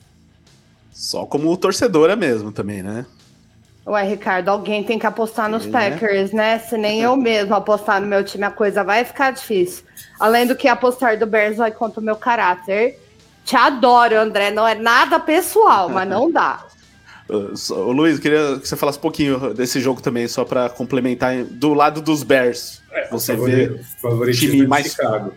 Só 0.90 1.26
como 1.26 1.54
torcedora 1.58 2.16
mesmo 2.16 2.50
também, 2.50 2.82
né? 2.82 3.04
Ué, 3.86 4.02
Ricardo, 4.04 4.48
alguém 4.48 4.82
tem 4.82 4.98
que 4.98 5.06
apostar 5.06 5.46
nos 5.50 5.64
Sim, 5.64 5.70
né? 5.70 5.90
Packers, 5.90 6.32
né? 6.32 6.54
né? 6.54 6.58
Se 6.58 6.78
nem 6.78 7.02
eu 7.02 7.14
mesmo 7.16 7.54
apostar 7.54 8.00
no 8.00 8.06
meu 8.06 8.24
time, 8.24 8.44
a 8.44 8.50
coisa 8.50 8.82
vai 8.82 9.04
ficar 9.04 9.30
difícil. 9.30 9.84
Além 10.18 10.46
do 10.46 10.56
que 10.56 10.68
apostar 10.68 11.18
do 11.18 11.26
Bears 11.26 11.58
vai 11.58 11.70
contra 11.70 12.00
o 12.00 12.02
meu 12.02 12.16
caráter. 12.16 12.98
Te 13.44 13.56
adoro, 13.56 14.16
André. 14.16 14.50
Não 14.50 14.66
é 14.66 14.74
nada 14.74 15.20
pessoal, 15.20 15.88
mas 15.88 16.08
não 16.08 16.30
dá. 16.30 16.64
Ô, 17.28 17.92
Luiz, 17.92 18.18
queria 18.18 18.58
que 18.58 18.68
você 18.68 18.76
falasse 18.76 18.98
um 18.98 19.02
pouquinho 19.02 19.54
desse 19.54 19.80
jogo 19.80 20.02
também, 20.02 20.28
só 20.28 20.44
para 20.44 20.68
complementar 20.68 21.44
do 21.44 21.72
lado 21.72 22.00
dos 22.02 22.22
Bears. 22.22 22.82
É, 22.92 23.08
você 23.08 23.34
vê 23.34 23.80
o 24.02 24.30
time 24.30 24.66
mais 24.66 24.88
Chicago. 24.88 25.32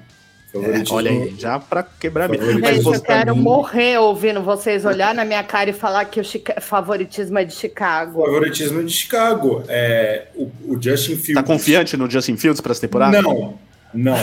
É, 0.54 0.84
olha 0.92 1.12
aí, 1.12 1.36
já 1.38 1.60
para 1.60 1.84
quebrar 1.84 2.30
mesmo. 2.30 2.60
Gente, 2.60 2.86
eu 2.86 3.02
quero 3.02 3.36
morrer 3.36 4.00
ouvindo 4.00 4.42
vocês 4.42 4.86
olhar 4.86 5.14
na 5.14 5.24
minha 5.24 5.44
cara 5.44 5.70
e 5.70 5.74
falar 5.74 6.06
que 6.06 6.20
o 6.20 6.24
Chica... 6.24 6.60
favoritismo 6.62 7.38
é 7.38 7.44
de 7.44 7.54
Chicago. 7.54 8.22
O 8.22 8.26
favoritismo 8.26 8.80
é 8.80 8.84
de 8.84 8.92
Chicago. 8.92 9.64
É, 9.68 10.28
o, 10.36 10.50
o 10.68 10.82
Justin 10.82 11.16
Fields. 11.16 11.36
Tá 11.36 11.44
confiante 11.44 11.96
no 11.98 12.10
Justin 12.10 12.38
Fields 12.38 12.62
para 12.62 12.72
essa 12.72 12.82
temporada? 12.82 13.22
Não, 13.22 13.60
não, 13.98 14.18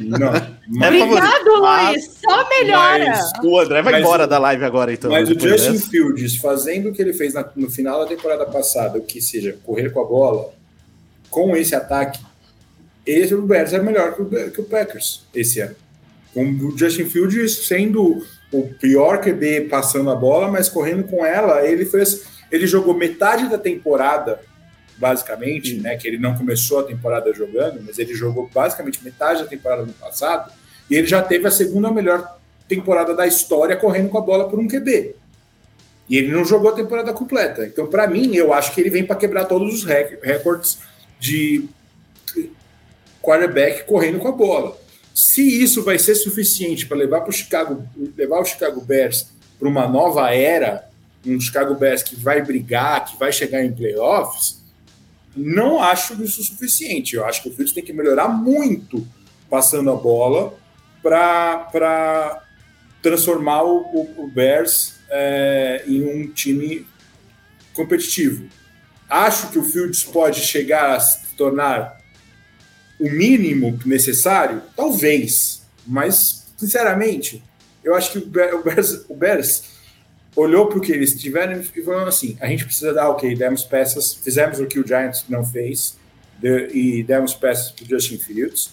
não. 0.00 0.32
Mas, 0.68 1.02
Obrigado, 1.02 1.48
Luiz. 1.48 2.10
Só 2.22 2.48
melhora. 2.48 3.06
Mas, 3.06 3.32
o 3.42 3.58
André 3.58 3.82
vai 3.82 4.00
embora 4.00 4.24
o, 4.24 4.26
da 4.26 4.38
live 4.38 4.64
agora, 4.64 4.92
então. 4.92 5.10
Mas 5.10 5.28
o 5.28 5.38
Justin 5.38 5.72
dessa. 5.72 5.90
Fields 5.90 6.36
fazendo 6.36 6.88
o 6.88 6.92
que 6.92 7.00
ele 7.00 7.12
fez 7.12 7.34
na, 7.34 7.48
no 7.54 7.70
final 7.70 8.00
da 8.00 8.06
temporada 8.06 8.46
passada, 8.46 8.98
o 8.98 9.02
que 9.02 9.20
seja, 9.20 9.56
correr 9.64 9.90
com 9.90 10.00
a 10.00 10.04
bola, 10.04 10.52
com 11.30 11.56
esse 11.56 11.74
ataque, 11.74 12.20
esse 13.06 13.34
o 13.34 13.42
Bears 13.42 13.72
é 13.72 13.82
melhor 13.82 14.14
que 14.14 14.22
o, 14.22 14.50
que 14.50 14.60
o 14.60 14.64
Packers 14.64 15.24
esse 15.34 15.60
ano. 15.60 15.76
Com 16.32 16.44
o 16.44 16.78
Justin 16.78 17.04
Fields 17.04 17.66
sendo 17.66 18.24
o 18.52 18.62
pior 18.80 19.20
QB 19.20 19.62
passando 19.62 20.10
a 20.10 20.14
bola, 20.14 20.48
mas 20.48 20.68
correndo 20.68 21.04
com 21.04 21.24
ela, 21.24 21.66
ele 21.66 21.84
fez. 21.84 22.24
Ele 22.50 22.66
jogou 22.66 22.94
metade 22.94 23.48
da 23.48 23.56
temporada 23.56 24.38
basicamente, 24.96 25.74
né? 25.74 25.96
Que 25.96 26.08
ele 26.08 26.18
não 26.18 26.36
começou 26.36 26.80
a 26.80 26.84
temporada 26.84 27.32
jogando, 27.32 27.82
mas 27.84 27.98
ele 27.98 28.14
jogou 28.14 28.48
basicamente 28.52 29.02
metade 29.02 29.42
da 29.42 29.48
temporada 29.48 29.84
no 29.84 29.92
passado, 29.92 30.52
e 30.88 30.96
ele 30.96 31.06
já 31.06 31.22
teve 31.22 31.46
a 31.46 31.50
segunda 31.50 31.90
melhor 31.90 32.38
temporada 32.68 33.14
da 33.14 33.26
história 33.26 33.76
correndo 33.76 34.08
com 34.08 34.18
a 34.18 34.22
bola 34.22 34.48
por 34.48 34.58
um 34.58 34.68
QB. 34.68 35.14
E 36.08 36.16
ele 36.16 36.32
não 36.32 36.44
jogou 36.44 36.70
a 36.70 36.74
temporada 36.74 37.12
completa. 37.12 37.64
Então, 37.64 37.86
para 37.86 38.06
mim, 38.06 38.34
eu 38.34 38.52
acho 38.52 38.74
que 38.74 38.80
ele 38.80 38.90
vem 38.90 39.04
para 39.04 39.16
quebrar 39.16 39.44
todos 39.44 39.74
os 39.74 39.84
recordes 39.84 40.78
de 41.18 41.68
quarterback 43.22 43.84
correndo 43.84 44.18
com 44.18 44.28
a 44.28 44.32
bola. 44.32 44.76
Se 45.14 45.62
isso 45.62 45.82
vai 45.82 45.98
ser 45.98 46.14
suficiente 46.14 46.86
para 46.86 46.96
levar 46.96 47.20
para 47.20 47.30
o 47.30 47.32
Chicago, 47.32 47.86
levar 48.16 48.40
o 48.40 48.44
Chicago 48.44 48.80
Bears 48.80 49.28
para 49.58 49.68
uma 49.68 49.86
nova 49.86 50.34
era, 50.34 50.88
um 51.24 51.38
Chicago 51.38 51.74
Bears 51.74 52.02
que 52.02 52.16
vai 52.16 52.42
brigar, 52.42 53.04
que 53.04 53.16
vai 53.16 53.32
chegar 53.32 53.64
em 53.64 53.72
playoffs, 53.72 54.61
não 55.36 55.82
acho 55.82 56.22
isso 56.22 56.42
suficiente. 56.42 57.16
Eu 57.16 57.24
acho 57.24 57.42
que 57.42 57.48
o 57.48 57.52
Fields 57.52 57.72
tem 57.72 57.84
que 57.84 57.92
melhorar 57.92 58.28
muito 58.28 59.06
passando 59.48 59.90
a 59.90 59.96
bola 59.96 60.54
para 61.02 62.42
transformar 63.02 63.62
o, 63.62 63.78
o, 63.78 64.24
o 64.24 64.28
Bears 64.28 64.94
é, 65.10 65.84
em 65.86 66.02
um 66.04 66.28
time 66.28 66.86
competitivo. 67.74 68.46
Acho 69.08 69.50
que 69.50 69.58
o 69.58 69.64
Fields 69.64 70.04
pode 70.04 70.40
chegar 70.40 70.96
a 70.96 71.00
se 71.00 71.34
tornar 71.36 72.00
o 72.98 73.10
mínimo 73.10 73.78
necessário? 73.84 74.62
Talvez, 74.76 75.62
mas 75.86 76.46
sinceramente, 76.56 77.42
eu 77.82 77.94
acho 77.94 78.12
que 78.12 78.18
o 78.18 78.62
Bears, 78.62 79.04
o 79.08 79.14
Bears 79.14 79.71
olhou 80.34 80.66
para 80.66 80.78
o 80.78 80.80
que 80.80 80.92
eles 80.92 81.18
tiveram 81.20 81.60
e 81.60 81.82
falou 81.82 82.06
assim: 82.06 82.36
a 82.40 82.46
gente 82.46 82.64
precisa 82.64 82.92
dar, 82.92 83.10
ok, 83.10 83.34
demos 83.34 83.64
peças, 83.64 84.14
fizemos 84.14 84.58
o 84.60 84.66
que 84.66 84.78
o 84.78 84.86
Giants 84.86 85.24
não 85.28 85.44
fez 85.44 85.96
de, 86.38 86.68
e 86.72 87.02
demos 87.02 87.34
peças 87.34 87.70
para 87.70 87.84
o 87.84 87.88
Justin 87.88 88.18
Fields. 88.18 88.70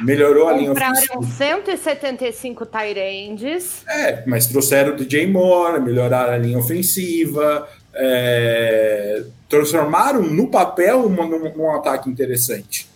Melhorou 0.00 0.48
a 0.48 0.52
linha 0.52 0.70
ofensiva. 0.70 1.14
Compraram 1.14 1.36
175 1.36 2.66
Tyrands. 2.66 3.84
É, 3.88 4.22
mas 4.26 4.46
trouxeram 4.46 4.92
o 4.92 4.96
DJ 4.96 5.26
Moore, 5.26 5.80
melhoraram 5.80 6.34
a 6.34 6.38
linha 6.38 6.56
ofensiva, 6.56 7.68
é, 7.92 9.24
transformaram 9.48 10.22
no 10.22 10.48
papel 10.48 11.04
uma, 11.04 11.24
um, 11.24 11.62
um 11.62 11.74
ataque 11.74 12.08
interessante. 12.08 12.88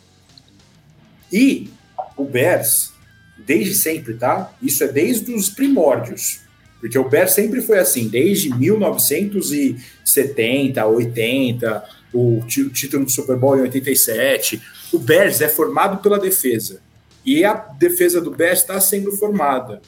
E 1.32 1.70
o 2.16 2.24
Bears, 2.24 2.92
desde 3.38 3.74
sempre, 3.74 4.14
tá? 4.14 4.52
Isso 4.62 4.84
é 4.84 4.88
desde 4.88 5.34
os 5.34 5.48
primórdios. 5.48 6.40
Porque 6.82 6.98
o 6.98 7.08
Bears 7.08 7.30
sempre 7.30 7.62
foi 7.62 7.78
assim, 7.78 8.08
desde 8.08 8.52
1970, 8.52 10.84
80, 10.84 11.84
o 12.12 12.42
título 12.48 13.04
do 13.04 13.10
Super 13.10 13.36
Bowl 13.36 13.56
em 13.56 13.60
87. 13.60 14.60
O 14.92 14.98
Bears 14.98 15.40
é 15.40 15.48
formado 15.48 16.02
pela 16.02 16.18
defesa. 16.18 16.80
E 17.24 17.44
a 17.44 17.54
defesa 17.54 18.20
do 18.20 18.32
Bears 18.32 18.62
está 18.62 18.80
sendo 18.80 19.12
formada. 19.12 19.80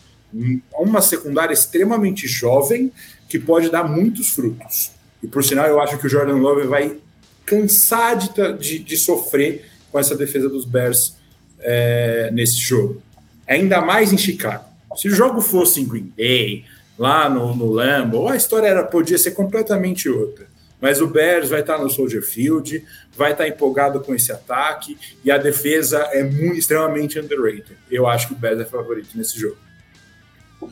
Uma 0.73 1.03
secundária 1.03 1.53
extremamente 1.53 2.29
jovem 2.29 2.93
que 3.29 3.41
pode 3.41 3.71
dar 3.71 3.83
muitos 3.83 4.29
frutos. 4.29 4.93
E 5.21 5.27
por 5.27 5.43
sinal, 5.43 5.67
eu 5.67 5.81
acho 5.81 5.99
que 5.99 6.07
o 6.07 6.09
Jordan 6.09 6.37
Love 6.37 6.69
vai 6.69 6.97
cansar 7.45 8.17
de, 8.17 8.29
de, 8.57 8.79
de 8.79 8.97
sofrer 8.97 9.69
com 9.91 9.99
essa 9.99 10.15
defesa 10.15 10.49
dos 10.49 10.65
Bears 10.65 11.17
é, 11.59 12.31
nesse 12.33 12.61
jogo. 12.61 13.03
Ainda 13.49 13.81
mais 13.81 14.13
em 14.13 14.17
Chicago. 14.17 14.73
Se 14.95 15.09
o 15.09 15.11
jogo 15.11 15.41
fosse 15.41 15.81
em 15.81 15.89
Green 15.89 16.13
Bay, 16.17 16.65
lá 16.99 17.29
no, 17.29 17.55
no 17.55 17.71
Lambo, 17.71 18.29
a 18.29 18.37
história 18.37 18.69
era, 18.69 18.85
podia 18.85 19.19
ser 19.19 19.33
completamente 19.33 20.09
outra. 20.09 20.47
Mas 20.81 21.01
o 21.01 21.07
Bears 21.07 21.49
vai 21.49 21.61
estar 21.61 21.79
no 21.79 21.89
Soldier 21.89 22.23
Field, 22.23 22.85
vai 23.17 23.33
estar 23.33 23.49
empolgado 23.49 24.01
com 24.01 24.15
esse 24.15 24.31
ataque 24.31 24.99
e 25.25 25.31
a 25.31 25.39
defesa 25.39 25.99
é 26.13 26.23
muito, 26.23 26.59
extremamente 26.59 27.19
underrated. 27.19 27.77
Eu 27.91 28.07
acho 28.07 28.29
que 28.29 28.35
o 28.35 28.37
Bears 28.37 28.61
é 28.61 28.65
favorito 28.65 29.09
nesse 29.15 29.39
jogo. 29.39 29.57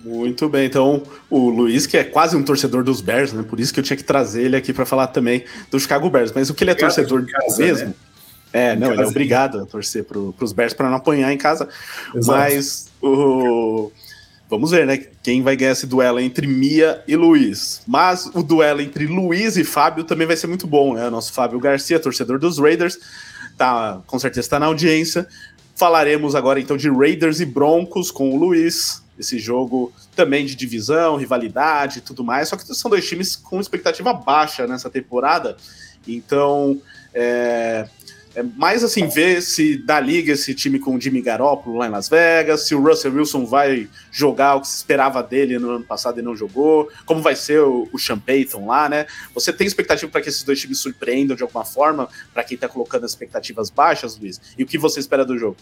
Muito 0.05 0.49
bem, 0.49 0.67
então 0.67 1.03
o 1.29 1.51
Luiz, 1.51 1.87
que 1.87 1.97
é 1.97 2.05
quase 2.05 2.37
um 2.37 2.43
torcedor 2.43 2.83
dos 2.83 3.01
Bears, 3.01 3.33
né? 3.33 3.43
Por 3.43 3.61
isso 3.61 3.73
que 3.73 3.81
eu 3.81 3.85
tinha 3.85 3.97
que 3.97 4.05
trazer 4.05 4.43
ele 4.43 4.57
aqui 4.57 4.73
para 4.73 4.87
falar 4.87 5.09
também 5.09 5.45
do 5.71 5.79
Chicago 5.79 6.09
Bears. 6.09 6.33
Mas 6.33 6.51
o 6.51 6.55
que 6.55 6.65
ele 6.65 6.71
é 6.71 6.75
torcedor 6.75 7.27
casa, 7.27 7.59
mesmo. 7.59 7.89
Né? 7.89 7.95
É, 8.53 8.77
não, 8.77 8.93
ele 8.93 9.03
é 9.03 9.07
obrigado 9.07 9.61
a 9.61 9.67
torcer 9.67 10.05
para 10.05 10.19
os 10.19 10.53
Bears 10.53 10.75
para 10.75 10.89
não 10.89 10.97
apanhar 10.97 11.33
em 11.33 11.39
casa. 11.39 11.69
Exato. 12.15 12.39
Mas 12.39 12.91
o. 13.01 13.91
Vamos 14.53 14.71
ver, 14.71 14.87
né? 14.87 14.99
Quem 15.23 15.41
vai 15.41 15.57
ganhar 15.57 15.73
esse 15.73 15.87
duelo 15.87 16.21
entre 16.21 16.47
Mia 16.47 17.03
e 17.09 17.17
Luiz. 17.17 17.81
Mas 17.87 18.27
o 18.35 18.43
duelo 18.43 18.83
entre 18.83 19.07
Luiz 19.07 19.57
e 19.57 19.65
Fábio 19.65 20.05
também 20.05 20.27
vai 20.27 20.37
ser 20.37 20.47
muito 20.47 20.67
bom, 20.67 20.93
né? 20.93 21.09
Nosso 21.09 21.33
Fábio 21.33 21.59
Garcia, 21.59 21.99
torcedor 21.99 22.39
dos 22.39 22.59
Raiders, 22.59 22.99
tá, 23.57 24.03
com 24.07 24.19
certeza 24.19 24.45
está 24.45 24.61
na 24.61 24.67
audiência. 24.67 25.27
Falaremos 25.75 26.35
agora 26.35 26.61
então 26.61 26.77
de 26.77 26.91
Raiders 26.91 27.41
e 27.41 27.47
Broncos 27.47 28.11
com 28.11 28.31
o 28.31 28.37
Luiz. 28.37 29.03
Esse 29.19 29.39
jogo 29.39 29.91
também 30.15 30.45
de 30.45 30.55
divisão, 30.55 31.17
rivalidade 31.17 32.01
e 32.01 32.03
tudo 32.03 32.23
mais. 32.23 32.51
Só 32.51 32.57
que 32.57 32.75
são 32.75 32.91
dois 32.91 33.09
times 33.09 33.35
com 33.35 33.59
expectativa 33.59 34.13
baixa 34.13 34.67
nessa 34.67 34.91
temporada. 34.91 35.57
Então, 36.07 36.79
é, 37.15 37.89
é 38.35 38.43
mais 38.43 38.83
assim, 38.83 39.07
ver 39.09 39.43
se 39.43 39.77
dá 39.77 40.01
liga 40.01 40.33
esse 40.33 40.55
time 40.55 40.79
com 40.79 40.97
o 40.97 41.01
Jimmy 41.01 41.21
Garoppolo 41.21 41.77
lá 41.77 41.87
em 41.87 41.91
Las 41.91 42.09
Vegas, 42.09 42.67
se 42.67 42.75
o 42.75 42.83
Russell 42.83 43.13
Wilson 43.13 43.45
vai 43.45 43.89
jogar 44.11 44.57
o 44.57 44.63
que 44.63 44.69
se 44.69 44.77
esperava 44.77 45.23
dele 45.23 45.59
no 45.59 45.71
ano 45.71 45.85
passado 45.85 46.19
e 46.19 46.23
não 46.23 46.35
jogou, 46.35 46.89
como 47.05 47.21
vai 47.21 47.37
ser 47.37 47.61
o, 47.61 47.89
o 47.93 47.99
Sean 47.99 48.19
Payton 48.19 48.67
lá, 48.67 48.89
né? 48.89 49.07
Você 49.35 49.53
tem 49.53 49.67
expectativa 49.67 50.11
para 50.11 50.23
que 50.23 50.31
esses 50.31 50.43
dois 50.43 50.59
times 50.59 50.79
surpreendam 50.79 51.37
de 51.37 51.43
alguma 51.43 51.65
forma, 51.65 52.09
para 52.33 52.43
quem 52.43 52.57
tá 52.57 52.69
colocando 52.69 53.05
as 53.05 53.11
expectativas 53.11 53.69
baixas, 53.69 54.19
Luiz? 54.19 54.41
E 54.57 54.63
o 54.63 54.67
que 54.67 54.79
você 54.79 54.99
espera 54.99 55.25
do 55.25 55.37
jogo? 55.37 55.57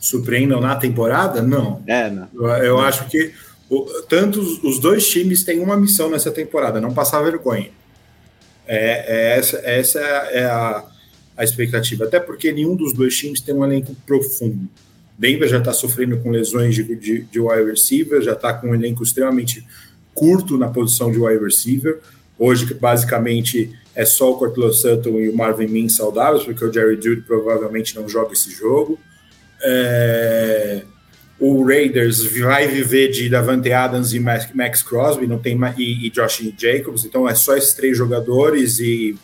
Surpreendam 0.00 0.60
na 0.60 0.76
temporada? 0.76 1.42
Não. 1.42 1.82
É, 1.86 2.08
não. 2.08 2.28
Eu, 2.32 2.46
eu 2.46 2.76
não. 2.76 2.84
acho 2.84 3.08
que 3.08 3.32
o, 3.68 3.84
tanto 4.08 4.40
os, 4.40 4.62
os 4.62 4.78
dois 4.78 5.08
times 5.08 5.42
têm 5.42 5.58
uma 5.58 5.76
missão 5.76 6.08
nessa 6.08 6.30
temporada, 6.30 6.80
não 6.80 6.94
passar 6.94 7.20
vergonha. 7.22 7.70
É, 8.64 9.32
é 9.34 9.38
essa, 9.38 9.56
essa 9.64 9.98
é 9.98 10.44
a 10.44 10.84
a 11.36 11.44
expectativa, 11.44 12.04
até 12.04 12.18
porque 12.18 12.50
nenhum 12.50 12.74
dos 12.74 12.92
dois 12.92 13.16
times 13.16 13.40
tem 13.40 13.54
um 13.54 13.64
elenco 13.64 13.94
profundo. 14.06 14.68
Denver 15.18 15.48
já 15.48 15.58
está 15.58 15.72
sofrendo 15.72 16.18
com 16.18 16.30
lesões 16.30 16.74
de, 16.74 16.82
de, 16.96 17.20
de 17.22 17.40
wide 17.40 17.70
receiver, 17.70 18.20
já 18.22 18.32
está 18.32 18.52
com 18.54 18.68
um 18.68 18.74
elenco 18.74 19.02
extremamente 19.02 19.66
curto 20.14 20.56
na 20.56 20.68
posição 20.68 21.10
de 21.10 21.18
wide 21.18 21.42
receiver. 21.42 22.00
Hoje, 22.38 22.72
basicamente, 22.74 23.70
é 23.94 24.04
só 24.04 24.32
o 24.32 24.38
Cortland 24.38 24.76
Sutton 24.76 25.20
e 25.20 25.28
o 25.28 25.36
Marvin 25.36 25.66
Mims 25.66 25.96
saudáveis, 25.96 26.44
porque 26.44 26.64
o 26.64 26.72
Jerry 26.72 26.96
Judy 27.00 27.22
provavelmente 27.22 27.94
não 27.96 28.08
joga 28.08 28.32
esse 28.32 28.50
jogo. 28.50 28.98
É... 29.62 30.82
O 31.38 31.62
Raiders 31.66 32.24
vai 32.24 32.66
viver 32.66 33.10
de 33.10 33.28
Davante 33.28 33.70
Adams 33.70 34.14
e 34.14 34.20
Max 34.20 34.82
Crosby, 34.82 35.26
não 35.26 35.38
tem 35.38 35.58
e, 35.76 36.06
e 36.06 36.10
Josh 36.10 36.50
Jacobs, 36.56 37.04
então 37.04 37.28
é 37.28 37.34
só 37.34 37.54
esses 37.54 37.74
três 37.74 37.96
jogadores 37.96 38.78
e 38.78 39.14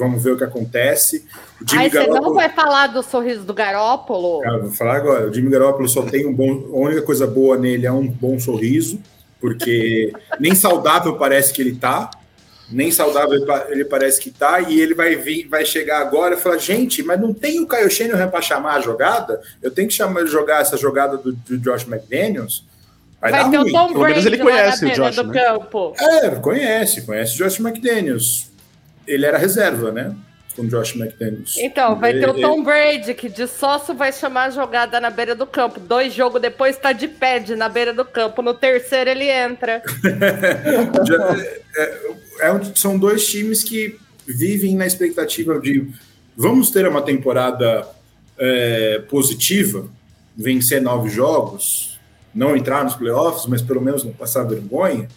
Vamos 0.00 0.24
ver 0.24 0.32
o 0.32 0.36
que 0.38 0.44
acontece. 0.44 1.26
O 1.60 1.68
Jimmy 1.68 1.82
Aí 1.82 1.90
Garoppolo... 1.90 2.18
você 2.18 2.26
não 2.26 2.34
vai 2.34 2.48
falar 2.48 2.86
do 2.86 3.02
sorriso 3.02 3.42
do 3.42 3.52
Garópolo? 3.52 4.40
Ah, 4.46 4.56
vou 4.56 4.70
falar 4.70 4.96
agora. 4.96 5.28
O 5.28 5.34
Jimmy 5.34 5.50
Garoppolo 5.50 5.86
só 5.86 6.02
tem 6.02 6.26
um 6.26 6.32
bom. 6.32 6.70
A 6.72 6.78
única 6.78 7.02
coisa 7.02 7.26
boa 7.26 7.58
nele 7.58 7.86
é 7.86 7.92
um 7.92 8.06
bom 8.06 8.38
sorriso, 8.38 8.98
porque 9.38 10.10
nem 10.40 10.54
saudável 10.54 11.16
parece 11.16 11.52
que 11.52 11.60
ele 11.60 11.76
tá. 11.76 12.10
Nem 12.72 12.90
saudável 12.90 13.44
ele 13.68 13.84
parece 13.84 14.20
que 14.20 14.30
tá, 14.30 14.60
e 14.60 14.80
ele 14.80 14.94
vai 14.94 15.16
vir, 15.16 15.48
vai 15.48 15.66
chegar 15.66 16.00
agora 16.00 16.36
e 16.36 16.38
falar: 16.38 16.56
gente, 16.56 17.02
mas 17.02 17.20
não 17.20 17.34
tem 17.34 17.60
o 17.60 17.66
Caio 17.66 17.90
Shannon 17.90 18.30
para 18.30 18.40
chamar 18.40 18.76
a 18.76 18.80
jogada? 18.80 19.40
Eu 19.60 19.70
tenho 19.70 19.88
que 19.88 19.94
chamar 19.94 20.24
jogar 20.26 20.62
essa 20.62 20.78
jogada 20.78 21.18
do, 21.18 21.32
do 21.32 21.58
Josh 21.58 21.86
McDaniels. 21.86 22.64
Vai, 23.20 23.32
vai 23.32 23.50
ter 23.50 23.56
ruim. 23.58 23.70
o 23.70 23.72
Tom 23.72 23.92
Brady 23.92 24.26
ele 24.26 24.38
conhece 24.38 24.86
o 24.86 24.92
Josh, 24.92 25.16
do 25.16 25.24
né? 25.24 25.42
campo. 25.42 25.92
É, 25.98 26.30
conhece, 26.36 27.02
conhece 27.02 27.34
o 27.34 27.38
Josh 27.44 27.58
McDaniels 27.60 28.49
ele 29.06 29.26
era 29.26 29.38
reserva, 29.38 29.92
né? 29.92 30.14
Com 30.56 30.66
Josh 30.66 30.96
McDaniels. 30.96 31.56
Então, 31.58 31.98
vai 31.98 32.12
ter 32.12 32.28
o 32.28 32.34
Tom 32.34 32.62
Brady, 32.62 33.14
que 33.14 33.28
de 33.28 33.46
sócio 33.46 33.94
vai 33.94 34.12
chamar 34.12 34.44
a 34.46 34.50
jogada 34.50 35.00
na 35.00 35.08
beira 35.08 35.34
do 35.34 35.46
campo. 35.46 35.78
Dois 35.78 36.12
jogos 36.12 36.40
depois 36.40 36.76
está 36.76 36.92
de 36.92 37.06
pad 37.06 37.54
na 37.54 37.68
beira 37.68 37.94
do 37.94 38.04
campo. 38.04 38.42
No 38.42 38.52
terceiro 38.52 39.10
ele 39.10 39.30
entra. 39.30 39.82
é, 41.76 41.82
é, 42.40 42.60
são 42.74 42.98
dois 42.98 43.26
times 43.26 43.62
que 43.62 43.96
vivem 44.26 44.76
na 44.76 44.86
expectativa 44.86 45.58
de 45.60 45.88
vamos 46.36 46.70
ter 46.70 46.86
uma 46.88 47.02
temporada 47.02 47.86
é, 48.38 49.02
positiva, 49.08 49.88
vencer 50.36 50.80
nove 50.80 51.10
jogos, 51.10 52.00
não 52.34 52.56
entrar 52.56 52.84
nos 52.84 52.94
playoffs, 52.94 53.46
mas 53.46 53.60
pelo 53.60 53.80
menos 53.80 54.04
não 54.04 54.12
passar 54.12 54.44
vergonha. 54.44 55.08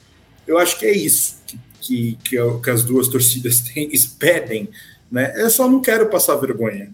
Eu 0.45 0.57
acho 0.57 0.77
que 0.77 0.85
é 0.85 0.91
isso 0.91 1.37
que, 1.47 1.57
que, 1.83 2.17
é 2.37 2.59
que 2.61 2.69
as 2.69 2.83
duas 2.83 3.07
torcidas 3.07 3.59
têm, 3.73 3.89
pedem, 4.19 4.69
né? 5.11 5.33
Eu 5.35 5.49
só 5.49 5.69
não 5.69 5.81
quero 5.81 6.09
passar 6.09 6.35
vergonha. 6.35 6.89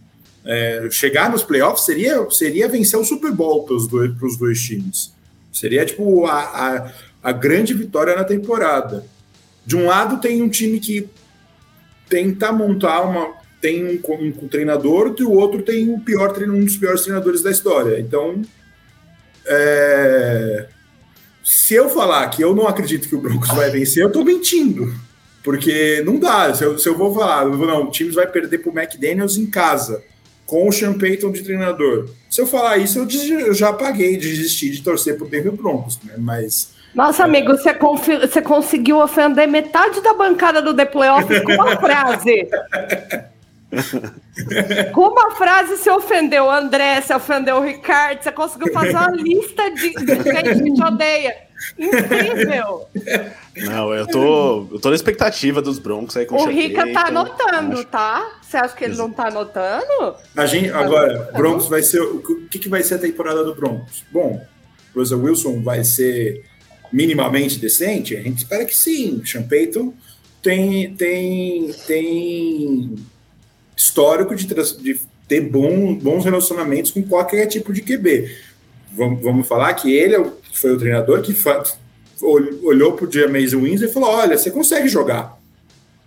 É, 0.46 0.88
chegar 0.90 1.30
nos 1.30 1.44
playoffs 1.44 1.86
seria, 1.86 2.28
seria 2.32 2.68
vencer 2.68 3.00
o 3.00 3.06
Super 3.06 3.32
Bowl 3.32 3.66
para 3.66 3.76
os 3.76 3.88
dois, 3.88 4.38
dois 4.38 4.62
times. 4.62 5.14
Seria 5.52 5.86
tipo 5.86 6.26
a, 6.26 6.40
a, 6.42 6.94
a, 7.24 7.32
grande 7.32 7.74
vitória 7.74 8.16
na 8.16 8.24
temporada. 8.24 9.06
De 9.66 9.76
um 9.76 9.86
lado 9.86 10.20
tem 10.20 10.42
um 10.42 10.50
time 10.50 10.80
que 10.80 11.08
tenta 12.08 12.52
montar 12.52 13.02
uma. 13.02 13.38
Tem 13.62 13.86
um, 13.86 14.00
um, 14.14 14.28
um 14.44 14.48
treinador, 14.48 15.14
e 15.20 15.24
o 15.24 15.34
outro 15.34 15.62
tem 15.62 15.94
o 15.94 16.00
pior 16.00 16.34
um 16.44 16.64
dos 16.64 16.78
piores 16.78 17.02
treinadores 17.02 17.42
da 17.42 17.52
história. 17.52 18.00
Então. 18.00 18.42
É, 19.46 20.68
se 21.44 21.74
eu 21.74 21.90
falar 21.90 22.28
que 22.30 22.42
eu 22.42 22.56
não 22.56 22.68
acredito 22.68 23.08
que 23.08 23.16
o 23.16 23.22
Broncos 23.22 23.50
vai 23.50 23.70
vencer, 23.70 24.04
eu 24.04 24.12
tô 24.12 24.24
mentindo. 24.24 24.94
Porque 25.44 26.04
não 26.06 26.20
dá. 26.20 26.54
Se 26.54 26.64
eu, 26.64 26.78
se 26.78 26.88
eu 26.88 26.98
vou 26.98 27.14
falar, 27.14 27.46
não, 27.46 27.86
o 27.86 27.92
time 27.92 28.12
vai 28.12 28.28
perder 28.28 28.60
pro 28.60 28.78
McDaniels 28.78 29.38
em 29.38 29.46
casa, 29.46 30.04
com 30.46 30.68
o 30.68 30.72
Sean 30.72 30.98
Payton 30.98 31.32
de 31.32 31.44
treinador. 31.44 32.10
Se 32.30 32.42
eu 32.42 32.48
falar 32.48 32.78
isso, 32.78 33.00
eu, 33.00 33.08
eu 33.40 33.54
já 33.54 33.70
apaguei, 33.70 34.18
desisti 34.18 34.70
de 34.70 34.82
torcer 34.82 35.18
pro 35.18 35.28
Denver 35.28 35.54
Broncos, 35.54 36.00
né? 36.04 36.16
Mas. 36.18 36.74
Nossa, 36.94 37.24
amigo, 37.24 37.56
você, 37.56 37.74
você 38.20 38.42
conseguiu 38.42 39.00
ofender 39.00 39.48
metade 39.48 40.02
da 40.02 40.14
bancada 40.14 40.62
do 40.62 40.74
The 40.74 40.86
Playoffs 40.86 41.40
com 41.44 41.54
uma 41.54 41.78
frase. 41.78 42.48
Com 44.94 45.10
uma 45.10 45.32
frase 45.36 45.78
você 45.78 45.90
ofendeu 45.90 46.46
o 46.46 46.50
André, 46.50 47.02
você 47.02 47.14
ofendeu 47.14 47.58
o 47.58 47.64
Ricardo, 47.64 48.24
você 48.24 48.32
conseguiu 48.32 48.74
fazer 48.74 48.96
uma 48.96 49.12
lista 49.12 49.70
de, 49.72 49.94
de 49.94 50.24
gente 50.24 50.64
que 50.64 50.74
te 50.74 50.84
odeia. 50.84 51.36
Incrível! 51.78 52.88
Não, 53.58 53.94
eu 53.94 54.08
tô, 54.08 54.68
eu 54.72 54.80
tô 54.80 54.90
na 54.90 54.96
expectativa 54.96 55.62
dos 55.62 55.78
Broncos 55.78 56.16
aí 56.16 56.26
com 56.26 56.38
o 56.38 56.48
Rica 56.48 56.92
tá 56.94 57.08
anotando, 57.08 57.74
acho... 57.74 57.86
tá? 57.86 58.40
Você 58.42 58.58
acha 58.58 58.76
que 58.76 58.86
ele 58.86 58.96
não 58.96 59.12
tá 59.12 59.28
anotando? 59.28 60.16
A 60.36 60.46
gente, 60.46 60.72
agora, 60.72 61.30
Broncos 61.34 61.68
vai 61.68 61.84
ser. 61.84 62.02
O 62.02 62.48
que, 62.50 62.58
que 62.58 62.70
vai 62.70 62.82
ser 62.82 62.96
a 62.96 63.00
temporada 63.00 63.44
do 63.44 63.54
Broncos? 63.54 64.04
Bom, 64.12 64.42
Russell 64.96 65.22
Wilson 65.22 65.62
vai 65.62 65.84
ser 65.84 66.46
minimamente 66.92 67.60
decente? 67.60 68.16
A 68.16 68.22
gente 68.22 68.38
espera 68.38 68.66
que 68.66 68.76
sim. 68.76 69.22
Sean 69.26 69.44
Payton 69.44 69.94
tem, 70.42 70.96
tem, 70.96 71.74
tem 71.86 72.96
histórico 73.80 74.36
de, 74.36 74.46
de 74.46 75.02
ter 75.28 75.42
bom, 75.42 75.96
bons 75.96 76.26
relacionamentos 76.26 76.92
com 76.92 77.02
qualquer 77.02 77.46
tipo 77.48 77.72
de 77.72 77.82
QB. 77.82 78.30
Vamos, 78.92 79.22
vamos 79.24 79.48
falar 79.48 79.74
que 79.74 79.94
ele 79.94 80.16
é 80.16 80.32
foi 80.54 80.74
o 80.74 80.78
treinador 80.78 81.22
que 81.22 81.34
olhou 82.22 82.94
para 82.94 83.06
o 83.06 83.12
James 83.12 83.54
Winston 83.54 83.86
e 83.86 83.94
falou: 83.94 84.10
Olha, 84.10 84.38
você 84.38 84.52
consegue 84.52 84.90
jogar. 84.90 85.40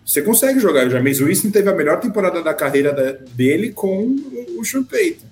Você 0.05 0.21
consegue 0.21 0.61
jogar. 0.61 0.87
O 0.87 0.91
James 0.91 1.21
Winston 1.21 1.51
teve 1.51 1.71
a 1.71 1.75
melhor 1.75 2.01
temporada 2.01 2.43
da 2.43 2.53
carreira 2.53 2.93
da, 2.93 3.13
dele 3.35 3.73
com 3.73 4.15
o 4.59 4.65
Sean 4.65 4.83
Payton. 4.83 5.27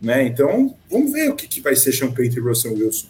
Né? 0.00 0.26
Então, 0.26 0.74
vamos 0.90 1.12
ver 1.12 1.28
o 1.28 1.34
que, 1.34 1.46
que 1.46 1.60
vai 1.60 1.76
ser 1.76 1.92
Sean 1.92 2.12
Payton 2.12 2.38
e 2.38 2.40
Russell 2.40 2.72
Wilson. 2.72 3.08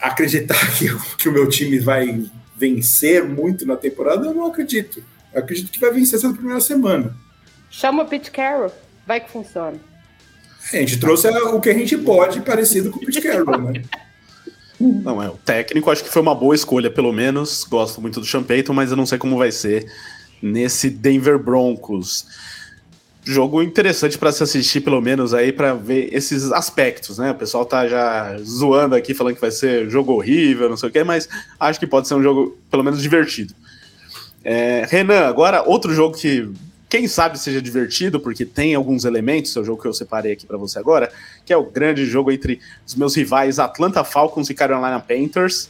Acreditar 0.00 0.76
que, 0.76 0.88
que 1.18 1.28
o 1.28 1.32
meu 1.32 1.48
time 1.48 1.78
vai 1.78 2.24
vencer 2.56 3.22
muito 3.22 3.64
na 3.64 3.76
temporada, 3.76 4.26
eu 4.26 4.34
não 4.34 4.46
acredito. 4.46 5.04
Eu 5.32 5.40
acredito 5.40 5.70
que 5.70 5.78
vai 5.78 5.92
vencer 5.92 6.18
essa 6.18 6.32
primeira 6.32 6.60
semana. 6.60 7.14
Chama 7.70 8.02
o 8.02 8.06
Pete 8.06 8.30
Carroll, 8.30 8.72
vai 9.06 9.20
que 9.20 9.30
funciona. 9.30 9.78
A 10.72 10.76
gente 10.76 10.98
trouxe 10.98 11.28
o 11.28 11.60
que 11.60 11.70
a 11.70 11.74
gente 11.74 11.96
pode, 11.96 12.40
parecido 12.40 12.90
com 12.90 12.98
o 12.98 13.00
Pete 13.00 13.20
Carroll, 13.20 13.72
né? 13.72 13.82
Não, 14.80 15.20
é, 15.20 15.28
o 15.28 15.36
técnico 15.36 15.90
acho 15.90 16.04
que 16.04 16.10
foi 16.10 16.22
uma 16.22 16.34
boa 16.34 16.54
escolha, 16.54 16.88
pelo 16.88 17.12
menos. 17.12 17.64
Gosto 17.64 18.00
muito 18.00 18.20
do 18.20 18.44
Payton, 18.44 18.72
mas 18.72 18.90
eu 18.90 18.96
não 18.96 19.06
sei 19.06 19.18
como 19.18 19.36
vai 19.36 19.50
ser 19.50 19.90
nesse 20.40 20.88
Denver 20.88 21.36
Broncos. 21.36 22.26
Jogo 23.24 23.60
interessante 23.60 24.16
para 24.16 24.30
se 24.30 24.42
assistir, 24.42 24.80
pelo 24.80 25.00
menos, 25.00 25.34
aí, 25.34 25.52
para 25.52 25.74
ver 25.74 26.14
esses 26.14 26.52
aspectos, 26.52 27.18
né? 27.18 27.32
O 27.32 27.34
pessoal 27.34 27.66
tá 27.66 27.88
já 27.88 28.38
zoando 28.38 28.94
aqui, 28.94 29.12
falando 29.14 29.34
que 29.34 29.40
vai 29.40 29.50
ser 29.50 29.90
jogo 29.90 30.12
horrível, 30.12 30.68
não 30.68 30.76
sei 30.76 30.88
o 30.88 30.92
quê, 30.92 31.02
mas 31.02 31.28
acho 31.58 31.80
que 31.80 31.86
pode 31.86 32.06
ser 32.06 32.14
um 32.14 32.22
jogo, 32.22 32.56
pelo 32.70 32.84
menos, 32.84 33.02
divertido. 33.02 33.52
É, 34.44 34.86
Renan, 34.88 35.26
agora 35.26 35.62
outro 35.62 35.92
jogo 35.92 36.16
que 36.16 36.48
quem 36.88 37.06
sabe 37.06 37.38
seja 37.38 37.60
divertido, 37.60 38.18
porque 38.18 38.44
tem 38.44 38.74
alguns 38.74 39.04
elementos, 39.04 39.54
é 39.56 39.60
o 39.60 39.64
jogo 39.64 39.82
que 39.82 39.88
eu 39.88 39.92
separei 39.92 40.32
aqui 40.32 40.46
para 40.46 40.56
você 40.56 40.78
agora, 40.78 41.12
que 41.44 41.52
é 41.52 41.56
o 41.56 41.64
grande 41.64 42.06
jogo 42.06 42.32
entre 42.32 42.60
os 42.86 42.94
meus 42.94 43.14
rivais 43.14 43.58
Atlanta 43.58 44.02
Falcons 44.04 44.48
e 44.48 44.54
Carolina 44.54 44.98
Panthers. 44.98 45.68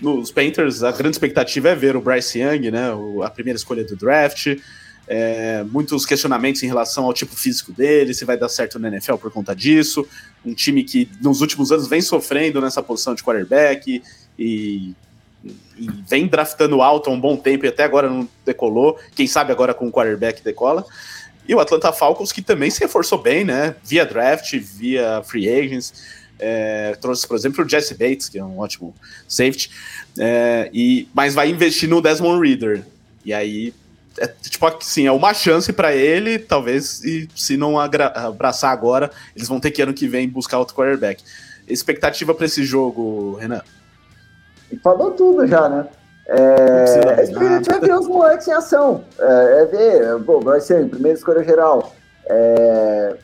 Nos 0.00 0.30
Panthers, 0.30 0.82
a 0.82 0.92
grande 0.92 1.16
expectativa 1.16 1.70
é 1.70 1.74
ver 1.74 1.96
o 1.96 2.00
Bryce 2.00 2.38
Young, 2.38 2.70
né, 2.70 2.88
a 3.24 3.30
primeira 3.30 3.56
escolha 3.56 3.84
do 3.84 3.96
draft. 3.96 4.58
É, 5.08 5.64
muitos 5.70 6.04
questionamentos 6.04 6.62
em 6.62 6.66
relação 6.66 7.04
ao 7.04 7.12
tipo 7.12 7.34
físico 7.36 7.72
dele, 7.72 8.12
se 8.12 8.24
vai 8.24 8.36
dar 8.36 8.48
certo 8.48 8.78
no 8.78 8.88
NFL 8.88 9.14
por 9.14 9.30
conta 9.30 9.54
disso. 9.54 10.06
Um 10.44 10.52
time 10.52 10.82
que 10.82 11.08
nos 11.22 11.40
últimos 11.40 11.70
anos 11.70 11.86
vem 11.86 12.02
sofrendo 12.02 12.60
nessa 12.60 12.82
posição 12.82 13.14
de 13.14 13.22
quarterback 13.22 14.02
e 14.38 14.94
e 15.76 15.90
vem 16.08 16.26
draftando 16.26 16.80
alto 16.82 17.10
há 17.10 17.12
um 17.12 17.20
bom 17.20 17.36
tempo 17.36 17.66
e 17.66 17.68
até 17.68 17.84
agora 17.84 18.08
não 18.08 18.28
decolou. 18.44 18.98
Quem 19.14 19.26
sabe 19.26 19.52
agora 19.52 19.74
com 19.74 19.86
o 19.86 19.92
quarterback 19.92 20.42
decola. 20.42 20.84
E 21.48 21.54
o 21.54 21.60
Atlanta 21.60 21.92
Falcons, 21.92 22.32
que 22.32 22.42
também 22.42 22.70
se 22.70 22.80
reforçou 22.80 23.18
bem, 23.18 23.44
né? 23.44 23.76
Via 23.84 24.04
draft, 24.04 24.52
via 24.58 25.22
free 25.24 25.48
agents. 25.48 25.92
É, 26.38 26.96
trouxe, 27.00 27.26
por 27.26 27.36
exemplo, 27.36 27.64
o 27.64 27.68
Jesse 27.68 27.94
Bates, 27.94 28.28
que 28.28 28.38
é 28.38 28.44
um 28.44 28.58
ótimo 28.58 28.94
safety. 29.28 29.70
É, 30.18 30.68
e, 30.72 31.08
mas 31.14 31.34
vai 31.34 31.48
investir 31.48 31.88
no 31.88 32.00
Desmond 32.00 32.46
Reader. 32.46 32.82
E 33.24 33.32
aí, 33.32 33.72
é, 34.18 34.26
tipo 34.26 34.66
assim, 34.66 35.06
é 35.06 35.12
uma 35.12 35.32
chance 35.34 35.72
para 35.72 35.94
ele, 35.94 36.38
talvez, 36.38 37.02
e 37.04 37.28
se 37.36 37.56
não 37.56 37.78
abraçar 37.78 38.72
agora, 38.72 39.10
eles 39.34 39.48
vão 39.48 39.60
ter 39.60 39.70
que 39.70 39.82
ano 39.82 39.94
que 39.94 40.08
vem 40.08 40.28
buscar 40.28 40.58
outro 40.58 40.74
quarterback. 40.74 41.22
Expectativa 41.68 42.34
para 42.34 42.46
esse 42.46 42.64
jogo, 42.64 43.36
Renan? 43.36 43.62
Falou 44.82 45.12
tudo 45.12 45.46
já, 45.46 45.68
né? 45.68 45.86
É, 46.28 47.22
é 47.22 47.80
ver 47.80 47.94
os 47.94 48.08
moleques 48.08 48.48
em 48.48 48.52
ação. 48.52 49.04
É, 49.18 49.62
é 49.62 49.64
ver, 49.66 50.24
pô, 50.24 50.40
vai 50.40 50.60
ser 50.60 50.88
primeira 50.88 51.16
escolha 51.16 51.44
geral. 51.44 51.92
É, 52.26 53.16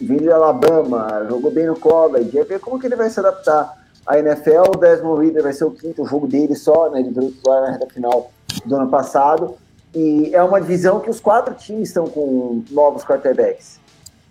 vindo 0.00 0.22
de 0.22 0.30
Alabama, 0.30 1.26
jogou 1.28 1.50
bem 1.50 1.66
no 1.66 1.78
college. 1.78 2.38
É 2.38 2.44
ver 2.44 2.60
como 2.60 2.78
que 2.78 2.86
ele 2.86 2.96
vai 2.96 3.10
se 3.10 3.18
adaptar. 3.18 3.76
A 4.06 4.18
NFL, 4.18 4.70
o 4.74 4.78
Desmond 4.78 5.24
Reader 5.24 5.42
vai 5.42 5.52
ser 5.52 5.64
o 5.64 5.70
quinto 5.70 6.04
jogo 6.04 6.26
dele 6.26 6.54
só, 6.54 6.90
né? 6.90 7.00
Ele 7.00 7.10
virou 7.10 7.30
titular 7.30 7.62
na 7.62 7.70
reta 7.72 7.86
final 7.92 8.30
do 8.64 8.76
ano 8.76 8.88
passado. 8.88 9.56
E 9.94 10.30
é 10.34 10.42
uma 10.42 10.60
divisão 10.60 11.00
que 11.00 11.10
os 11.10 11.20
quatro 11.20 11.54
times 11.54 11.88
estão 11.88 12.06
com 12.06 12.62
novos 12.70 13.04
quarterbacks. 13.04 13.80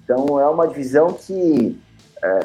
Então 0.04 0.40
é 0.40 0.48
uma 0.48 0.68
divisão 0.68 1.14
que, 1.14 1.80
é, 2.22 2.40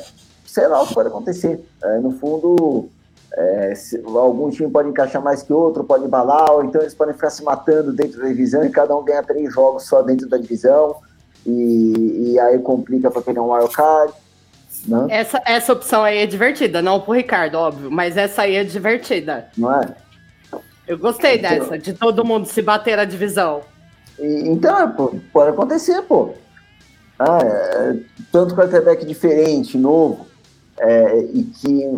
sei 0.46 0.66
lá 0.68 0.82
o 0.82 0.86
que 0.86 0.94
pode 0.94 1.08
acontecer. 1.08 1.64
É, 1.82 1.98
no 1.98 2.12
fundo, 2.12 2.88
é, 3.36 3.74
se, 3.74 4.02
algum 4.04 4.50
time 4.50 4.70
pode 4.70 4.88
encaixar 4.88 5.22
mais 5.22 5.42
que 5.42 5.52
outro, 5.52 5.84
pode 5.84 6.04
embalar, 6.04 6.50
ou 6.50 6.64
então 6.64 6.80
eles 6.80 6.94
podem 6.94 7.14
ficar 7.14 7.30
se 7.30 7.42
matando 7.42 7.92
dentro 7.92 8.20
da 8.20 8.28
divisão 8.28 8.64
e 8.64 8.70
cada 8.70 8.96
um 8.96 9.04
ganha 9.04 9.22
três 9.22 9.52
jogos 9.52 9.84
só 9.84 10.02
dentro 10.02 10.28
da 10.28 10.38
divisão, 10.38 10.96
e, 11.46 12.32
e 12.32 12.40
aí 12.40 12.58
complica 12.58 13.10
para 13.10 13.22
pegar 13.22 13.42
um 13.42 13.52
wildcard. 13.52 14.12
Né? 14.86 15.06
Essa, 15.10 15.42
essa 15.44 15.72
opção 15.72 16.04
aí 16.04 16.18
é 16.18 16.26
divertida, 16.26 16.80
não 16.80 17.00
pro 17.00 17.12
Ricardo, 17.12 17.56
óbvio, 17.56 17.90
mas 17.90 18.16
essa 18.16 18.42
aí 18.42 18.56
é 18.56 18.64
divertida. 18.64 19.48
Não 19.56 19.74
é? 19.74 19.94
Eu 20.86 20.98
gostei 20.98 21.36
então, 21.36 21.50
dessa, 21.50 21.78
de 21.78 21.92
todo 21.92 22.24
mundo 22.24 22.46
se 22.46 22.62
bater 22.62 22.96
na 22.96 23.04
divisão. 23.04 23.60
E, 24.18 24.48
então, 24.48 24.80
é, 24.80 24.86
pô, 24.86 25.14
pode 25.32 25.50
acontecer, 25.50 26.00
pô. 26.02 26.32
Ah, 27.18 27.40
é, 27.42 27.96
tanto 28.32 28.54
quarterback 28.54 29.04
diferente, 29.04 29.76
novo, 29.76 30.26
é, 30.78 31.18
e 31.32 31.42
que 31.42 31.96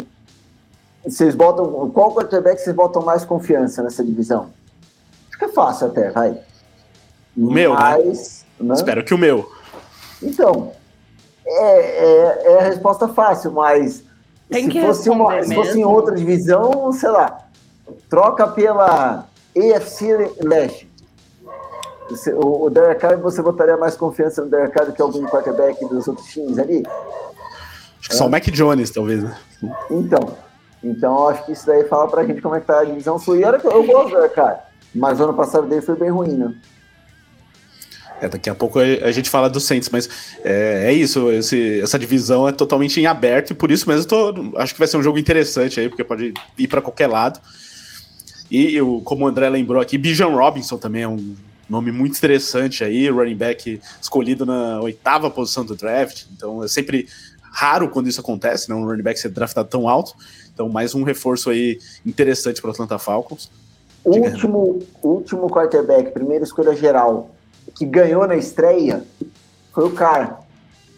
vocês 1.05 1.35
botam. 1.35 1.91
Qual 1.91 2.15
quarterback 2.15 2.61
vocês 2.61 2.75
botam 2.75 3.03
mais 3.03 3.25
confiança 3.25 3.83
nessa 3.83 4.05
divisão? 4.05 4.51
Acho 5.29 5.39
que 5.39 5.45
é 5.45 5.49
fácil 5.49 5.87
até, 5.89 6.11
vai. 6.11 6.39
O 7.37 7.51
meu, 7.51 7.75
né? 7.75 7.81
Mas, 7.81 8.45
né? 8.59 8.69
né? 8.69 8.75
Espero 8.75 9.05
que 9.05 9.15
o 9.15 9.19
meu. 9.19 9.51
Então, 10.23 10.73
é, 11.47 11.81
é, 11.81 12.53
é 12.53 12.59
a 12.59 12.63
resposta 12.63 13.09
fácil, 13.09 13.53
mas 13.53 14.05
Tem 14.51 14.71
se, 14.71 14.81
fosse 14.81 15.11
uma, 15.11 15.43
se 15.43 15.55
fosse 15.55 15.79
em 15.79 15.85
outra 15.85 16.15
divisão, 16.15 16.93
sei 16.93 17.09
lá, 17.09 17.47
troca 18.09 18.47
pela 18.47 19.27
AFC 19.57 20.33
Leste. 20.43 20.91
O, 22.35 22.67
o 22.67 22.71
Derek 22.71 23.01
Carr, 23.01 23.19
você 23.19 23.41
botaria 23.41 23.77
mais 23.77 23.97
confiança 23.97 24.43
no 24.43 24.51
Derek 24.51 24.75
Carr 24.75 24.87
do 24.87 24.93
que 24.93 25.01
algum 25.01 25.25
quarterback 25.27 25.85
dos 25.87 26.09
outros 26.09 26.27
times 26.27 26.59
ali? 26.59 26.83
Acho 28.01 28.09
que 28.09 28.15
é. 28.15 28.19
só 28.19 28.27
o 28.27 28.31
Mac 28.31 28.45
Jones, 28.47 28.91
talvez, 28.91 29.23
né? 29.23 29.37
Então, 29.89 30.35
então, 30.83 31.29
acho 31.29 31.45
que 31.45 31.53
isso 31.53 31.67
daí 31.67 31.85
fala 31.85 32.09
pra 32.09 32.25
gente 32.25 32.41
como 32.41 32.55
é 32.55 32.61
que 32.61 32.67
tá 32.67 32.81
a 32.81 32.85
divisão 32.85 33.19
sul. 33.19 33.37
E 33.37 33.45
era 33.45 33.59
que 33.59 33.67
eu 33.67 33.85
gosto 33.85 34.17
cara, 34.31 34.65
mas 34.95 35.21
o 35.21 35.25
ano 35.25 35.35
passado 35.35 35.69
dele 35.69 35.83
foi 35.83 35.97
bem 35.97 36.11
ruim, 36.11 36.33
né? 36.33 36.55
É, 38.21 38.29
daqui 38.29 38.51
a 38.51 38.55
pouco 38.55 38.79
a 38.79 39.11
gente 39.13 39.31
fala 39.31 39.49
do 39.49 39.59
Saints, 39.59 39.89
mas 39.89 40.09
é, 40.45 40.89
é 40.89 40.93
isso, 40.93 41.31
esse, 41.33 41.81
essa 41.81 41.99
divisão 41.99 42.47
é 42.47 42.53
totalmente 42.53 43.01
em 43.01 43.07
aberto 43.07 43.53
e 43.53 43.55
por 43.55 43.71
isso 43.71 43.89
mesmo 43.89 44.07
tô, 44.07 44.59
acho 44.59 44.75
que 44.75 44.79
vai 44.79 44.87
ser 44.87 44.99
um 44.99 45.03
jogo 45.03 45.19
interessante 45.19 45.81
aí, 45.81 45.89
porque 45.89 46.05
pode 46.05 46.35
ir 46.59 46.69
para 46.69 46.83
qualquer 46.83 47.07
lado. 47.07 47.41
E 48.51 48.75
eu, 48.77 49.01
como 49.05 49.25
o 49.25 49.29
André 49.29 49.49
lembrou 49.49 49.81
aqui, 49.81 49.97
Bijan 49.97 50.29
Robinson 50.29 50.77
também 50.77 51.03
é 51.03 51.09
um 51.09 51.35
nome 51.69 51.91
muito 51.91 52.19
interessante 52.19 52.85
aí, 52.85 53.09
running 53.09 53.37
back 53.37 53.81
escolhido 54.03 54.45
na 54.45 54.81
oitava 54.81 55.31
posição 55.31 55.65
do 55.65 55.75
draft, 55.75 56.25
então 56.37 56.63
é 56.63 56.69
sempre 56.69 57.09
raro 57.53 57.89
quando 57.89 58.09
isso 58.09 58.21
acontece, 58.21 58.69
né, 58.69 58.75
um 58.75 58.85
running 58.85 59.03
back 59.03 59.19
ser 59.19 59.31
draftado 59.31 59.69
tão 59.69 59.89
alto. 59.89 60.15
Então, 60.61 60.69
mais 60.69 60.95
um 60.95 61.03
reforço 61.03 61.49
aí 61.49 61.79
interessante 62.05 62.61
para 62.61 62.69
o 62.69 62.71
Atlanta 62.71 62.99
Falcons. 62.99 63.51
Último, 64.05 64.83
último 65.03 65.49
quarterback, 65.49 66.11
primeira 66.11 66.45
escolha 66.45 66.77
geral, 66.77 67.31
que 67.75 67.87
ganhou 67.87 68.27
na 68.27 68.37
estreia 68.37 69.03
foi 69.73 69.87
o 69.87 69.93
cara, 69.93 70.39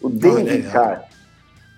o 0.01 0.09
David 0.09 0.69
Carr. 0.69 1.05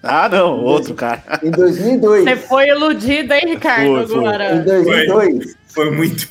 Ah, 0.02 0.28
não, 0.28 0.64
outro 0.64 0.96
cara. 0.96 1.22
Em 1.44 1.52
2002. 1.52 2.24
Você 2.24 2.36
foi 2.38 2.70
iludido, 2.70 3.32
hein, 3.36 3.50
Ricardo, 3.50 3.86
foi, 3.86 4.08
foi. 4.08 4.18
agora? 4.18 4.56
Em 4.56 4.64
2002. 4.64 5.44
Foi, 5.44 5.56
foi 5.68 5.92
muito. 5.92 6.28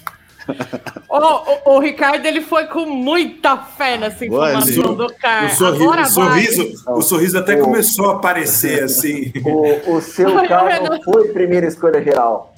O, 1.08 1.16
o, 1.16 1.76
o, 1.76 1.78
Ricardo 1.78 2.24
ele 2.26 2.40
foi 2.40 2.66
com 2.66 2.86
muita 2.86 3.56
fé 3.56 3.96
nessa 3.96 4.24
informação 4.24 4.94
do 4.94 5.12
cara. 5.14 5.46
O 5.46 5.50
sorriso, 5.50 5.90
o 5.90 6.06
sorriso, 6.06 6.84
o 6.88 7.02
sorriso 7.02 7.38
até 7.38 7.56
o, 7.56 7.64
começou 7.64 8.10
a 8.10 8.14
aparecer 8.14 8.82
assim. 8.82 9.32
O, 9.44 9.96
o 9.96 10.00
seu 10.00 10.32
carro 10.46 11.02
foi 11.04 11.28
primeira 11.28 11.66
escolha 11.66 12.02
geral. 12.02 12.54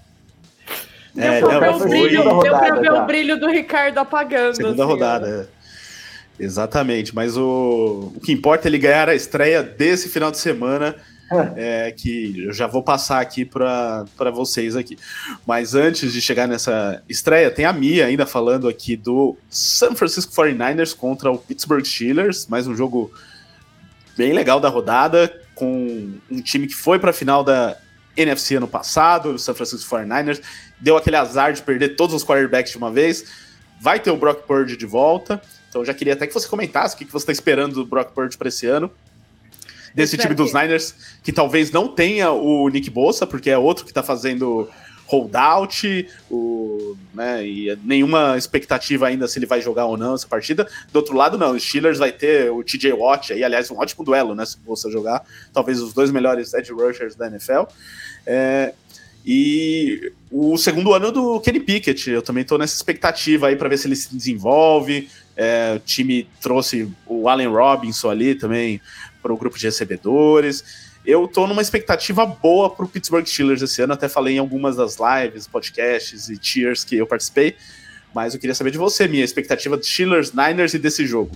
É, 1.17 1.41
deu 1.41 1.49
pra, 1.49 1.71
não, 1.73 1.79
ver, 1.79 1.85
o 1.85 1.89
brilho, 1.89 2.23
deu 2.23 2.59
pra 2.59 2.75
ver 2.75 2.93
o 2.93 3.07
brilho 3.07 3.41
do 3.41 3.49
Ricardo 3.49 3.99
apagando. 3.99 4.57
Segunda 4.57 4.85
assim, 4.85 4.93
rodada, 4.93 5.49
é. 5.53 5.57
Exatamente, 6.39 7.15
mas 7.15 7.37
o, 7.37 8.13
o 8.15 8.21
que 8.21 8.33
importa 8.33 8.67
é 8.67 8.69
ele 8.69 8.79
ganhar 8.79 9.09
a 9.09 9.15
estreia 9.15 9.63
desse 9.63 10.09
final 10.09 10.31
de 10.31 10.39
semana 10.39 10.95
é, 11.57 11.91
que 11.91 12.45
eu 12.45 12.53
já 12.53 12.67
vou 12.67 12.83
passar 12.83 13.21
aqui 13.21 13.45
para 13.45 14.31
vocês 14.33 14.77
aqui. 14.77 14.97
Mas 15.47 15.75
antes 15.75 16.13
de 16.13 16.21
chegar 16.21 16.47
nessa 16.47 17.03
estreia, 17.09 17.51
tem 17.51 17.65
a 17.65 17.73
Mia 17.73 18.07
ainda 18.07 18.27
falando 18.27 18.69
aqui 18.69 18.97
do 18.97 19.37
San 19.51 19.95
Francisco 19.95 20.33
49ers 20.33 20.95
contra 20.95 21.31
o 21.31 21.39
Pittsburgh 21.39 21.85
Steelers, 21.85 22.47
mais 22.47 22.67
um 22.67 22.77
jogo 22.77 23.13
bem 24.17 24.33
legal 24.33 24.61
da 24.61 24.69
rodada, 24.69 25.43
com 25.55 26.15
um 26.31 26.41
time 26.41 26.67
que 26.67 26.75
foi 26.75 26.99
para 26.99 27.11
a 27.11 27.15
final 27.15 27.43
da 27.43 27.77
NFC 28.17 28.57
ano 28.57 28.69
passado, 28.69 29.31
o 29.31 29.39
San 29.39 29.55
Francisco 29.55 29.95
49ers, 29.95 30.41
deu 30.81 30.97
aquele 30.97 31.17
azar 31.17 31.53
de 31.53 31.63
perder 31.63 31.97
todos 31.97 32.15
os 32.15 32.25
quarterbacks 32.25 32.73
de 32.73 32.79
uma 32.79 32.91
vez, 32.91 33.25
vai 33.81 34.01
ter 34.01 34.11
o 34.11 34.17
Brock 34.17 34.47
Purdy 34.47 34.77
de 34.77 34.87
volta, 34.87 35.43
então 35.69 35.85
já 35.85 35.93
queria 35.93 36.15
até 36.15 36.27
que 36.27 36.33
você 36.33 36.49
comentasse 36.49 36.95
o 36.95 36.99
que 36.99 37.05
você 37.05 37.25
está 37.25 37.33
esperando 37.33 37.75
do 37.75 37.85
Brock 37.85 38.13
Purdy 38.13 38.39
para 38.39 38.49
esse 38.49 38.67
ano 38.67 38.91
desse 39.97 40.19
time 40.19 40.35
dos 40.35 40.53
Niners, 40.53 40.95
que 41.23 41.33
talvez 41.33 41.71
não 41.73 41.89
tenha 41.89 42.31
o 42.31 42.69
Nick 42.69 42.91
Bossa, 42.91 43.27
porque 43.27 43.49
é 43.49 43.57
outro 43.57 43.87
que 43.87 43.93
tá 43.95 44.03
fazendo 44.03 44.69
holdout, 45.07 46.09
o, 46.31 46.97
né, 47.15 47.47
e 47.47 47.79
nenhuma 47.83 48.37
expectativa 48.37 49.07
ainda 49.07 49.27
se 49.27 49.39
ele 49.39 49.47
vai 49.47 49.63
jogar 49.63 49.87
ou 49.87 49.97
não 49.97 50.15
essa 50.15 50.27
partida. 50.27 50.69
Do 50.93 50.97
outro 50.97 51.17
lado, 51.17 51.39
não, 51.39 51.53
o 51.53 51.61
Steelers 51.61 51.99
vai 51.99 52.13
ter 52.13 52.51
o 52.51 52.63
TJ 52.63 52.93
Watt 52.93 53.33
aí, 53.33 53.43
aliás, 53.43 53.71
um 53.71 53.79
ótimo 53.79 54.05
duelo, 54.05 54.35
né, 54.35 54.45
se 54.45 54.59
você 54.67 54.91
jogar, 54.91 55.25
talvez 55.53 55.81
os 55.81 55.95
dois 55.95 56.11
melhores 56.11 56.53
edge 56.53 56.73
rushers 56.73 57.15
da 57.15 57.29
NFL. 57.29 57.63
É, 58.27 58.75
e 59.25 60.13
o 60.31 60.57
segundo 60.57 60.93
ano 60.93 61.11
do 61.11 61.41
Kenny 61.41 61.59
Pickett, 61.59 62.11
eu 62.11 62.23
também 62.23 62.45
tô 62.45 62.59
nessa 62.59 62.77
expectativa 62.77 63.49
aí 63.49 63.57
para 63.57 63.69
ver 63.69 63.79
se 63.79 63.89
ele 63.89 63.97
se 63.97 64.15
desenvolve. 64.15 65.09
É, 65.37 65.75
o 65.77 65.81
time 65.81 66.29
trouxe 66.41 66.89
o 67.05 67.29
Allen 67.29 67.49
Robinson 67.49 68.09
ali 68.09 68.35
também 68.37 68.81
para 69.27 69.35
o 69.35 69.37
grupo 69.37 69.59
de 69.59 69.67
recebedores. 69.67 70.87
Eu 71.05 71.27
tô 71.27 71.49
numa 71.49 71.61
expectativa 71.61 72.25
boa 72.25 72.71
para 72.71 72.85
o 72.85 72.89
Pittsburgh 72.89 73.27
Steelers 73.27 73.61
esse 73.61 73.83
ano, 73.83 73.93
até 73.93 74.09
falei 74.09 74.37
em 74.37 74.39
algumas 74.39 74.77
das 74.77 74.99
lives, 74.99 75.49
podcasts 75.49 76.29
e 76.29 76.39
cheers 76.41 76.85
que 76.85 76.97
eu 76.97 77.07
participei, 77.07 77.57
mas 78.15 78.35
eu 78.35 78.41
queria 78.41 78.55
saber 78.55 78.71
de 78.71 78.79
você, 78.79 79.09
minha 79.09 79.25
expectativa 79.25 79.77
de 79.77 79.85
Steelers, 79.85 80.33
Niners 80.33 80.75
e 80.75 80.79
desse 80.79 81.05
jogo. 81.05 81.33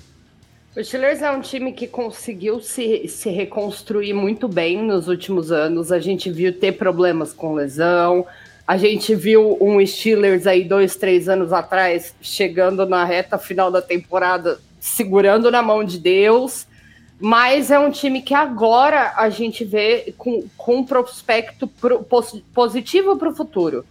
O 0.77 0.85
Steelers 0.85 1.21
é 1.21 1.31
um 1.33 1.41
time 1.41 1.73
que 1.73 1.89
conseguiu 1.89 2.61
se, 2.61 3.09
se 3.09 3.29
reconstruir 3.29 4.13
muito 4.13 4.47
bem 4.47 4.81
nos 4.81 5.09
últimos 5.09 5.51
anos. 5.51 5.91
A 5.91 5.99
gente 5.99 6.31
viu 6.31 6.53
ter 6.53 6.73
problemas 6.73 7.33
com 7.33 7.55
lesão. 7.55 8.25
A 8.65 8.77
gente 8.77 9.17
viu 9.17 9.59
um 9.61 9.85
Steelers 9.85 10.47
aí 10.47 10.63
dois, 10.63 10.95
três 10.95 11.29
anos 11.29 11.53
atrás 11.53 12.15
chegando 12.23 12.87
na 12.87 13.05
reta 13.05 13.37
final 13.37 13.69
da 13.69 13.83
temporada, 13.83 14.61
segurando 14.79 15.51
na 15.51 15.61
mão 15.61 15.83
de 15.83 15.99
Deus. 15.99 16.70
Mas 17.21 17.71
é 17.71 17.79
um 17.79 17.91
time 17.91 18.23
que 18.23 18.33
agora 18.33 19.13
a 19.15 19.29
gente 19.29 19.63
vê 19.63 20.15
com, 20.17 20.43
com 20.57 20.77
um 20.77 20.85
prospecto 20.85 21.69
pro, 21.69 22.03
positivo 22.55 23.17
para 23.19 23.29
o 23.29 23.35
futuro. 23.35 23.85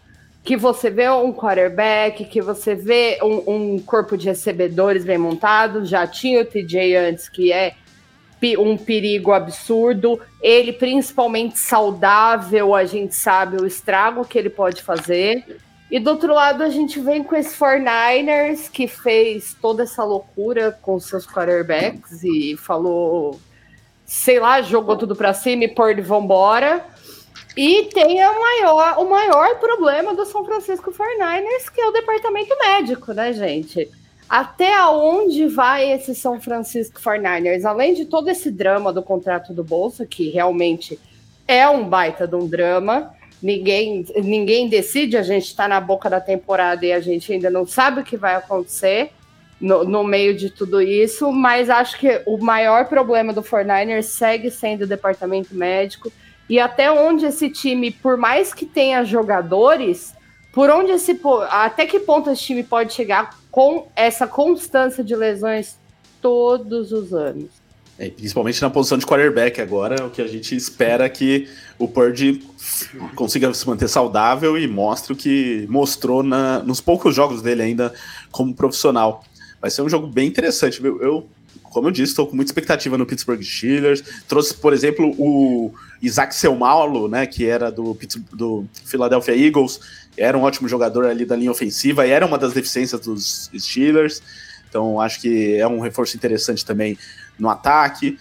Que 0.44 0.58
você 0.58 0.90
vê 0.90 1.08
um 1.12 1.32
quarterback, 1.32 2.26
que 2.26 2.42
você 2.42 2.74
vê 2.74 3.20
um, 3.22 3.76
um, 3.76 3.80
corpo 3.80 4.18
de 4.18 4.26
recebedores 4.26 5.06
bem 5.06 5.20
montado. 5.20 5.86
Já 5.86 6.08
tinha 6.08 6.42
o 6.42 6.46
TJ 6.46 6.96
antes, 6.96 7.30
que 7.30 7.54
é 7.54 7.76
um 8.58 8.76
perigo 8.76 9.32
absurdo. 9.32 10.20
Ele, 10.42 10.74
principalmente 10.74 11.60
saudável, 11.60 12.74
a 12.74 12.84
gente 12.86 13.14
sabe 13.14 13.62
o 13.62 13.68
estrago 13.68 14.26
que 14.26 14.40
ele 14.40 14.50
pode 14.50 14.82
fazer. 14.82 15.60
E 15.92 16.00
do 16.00 16.12
outro 16.12 16.34
lado, 16.34 16.62
a 16.62 16.70
gente 16.70 17.00
vem 17.00 17.24
com 17.24 17.36
esse 17.36 17.56
49ers 17.56 18.70
que 18.70 18.88
fez 18.88 19.56
toda 19.60 19.84
essa 19.84 20.04
loucura 20.04 20.78
com 20.82 21.00
seus 21.00 21.26
quarterbacks 21.26 22.24
e 22.24 22.56
falou, 22.58 23.40
sei 24.06 24.40
lá, 24.40 24.62
jogou 24.62 24.96
tudo 24.96 25.16
para 25.16 25.34
cima 25.34 25.64
e 25.64 25.68
por 25.68 25.96
de 25.96 26.02
vambora. 26.02 26.86
E 27.58 27.86
tem 27.86 28.22
a 28.22 28.32
maior, 28.32 29.00
o 29.00 29.10
maior 29.10 29.60
problema 29.60 30.14
do 30.14 30.26
São 30.26 30.46
Francisco 30.46 30.92
49ers, 30.92 31.72
que 31.74 31.82
é 31.82 31.88
o 31.88 31.92
departamento 31.92 32.56
médico, 32.60 33.12
né, 33.12 33.34
gente? 33.34 33.90
Até 34.30 34.80
onde 34.86 35.48
vai 35.48 35.92
esse 35.92 36.14
São 36.14 36.40
Francisco 36.40 37.02
49ers? 37.02 37.66
Além 37.66 37.96
de 37.96 38.06
todo 38.06 38.30
esse 38.30 38.52
drama 38.52 38.94
do 38.94 39.02
contrato 39.02 39.54
do 39.54 39.64
Bolsa, 39.64 40.06
que 40.06 40.30
realmente 40.30 41.00
é 41.48 41.68
um 41.68 41.84
baita 41.84 42.28
de 42.28 42.36
um 42.36 42.48
drama, 42.48 43.12
ninguém, 43.42 44.06
ninguém 44.18 44.68
decide, 44.68 45.18
a 45.18 45.24
gente 45.24 45.46
está 45.46 45.68
na 45.68 45.80
boca 45.80 46.10
da 46.10 46.20
temporada 46.20 46.86
e 46.86 46.92
a 46.92 47.00
gente 47.00 47.32
ainda 47.32 47.50
não 47.50 47.66
sabe 47.66 48.02
o 48.02 48.04
que 48.04 48.18
vai 48.18 48.36
acontecer 48.36 49.12
no, 49.60 49.84
no 49.84 50.04
meio 50.04 50.36
de 50.36 50.50
tudo 50.50 50.82
isso, 50.82 51.32
mas 51.32 51.70
acho 51.70 51.98
que 51.98 52.22
o 52.26 52.38
maior 52.38 52.86
problema 52.86 53.34
do 53.34 53.42
49ers 53.42 54.04
segue 54.04 54.50
sendo 54.50 54.84
o 54.84 54.88
departamento 54.88 55.54
médico 55.54 56.12
e 56.50 56.60
até 56.60 56.92
onde 56.92 57.26
esse 57.26 57.50
time, 57.50 57.92
por 57.92 58.18
mais 58.18 58.54
que 58.54 58.66
tenha 58.66 59.04
jogadores, 59.04 60.16
por 60.52 60.70
onde 60.70 60.92
esse 60.92 61.20
até 61.50 61.86
que 61.86 62.00
ponto 62.00 62.30
esse 62.30 62.44
time 62.44 62.64
pode 62.64 62.94
chegar 62.94 63.38
com 63.52 63.88
essa 63.96 64.26
constância 64.26 65.04
de 65.04 65.16
lesões 65.16 65.78
todos 66.22 66.92
os 66.92 67.14
anos. 67.14 67.50
É, 68.00 68.10
principalmente 68.10 68.62
na 68.62 68.70
posição 68.70 68.98
de 68.98 69.06
quarterback 69.06 69.60
agora, 69.60 70.06
o 70.06 70.10
que 70.10 70.22
a 70.22 70.28
gente 70.28 70.56
espera 70.56 71.10
que 71.10 71.50
o 71.78 71.86
Purdy 71.86 72.42
consiga 73.14 73.54
se 73.54 73.68
manter 73.68 73.90
saudável 73.90 74.58
e 74.58 74.70
mostre 74.70 75.12
o 75.12 75.16
que 75.18 75.68
mostrou 75.70 76.24
na, 76.24 76.60
nos 76.60 76.80
poucos 76.80 77.14
jogos 77.14 77.42
dele 77.42 77.62
ainda 77.62 77.94
como 78.32 78.54
profissional. 78.54 79.26
Vai 79.60 79.70
ser 79.70 79.82
um 79.82 79.90
jogo 79.90 80.08
bem 80.08 80.30
interessante. 80.30 80.82
Eu, 80.82 81.02
eu 81.02 81.30
como 81.62 81.90
eu 81.90 81.92
disse, 81.92 82.12
estou 82.12 82.26
com 82.26 82.38
muita 82.38 82.50
expectativa 82.50 82.98
no 82.98 83.06
Pittsburgh 83.06 83.42
Steelers. 83.44 84.02
Trouxe, 84.30 84.54
por 84.54 84.72
exemplo, 84.72 85.14
o 85.20 85.74
Isaac 86.02 86.34
Selmaulo, 86.34 87.10
né, 87.10 87.26
que 87.26 87.46
era 87.46 87.70
do, 87.70 87.98
do 88.32 88.66
Philadelphia 88.86 89.36
Eagles, 89.36 89.80
era 90.18 90.38
um 90.38 90.44
ótimo 90.44 90.70
jogador 90.70 91.06
ali 91.06 91.26
da 91.26 91.36
linha 91.36 91.52
ofensiva 91.52 92.08
e 92.08 92.12
era 92.12 92.26
uma 92.26 92.38
das 92.38 92.54
deficiências 92.54 93.02
dos 93.02 93.52
Steelers. 93.54 94.22
Então, 94.70 95.02
acho 95.02 95.20
que 95.20 95.56
é 95.56 95.68
um 95.68 95.80
reforço 95.80 96.16
interessante 96.16 96.66
também 96.66 96.98
no 97.40 97.50
ataque. 97.50 98.18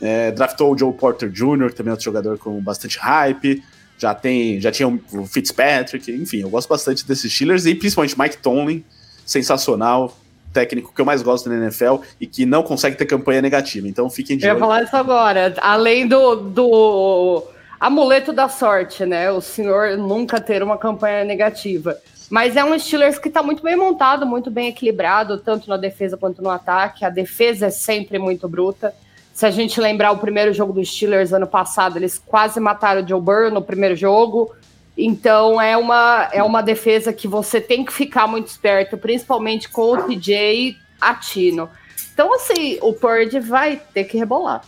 É, 0.00 0.32
draftou 0.32 0.72
o 0.72 0.78
Joe 0.78 0.92
Porter 0.92 1.30
Jr., 1.30 1.72
também 1.72 1.90
outro 1.90 2.04
jogador 2.04 2.38
com 2.38 2.60
bastante 2.60 2.98
hype. 2.98 3.62
Já 3.98 4.14
tem, 4.14 4.60
já 4.60 4.72
tinha 4.72 4.88
o 4.88 5.26
Fitzpatrick, 5.26 6.10
enfim, 6.10 6.40
eu 6.40 6.50
gosto 6.50 6.68
bastante 6.68 7.06
desses 7.06 7.32
Steelers 7.32 7.66
e 7.66 7.74
principalmente 7.74 8.18
Mike 8.18 8.38
Tomlin, 8.38 8.84
sensacional, 9.24 10.18
técnico 10.52 10.92
que 10.92 11.00
eu 11.00 11.04
mais 11.04 11.22
gosto 11.22 11.48
na 11.48 11.56
NFL 11.56 11.98
e 12.20 12.26
que 12.26 12.44
não 12.44 12.64
consegue 12.64 12.96
ter 12.96 13.06
campanha 13.06 13.40
negativa. 13.40 13.88
Então 13.88 14.10
fiquem 14.10 14.36
de 14.36 14.44
Eu 14.44 14.54
ia 14.54 14.58
falar 14.58 14.82
isso 14.82 14.96
agora. 14.96 15.54
Além 15.60 16.08
do, 16.08 16.34
do 16.34 17.44
amuleto 17.78 18.32
da 18.32 18.48
sorte, 18.48 19.04
né? 19.04 19.30
O 19.30 19.40
senhor 19.40 19.96
nunca 19.96 20.40
ter 20.40 20.62
uma 20.62 20.78
campanha 20.78 21.24
negativa. 21.24 21.96
Mas 22.32 22.56
é 22.56 22.64
um 22.64 22.78
Steelers 22.78 23.18
que 23.18 23.28
está 23.28 23.42
muito 23.42 23.62
bem 23.62 23.76
montado, 23.76 24.24
muito 24.24 24.50
bem 24.50 24.68
equilibrado, 24.68 25.36
tanto 25.36 25.68
na 25.68 25.76
defesa 25.76 26.16
quanto 26.16 26.40
no 26.40 26.48
ataque. 26.48 27.04
A 27.04 27.10
defesa 27.10 27.66
é 27.66 27.70
sempre 27.70 28.18
muito 28.18 28.48
bruta. 28.48 28.94
Se 29.34 29.44
a 29.44 29.50
gente 29.50 29.78
lembrar 29.78 30.12
o 30.12 30.16
primeiro 30.16 30.50
jogo 30.50 30.72
dos 30.72 30.90
Steelers 30.90 31.34
ano 31.34 31.46
passado, 31.46 31.98
eles 31.98 32.16
quase 32.16 32.58
mataram 32.58 33.04
o 33.04 33.06
Joe 33.06 33.20
Burrow 33.20 33.50
no 33.50 33.60
primeiro 33.60 33.94
jogo. 33.94 34.50
Então 34.96 35.60
é 35.60 35.76
uma, 35.76 36.30
é 36.32 36.42
uma 36.42 36.62
defesa 36.62 37.12
que 37.12 37.28
você 37.28 37.60
tem 37.60 37.84
que 37.84 37.92
ficar 37.92 38.26
muito 38.26 38.46
esperto, 38.46 38.96
principalmente 38.96 39.68
com 39.68 39.92
o 39.92 40.02
TJ 40.02 40.74
Atino. 40.98 41.68
Então, 42.14 42.34
assim, 42.34 42.78
o 42.80 42.94
Purdy 42.94 43.40
vai 43.40 43.78
ter 43.92 44.04
que 44.04 44.16
rebolar. 44.16 44.62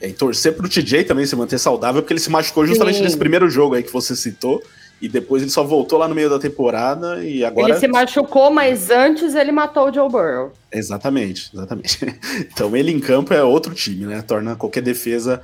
É, 0.00 0.08
e 0.08 0.14
torcer 0.14 0.56
pro 0.56 0.66
TJ 0.66 1.04
também 1.04 1.26
se 1.26 1.36
manter 1.36 1.58
saudável, 1.58 2.00
porque 2.00 2.14
ele 2.14 2.20
se 2.20 2.30
machucou 2.30 2.66
justamente 2.66 2.96
Sim. 2.96 3.02
nesse 3.02 3.18
primeiro 3.18 3.50
jogo 3.50 3.74
aí 3.74 3.82
que 3.82 3.92
você 3.92 4.16
citou. 4.16 4.62
E 5.00 5.08
depois 5.08 5.42
ele 5.42 5.50
só 5.50 5.62
voltou 5.62 5.98
lá 5.98 6.08
no 6.08 6.14
meio 6.14 6.28
da 6.28 6.38
temporada 6.38 7.24
e 7.24 7.44
agora. 7.44 7.70
Ele 7.70 7.78
se 7.78 7.86
machucou, 7.86 8.50
mas 8.50 8.90
antes 8.90 9.34
ele 9.34 9.52
matou 9.52 9.88
o 9.88 9.94
Joe 9.94 10.10
Burrow. 10.10 10.52
Exatamente, 10.72 11.50
exatamente. 11.54 11.98
Então 12.52 12.76
ele 12.76 12.90
em 12.90 12.98
campo 12.98 13.32
é 13.32 13.42
outro 13.42 13.74
time, 13.74 14.06
né? 14.06 14.22
Torna 14.22 14.56
qualquer 14.56 14.82
defesa 14.82 15.40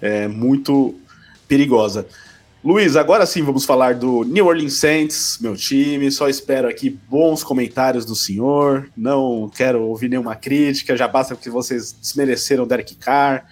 é, 0.00 0.26
muito 0.26 0.94
perigosa. 1.46 2.06
Luiz, 2.64 2.96
agora 2.96 3.24
sim 3.26 3.42
vamos 3.42 3.64
falar 3.64 3.94
do 3.94 4.24
New 4.24 4.46
Orleans 4.46 4.74
Saints, 4.74 5.38
meu 5.40 5.54
time. 5.54 6.10
Só 6.10 6.28
espero 6.28 6.68
aqui 6.68 6.90
bons 6.90 7.44
comentários 7.44 8.04
do 8.04 8.16
senhor. 8.16 8.88
Não 8.96 9.48
quero 9.54 9.82
ouvir 9.82 10.08
nenhuma 10.08 10.34
crítica, 10.34 10.96
já 10.96 11.06
basta 11.06 11.36
que 11.36 11.48
vocês 11.48 11.92
desmereceram 11.92 12.64
o 12.64 12.66
Derek 12.66 12.96
Carr. 12.96 13.44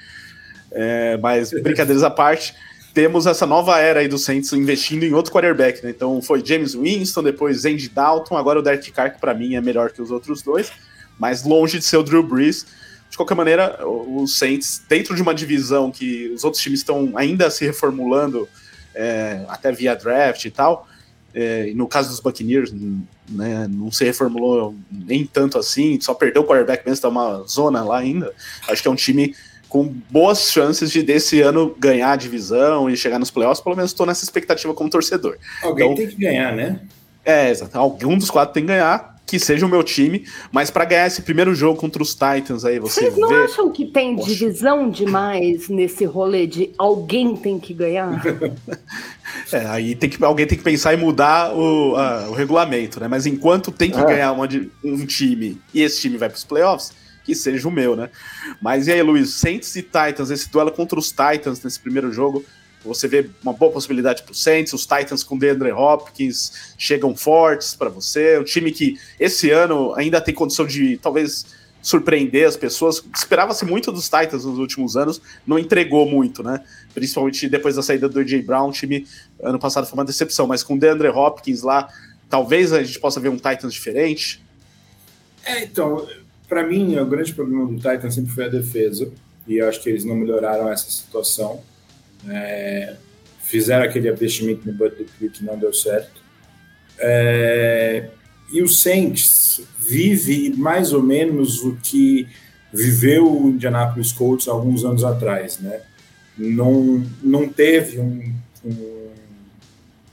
É, 0.73 1.17
mas 1.19 1.51
brincadeiras 1.51 2.03
à 2.03 2.11
parte. 2.11 2.55
Temos 2.95 3.27
essa 3.27 3.45
nova 3.45 3.81
era 3.81 4.01
aí 4.01 4.09
do 4.09 4.17
Saints 4.17 4.53
investindo 4.53 5.03
em 5.03 5.13
outro 5.13 5.33
quarterback, 5.33 5.83
né? 5.83 5.91
Então 5.91 6.23
foi 6.23 6.47
James 6.47 6.75
Winston, 6.75 7.25
depois 7.25 7.65
Andy 7.65 7.89
Dalton, 7.89 8.37
agora 8.37 8.61
o 8.61 8.63
Derek 8.63 8.93
Carr, 8.93 9.13
que 9.13 9.21
para 9.21 9.35
mim 9.35 9.57
é 9.57 9.61
melhor 9.61 9.91
que 9.91 10.01
os 10.01 10.13
outros 10.13 10.41
dois, 10.43 10.73
mas 11.19 11.43
longe 11.43 11.79
de 11.79 11.85
ser 11.85 11.97
o 11.97 12.05
Drew 12.05 12.23
Brees. 12.23 12.65
De 13.11 13.17
qualquer 13.17 13.35
maneira, 13.35 13.85
os 13.87 14.39
Saints, 14.39 14.83
dentro 14.89 15.15
de 15.15 15.23
uma 15.23 15.35
divisão 15.35 15.91
que 15.91 16.29
os 16.35 16.45
outros 16.45 16.63
times 16.63 16.81
estão 16.81 17.13
ainda 17.17 17.51
se 17.51 17.65
reformulando, 17.65 18.49
é, 18.95 19.45
até 19.49 19.73
via 19.73 19.95
draft 19.95 20.45
e 20.45 20.51
tal, 20.51 20.89
é, 21.35 21.73
no 21.75 21.89
caso 21.89 22.11
dos 22.11 22.21
Buccaneers, 22.21 22.73
né, 23.29 23.67
não 23.69 23.91
se 23.91 24.05
reformulou 24.05 24.75
nem 24.91 25.27
tanto 25.27 25.59
assim, 25.59 26.01
só 26.01 26.15
perdeu 26.15 26.43
o 26.43 26.47
quarterback 26.47 26.87
mesmo, 26.87 27.03
tá 27.03 27.09
uma 27.09 27.43
zona 27.49 27.83
lá 27.83 27.99
ainda. 27.99 28.33
Acho 28.69 28.83
que 28.83 28.87
é 28.87 28.91
um 28.91 28.97
time 28.97 29.35
com 29.75 29.93
boas 30.09 30.53
chances 30.53 30.89
de 30.89 31.03
desse 31.03 31.41
ano 31.41 31.75
ganhar 31.77 32.13
a 32.13 32.17
divisão 32.17 32.89
e 32.89 32.97
chegar 32.97 33.19
nos 33.19 33.29
playoffs, 33.29 33.61
pelo 33.61 33.75
menos 33.75 33.91
estou 33.91 34.07
nessa 34.07 34.23
expectativa 34.23 34.73
como 34.73 34.89
torcedor. 34.89 35.37
Alguém 35.61 35.87
então, 35.87 35.97
tem 35.97 36.07
que 36.07 36.15
ganhar, 36.15 36.55
né? 36.55 36.79
É, 37.25 37.51
exato. 37.51 37.77
Algum 37.77 38.17
dos 38.17 38.31
quatro 38.31 38.55
tem 38.55 38.63
que 38.63 38.69
ganhar, 38.69 39.17
que 39.27 39.37
seja 39.37 39.67
o 39.67 39.69
meu 39.69 39.83
time, 39.83 40.27
mas 40.53 40.71
para 40.71 40.85
ganhar 40.85 41.09
esse 41.09 41.23
primeiro 41.23 41.57
jogo 41.57 41.77
contra 41.77 42.01
os 42.01 42.11
Titans 42.11 42.65
aí, 42.65 42.79
você 42.79 43.01
Vocês 43.01 43.17
não 43.17 43.31
vê... 43.31 43.35
acham 43.35 43.69
que 43.69 43.87
tem 43.87 44.15
Poxa. 44.15 44.29
divisão 44.29 44.89
demais 44.89 45.69
nesse 45.69 46.05
rolê 46.05 46.47
de 46.47 46.71
alguém 46.79 47.35
tem 47.35 47.59
que 47.59 47.75
ganhar? 47.75 48.23
é, 49.51 49.67
aí 49.67 49.97
tem 49.97 50.09
que, 50.09 50.25
alguém 50.25 50.47
tem 50.47 50.57
que 50.57 50.63
pensar 50.63 50.95
em 50.95 50.99
mudar 50.99 51.53
o, 51.53 51.97
a, 51.97 52.29
o 52.29 52.33
regulamento, 52.33 53.01
né? 53.01 53.09
Mas 53.09 53.27
enquanto 53.27 53.73
tem 53.73 53.91
que 53.91 53.99
é. 53.99 54.05
ganhar 54.05 54.31
uma, 54.31 54.49
um 54.85 55.05
time 55.05 55.61
e 55.75 55.83
esse 55.83 56.01
time 56.01 56.17
vai 56.17 56.29
para 56.29 56.37
os 56.37 56.45
playoffs, 56.45 56.93
que 57.25 57.35
seja 57.35 57.67
o 57.67 57.71
meu, 57.71 57.97
né? 57.97 58.11
Mas 58.61 58.87
e 58.87 58.93
aí, 58.93 59.03
Luiz, 59.03 59.31
Saints 59.31 59.75
e 59.77 59.83
Titans, 59.83 60.31
esse 60.31 60.51
duelo 60.51 60.71
contra 60.71 60.99
os 60.99 61.09
Titans 61.09 61.63
nesse 61.63 61.81
primeiro 61.81 62.13
jogo, 62.13 62.45
você 62.85 63.09
vê 63.09 63.31
uma 63.43 63.53
boa 63.53 63.73
possibilidade 63.73 64.23
para 64.23 64.33
o 64.33 64.35
Saints, 64.35 64.73
os 64.75 64.83
Titans 64.83 65.25
com 65.25 65.39
DeAndre 65.39 65.73
Hopkins 65.73 66.75
chegam 66.77 67.17
fortes 67.17 67.75
para 67.75 67.89
você, 67.89 68.39
um 68.39 68.45
time 68.45 68.71
que 68.71 68.99
esse 69.19 69.51
ano 69.51 69.95
ainda 69.95 70.21
tem 70.21 70.35
condição 70.35 70.67
de 70.67 70.99
talvez 70.99 71.47
surpreender 71.81 72.47
as 72.47 72.57
pessoas. 72.57 73.03
Esperava-se 73.15 73.65
muito 73.65 73.91
dos 73.91 74.05
Titans 74.05 74.45
nos 74.45 74.59
últimos 74.59 74.97
anos, 74.97 75.21
não 75.47 75.59
entregou 75.59 76.09
muito, 76.09 76.43
né? 76.43 76.63
Principalmente 76.93 77.49
depois 77.49 77.77
da 77.77 77.83
saída 77.83 78.09
do 78.09 78.21
AJ 78.21 78.43
Brown, 78.45 78.69
o 78.69 78.73
time 78.73 79.07
ano 79.43 79.59
passado 79.59 79.87
foi 79.87 79.95
uma 79.99 80.05
decepção, 80.05 80.47
mas 80.47 80.63
com 80.63 80.77
DeAndre 80.77 81.09
Hopkins 81.09 81.63
lá, 81.63 81.89
talvez 82.29 82.73
a 82.73 82.83
gente 82.83 82.99
possa 82.99 83.21
ver 83.21 83.29
um 83.29 83.37
Titans 83.37 83.73
diferente. 83.73 84.43
É, 85.45 85.65
então, 85.65 86.07
para 86.49 86.67
mim, 86.67 86.97
o 86.99 87.07
grande 87.07 87.33
problema 87.33 87.67
do 87.67 87.77
Titans 87.77 88.15
sempre 88.15 88.33
foi 88.33 88.45
a 88.45 88.49
defesa, 88.49 89.11
e 89.47 89.59
eu 89.59 89.69
acho 89.69 89.83
que 89.83 89.89
eles 89.89 90.05
não 90.05 90.15
melhoraram 90.15 90.71
essa 90.71 90.91
situação. 90.91 91.61
É, 92.29 92.97
fizeram 93.41 93.85
aquele 93.85 94.11
investimento 94.11 94.67
no 94.67 94.73
Bud 94.73 95.07
que 95.19 95.45
não 95.45 95.59
deu 95.59 95.73
certo. 95.73 96.23
É, 96.99 98.09
e 98.53 98.63
o 98.63 98.69
Saints 98.69 99.63
vive 99.79 100.55
mais 100.57 100.93
ou 100.93 101.03
menos 101.03 101.63
o 101.63 101.77
que 101.77 102.27
viveu 102.73 103.31
o 103.31 103.51
Indianapolis 103.51 104.13
Colts 104.13 104.49
alguns 104.49 104.85
anos 104.85 105.05
atrás, 105.05 105.59
né? 105.59 105.81
Não, 106.37 107.05
não 107.23 107.49
teve 107.49 108.01
um, 108.01 108.33
um 108.65 109.11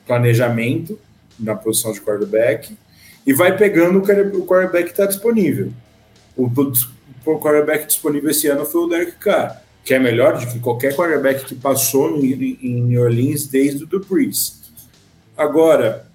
planejamento 0.05 0.99
na 1.39 1.55
posição 1.55 1.91
de 1.91 2.01
quarterback 2.01 2.77
e 3.25 3.33
vai 3.33 3.57
pegando 3.57 3.99
o 3.99 4.45
quarterback 4.45 4.85
que 4.85 4.91
está 4.91 5.05
disponível. 5.05 5.71
O, 6.45 7.31
o 7.31 7.39
quarterback 7.39 7.85
disponível 7.85 8.29
esse 8.29 8.47
ano 8.47 8.65
foi 8.65 8.81
o 8.81 8.87
Derek 8.87 9.13
Carr, 9.13 9.61
que 9.83 9.93
é 9.93 9.99
melhor 9.99 10.39
do 10.39 10.47
que 10.47 10.59
qualquer 10.59 10.95
quarterback 10.95 11.45
que 11.45 11.55
passou 11.55 12.17
em, 12.17 12.57
em 12.61 12.81
New 12.81 13.01
Orleans 13.01 13.45
desde 13.47 13.83
o 13.83 13.87
do 13.87 13.99
Breeze. 13.99 14.53
Agora, 15.37 16.05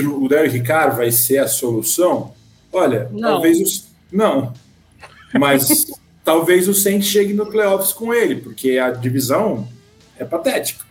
o 0.00 0.28
Derek 0.28 0.60
Carr 0.60 0.96
vai 0.96 1.10
ser 1.10 1.38
a 1.38 1.48
solução? 1.48 2.34
Olha, 2.72 3.08
não. 3.12 3.32
talvez 3.32 3.60
os, 3.60 3.88
não, 4.10 4.52
mas 5.38 5.86
talvez 6.24 6.68
o 6.68 6.74
Saints 6.74 7.06
chegue 7.08 7.32
no 7.32 7.46
playoffs 7.46 7.92
com 7.92 8.12
ele, 8.12 8.36
porque 8.36 8.78
a 8.78 8.90
divisão 8.90 9.68
é 10.18 10.24
patética. 10.24 10.84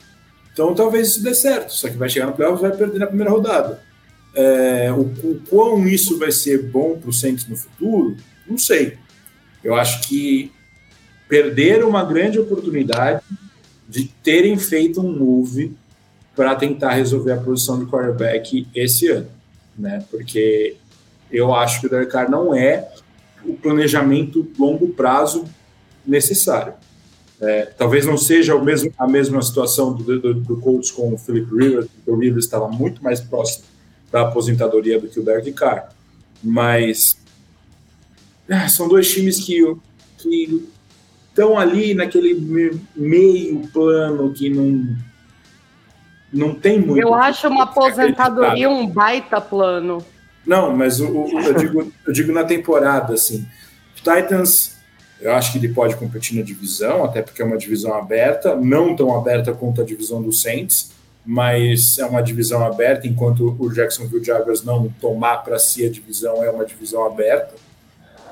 Então 0.54 0.74
talvez 0.74 1.10
isso 1.10 1.24
dê 1.24 1.36
certo, 1.36 1.72
só 1.74 1.90
que 1.90 1.98
vai 1.98 2.10
chegar 2.10 2.28
no 2.28 2.34
playoffs 2.34 2.64
e 2.64 2.70
vai 2.70 2.78
perder 2.78 3.00
na 3.00 3.08
primeira 3.08 3.32
rodada. 3.32 3.82
É, 4.34 4.92
o, 4.92 5.02
o 5.02 5.42
quão 5.50 5.88
isso 5.88 6.18
vai 6.18 6.32
ser 6.32 6.64
bom 6.64 6.98
para 6.98 7.10
o 7.10 7.14
Saints 7.14 7.48
no 7.48 7.56
futuro, 7.56 8.16
não 8.48 8.58
sei. 8.58 8.98
Eu 9.64 9.76
acho 9.76 10.08
que 10.08 10.52
perderam 11.28 11.90
uma 11.90 12.04
grande 12.04 12.40
oportunidade 12.40 13.22
de 13.88 14.06
terem 14.24 14.58
feito 14.58 15.02
um 15.02 15.12
move 15.12 15.76
para 16.36 16.56
tentar 16.56 16.92
resolver 16.92 17.32
a 17.32 17.38
posição 17.38 17.80
de 17.80 17.86
quarterback 17.86 18.68
esse 18.76 19.08
ano, 19.08 19.28
né? 19.78 20.04
Porque 20.12 20.76
eu 21.32 21.54
acho 21.54 21.82
que 21.82 21.88
o 21.88 21.90
Derek 21.90 22.12
Carr 22.12 22.30
não 22.30 22.54
é 22.54 22.88
o 23.44 23.54
planejamento 23.54 24.48
longo 24.58 24.90
prazo 24.90 25.46
necessário. 26.06 26.74
É, 27.40 27.66
talvez 27.66 28.06
não 28.06 28.18
seja 28.18 28.58
mesmo, 28.60 28.94
a 28.98 29.08
mesma 29.08 29.42
situação 29.42 29.94
do, 29.94 30.20
do, 30.20 30.34
do 30.34 30.58
Colts 30.58 30.92
com 30.92 31.14
o 31.14 31.18
Philip 31.18 31.52
Rivers, 31.54 31.88
porque 31.88 32.12
o 32.12 32.18
Rivers 32.18 32.46
estava 32.46 32.68
muito 32.68 33.04
mais 33.04 33.20
próximo 33.20 33.66
da 34.12 34.22
aposentadoria 34.22 35.00
do 35.00 35.08
que 35.08 35.20
o 35.20 35.24
Derek 35.24 35.52
Carr, 35.52 35.90
mas 36.42 37.18
são 38.70 38.88
dois 38.88 39.12
times 39.12 39.40
que, 39.44 39.76
que 40.18 40.68
estão 41.30 41.58
ali 41.58 41.94
naquele 41.94 42.34
meio 42.96 43.68
plano 43.74 44.32
que 44.32 44.50
não 44.50 44.96
não 46.32 46.54
tem 46.54 46.80
muito. 46.82 47.02
Eu 47.02 47.14
acho 47.14 47.48
uma 47.48 47.64
aposentadoria 47.64 48.70
um 48.70 48.86
baita 48.86 49.40
plano. 49.40 50.04
Não, 50.46 50.76
mas 50.76 51.00
o, 51.00 51.08
o, 51.08 51.40
eu, 51.40 51.54
digo, 51.54 51.94
eu 52.06 52.14
digo 52.14 52.32
na 52.34 52.44
temporada, 52.44 53.14
assim. 53.14 53.48
Titans, 53.96 54.76
eu 55.22 55.34
acho 55.34 55.52
que 55.52 55.58
ele 55.58 55.70
pode 55.70 55.96
competir 55.96 56.38
na 56.38 56.44
divisão, 56.44 57.06
até 57.06 57.22
porque 57.22 57.42
é 57.42 57.46
uma 57.46 57.58
divisão 57.58 57.94
aberta, 57.94 58.56
não 58.56 58.96
tão 58.96 59.18
aberta 59.18 59.54
quanto 59.54 59.82
a 59.82 59.86
divisão 59.86 60.22
do 60.22 60.32
Saints, 60.32 60.92
mas 61.26 61.98
é 61.98 62.06
uma 62.06 62.22
divisão 62.22 62.64
aberta, 62.66 63.08
enquanto 63.08 63.56
o 63.58 63.74
Jacksonville 63.74 64.24
Jaguars 64.24 64.64
não 64.64 64.90
tomar 65.00 65.38
para 65.38 65.58
si 65.58 65.86
a 65.86 65.90
divisão, 65.90 66.44
é 66.44 66.50
uma 66.52 66.66
divisão 66.66 67.06
aberta 67.06 67.65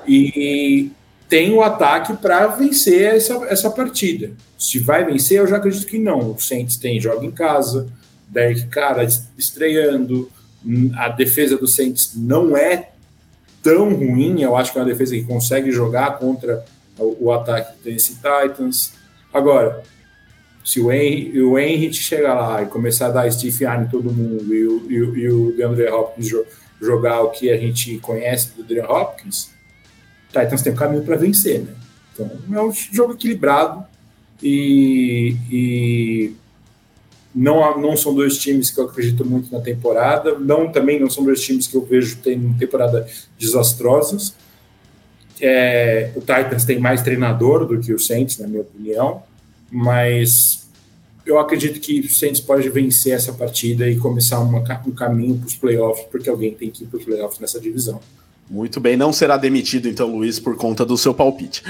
e 0.07 0.91
tem 1.29 1.51
o 1.51 1.61
ataque 1.61 2.13
para 2.17 2.47
vencer 2.47 3.15
essa, 3.15 3.33
essa 3.45 3.69
partida. 3.69 4.31
Se 4.57 4.79
vai 4.79 5.03
vencer, 5.03 5.39
eu 5.39 5.47
já 5.47 5.57
acredito 5.57 5.87
que 5.87 5.97
não. 5.97 6.31
O 6.31 6.39
Saints 6.39 6.77
tem 6.77 6.99
joga 6.99 7.25
em 7.25 7.31
casa, 7.31 7.87
Derek 8.27 8.67
Cara 8.67 9.03
estreando, 9.37 10.29
a 10.95 11.09
defesa 11.09 11.57
do 11.57 11.67
Saints 11.67 12.13
não 12.15 12.55
é 12.55 12.89
tão 13.61 13.93
ruim, 13.93 14.41
eu 14.41 14.55
acho 14.55 14.71
que 14.71 14.77
é 14.77 14.81
uma 14.81 14.87
defesa 14.87 15.15
que 15.15 15.23
consegue 15.23 15.71
jogar 15.71 16.17
contra 16.17 16.63
o, 16.97 17.27
o 17.27 17.31
ataque 17.31 17.77
do 17.77 17.83
Tennessee 17.83 18.15
Titans. 18.15 18.93
Agora, 19.33 19.83
se 20.63 20.79
o 20.79 20.91
Henry, 20.91 21.41
o 21.41 21.57
Henry 21.57 21.93
chegar 21.93 22.33
lá 22.35 22.61
e 22.61 22.65
começar 22.67 23.07
a 23.07 23.11
dar 23.11 23.31
Steve 23.31 23.65
em 23.65 23.87
todo 23.87 24.11
mundo 24.11 24.53
e 24.53 24.67
o, 24.67 24.91
e, 24.91 24.95
e 24.95 25.29
o 25.29 25.55
DeAndre 25.55 25.89
Hopkins 25.89 26.29
jogar 26.81 27.21
o 27.21 27.29
que 27.29 27.49
a 27.49 27.57
gente 27.57 27.97
conhece 27.99 28.51
do 28.55 28.63
DeAndre 28.63 28.91
Hopkins, 28.91 29.52
Titans 30.33 30.61
tem 30.61 30.73
um 30.73 30.75
caminho 30.75 31.03
para 31.03 31.15
vencer, 31.15 31.61
né? 31.61 31.73
Então 32.13 32.29
é 32.51 32.61
um 32.61 32.71
jogo 32.71 33.13
equilibrado 33.13 33.85
e, 34.41 35.35
e, 35.49 36.33
não, 37.33 37.79
não 37.79 37.95
são 37.95 38.13
dois 38.13 38.37
times 38.37 38.69
que 38.69 38.79
eu 38.79 38.85
acredito 38.85 39.25
muito 39.25 39.51
na 39.51 39.61
temporada, 39.61 40.37
não 40.37 40.71
também 40.71 40.99
não 40.99 41.09
são 41.09 41.23
dois 41.23 41.41
times 41.41 41.67
que 41.67 41.75
eu 41.75 41.85
vejo 41.85 42.17
tendo 42.17 42.57
temporada 42.57 43.07
desastrosas. 43.37 44.35
É, 45.41 46.11
o 46.15 46.19
Titans 46.19 46.63
tem 46.65 46.79
mais 46.79 47.01
treinador 47.01 47.65
do 47.65 47.79
que 47.79 47.93
o 47.93 47.99
Saints, 47.99 48.37
na 48.37 48.47
minha 48.47 48.61
opinião, 48.61 49.23
mas 49.71 50.67
eu 51.25 51.39
acredito 51.39 51.79
que 51.79 52.01
o 52.01 52.09
Saints 52.09 52.39
pode 52.39 52.69
vencer 52.69 53.13
essa 53.13 53.33
partida 53.33 53.89
e 53.89 53.97
começar 53.97 54.39
uma, 54.39 54.59
um 54.85 54.91
caminho 54.91 55.37
para 55.37 55.47
os 55.47 55.55
playoffs, 55.55 56.05
porque 56.11 56.29
alguém 56.29 56.53
tem 56.53 56.69
que 56.69 56.83
ir 56.83 56.87
para 56.87 56.99
os 56.99 57.05
playoffs 57.05 57.39
nessa 57.39 57.59
divisão. 57.59 57.99
Muito 58.49 58.79
bem, 58.79 58.95
não 58.95 59.13
será 59.13 59.37
demitido 59.37 59.87
então, 59.87 60.07
Luiz, 60.07 60.39
por 60.39 60.55
conta 60.55 60.85
do 60.85 60.97
seu 60.97 61.13
palpite. 61.13 61.63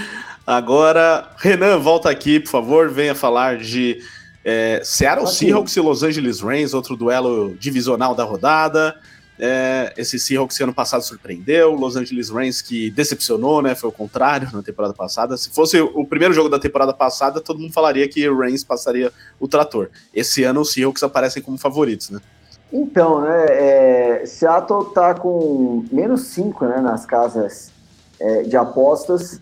Agora, 0.46 1.32
Renan, 1.38 1.78
volta 1.78 2.10
aqui, 2.10 2.40
por 2.40 2.50
favor, 2.50 2.90
venha 2.90 3.16
falar 3.16 3.58
de 3.58 4.02
é, 4.44 4.82
Seattle. 4.84 5.28
Seahawks 5.28 5.76
e 5.78 5.80
Los 5.80 6.04
Angeles 6.04 6.42
Rams, 6.42 6.74
outro 6.74 6.98
duelo 6.98 7.56
divisional 7.58 8.14
da 8.14 8.24
rodada. 8.24 8.96
É, 9.40 9.94
esse 9.98 10.20
Seahawks 10.20 10.60
ano 10.62 10.74
passado 10.74 11.02
surpreendeu, 11.02 11.74
Los 11.74 11.96
Angeles 11.96 12.30
Rams 12.30 12.62
que 12.62 12.92
decepcionou, 12.92 13.62
né? 13.62 13.74
Foi 13.74 13.90
o 13.90 13.94
contrário 13.94 14.50
na 14.54 14.62
temporada 14.62 14.94
passada. 14.94 15.38
Se 15.38 15.50
fosse 15.50 15.80
o 15.80 16.06
primeiro 16.06 16.34
jogo 16.34 16.50
da 16.50 16.60
temporada 16.60 16.94
passada, 16.94 17.42
todo 17.42 17.60
mundo 17.60 17.74
falaria 17.74 18.08
que 18.08 18.28
o 18.28 18.38
Rams 18.38 18.64
passaria 18.64 19.12
o 19.40 19.48
trator. 19.48 19.90
Esse 20.14 20.44
ano 20.44 20.62
os 20.62 20.72
Seahawks 20.72 21.02
aparecem 21.02 21.42
como 21.42 21.58
favoritos, 21.58 22.10
né? 22.10 22.20
Então, 22.74 23.22
né, 23.22 23.46
é, 23.50 24.26
Seattle 24.26 24.86
tá 24.94 25.14
com 25.14 25.86
menos 25.92 26.24
5 26.30 26.66
né, 26.66 26.82
nas 26.82 27.06
casas 27.06 27.72
é, 28.20 28.42
de 28.42 28.58
apostas 28.58 29.40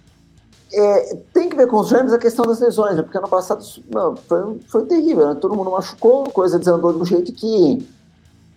é, 0.74 1.18
tem 1.34 1.50
que 1.50 1.56
ver 1.56 1.68
com 1.68 1.78
os 1.78 1.92
Rams 1.92 2.14
a 2.14 2.18
questão 2.18 2.46
das 2.46 2.60
lesões, 2.60 2.96
né? 2.96 3.04
porque 3.04 3.18
ano 3.18 3.28
passado 3.28 3.64
não, 3.90 4.16
foi, 4.16 4.60
foi 4.68 4.86
terrível, 4.86 5.28
né? 5.28 5.38
todo 5.40 5.56
mundo 5.56 5.70
machucou, 5.70 6.24
coisa 6.26 6.58
desandou 6.58 6.94
de 6.94 7.00
um 7.00 7.06
jeito 7.06 7.34
que 7.34 7.86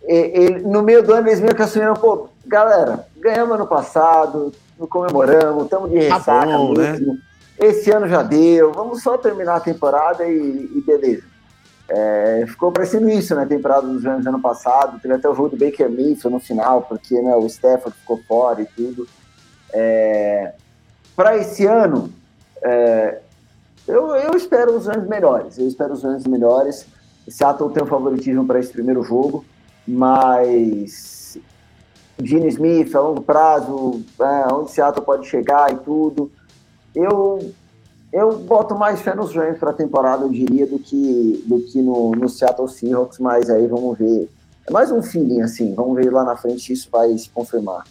é, 0.04 0.44
é, 0.44 0.50
no 0.60 0.82
meio 0.82 1.02
do 1.02 1.12
ano 1.12 1.28
eles 1.28 1.40
meio 1.40 1.54
que 1.54 1.62
assumiram, 1.62 1.94
pô, 1.94 2.28
galera, 2.46 3.06
ganhamos 3.16 3.56
ano 3.56 3.66
passado, 3.66 4.52
comemoramos, 4.88 5.64
estamos 5.64 5.90
de 5.90 6.08
tá 6.08 6.16
ressaca 6.16 6.46
tá 6.46 6.58
bom, 6.58 6.72
mesmo. 6.74 7.14
Né? 7.14 7.18
Esse 7.58 7.90
ano 7.90 8.06
já 8.06 8.22
deu, 8.22 8.72
vamos 8.72 9.02
só 9.02 9.18
terminar 9.18 9.56
a 9.56 9.60
temporada 9.60 10.24
e, 10.24 10.70
e 10.72 10.82
beleza. 10.86 11.24
É, 11.88 12.44
ficou 12.46 12.72
parecendo 12.72 13.08
isso, 13.10 13.34
né? 13.34 13.42
A 13.42 13.46
temporada 13.46 13.86
dos 13.86 14.04
Rams 14.04 14.26
ano 14.26 14.40
passado. 14.40 14.98
Teve 15.00 15.14
até 15.14 15.28
o 15.28 15.34
jogo 15.34 15.50
do 15.50 15.56
Baker 15.56 15.88
Mayfield 15.88 16.30
no 16.30 16.40
final, 16.40 16.82
porque 16.82 17.20
né, 17.20 17.34
o 17.36 17.46
Stafford 17.46 17.96
ficou 17.98 18.18
fora 18.26 18.62
e 18.62 18.66
tudo. 18.66 19.06
É, 19.72 20.54
Para 21.14 21.36
esse 21.36 21.66
ano, 21.66 22.10
é, 22.62 23.20
eu, 23.86 24.14
eu 24.16 24.36
espero 24.36 24.74
os 24.74 24.86
Rams 24.86 25.06
melhores. 25.06 25.58
Eu 25.58 25.68
espero 25.68 25.92
os 25.92 26.02
Rams 26.02 26.24
melhores. 26.26 26.86
Seattle 27.28 27.70
tem 27.70 27.82
um 27.82 27.86
favoritismo 27.86 28.46
para 28.46 28.60
esse 28.60 28.72
primeiro 28.72 29.02
jogo, 29.02 29.44
mas 29.86 31.38
Gene 32.22 32.48
Smith 32.48 32.94
a 32.94 33.00
longo 33.00 33.22
prazo, 33.22 34.02
é, 34.20 34.52
onde 34.52 34.70
Seattle 34.70 35.04
pode 35.04 35.26
chegar 35.26 35.72
e 35.72 35.76
tudo. 35.76 36.30
Eu 36.94 37.52
eu 38.14 38.38
boto 38.38 38.76
mais 38.76 39.02
fé 39.02 39.12
nos 39.12 39.34
Rams 39.34 39.58
para 39.58 39.70
a 39.70 39.74
temporada, 39.74 40.22
eu 40.22 40.30
diria, 40.30 40.64
do 40.68 40.78
que, 40.78 41.44
do 41.46 41.60
que 41.62 41.82
no, 41.82 42.12
no 42.12 42.28
Seattle 42.28 42.68
Seahawks, 42.68 43.18
mas 43.18 43.50
aí 43.50 43.66
vamos 43.66 43.98
ver. 43.98 44.28
É 44.64 44.70
mais 44.70 44.92
um 44.92 45.02
feeling, 45.02 45.42
assim, 45.42 45.74
vamos 45.74 45.96
ver 45.96 46.12
lá 46.12 46.22
na 46.22 46.36
frente 46.36 46.62
se 46.62 46.72
isso 46.72 46.88
vai 46.92 47.18
se 47.18 47.28
confirmar. 47.28 47.84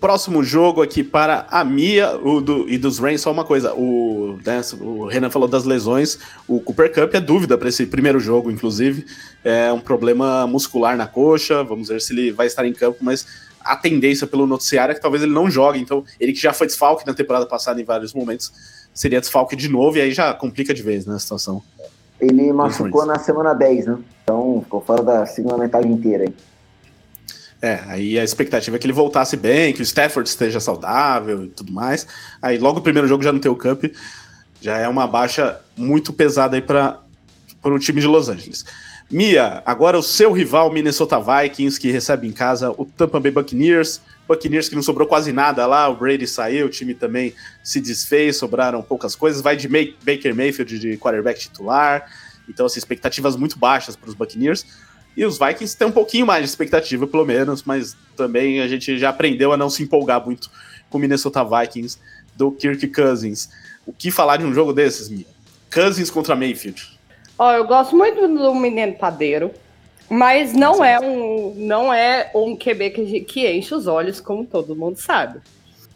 Próximo 0.00 0.44
jogo 0.44 0.80
aqui 0.80 1.02
para 1.02 1.44
a 1.50 1.64
Mia 1.64 2.16
o 2.18 2.40
do, 2.40 2.68
e 2.68 2.78
dos 2.78 3.00
Rams, 3.00 3.22
só 3.22 3.32
uma 3.32 3.44
coisa, 3.44 3.74
o, 3.74 4.38
né, 4.46 4.60
o 4.80 5.06
Renan 5.06 5.28
falou 5.28 5.48
das 5.48 5.64
lesões, 5.64 6.16
o 6.46 6.60
Cooper 6.60 6.94
Cup 6.94 7.14
é 7.14 7.20
dúvida 7.20 7.58
para 7.58 7.68
esse 7.68 7.86
primeiro 7.86 8.20
jogo, 8.20 8.48
inclusive, 8.48 9.04
é 9.42 9.72
um 9.72 9.80
problema 9.80 10.46
muscular 10.46 10.96
na 10.96 11.08
coxa, 11.08 11.64
vamos 11.64 11.88
ver 11.88 12.00
se 12.00 12.12
ele 12.12 12.30
vai 12.30 12.46
estar 12.46 12.64
em 12.64 12.72
campo, 12.72 12.98
mas 13.00 13.26
a 13.64 13.74
tendência 13.74 14.26
pelo 14.26 14.46
noticiário 14.46 14.92
é 14.92 14.94
que 14.94 15.00
talvez 15.00 15.22
ele 15.22 15.32
não 15.32 15.50
jogue, 15.50 15.80
então 15.80 16.04
ele 16.20 16.32
que 16.32 16.40
já 16.40 16.52
foi 16.52 16.66
desfalque 16.66 17.06
na 17.06 17.14
temporada 17.14 17.46
passada 17.46 17.80
em 17.80 17.84
vários 17.84 18.12
momentos, 18.12 18.52
seria 18.94 19.20
desfalque 19.20 19.56
de 19.56 19.68
novo 19.68 19.98
e 19.98 20.00
aí 20.00 20.12
já 20.12 20.32
complica 20.32 20.72
de 20.72 20.82
vez 20.82 21.04
né, 21.04 21.16
a 21.16 21.18
situação. 21.18 21.62
Ele 22.20 22.52
machucou 22.52 23.04
na 23.04 23.18
semana 23.18 23.52
10, 23.52 23.86
né? 23.86 23.98
Então 24.22 24.60
ficou 24.62 24.80
fora 24.80 25.02
da 25.02 25.26
segunda 25.26 25.58
metade 25.58 25.88
inteira. 25.88 26.24
Hein? 26.24 26.34
É, 27.60 27.80
aí 27.86 28.18
a 28.18 28.24
expectativa 28.24 28.76
é 28.76 28.78
que 28.78 28.86
ele 28.86 28.92
voltasse 28.92 29.36
bem, 29.36 29.72
que 29.72 29.80
o 29.80 29.82
Stafford 29.82 30.28
esteja 30.28 30.60
saudável 30.60 31.44
e 31.44 31.48
tudo 31.48 31.72
mais. 31.72 32.06
Aí 32.40 32.56
logo 32.58 32.78
o 32.78 32.82
primeiro 32.82 33.08
jogo 33.08 33.22
já 33.22 33.32
no 33.32 33.40
teu 33.40 33.56
camp 33.56 33.84
já 34.60 34.78
é 34.78 34.88
uma 34.88 35.06
baixa 35.06 35.60
muito 35.76 36.10
pesada 36.10 36.56
aí 36.56 36.62
para 36.62 36.98
o 37.62 37.78
time 37.78 38.00
de 38.00 38.06
Los 38.06 38.30
Angeles. 38.30 38.64
Mia, 39.10 39.62
agora 39.66 39.98
o 39.98 40.02
seu 40.02 40.32
rival 40.32 40.72
Minnesota 40.72 41.20
Vikings, 41.20 41.78
que 41.78 41.90
recebe 41.90 42.26
em 42.26 42.32
casa 42.32 42.70
o 42.70 42.86
Tampa 42.86 43.20
Bay 43.20 43.30
Buccaneers. 43.30 44.00
Buccaneers 44.26 44.68
que 44.68 44.74
não 44.74 44.82
sobrou 44.82 45.06
quase 45.06 45.32
nada 45.32 45.66
lá, 45.66 45.88
o 45.88 45.96
Brady 45.96 46.26
saiu, 46.26 46.66
o 46.66 46.68
time 46.70 46.94
também 46.94 47.34
se 47.62 47.80
desfez, 47.80 48.36
sobraram 48.36 48.82
poucas 48.82 49.14
coisas. 49.14 49.42
Vai 49.42 49.56
de 49.56 49.68
May 49.68 49.94
Baker 50.04 50.34
Mayfield 50.34 50.78
de 50.78 50.96
quarterback 50.96 51.40
titular. 51.40 52.10
Então, 52.48 52.66
assim, 52.66 52.78
expectativas 52.78 53.36
muito 53.36 53.58
baixas 53.58 53.96
para 53.96 54.08
os 54.08 54.14
Buccaneers. 54.14 54.66
E 55.16 55.24
os 55.24 55.38
Vikings 55.38 55.76
têm 55.76 55.86
um 55.86 55.92
pouquinho 55.92 56.26
mais 56.26 56.42
de 56.42 56.48
expectativa, 56.48 57.06
pelo 57.06 57.24
menos, 57.24 57.62
mas 57.62 57.96
também 58.16 58.60
a 58.60 58.66
gente 58.68 58.98
já 58.98 59.10
aprendeu 59.10 59.52
a 59.52 59.56
não 59.56 59.70
se 59.70 59.82
empolgar 59.82 60.24
muito 60.24 60.50
com 60.90 60.98
o 60.98 61.00
Minnesota 61.00 61.44
Vikings 61.44 61.98
do 62.34 62.50
Kirk 62.50 62.88
Cousins. 62.88 63.48
O 63.86 63.92
que 63.92 64.10
falar 64.10 64.38
de 64.38 64.44
um 64.44 64.52
jogo 64.52 64.72
desses, 64.72 65.08
Mia? 65.08 65.26
Cousins 65.72 66.10
contra 66.10 66.34
Mayfield. 66.34 66.98
Ó, 67.38 67.52
eu 67.52 67.66
gosto 67.66 67.96
muito 67.96 68.26
do 68.26 68.54
menino 68.54 68.94
padeiro. 68.94 69.52
Mas 70.08 70.52
não 70.52 70.84
é 70.84 71.00
um, 71.00 71.54
não 71.56 71.92
é 71.92 72.30
um 72.34 72.56
QB 72.56 72.90
que, 72.90 73.20
que 73.20 73.50
enche 73.50 73.74
os 73.74 73.86
olhos, 73.86 74.20
como 74.20 74.44
todo 74.44 74.76
mundo 74.76 74.96
sabe. 74.96 75.40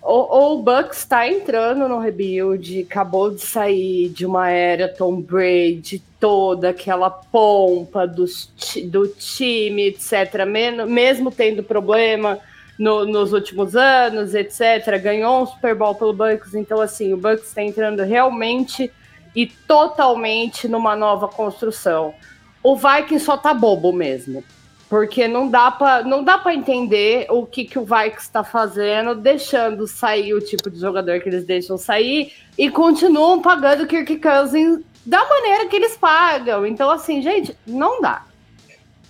O, 0.00 0.54
o 0.54 0.62
Bucks 0.62 0.98
está 0.98 1.28
entrando 1.28 1.88
no 1.88 1.98
rebuild, 1.98 2.86
acabou 2.88 3.30
de 3.30 3.42
sair 3.42 4.08
de 4.08 4.24
uma 4.24 4.50
era 4.50 4.88
Tom 4.88 5.20
Brady, 5.20 6.02
toda 6.18 6.70
aquela 6.70 7.10
pompa 7.10 8.06
dos, 8.06 8.50
do 8.86 9.08
time, 9.08 9.88
etc. 9.88 10.46
Mesmo 10.86 11.30
tendo 11.30 11.62
problema 11.62 12.38
no, 12.78 13.04
nos 13.04 13.32
últimos 13.32 13.76
anos, 13.76 14.34
etc. 14.34 14.98
Ganhou 15.02 15.42
um 15.42 15.46
Super 15.46 15.74
Bowl 15.74 15.94
pelo 15.94 16.12
Bucks, 16.12 16.54
então 16.54 16.80
assim, 16.80 17.12
o 17.12 17.16
Bucks 17.16 17.48
está 17.48 17.62
entrando 17.62 18.02
realmente 18.02 18.90
e 19.34 19.46
totalmente 19.46 20.66
numa 20.68 20.96
nova 20.96 21.28
construção 21.28 22.14
o 22.62 22.76
Viking 22.76 23.18
só 23.18 23.36
tá 23.36 23.54
bobo 23.54 23.92
mesmo. 23.92 24.42
Porque 24.88 25.28
não 25.28 25.50
dá 25.50 25.70
para 25.70 26.02
não 26.02 26.24
dá 26.24 26.38
para 26.38 26.54
entender 26.54 27.26
o 27.28 27.44
que, 27.44 27.66
que 27.66 27.78
o 27.78 27.84
Vikings 27.84 28.22
está 28.22 28.42
fazendo, 28.42 29.14
deixando 29.14 29.86
sair 29.86 30.32
o 30.32 30.40
tipo 30.40 30.70
de 30.70 30.80
jogador 30.80 31.20
que 31.20 31.28
eles 31.28 31.44
deixam 31.44 31.76
sair 31.76 32.32
e 32.56 32.70
continuam 32.70 33.42
pagando 33.42 33.82
o 33.82 33.86
Kirk 33.86 34.16
Cousins 34.16 34.80
da 35.04 35.28
maneira 35.28 35.66
que 35.66 35.76
eles 35.76 35.96
pagam. 35.96 36.66
Então, 36.66 36.90
assim, 36.90 37.20
gente, 37.20 37.54
não 37.66 38.00
dá. 38.00 38.24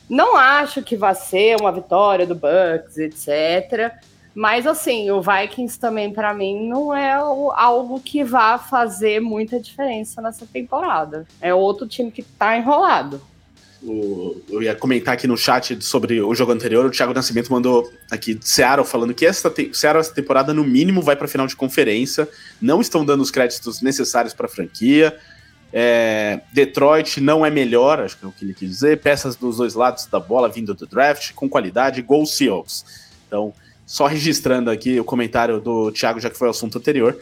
Não 0.08 0.36
acho 0.36 0.82
que 0.82 0.96
vai 0.96 1.14
ser 1.14 1.56
uma 1.60 1.70
vitória 1.70 2.26
do 2.26 2.34
Bucks, 2.34 2.98
etc. 2.98 3.92
Mas, 4.34 4.66
assim, 4.66 5.10
o 5.10 5.20
Vikings 5.20 5.78
também, 5.78 6.12
para 6.12 6.32
mim, 6.32 6.68
não 6.68 6.94
é 6.94 7.12
algo 7.12 8.00
que 8.00 8.24
vá 8.24 8.58
fazer 8.58 9.20
muita 9.20 9.60
diferença 9.60 10.22
nessa 10.22 10.46
temporada. 10.46 11.26
É 11.40 11.52
outro 11.52 11.86
time 11.86 12.10
que 12.10 12.22
tá 12.22 12.56
enrolado 12.56 13.20
o, 13.82 14.40
eu 14.48 14.62
ia 14.62 14.74
comentar 14.74 15.14
aqui 15.14 15.26
no 15.26 15.36
chat 15.36 15.82
sobre 15.84 16.20
o 16.20 16.34
jogo 16.34 16.52
anterior, 16.52 16.84
o 16.84 16.90
Thiago 16.90 17.14
Nascimento 17.14 17.50
mandou 17.50 17.90
aqui 18.10 18.34
de 18.34 18.48
Seattle 18.48 18.86
falando 18.86 19.14
que 19.14 19.24
essa 19.24 19.48
te 19.48 19.70
Seattle 19.72 20.00
essa 20.00 20.12
temporada 20.12 20.52
no 20.52 20.64
mínimo 20.64 21.00
vai 21.00 21.14
para 21.14 21.28
final 21.28 21.46
de 21.46 21.54
conferência, 21.54 22.28
não 22.60 22.80
estão 22.80 23.04
dando 23.04 23.20
os 23.22 23.30
créditos 23.30 23.80
necessários 23.80 24.34
para 24.34 24.46
a 24.46 24.48
franquia. 24.48 25.16
É, 25.72 26.40
Detroit 26.52 27.20
não 27.20 27.44
é 27.44 27.50
melhor, 27.50 28.00
acho 28.00 28.16
que 28.16 28.24
é 28.24 28.28
o 28.28 28.32
que 28.32 28.44
ele 28.44 28.54
quis 28.54 28.68
dizer. 28.68 29.00
Peças 29.00 29.36
dos 29.36 29.58
dois 29.58 29.74
lados 29.74 30.06
da 30.06 30.18
bola 30.18 30.48
vindo 30.48 30.74
do 30.74 30.86
draft, 30.86 31.32
com 31.34 31.48
qualidade, 31.48 32.00
Gol 32.02 32.26
Seahawks. 32.26 32.84
Então, 33.26 33.52
só 33.86 34.06
registrando 34.06 34.70
aqui 34.70 34.98
o 34.98 35.04
comentário 35.04 35.60
do 35.60 35.92
Thiago, 35.92 36.20
já 36.20 36.30
que 36.30 36.38
foi 36.38 36.48
o 36.48 36.50
assunto 36.50 36.78
anterior. 36.78 37.18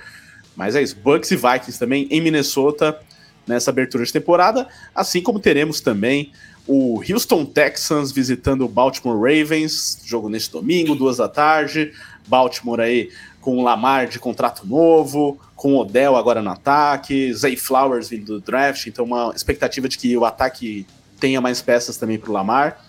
Mas 0.54 0.74
é 0.74 0.82
isso, 0.82 0.96
Bucks 0.96 1.30
e 1.30 1.36
Vikings 1.36 1.78
também 1.78 2.08
em 2.10 2.20
Minnesota 2.20 2.98
nessa 3.46 3.70
abertura 3.70 4.04
de 4.04 4.12
temporada, 4.12 4.66
assim 4.94 5.22
como 5.22 5.38
teremos 5.38 5.80
também 5.80 6.32
o 6.66 7.00
Houston 7.08 7.44
Texans 7.44 8.10
visitando 8.10 8.64
o 8.64 8.68
Baltimore 8.68 9.16
Ravens, 9.16 10.00
jogo 10.04 10.28
neste 10.28 10.50
domingo, 10.50 10.96
duas 10.96 11.18
da 11.18 11.28
tarde. 11.28 11.92
Baltimore 12.26 12.80
aí 12.80 13.10
com 13.40 13.58
o 13.58 13.62
Lamar 13.62 14.08
de 14.08 14.18
contrato 14.18 14.66
novo, 14.66 15.38
com 15.54 15.74
o 15.74 15.78
Odell 15.78 16.16
agora 16.16 16.42
no 16.42 16.50
ataque, 16.50 17.32
Zay 17.32 17.56
Flowers 17.56 18.08
vindo 18.08 18.26
do 18.26 18.40
draft, 18.40 18.88
então 18.88 19.04
uma 19.04 19.32
expectativa 19.36 19.88
de 19.88 19.96
que 19.96 20.16
o 20.16 20.24
ataque 20.24 20.84
tenha 21.20 21.40
mais 21.40 21.62
peças 21.62 21.96
também 21.96 22.18
para 22.18 22.30
o 22.30 22.32
Lamar. 22.32 22.84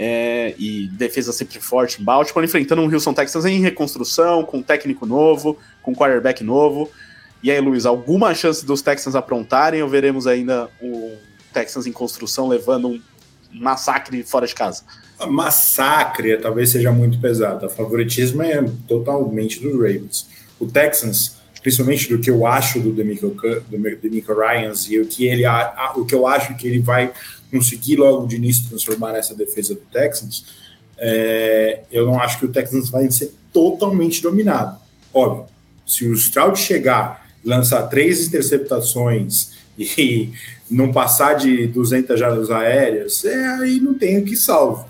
É, 0.00 0.54
e 0.58 0.86
defesa 0.92 1.32
sempre 1.32 1.58
forte 1.58 2.00
em 2.00 2.04
Baltimore, 2.04 2.44
enfrentando 2.44 2.82
um 2.82 2.92
Houston 2.92 3.12
Texans 3.12 3.46
em 3.46 3.60
reconstrução, 3.60 4.44
com 4.44 4.62
técnico 4.62 5.04
novo, 5.04 5.58
com 5.82 5.92
quarterback 5.92 6.44
novo. 6.44 6.88
E 7.42 7.50
aí, 7.50 7.60
Luiz, 7.60 7.86
alguma 7.86 8.34
chance 8.34 8.64
dos 8.64 8.82
Texans 8.82 9.14
aprontarem 9.14 9.82
ou 9.82 9.88
veremos 9.88 10.26
ainda 10.26 10.68
o 10.82 11.16
Texans 11.52 11.86
em 11.86 11.92
construção 11.92 12.48
levando 12.48 12.88
um 12.88 13.00
massacre 13.52 14.22
fora 14.22 14.46
de 14.46 14.54
casa? 14.54 14.82
Massacre 15.26 16.36
talvez 16.38 16.70
seja 16.70 16.92
muito 16.92 17.20
pesado. 17.20 17.66
O 17.66 17.70
favoritismo 17.70 18.42
é 18.42 18.62
totalmente 18.86 19.60
dos 19.60 19.72
Ravens. 19.72 20.28
O 20.58 20.66
Texans, 20.66 21.36
principalmente 21.62 22.08
do 22.08 22.20
que 22.20 22.30
eu 22.30 22.46
acho 22.46 22.80
do 22.80 22.92
Demico, 22.92 23.28
do 23.28 24.34
Ryans 24.34 24.88
e 24.90 24.98
o 24.98 25.06
que, 25.06 25.26
ele, 25.26 25.44
o 25.96 26.04
que 26.04 26.14
eu 26.14 26.26
acho 26.26 26.56
que 26.56 26.66
ele 26.66 26.80
vai 26.80 27.12
conseguir 27.50 27.96
logo 27.96 28.26
de 28.26 28.36
início 28.36 28.68
transformar 28.68 29.16
essa 29.16 29.34
defesa 29.34 29.74
do 29.74 29.80
Texans, 29.92 30.44
é, 30.98 31.82
eu 31.90 32.04
não 32.04 32.20
acho 32.20 32.38
que 32.38 32.44
o 32.44 32.48
Texans 32.48 32.90
vai 32.90 33.08
ser 33.10 33.32
totalmente 33.52 34.20
dominado. 34.20 34.78
Óbvio, 35.14 35.46
se 35.86 36.06
o 36.06 36.12
Stroud 36.14 36.58
chegar 36.58 37.27
lançar 37.48 37.82
três 37.84 38.26
interceptações 38.26 39.52
e 39.78 40.32
não 40.70 40.92
passar 40.92 41.34
de 41.34 41.66
200 41.66 42.18
jardas 42.20 42.50
aéreas, 42.50 43.24
é, 43.24 43.46
aí 43.46 43.80
não 43.80 43.94
tem 43.94 44.18
o 44.18 44.24
que 44.24 44.36
salvo. 44.36 44.88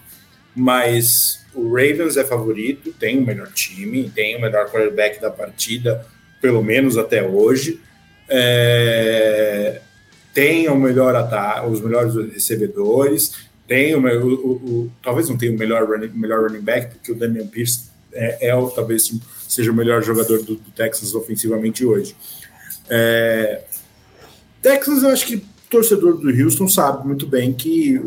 Mas 0.55 1.41
o 1.55 1.69
Ravens 1.69 2.17
é 2.17 2.25
favorito, 2.25 2.93
tem 2.93 3.19
o 3.19 3.25
melhor 3.25 3.49
time, 3.53 4.11
tem 4.11 4.37
o 4.37 4.41
melhor 4.41 4.69
quarterback 4.71 5.21
da 5.21 5.31
partida, 5.31 6.05
pelo 6.41 6.63
menos 6.63 6.99
até 6.99 7.23
hoje. 7.23 7.81
É, 8.29 9.81
tem 10.35 10.69
o 10.69 10.77
melhor 10.77 11.15
os 11.71 11.81
melhores 11.81 12.15
recebedores, 12.33 13.33
tem 13.69 13.95
o, 13.95 14.01
o, 14.01 14.51
o, 14.51 14.93
talvez 15.03 15.29
não 15.29 15.39
tenha 15.39 15.53
o 15.53 15.59
melhor 15.59 15.87
running, 15.87 16.11
melhor 16.15 16.43
running 16.43 16.61
back, 16.61 16.95
porque 16.97 17.13
o 17.13 17.15
Damian 17.15 17.47
Pierce 17.47 17.89
é, 18.13 18.49
é 18.49 18.71
talvez 18.75 19.11
seja 19.47 19.71
o 19.71 19.75
melhor 19.75 20.03
jogador 20.03 20.43
do, 20.43 20.57
do 20.57 20.71
Texas 20.73 21.15
ofensivamente 21.15 21.85
hoje. 21.85 22.17
É, 22.91 23.63
Texas, 24.63 25.03
eu 25.03 25.11
acho 25.11 25.27
que 25.27 25.37
o 25.37 25.43
torcedor 25.71 26.17
do 26.17 26.29
Houston 26.31 26.69
sabe 26.69 27.07
muito 27.07 27.27
bem 27.27 27.53
que 27.53 28.01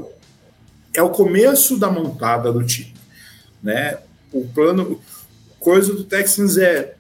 é 0.94 1.02
o 1.02 1.10
começo 1.10 1.78
da 1.78 1.90
montada 1.90 2.52
do 2.52 2.66
time, 2.66 2.94
né? 3.62 3.98
O 4.32 4.48
plano, 4.48 5.00
coisa 5.60 5.94
do 5.94 6.04
Texans 6.04 6.58
é 6.58 6.96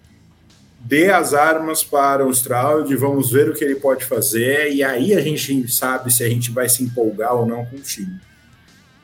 dê 0.84 1.12
as 1.12 1.34
armas 1.34 1.84
para 1.84 2.26
o 2.26 2.32
Stroud, 2.32 2.94
vamos 2.95 3.32
ver 3.32 3.49
o 3.49 3.53
que 3.53 3.64
ele 3.64 3.76
pode 3.76 4.03
fazer, 4.06 4.74
e 4.74 4.84
aí 4.84 5.14
a 5.14 5.22
gente 5.22 5.72
sabe 5.72 6.12
se 6.12 6.24
a 6.24 6.30
gente 6.30 6.52
vai 6.52 6.68
se 6.68 6.84
empolgar 6.84 7.36
ou 7.36 7.45
não 7.45 7.66
com 7.66 7.76
o 7.76 7.82
time. 7.82 8.20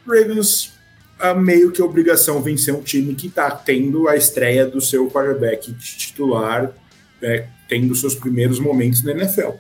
Ravens, 0.08 0.74
a 1.20 1.34
meio 1.34 1.72
que 1.72 1.82
obrigação 1.82 2.42
vencer 2.42 2.74
um 2.74 2.82
time 2.82 3.14
que 3.14 3.28
está 3.28 3.52
tendo 3.52 4.08
a 4.08 4.16
estreia 4.16 4.66
do 4.66 4.82
seu 4.82 5.10
quarterback 5.10 5.72
titular, 5.74 6.72
é, 7.22 7.48
tendo 7.68 7.94
seus 7.96 8.16
primeiros 8.16 8.60
momentos 8.60 9.04
na 9.04 9.12
NFL. 9.12 9.52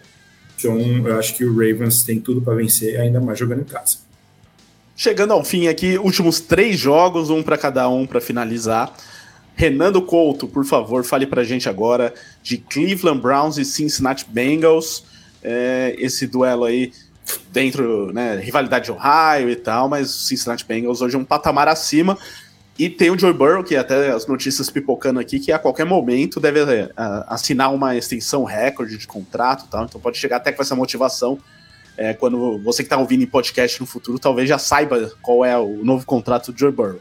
Então, 0.57 0.79
eu 0.79 1.19
acho 1.19 1.35
que 1.35 1.45
o 1.45 1.51
Ravens 1.51 2.03
tem 2.03 2.19
tudo 2.19 2.41
para 2.41 2.55
vencer, 2.55 2.99
ainda 2.99 3.21
mais 3.21 3.37
jogando 3.37 3.61
em 3.61 3.65
casa. 3.65 3.97
Chegando 4.95 5.31
ao 5.33 5.43
fim 5.43 5.67
aqui, 5.67 5.97
últimos 5.97 6.39
três 6.39 6.79
jogos, 6.79 7.29
um 7.29 7.43
para 7.43 7.57
cada 7.57 7.87
um 7.87 8.07
para 8.07 8.19
finalizar. 8.19 8.91
Renando 9.55 10.01
Couto, 10.01 10.47
por 10.47 10.65
favor, 10.65 11.03
fale 11.03 11.27
pra 11.27 11.43
gente 11.43 11.69
agora 11.69 12.13
de 12.41 12.57
Cleveland 12.57 13.21
Browns 13.21 13.57
e 13.57 13.65
Cincinnati 13.65 14.25
Bengals. 14.27 15.03
É, 15.43 15.95
esse 15.99 16.25
duelo 16.25 16.63
aí 16.63 16.91
dentro, 17.51 18.11
né, 18.13 18.37
rivalidade 18.37 18.85
de 18.85 18.91
Ohio 18.91 19.49
e 19.49 19.55
tal, 19.55 19.87
mas 19.89 20.09
o 20.09 20.19
Cincinnati 20.19 20.65
Bengals 20.65 21.01
hoje 21.01 21.15
é 21.15 21.19
um 21.19 21.25
patamar 21.25 21.67
acima. 21.67 22.17
E 22.77 22.89
tem 22.89 23.09
o 23.09 23.17
Joe 23.17 23.33
Burrow, 23.33 23.63
que 23.63 23.75
até 23.75 24.11
as 24.11 24.27
notícias 24.27 24.69
pipocando 24.69 25.19
aqui, 25.19 25.39
que 25.39 25.51
a 25.51 25.57
qualquer 25.57 25.85
momento 25.85 26.39
deve 26.39 26.61
uh, 26.61 26.91
assinar 27.27 27.73
uma 27.73 27.95
extensão 27.95 28.43
recorde 28.43 28.97
de 28.97 29.07
contrato 29.07 29.65
e 29.65 29.67
tal. 29.67 29.85
Então 29.85 29.99
pode 29.99 30.17
chegar 30.17 30.37
até 30.37 30.51
com 30.51 30.61
essa 30.61 30.75
motivação. 30.75 31.39
É, 31.97 32.13
quando 32.13 32.59
você 32.59 32.83
que 32.83 32.85
está 32.85 32.97
ouvindo 32.97 33.23
em 33.23 33.27
podcast 33.27 33.81
no 33.81 33.87
futuro, 33.87 34.19
talvez 34.19 34.47
já 34.47 34.59
saiba 34.59 35.11
qual 35.23 35.43
é 35.43 35.57
o 35.57 35.83
novo 35.83 36.05
contrato 36.05 36.51
do 36.51 36.59
Joe 36.59 36.71
Burrow. 36.71 36.99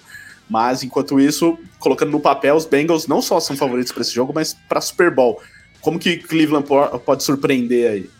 Mas 0.48 0.82
enquanto 0.82 1.20
isso, 1.20 1.58
colocando 1.78 2.12
no 2.12 2.20
papel, 2.20 2.54
os 2.56 2.64
Bengals 2.64 3.06
não 3.06 3.20
só 3.20 3.38
são 3.38 3.54
favoritos 3.54 3.92
para 3.92 4.00
esse 4.00 4.12
jogo, 4.12 4.32
mas 4.34 4.54
para 4.68 4.80
Super 4.80 5.14
Bowl. 5.14 5.40
Como 5.82 5.98
que 5.98 6.16
Cleveland 6.16 6.66
pode 7.04 7.22
surpreender 7.22 7.90
aí? 7.90 8.10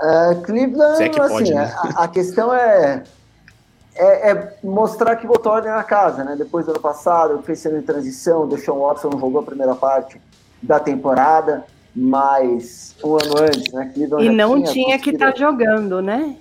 É, 0.00 0.34
Cleveland, 0.42 1.02
é 1.02 1.08
que 1.08 1.20
assim, 1.20 1.34
pode, 1.34 1.54
né? 1.54 1.74
a, 1.76 2.04
a, 2.04 2.08
questão 2.08 2.54
é, 2.54 3.02
é, 4.00 4.30
é, 4.30 4.54
mostrar 4.62 5.16
que 5.16 5.26
botou 5.26 5.52
ordem 5.52 5.70
na 5.70 5.84
casa, 5.84 6.24
né? 6.24 6.34
Depois 6.36 6.64
do 6.66 6.72
ano 6.72 6.80
passado, 6.80 7.42
fez 7.42 7.58
sendo 7.58 7.78
em 7.78 7.82
transição, 7.82 8.48
deixou 8.48 8.78
o 8.78 8.86
Watson 8.86 9.10
não 9.10 9.20
jogou 9.20 9.40
a 9.40 9.44
primeira 9.44 9.74
parte 9.74 10.20
da 10.62 10.78
temporada, 10.78 11.64
mas 11.94 12.94
um 13.04 13.14
ano 13.16 13.38
antes, 13.38 13.72
né? 13.72 13.90
Cleveland 13.92 14.26
e 14.26 14.30
não 14.30 14.54
tinha, 14.62 14.72
tinha 14.72 14.98
que 14.98 15.10
estar 15.10 15.32
tá 15.32 15.38
jogando, 15.38 16.00
né? 16.00 16.36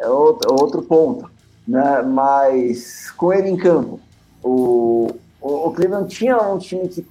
É 0.00 0.08
outro, 0.08 0.52
outro 0.52 0.82
ponto 0.82 1.34
né? 1.66 2.02
Mas 2.02 3.10
com 3.12 3.32
ele 3.32 3.48
em 3.48 3.56
campo, 3.56 3.98
o, 4.42 5.10
o, 5.40 5.68
o 5.68 5.72
Cleveland 5.72 6.14
tinha 6.14 6.36
um 6.38 6.58
time 6.58 6.88
que 6.88 7.06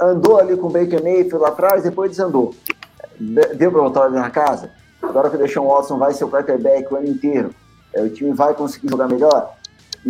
andou 0.00 0.38
ali 0.38 0.56
com 0.56 0.66
o 0.66 0.70
Baker 0.70 1.02
Mayfield 1.02 1.38
lá 1.38 1.48
atrás, 1.48 1.84
depois 1.84 2.10
desandou. 2.10 2.54
Deu 3.18 3.70
para 3.70 3.80
voltar 3.80 4.10
na 4.10 4.30
casa. 4.30 4.70
Agora 5.00 5.30
que 5.30 5.36
o 5.36 5.38
Deshaun 5.38 5.68
Watson 5.68 5.98
vai 5.98 6.12
ser 6.12 6.24
o 6.24 6.28
quarterback 6.30 6.92
o 6.92 6.96
ano 6.96 7.08
inteiro, 7.08 7.54
o 8.00 8.08
time 8.08 8.32
vai 8.32 8.54
conseguir 8.54 8.88
jogar 8.88 9.08
melhor. 9.08 9.54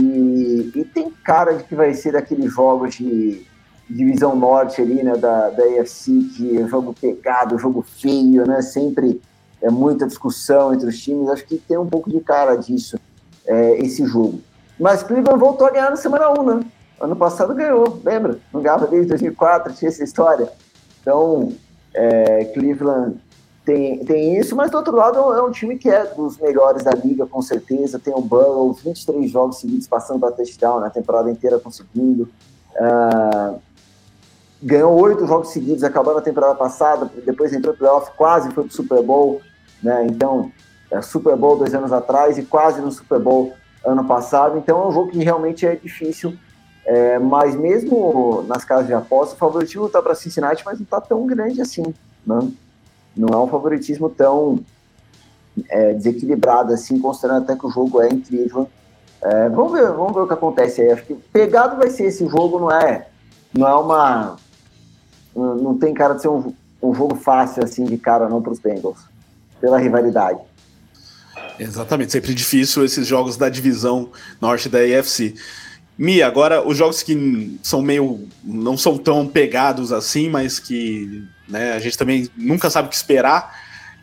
E, 0.01 0.73
e, 0.75 0.85
tem 0.85 1.11
cara 1.11 1.53
de 1.55 1.65
que 1.65 1.75
vai 1.75 1.93
ser 1.93 2.13
daqueles 2.13 2.53
jogos 2.53 2.95
de 2.95 3.47
divisão 3.89 4.35
norte 4.35 4.81
ali, 4.81 5.03
né, 5.03 5.17
da, 5.17 5.51
da 5.51 5.65
AFC, 5.65 6.31
que 6.35 6.59
é 6.59 6.67
jogo 6.67 6.95
pegado, 6.99 7.59
jogo 7.59 7.83
feio, 7.83 8.47
né, 8.47 8.63
sempre 8.63 9.21
é 9.61 9.71
muita 9.71 10.07
discussão 10.07 10.73
entre 10.73 10.89
os 10.89 10.99
times. 10.99 11.29
Acho 11.29 11.45
que 11.45 11.59
tem 11.59 11.77
um 11.77 11.87
pouco 11.87 12.11
de 12.11 12.21
cara 12.21 12.57
disso, 12.57 12.99
é, 13.47 13.77
esse 13.79 14.07
jogo. 14.07 14.41
Mas 14.79 15.03
Cleveland 15.03 15.39
voltou 15.39 15.67
a 15.67 15.71
ganhar 15.71 15.91
na 15.91 15.97
semana 15.97 16.31
1, 16.31 16.43
né? 16.43 16.65
Ano 17.01 17.17
passado 17.17 17.55
ganhou, 17.55 18.01
lembra? 18.05 18.39
Não 18.53 18.63
ganhava 18.63 18.87
desde 18.87 19.09
2004, 19.09 19.75
tinha 19.75 19.89
essa 19.89 20.03
história. 20.03 20.49
Então, 21.01 21.53
é, 21.95 22.45
Cleveland 22.47 23.17
tem, 23.65 24.05
tem 24.05 24.39
isso, 24.39 24.57
mas 24.57 24.71
do 24.71 24.77
outro 24.77 24.97
lado 24.97 25.19
é 25.33 25.43
um 25.43 25.51
time 25.51 25.79
que 25.79 25.89
é 25.89 26.05
dos 26.05 26.39
melhores 26.39 26.83
da 26.83 26.93
liga, 26.93 27.27
com 27.27 27.41
certeza. 27.41 27.99
Tem 27.99 28.15
o 28.15 28.21
Burrow, 28.21 28.73
23 28.73 29.31
jogos 29.31 29.61
seguidos 29.61 29.87
passando 29.87 30.21
para 30.21 30.33
touchdown, 30.33 30.81
na 30.81 30.91
temporada 30.91 31.31
inteira 31.31 31.59
conseguindo. 31.59 32.29
Uh, 32.75 33.61
ganhou 34.63 34.93
oito 35.01 35.27
jogos 35.27 35.51
seguidos, 35.51 35.85
acabando 35.85 36.19
a 36.19 36.23
temporada 36.23 36.55
passada, 36.55 37.11
depois 37.25 37.53
entrou 37.53 37.73
no 37.73 37.79
playoff, 37.79 38.11
quase 38.17 38.51
foi 38.51 38.65
pro 38.65 38.73
Super 38.73 39.03
Bowl 39.03 39.41
né? 39.83 40.07
Então, 40.07 40.53
é 40.91 41.03
Super 41.03 41.37
Bowl 41.37 41.57
dois 41.57 41.75
anos 41.75 41.93
atrás 41.93 42.39
e 42.39 42.45
quase 42.45 42.81
no 42.81 42.93
Super 42.93 43.19
Bowl 43.19 43.55
ano 43.85 44.05
passado. 44.05 44.57
Então, 44.57 44.81
é 44.81 44.87
um 44.87 44.93
jogo 44.93 45.11
que 45.11 45.19
realmente 45.19 45.67
é 45.67 45.75
difícil. 45.75 46.37
É, 46.85 47.19
mas 47.19 47.55
mesmo 47.55 48.45
nas 48.49 48.65
casas 48.65 48.87
de 48.87 48.95
aposta, 48.95 49.35
o 49.35 49.39
favoritismo 49.39 49.87
está 49.87 50.03
para 50.03 50.15
Cincinnati, 50.15 50.65
mas 50.65 50.79
não 50.79 50.85
está 50.85 51.01
tão 51.01 51.27
grande 51.27 51.61
assim. 51.61 51.83
Né? 52.27 52.49
Não 53.17 53.29
é 53.29 53.37
um 53.37 53.49
favoritismo 53.49 54.09
tão 54.09 54.61
é, 55.69 55.95
desequilibrado 55.95 56.73
assim, 56.73 56.99
considerando 56.99 57.45
até 57.45 57.57
que 57.57 57.67
o 57.67 57.71
jogo 57.71 58.01
é 58.01 58.09
incrível. 58.09 58.69
É, 59.23 59.49
vamos, 59.49 59.73
ver, 59.73 59.93
vamos 59.93 60.15
ver 60.15 60.21
o 60.21 60.27
que 60.27 60.35
acontece 60.35 60.83
aí. 60.83 60.91
Acho 60.91 61.05
que 61.05 61.15
pegado 61.15 61.77
vai 61.77 61.91
ser 61.91 62.05
esse 62.05 62.27
jogo, 62.27 62.59
não 62.59 62.71
é, 62.71 63.07
não 63.53 63.69
é 63.69 63.75
uma. 63.75 64.37
Não 65.35 65.79
tem 65.79 65.95
cara 65.95 66.15
de 66.15 66.23
ser 66.23 66.29
um, 66.29 66.53
um 66.83 66.95
jogo 66.95 67.15
fácil 67.15 67.65
assim 67.65 67.85
de 67.85 67.97
cara 67.97 68.29
não 68.29 68.43
para 68.43 68.53
os 68.53 68.59
Bengals 68.59 69.13
pela 69.63 69.79
rivalidade. 69.79 70.41
Exatamente, 71.59 72.11
sempre 72.11 72.35
difícil 72.35 72.85
esses 72.85 73.07
jogos 73.07 73.37
da 73.37 73.49
divisão 73.49 74.11
norte 74.41 74.69
da 74.69 74.81
AFC. 74.81 75.35
Mia, 75.97 76.27
agora 76.27 76.67
os 76.67 76.77
jogos 76.77 77.03
que 77.03 77.59
são 77.63 77.81
meio. 77.81 78.27
não 78.43 78.77
são 78.77 78.99
tão 78.99 79.27
pegados 79.27 79.93
assim, 79.93 80.29
mas 80.29 80.59
que 80.59 81.25
né, 81.53 81.73
a 81.73 81.79
gente 81.79 81.97
também 81.97 82.29
nunca 82.37 82.69
sabe 82.71 82.89
o 82.89 82.91
que 82.91 82.97
esperar, 82.97 83.55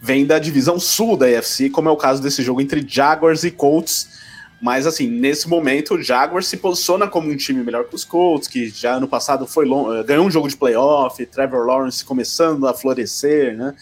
vem 0.01 0.26
da 0.26 0.39
divisão 0.39 0.80
sul 0.80 1.17
da 1.17 1.26
AFC, 1.26 1.69
como 1.69 1.89
é 1.89 1.91
o 1.91 1.97
caso 1.97 2.21
desse 2.21 2.41
jogo 2.41 2.61
entre 2.61 2.85
Jaguars 2.88 3.43
e 3.43 3.51
Colts. 3.51 4.17
Mas 4.61 4.85
assim, 4.85 5.07
nesse 5.07 5.47
momento, 5.47 5.95
o 5.95 6.01
Jaguars 6.01 6.47
se 6.47 6.57
posiciona 6.57 7.07
como 7.07 7.30
um 7.30 7.35
time 7.35 7.63
melhor 7.63 7.85
que 7.85 7.95
os 7.95 8.03
Colts, 8.03 8.47
que 8.47 8.69
já 8.69 8.95
ano 8.95 9.07
passado 9.07 9.47
foi 9.47 9.65
long... 9.65 10.03
ganhou 10.03 10.26
um 10.26 10.31
jogo 10.31 10.47
de 10.47 10.55
playoff, 10.55 11.26
Trevor 11.26 11.65
Lawrence 11.65 12.03
começando 12.03 12.67
a 12.67 12.73
florescer, 12.73 13.57
né? 13.57 13.73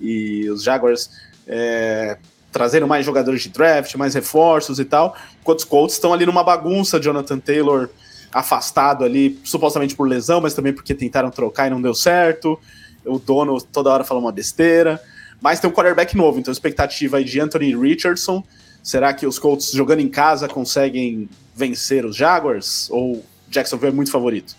e 0.00 0.48
os 0.50 0.62
Jaguars 0.62 1.10
é, 1.46 2.18
trazendo 2.52 2.86
mais 2.86 3.04
jogadores 3.04 3.42
de 3.42 3.48
draft, 3.48 3.94
mais 3.96 4.14
reforços 4.14 4.78
e 4.78 4.84
tal, 4.84 5.16
enquanto 5.40 5.60
os 5.60 5.64
Colts 5.64 5.94
estão 5.94 6.12
ali 6.12 6.26
numa 6.26 6.44
bagunça, 6.44 7.00
Jonathan 7.00 7.38
Taylor 7.38 7.88
afastado 8.32 9.04
ali, 9.04 9.40
supostamente 9.44 9.94
por 9.94 10.06
lesão, 10.06 10.40
mas 10.40 10.54
também 10.54 10.72
porque 10.72 10.94
tentaram 10.94 11.30
trocar 11.30 11.66
e 11.66 11.70
não 11.70 11.80
deu 11.80 11.94
certo, 11.94 12.58
o 13.04 13.18
dono 13.18 13.60
toda 13.60 13.90
hora 13.90 14.04
fala 14.04 14.20
uma 14.20 14.32
besteira, 14.32 15.00
mas 15.40 15.60
tem 15.60 15.70
um 15.70 15.72
quarterback 15.72 16.16
novo, 16.16 16.38
então 16.38 16.50
a 16.50 16.52
expectativa 16.52 17.20
é 17.20 17.24
de 17.24 17.40
Anthony 17.40 17.76
Richardson, 17.76 18.42
será 18.82 19.12
que 19.12 19.26
os 19.26 19.38
Colts 19.38 19.72
jogando 19.72 20.00
em 20.00 20.08
casa 20.08 20.48
conseguem 20.48 21.28
vencer 21.54 22.04
os 22.04 22.16
Jaguars, 22.16 22.88
ou 22.90 23.24
Jacksonville 23.48 23.92
é 23.92 23.94
muito 23.94 24.10
favorito? 24.10 24.56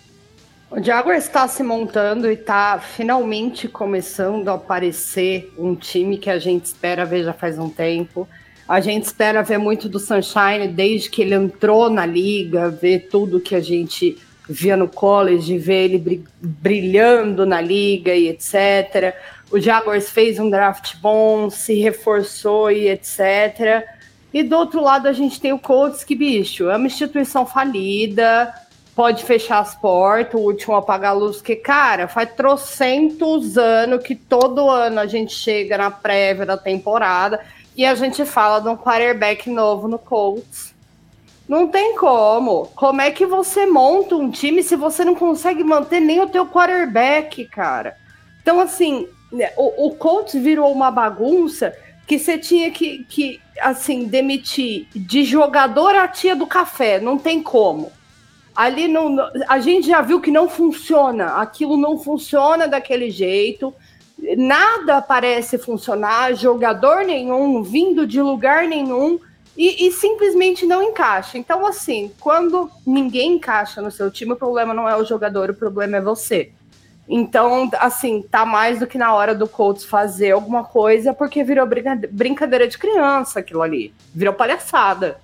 O 0.70 0.80
Jaguars 0.80 1.24
está 1.24 1.48
se 1.48 1.64
montando 1.64 2.30
e 2.30 2.34
está 2.34 2.78
finalmente 2.78 3.66
começando 3.66 4.48
a 4.48 4.54
aparecer 4.54 5.52
um 5.58 5.74
time 5.74 6.16
que 6.16 6.30
a 6.30 6.38
gente 6.38 6.66
espera 6.66 7.04
ver 7.04 7.24
já 7.24 7.32
faz 7.32 7.58
um 7.58 7.68
tempo. 7.68 8.28
A 8.68 8.80
gente 8.80 9.02
espera 9.02 9.42
ver 9.42 9.58
muito 9.58 9.88
do 9.88 9.98
Sunshine 9.98 10.68
desde 10.68 11.10
que 11.10 11.22
ele 11.22 11.34
entrou 11.34 11.90
na 11.90 12.06
liga, 12.06 12.70
ver 12.70 13.08
tudo 13.10 13.40
que 13.40 13.56
a 13.56 13.60
gente 13.60 14.16
via 14.50 14.76
no 14.76 14.88
college, 14.88 15.56
ver 15.58 15.84
ele 15.84 16.24
brilhando 16.40 17.46
na 17.46 17.60
liga 17.60 18.12
e 18.14 18.28
etc. 18.28 19.14
O 19.50 19.60
Jaguars 19.60 20.10
fez 20.10 20.38
um 20.38 20.50
draft 20.50 20.96
bom, 21.00 21.48
se 21.48 21.74
reforçou 21.74 22.70
e 22.70 22.88
etc. 22.88 23.86
E 24.34 24.42
do 24.42 24.56
outro 24.56 24.82
lado 24.82 25.06
a 25.06 25.12
gente 25.12 25.40
tem 25.40 25.52
o 25.52 25.58
Colts, 25.58 26.02
que 26.02 26.14
bicho, 26.14 26.68
é 26.68 26.76
uma 26.76 26.86
instituição 26.86 27.46
falida, 27.46 28.52
pode 28.94 29.24
fechar 29.24 29.60
as 29.60 29.74
portas, 29.74 30.40
o 30.40 30.44
último 30.44 30.74
apagar 30.74 31.12
a 31.12 31.14
luz, 31.14 31.40
que, 31.40 31.56
cara, 31.56 32.08
faz 32.08 32.32
trocentos 32.34 33.56
anos 33.56 34.02
que 34.02 34.14
todo 34.14 34.68
ano 34.68 35.00
a 35.00 35.06
gente 35.06 35.32
chega 35.32 35.78
na 35.78 35.90
prévia 35.90 36.44
da 36.44 36.56
temporada 36.56 37.40
e 37.76 37.84
a 37.84 37.94
gente 37.94 38.24
fala 38.24 38.60
de 38.60 38.68
um 38.68 38.76
quarterback 38.76 39.48
novo 39.48 39.88
no 39.88 39.98
Colts. 39.98 40.74
Não 41.50 41.66
tem 41.66 41.96
como. 41.96 42.68
Como 42.76 43.00
é 43.00 43.10
que 43.10 43.26
você 43.26 43.66
monta 43.66 44.14
um 44.14 44.30
time 44.30 44.62
se 44.62 44.76
você 44.76 45.04
não 45.04 45.16
consegue 45.16 45.64
manter 45.64 45.98
nem 45.98 46.20
o 46.20 46.28
teu 46.28 46.46
quarterback, 46.46 47.44
cara? 47.46 47.96
Então, 48.40 48.60
assim, 48.60 49.08
né, 49.32 49.50
o, 49.56 49.88
o 49.88 49.96
Colts 49.96 50.40
virou 50.40 50.70
uma 50.70 50.92
bagunça 50.92 51.74
que 52.06 52.20
você 52.20 52.38
tinha 52.38 52.70
que, 52.70 53.04
que, 53.08 53.40
assim, 53.60 54.04
demitir 54.04 54.86
de 54.94 55.24
jogador 55.24 55.96
a 55.96 56.06
tia 56.06 56.36
do 56.36 56.46
café. 56.46 57.00
Não 57.00 57.18
tem 57.18 57.42
como 57.42 57.90
Ali 58.54 58.86
não, 58.86 59.16
a 59.48 59.58
gente 59.58 59.88
já 59.88 60.02
viu 60.02 60.20
que 60.20 60.30
não 60.30 60.48
funciona, 60.48 61.40
aquilo 61.40 61.76
não 61.76 61.98
funciona 61.98 62.68
daquele 62.68 63.10
jeito, 63.10 63.72
nada 64.36 65.00
parece 65.00 65.56
funcionar, 65.56 66.34
jogador 66.34 67.04
nenhum 67.04 67.62
vindo 67.62 68.06
de 68.06 68.20
lugar 68.20 68.68
nenhum 68.68 69.18
e, 69.60 69.86
e, 69.86 69.92
simplesmente 69.92 70.64
não 70.64 70.82
encaixa. 70.82 71.36
Então, 71.36 71.66
assim, 71.66 72.10
quando 72.18 72.70
ninguém 72.86 73.34
encaixa 73.34 73.82
no 73.82 73.90
seu 73.90 74.10
time, 74.10 74.32
o 74.32 74.36
problema 74.36 74.72
não 74.72 74.88
é 74.88 74.96
o 74.96 75.04
jogador, 75.04 75.50
o 75.50 75.54
problema 75.54 75.98
é 75.98 76.00
você. 76.00 76.50
Então, 77.06 77.68
assim, 77.78 78.22
tá 78.22 78.46
mais 78.46 78.78
do 78.78 78.86
que 78.86 78.96
na 78.96 79.12
hora 79.12 79.34
do 79.34 79.46
Colts 79.46 79.84
fazer 79.84 80.30
alguma 80.30 80.64
coisa, 80.64 81.12
porque 81.12 81.44
virou 81.44 81.68
brincadeira 82.10 82.66
de 82.66 82.78
criança 82.78 83.40
aquilo 83.40 83.60
ali. 83.60 83.92
Virou 84.14 84.32
palhaçada. 84.32 85.20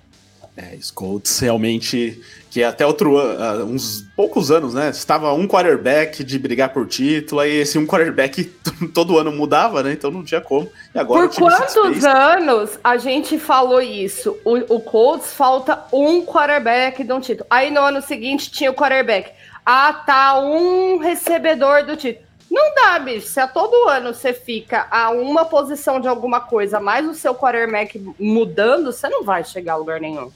É, 0.57 0.75
Colts 0.95 1.37
realmente, 1.37 2.19
que 2.49 2.63
até 2.63 2.83
outro 2.83 3.17
uh, 3.19 3.63
uns 3.63 4.01
poucos 4.15 4.49
anos, 4.49 4.73
né? 4.73 4.89
Estava 4.89 5.31
um 5.31 5.47
quarterback 5.47 6.23
de 6.23 6.39
brigar 6.39 6.73
por 6.73 6.87
título, 6.87 7.41
aí 7.41 7.57
esse 7.57 7.77
um 7.77 7.85
quarterback 7.85 8.43
todo 8.91 9.19
ano 9.19 9.31
mudava, 9.31 9.83
né? 9.83 9.93
Então 9.93 10.09
não 10.09 10.23
tinha 10.23 10.41
como. 10.41 10.67
E 10.95 10.97
agora 10.97 11.29
por 11.29 11.35
quantos 11.35 12.03
anos 12.03 12.79
a 12.83 12.97
gente 12.97 13.37
falou 13.37 13.79
isso? 13.79 14.35
O, 14.43 14.77
o 14.77 14.79
Colts 14.79 15.31
falta 15.31 15.85
um 15.93 16.25
quarterback 16.25 17.03
de 17.03 17.13
um 17.13 17.19
título. 17.19 17.45
Aí 17.51 17.69
no 17.69 17.81
ano 17.81 18.01
seguinte 18.01 18.49
tinha 18.49 18.71
o 18.71 18.73
quarterback. 18.73 19.29
Ah, 19.63 19.93
tá, 19.93 20.39
um 20.39 20.97
recebedor 20.97 21.85
do 21.85 21.95
título. 21.95 22.25
Não 22.49 22.73
dá, 22.73 22.97
bicho. 22.97 23.27
Se 23.27 23.39
a 23.39 23.47
todo 23.47 23.87
ano 23.87 24.11
você 24.11 24.33
fica 24.33 24.87
a 24.89 25.11
uma 25.11 25.45
posição 25.45 25.99
de 25.99 26.07
alguma 26.07 26.41
coisa, 26.41 26.79
mais 26.79 27.07
o 27.07 27.13
seu 27.13 27.35
quarterback 27.35 28.03
mudando, 28.19 28.91
você 28.91 29.07
não 29.07 29.23
vai 29.23 29.43
chegar 29.43 29.73
a 29.73 29.75
lugar 29.75 30.01
nenhum. 30.01 30.31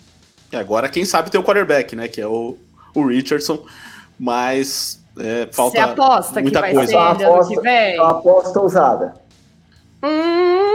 E 0.51 0.55
agora, 0.55 0.89
quem 0.89 1.05
sabe, 1.05 1.31
tem 1.31 1.39
o 1.39 1.43
quarterback, 1.43 1.95
né? 1.95 2.07
Que 2.07 2.21
é 2.21 2.27
o, 2.27 2.57
o 2.93 3.07
Richardson. 3.07 3.65
Mas 4.19 5.01
é, 5.17 5.47
falta 5.51 5.77
Você 5.77 5.83
aposta 5.83 6.41
muita 6.41 6.59
que 6.59 6.65
vai 6.65 6.73
coisa. 6.73 6.91
Ser 6.91 6.97
aposta, 6.97 7.53
que 7.53 7.61
vem? 7.61 7.99
Uma 7.99 8.11
aposta 8.11 8.59
ousada. 8.59 9.13
Hum... 10.03 10.71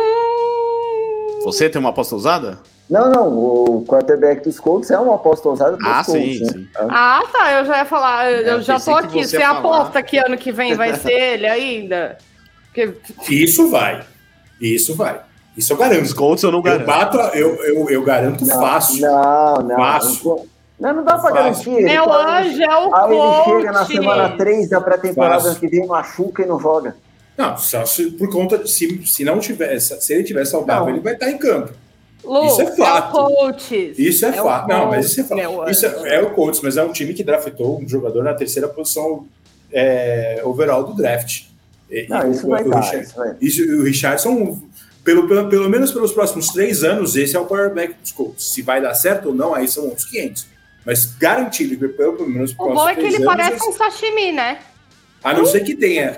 Você 1.44 1.68
tem 1.68 1.78
uma 1.80 1.90
aposta 1.90 2.14
ousada? 2.14 2.58
Não, 2.88 3.10
não, 3.10 3.36
o 3.36 3.84
quarterback 3.84 4.44
dos 4.44 4.60
Colts 4.60 4.90
é 4.90 4.98
uma 4.98 5.16
aposta 5.16 5.48
ousada 5.48 5.76
dos 5.76 5.86
ah, 5.86 6.04
Colts. 6.04 6.22
Sim, 6.22 6.44
né? 6.44 6.52
sim. 6.52 6.68
Ah, 6.76 7.22
tá, 7.32 7.52
eu 7.54 7.64
já 7.64 7.78
ia 7.78 7.84
falar, 7.84 8.30
eu, 8.30 8.42
eu 8.42 8.62
já 8.62 8.78
tô 8.78 8.94
aqui. 8.94 9.24
Você, 9.24 9.38
você 9.38 9.42
aposta 9.42 10.02
que 10.02 10.18
ano 10.18 10.38
que 10.38 10.52
vem 10.52 10.74
vai 10.74 10.94
ser 10.94 11.12
ele 11.12 11.46
ainda? 11.46 12.16
Porque... 12.72 12.94
Isso 13.28 13.70
vai, 13.70 14.04
isso 14.60 14.94
vai. 14.94 15.20
Isso 15.56 15.72
eu 15.72 15.76
garanto. 15.76 16.02
Os 16.02 16.12
Colts 16.12 16.44
eu 16.44 16.52
não 16.52 16.60
garanto. 16.60 16.82
Eu, 16.82 16.86
bato, 16.86 17.18
eu, 17.36 17.54
eu, 17.64 17.90
eu 17.90 18.02
garanto 18.04 18.44
não, 18.44 18.60
fácil. 18.60 19.00
Não, 19.00 19.56
não. 19.62 19.76
Fácil. 19.76 20.46
Não, 20.78 20.94
não 20.94 21.04
dá 21.04 21.18
pra 21.18 21.30
garantir. 21.30 21.70
Meu 21.70 22.04
tá, 22.04 22.40
anjo 22.40 22.62
é 22.62 22.86
o 22.86 22.94
Aí 22.94 23.16
ele 23.16 23.44
chega 23.44 23.72
na 23.72 23.86
semana 23.86 24.36
3 24.36 24.68
da 24.68 24.80
pré-temporada 24.80 25.54
que 25.54 25.66
vem, 25.66 25.86
machuca 25.86 26.42
e 26.42 26.46
não 26.46 26.60
joga. 26.60 26.94
Não, 27.36 27.56
só 27.56 27.84
se, 27.84 28.10
por 28.12 28.30
conta, 28.30 28.66
se, 28.66 29.06
se 29.06 29.24
não 29.24 29.38
tiver, 29.38 29.78
se 29.78 30.12
ele 30.12 30.24
tiver 30.24 30.44
saudável, 30.44 30.86
não. 30.86 30.92
ele 30.92 31.00
vai 31.00 31.14
estar 31.14 31.30
em 31.30 31.38
campo. 31.38 31.72
Lu, 32.24 32.46
isso 32.46 32.62
é 32.62 32.76
fato. 32.76 33.16
É 33.16 33.20
o 33.20 33.24
coaches. 33.26 33.98
Isso 33.98 34.26
é, 34.26 34.30
é 34.30 34.32
fato. 34.32 34.68
Não, 34.68 34.86
mas 34.90 35.06
isso 35.06 35.20
é 35.20 35.24
fato. 35.24 35.70
Isso 35.70 35.86
é, 35.86 36.16
é, 36.16 36.22
o 36.22 36.30
coach, 36.30 36.60
mas 36.62 36.76
é 36.76 36.82
um 36.82 36.92
time 36.92 37.14
que 37.14 37.22
draftou 37.22 37.78
um 37.80 37.88
jogador 37.88 38.24
na 38.24 38.34
terceira 38.34 38.68
posição 38.68 39.26
é, 39.72 40.40
overall 40.44 40.84
do 40.84 40.94
draft. 40.94 41.44
Não, 42.08 42.30
isso, 42.30 42.46
o, 42.46 42.50
vai 42.50 42.64
o, 42.64 42.70
dar, 42.70 42.80
Richard, 42.80 43.04
isso, 43.04 43.16
vai. 43.16 43.36
isso 43.40 43.62
o 43.62 43.84
Richardson 43.84 44.60
pelo, 45.06 45.28
pelo, 45.28 45.48
pelo 45.48 45.70
menos 45.70 45.92
pelos 45.92 46.12
próximos 46.12 46.48
três 46.48 46.82
anos, 46.82 47.14
esse 47.14 47.36
é 47.36 47.38
o 47.38 47.46
quarterback 47.46 47.94
dos 47.94 48.10
Colts. 48.10 48.52
Se 48.52 48.60
vai 48.60 48.82
dar 48.82 48.92
certo 48.92 49.28
ou 49.28 49.34
não, 49.34 49.54
aí 49.54 49.68
são 49.68 49.86
uns 49.86 50.04
500. 50.04 50.48
Mas 50.84 51.06
garantido 51.06 51.78
que 51.78 51.88
pelo, 51.88 52.14
pelo 52.14 52.28
menos 52.28 52.52
O 52.58 52.74
bom 52.74 52.88
é 52.88 52.94
que 52.96 53.02
ele 53.02 53.14
anos, 53.14 53.26
parece 53.26 53.68
um 53.68 53.72
sashimi, 53.72 54.32
né? 54.32 54.58
A 55.22 55.32
não 55.32 55.46
ser 55.46 55.60
que 55.60 55.76
tenha. 55.76 56.12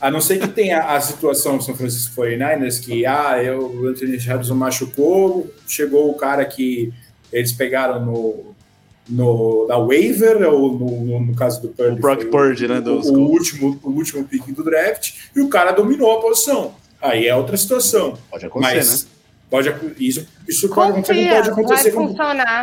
A 0.00 0.10
não 0.10 0.20
ser 0.20 0.38
que 0.38 0.46
tenha 0.46 0.94
a 0.94 1.00
situação 1.00 1.56
do 1.56 1.64
São 1.64 1.74
Francisco 1.76 2.22
49ers 2.22 2.80
que, 2.82 3.04
ah, 3.04 3.42
eu, 3.42 3.66
o 3.66 3.88
Anthony 3.88 4.12
Richardson 4.12 4.54
machucou, 4.54 5.52
chegou 5.66 6.08
o 6.08 6.14
cara 6.14 6.44
que 6.44 6.92
eles 7.32 7.52
pegaram 7.52 8.04
no, 8.04 8.54
no, 9.08 9.66
na 9.68 9.76
waiver, 9.76 10.48
ou 10.48 10.72
no, 10.72 11.20
no 11.20 11.34
caso 11.34 11.60
do 11.60 11.68
Purdy. 11.68 11.92
O 11.92 11.96
Brock 11.96 12.24
Purdy, 12.26 12.68
né? 12.68 12.78
O, 12.78 13.12
o, 13.12 13.28
último, 13.28 13.78
o 13.82 13.90
último 13.90 14.24
pick 14.24 14.46
do 14.52 14.62
draft, 14.62 15.14
e 15.34 15.40
o 15.40 15.48
cara 15.48 15.72
dominou 15.72 16.16
a 16.16 16.20
posição. 16.20 16.74
Aí 17.00 17.26
é 17.26 17.34
outra 17.34 17.56
situação. 17.56 18.18
Pode 18.30 18.46
acontecer, 18.46 18.74
Mas, 18.76 19.04
né? 19.04 19.10
Pode, 19.50 19.74
isso 19.98 20.26
isso 20.46 20.68
pode 20.68 20.92
acontecer, 20.92 21.28
pode 21.28 21.50
acontecer 21.50 21.90
com, 21.90 22.14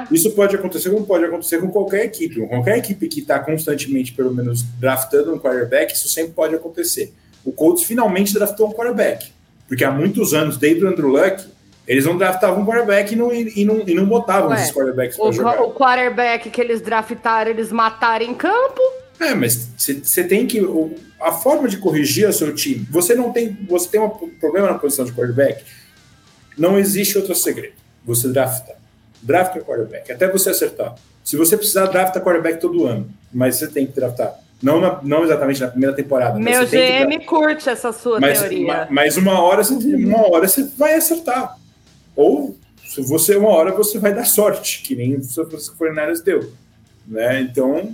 isso 0.09 0.31
pode 0.31 0.55
acontecer 0.55 0.89
como 0.89 1.05
pode 1.05 1.25
acontecer 1.25 1.59
com 1.59 1.69
qualquer 1.69 2.05
equipe. 2.05 2.39
Qualquer 2.47 2.77
equipe 2.77 3.09
que 3.09 3.19
está 3.19 3.39
constantemente, 3.39 4.13
pelo 4.13 4.33
menos, 4.33 4.63
draftando 4.79 5.33
um 5.33 5.39
quarterback, 5.39 5.93
isso 5.93 6.07
sempre 6.07 6.31
pode 6.31 6.55
acontecer. 6.55 7.13
O 7.43 7.51
Colts 7.51 7.83
finalmente 7.83 8.33
draftou 8.33 8.69
um 8.69 8.71
quarterback. 8.71 9.31
Porque 9.67 9.83
há 9.83 9.91
muitos 9.91 10.33
anos, 10.33 10.55
desde 10.55 10.85
o 10.85 10.87
Andrew 10.87 11.09
Luck, 11.09 11.43
eles 11.85 12.05
não 12.05 12.17
draftavam 12.17 12.61
um 12.61 12.65
quarterback 12.65 13.13
e 13.13 13.15
não, 13.15 13.33
e 13.33 13.65
não, 13.65 13.83
e 13.87 13.93
não 13.93 14.05
botavam 14.05 14.49
Ué, 14.49 14.55
esses 14.55 14.71
quarterbacks 14.73 15.17
para 15.17 15.31
jogar. 15.31 15.61
O 15.61 15.73
quarterback 15.73 16.49
que 16.49 16.61
eles 16.61 16.81
draftaram, 16.81 17.51
eles 17.51 17.71
mataram 17.71 18.25
em 18.25 18.33
campo. 18.33 18.81
É, 19.19 19.33
mas 19.33 19.69
você 19.77 20.23
tem 20.23 20.45
que. 20.45 20.59
A 21.19 21.31
forma 21.31 21.67
de 21.67 21.77
corrigir 21.77 22.27
o 22.27 22.33
seu 22.33 22.53
time. 22.53 22.87
Você 22.91 23.15
não 23.15 23.31
tem. 23.31 23.57
Você 23.67 23.89
tem 23.89 23.99
um 23.99 24.09
problema 24.09 24.67
na 24.67 24.77
posição 24.77 25.05
de 25.05 25.11
quarterback. 25.11 25.63
Não 26.57 26.77
existe 26.77 27.17
outro 27.17 27.33
segredo. 27.35 27.73
Você 28.05 28.27
drafta. 28.29 28.75
Drafta 29.21 29.59
quarterback. 29.61 30.11
Até 30.11 30.29
você 30.31 30.49
acertar. 30.49 30.95
Se 31.23 31.35
você 31.35 31.57
precisar, 31.57 31.87
drafta 31.87 32.21
quarterback 32.21 32.59
todo 32.61 32.85
ano. 32.85 33.09
Mas 33.33 33.55
você 33.55 33.67
tem 33.67 33.85
que 33.85 33.93
draftar. 33.93 34.39
Não, 34.61 34.79
na, 34.79 34.99
não 35.03 35.23
exatamente 35.23 35.61
na 35.61 35.67
primeira 35.67 35.95
temporada. 35.95 36.39
Meu 36.39 36.65
GM 36.65 37.25
curte 37.25 37.69
essa 37.69 37.91
sua 37.91 38.19
mas, 38.19 38.39
teoria. 38.39 38.87
Mas 38.89 39.17
uma 39.17 39.39
hora, 39.39 39.61
uma 39.61 40.27
hora 40.29 40.47
você 40.47 40.63
vai 40.63 40.95
acertar. 40.95 41.57
Ou 42.15 42.57
se 42.85 43.01
você 43.01 43.35
uma 43.35 43.49
hora 43.49 43.71
você 43.71 43.99
vai 43.99 44.13
dar 44.13 44.25
sorte, 44.25 44.81
que 44.81 44.95
nem 44.95 45.15
o 45.15 45.21
Fernandes 45.77 46.21
deu. 46.21 46.51
Né? 47.05 47.41
Então, 47.41 47.91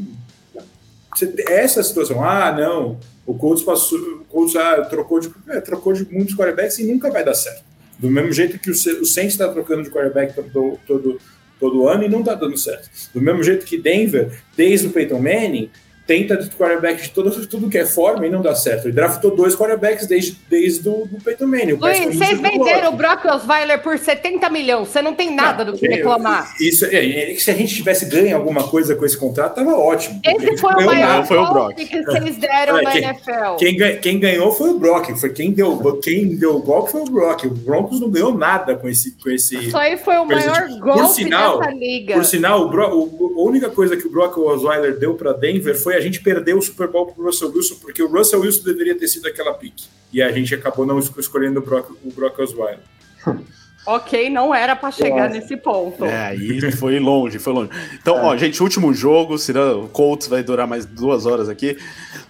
essa 1.47 1.83
situação, 1.83 2.23
ah, 2.23 2.51
não, 2.51 2.97
o 3.25 3.33
Colts 3.33 3.63
passou, 3.63 3.97
o 3.99 4.25
Colts 4.25 4.55
ah, 4.55 4.81
trocou, 4.81 5.19
de, 5.19 5.31
é, 5.47 5.61
trocou 5.61 5.93
de 5.93 6.05
muitos 6.11 6.35
quarterbacks 6.35 6.79
e 6.79 6.85
nunca 6.85 7.09
vai 7.09 7.23
dar 7.23 7.33
certo. 7.33 7.63
Do 7.97 8.09
mesmo 8.09 8.31
jeito 8.33 8.59
que 8.59 8.69
o, 8.69 8.73
o 8.73 9.05
Saints 9.05 9.33
está 9.33 9.47
trocando 9.47 9.83
de 9.83 9.89
quarterback 9.89 10.33
todo, 10.33 10.79
todo, 10.85 11.19
todo 11.59 11.87
ano 11.87 12.03
e 12.03 12.09
não 12.09 12.19
está 12.19 12.35
dando 12.35 12.57
certo. 12.57 12.89
Do 13.13 13.21
mesmo 13.21 13.41
jeito 13.43 13.65
que 13.65 13.77
Denver, 13.77 14.41
desde 14.57 14.87
o 14.87 14.91
Peyton 14.91 15.19
Manning, 15.19 15.69
tenta 16.05 16.35
de 16.35 16.49
quarterback 16.49 17.01
de 17.01 17.09
todo, 17.09 17.47
tudo 17.47 17.69
que 17.69 17.77
é 17.77 17.85
forma 17.85 18.25
e 18.27 18.29
não 18.29 18.41
dá 18.41 18.53
certo. 18.53 18.85
Ele 18.85 18.93
draftou 18.93 19.35
dois 19.35 19.55
quarterbacks 19.55 20.05
desde, 20.05 20.37
desde 20.49 20.87
o 20.87 21.05
do 21.05 21.23
Peyton 21.23 21.47
Manning. 21.47 21.73
Luiz, 21.73 22.15
vocês 22.15 22.39
venderam 22.39 22.93
o 22.93 22.95
Brock 22.95 23.25
Osweiler 23.25 23.81
por 23.81 23.97
70 23.97 24.49
milhões. 24.49 24.89
Você 24.89 25.01
não 25.01 25.13
tem 25.13 25.33
nada 25.33 25.63
não, 25.63 25.71
do 25.71 25.77
que 25.77 25.87
reclamar. 25.87 26.53
Isso, 26.59 26.85
é, 26.85 27.31
é, 27.31 27.35
se 27.35 27.49
a 27.49 27.53
gente 27.53 27.73
tivesse 27.73 28.05
ganho 28.05 28.35
alguma 28.35 28.67
coisa 28.67 28.95
com 28.95 29.05
esse 29.05 29.17
contrato, 29.17 29.55
tava 29.55 29.77
ótimo. 29.77 30.19
Esse 30.23 30.57
foi 30.57 30.73
o 30.73 30.85
maior 30.85 31.25
foi 31.25 31.37
o 31.37 31.53
Brock. 31.53 31.75
que 31.75 32.03
vocês 32.03 32.37
deram 32.37 32.79
é, 32.79 32.81
na 32.81 32.91
quem, 32.91 33.03
NFL. 33.03 33.55
Quem, 33.57 33.99
quem, 33.99 34.19
ganhou 34.19 34.51
foi 34.51 34.69
o 34.71 34.79
Brock. 34.79 35.15
Foi 35.15 35.29
quem 35.29 35.51
deu, 35.51 35.99
quem 36.01 36.35
deu 36.35 36.57
o 36.57 36.61
golpe 36.61 36.91
foi 36.91 37.01
o 37.01 37.05
Brock. 37.05 37.45
O 37.45 37.51
Broncos 37.51 37.99
não 37.99 38.09
ganhou 38.09 38.37
nada 38.37 38.75
com 38.75 38.89
esse. 38.89 39.11
Com 39.23 39.29
esse 39.29 39.55
Isso 39.55 39.77
aí 39.77 39.97
foi 39.97 40.17
o 40.17 40.25
maior 40.25 40.67
golpe 40.79 40.99
por 40.99 41.07
sinal, 41.09 41.59
dessa 41.59 41.71
liga. 41.71 42.13
Por 42.15 42.25
sinal, 42.25 42.61
o 42.61 42.69
Bro, 42.69 42.93
o, 42.93 43.39
a 43.39 43.43
única 43.43 43.69
coisa 43.69 43.95
que 43.95 44.05
o 44.05 44.09
Brock 44.09 44.37
Osweiler 44.37 44.97
deu 44.97 45.13
para 45.15 45.33
Denver 45.33 45.75
foi 45.75 45.92
a 45.93 46.01
gente 46.01 46.21
perder 46.21 46.55
o 46.55 46.61
Super 46.61 46.87
Bowl 46.87 47.07
para 47.07 47.21
o 47.21 47.25
Russell 47.25 47.51
Wilson, 47.51 47.75
porque 47.75 48.01
o 48.01 48.07
Russell 48.07 48.41
Wilson 48.41 48.63
deveria 48.63 48.97
ter 48.97 49.07
sido 49.07 49.27
aquela 49.27 49.53
pique. 49.53 49.85
E 50.11 50.21
a 50.21 50.31
gente 50.31 50.53
acabou 50.53 50.85
não 50.85 50.99
escolhendo 50.99 51.59
o 51.59 51.63
Brock, 51.63 51.91
o 52.03 52.11
Brock 52.11 52.39
Osweiler. 52.39 52.79
Ok, 53.85 54.29
não 54.29 54.55
era 54.55 54.75
para 54.77 54.91
chegar 54.91 55.27
Nossa. 55.27 55.39
nesse 55.41 55.57
ponto. 55.57 56.05
É, 56.05 56.27
aí 56.27 56.71
foi 56.71 56.99
longe, 56.99 57.37
foi 57.37 57.51
longe. 57.51 57.69
Então, 58.01 58.17
é. 58.17 58.21
ó, 58.21 58.37
gente, 58.37 58.63
último 58.63 58.93
jogo, 58.93 59.37
senão 59.37 59.83
o 59.83 59.89
Colts 59.89 60.27
vai 60.27 60.41
durar 60.41 60.65
mais 60.65 60.85
duas 60.85 61.25
horas 61.25 61.49
aqui. 61.49 61.77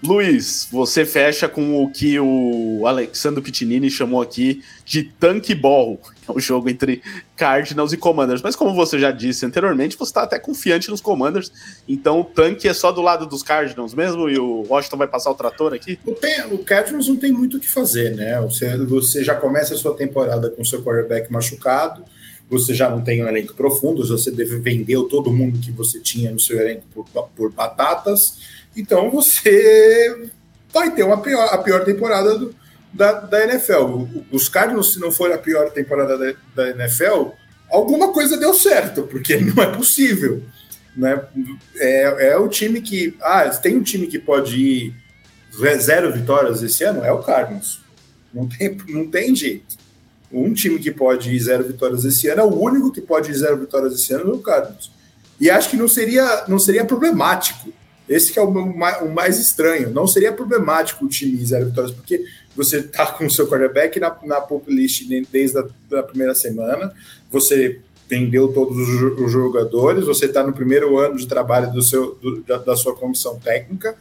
Luiz, 0.04 0.68
você 0.72 1.06
fecha 1.06 1.48
com 1.48 1.84
o 1.84 1.92
que 1.92 2.20
o 2.20 2.88
Alexandre 2.88 3.42
Pitinini 3.42 3.90
chamou 3.90 4.20
aqui 4.20 4.64
de 4.84 5.04
tanque 5.04 5.54
ball, 5.54 6.02
é 6.12 6.13
o 6.28 6.40
jogo 6.40 6.70
entre 6.70 7.02
Cardinals 7.36 7.94
e 7.94 7.98
Commanders. 7.98 8.42
Mas 8.42 8.56
como 8.56 8.74
você 8.74 9.00
já 9.00 9.12
disse 9.12 9.46
anteriormente, 9.46 9.98
você 9.98 10.10
está 10.10 10.24
até 10.24 10.40
confiante 10.40 10.90
nos 10.90 11.02
Commanders, 11.02 11.52
então 11.88 12.22
o 12.22 12.24
tanque 12.24 12.68
é 12.68 12.74
só 12.74 12.92
do 12.92 13.02
lado 13.02 13.26
dos 13.26 13.44
Cardinals 13.44 13.94
mesmo 13.94 14.30
e 14.30 14.38
o 14.38 14.66
Washington 14.68 14.98
vai 14.98 15.08
passar 15.08 15.32
o 15.32 15.36
trator 15.36 15.74
aqui? 15.74 16.00
O, 16.06 16.58
Cardinals 16.60 17.08
não 17.08 17.16
tem 17.16 17.32
muito 17.32 17.58
o 17.58 17.60
que 17.60 17.70
fazer, 17.70 18.16
né? 18.16 18.40
Você, 18.42 19.24
já 19.24 19.36
começa 19.36 19.74
a 19.74 19.78
sua 19.78 19.96
temporada 19.96 20.50
com 20.50 20.64
seu 20.64 20.82
quarterback 20.84 21.32
machucado, 21.32 22.04
você 22.50 22.74
já 22.74 22.90
não 22.90 23.02
tem 23.02 23.24
um 23.24 23.28
elenco 23.28 23.54
profundo, 23.54 24.06
você 24.06 24.30
deve 24.30 24.58
vender 24.58 25.02
todo 25.10 25.32
mundo 25.32 25.60
que 25.60 25.72
você 25.72 26.00
tinha 26.00 26.32
no 26.32 26.40
seu 26.40 26.60
elenco 26.60 26.84
por, 26.94 27.06
por 27.36 27.52
batatas, 27.52 28.40
então 28.76 29.10
você 29.10 30.30
vai 30.74 30.92
ter 30.92 31.04
uma 31.04 31.22
pior, 31.22 31.48
a 31.52 31.58
pior 31.58 31.84
temporada 31.84 32.38
do, 32.38 32.56
da, 32.94 33.14
da 33.14 33.44
NFL. 33.44 34.06
Os 34.32 34.48
Cardinals, 34.48 34.94
se 34.94 35.00
não 35.00 35.12
for 35.12 35.32
a 35.32 35.38
pior 35.38 35.72
temporada 35.72 36.18
da, 36.18 36.34
da 36.56 36.70
NFL, 36.70 37.30
alguma 37.70 38.14
coisa 38.14 38.38
deu 38.38 38.54
certo, 38.54 39.04
porque 39.04 39.38
não 39.38 39.64
é 39.64 39.68
possível. 39.76 40.44
Né? 40.96 41.22
É, 41.78 42.30
é 42.30 42.38
o 42.38 42.48
time 42.48 42.82
que. 42.82 43.18
Ah, 43.22 43.50
tem 43.50 43.78
um 43.78 43.84
time 43.84 44.08
que 44.08 44.20
pode 44.20 44.56
ir 44.56 44.96
zero 45.80 46.12
vitórias 46.14 46.62
esse 46.62 46.84
ano? 46.84 47.04
É 47.04 47.12
o 47.12 47.24
Cardinals. 47.24 47.82
Não 48.34 48.48
tem, 48.48 48.78
não 48.88 49.10
tem 49.10 49.36
jeito. 49.36 49.76
Um 50.32 50.54
time 50.54 50.80
que 50.80 50.92
pode 50.92 51.32
ir 51.32 51.40
zero 51.40 51.64
vitórias 51.64 52.04
esse 52.06 52.28
ano 52.28 52.42
é 52.42 52.44
o 52.44 52.60
único 52.60 52.92
que 52.92 53.02
pode 53.02 53.30
ir 53.30 53.36
zero 53.36 53.58
vitórias 53.58 53.94
esse 53.94 54.14
ano 54.14 54.32
é 54.32 54.34
o 54.34 54.40
Cardinals. 54.40 54.92
E 55.40 55.50
acho 55.50 55.70
que 55.70 55.78
não 55.78 55.88
seria, 55.88 56.46
não 56.48 56.58
seria 56.58 56.86
problemático. 56.86 57.72
Esse 58.08 58.34
que 58.34 58.40
é 58.40 58.42
o, 58.42 58.50
o 58.50 59.14
mais 59.14 59.40
estranho. 59.40 59.92
Não 59.92 60.08
seria 60.08 60.32
problemático 60.32 61.06
o 61.06 61.08
time 61.08 61.34
ir 61.34 61.46
zero 61.46 61.68
vitórias, 61.68 61.94
porque 61.94 62.24
você 62.56 62.78
está 62.78 63.08
com 63.08 63.26
o 63.26 63.32
seu 63.32 63.48
quarterback 63.48 64.00
na, 64.00 64.16
na 64.24 64.42
pop 64.42 64.72
list 64.74 65.08
desde 65.32 65.60
a 65.60 65.66
da 65.90 66.04
primeira 66.04 66.36
semana, 66.36 66.94
você 67.32 67.80
vendeu 68.10 68.50
todos 68.50 68.78
os 68.78 69.32
jogadores, 69.32 70.06
você 70.06 70.26
está 70.26 70.46
no 70.46 70.54
primeiro 70.54 70.98
ano 70.98 71.18
de 71.18 71.28
trabalho 71.28 71.72
do 71.72 71.82
seu, 71.82 72.16
do, 72.16 72.42
da, 72.44 72.58
da, 72.58 72.76
sua 72.76 72.96
comissão 72.96 73.40
técnica, 73.40 73.96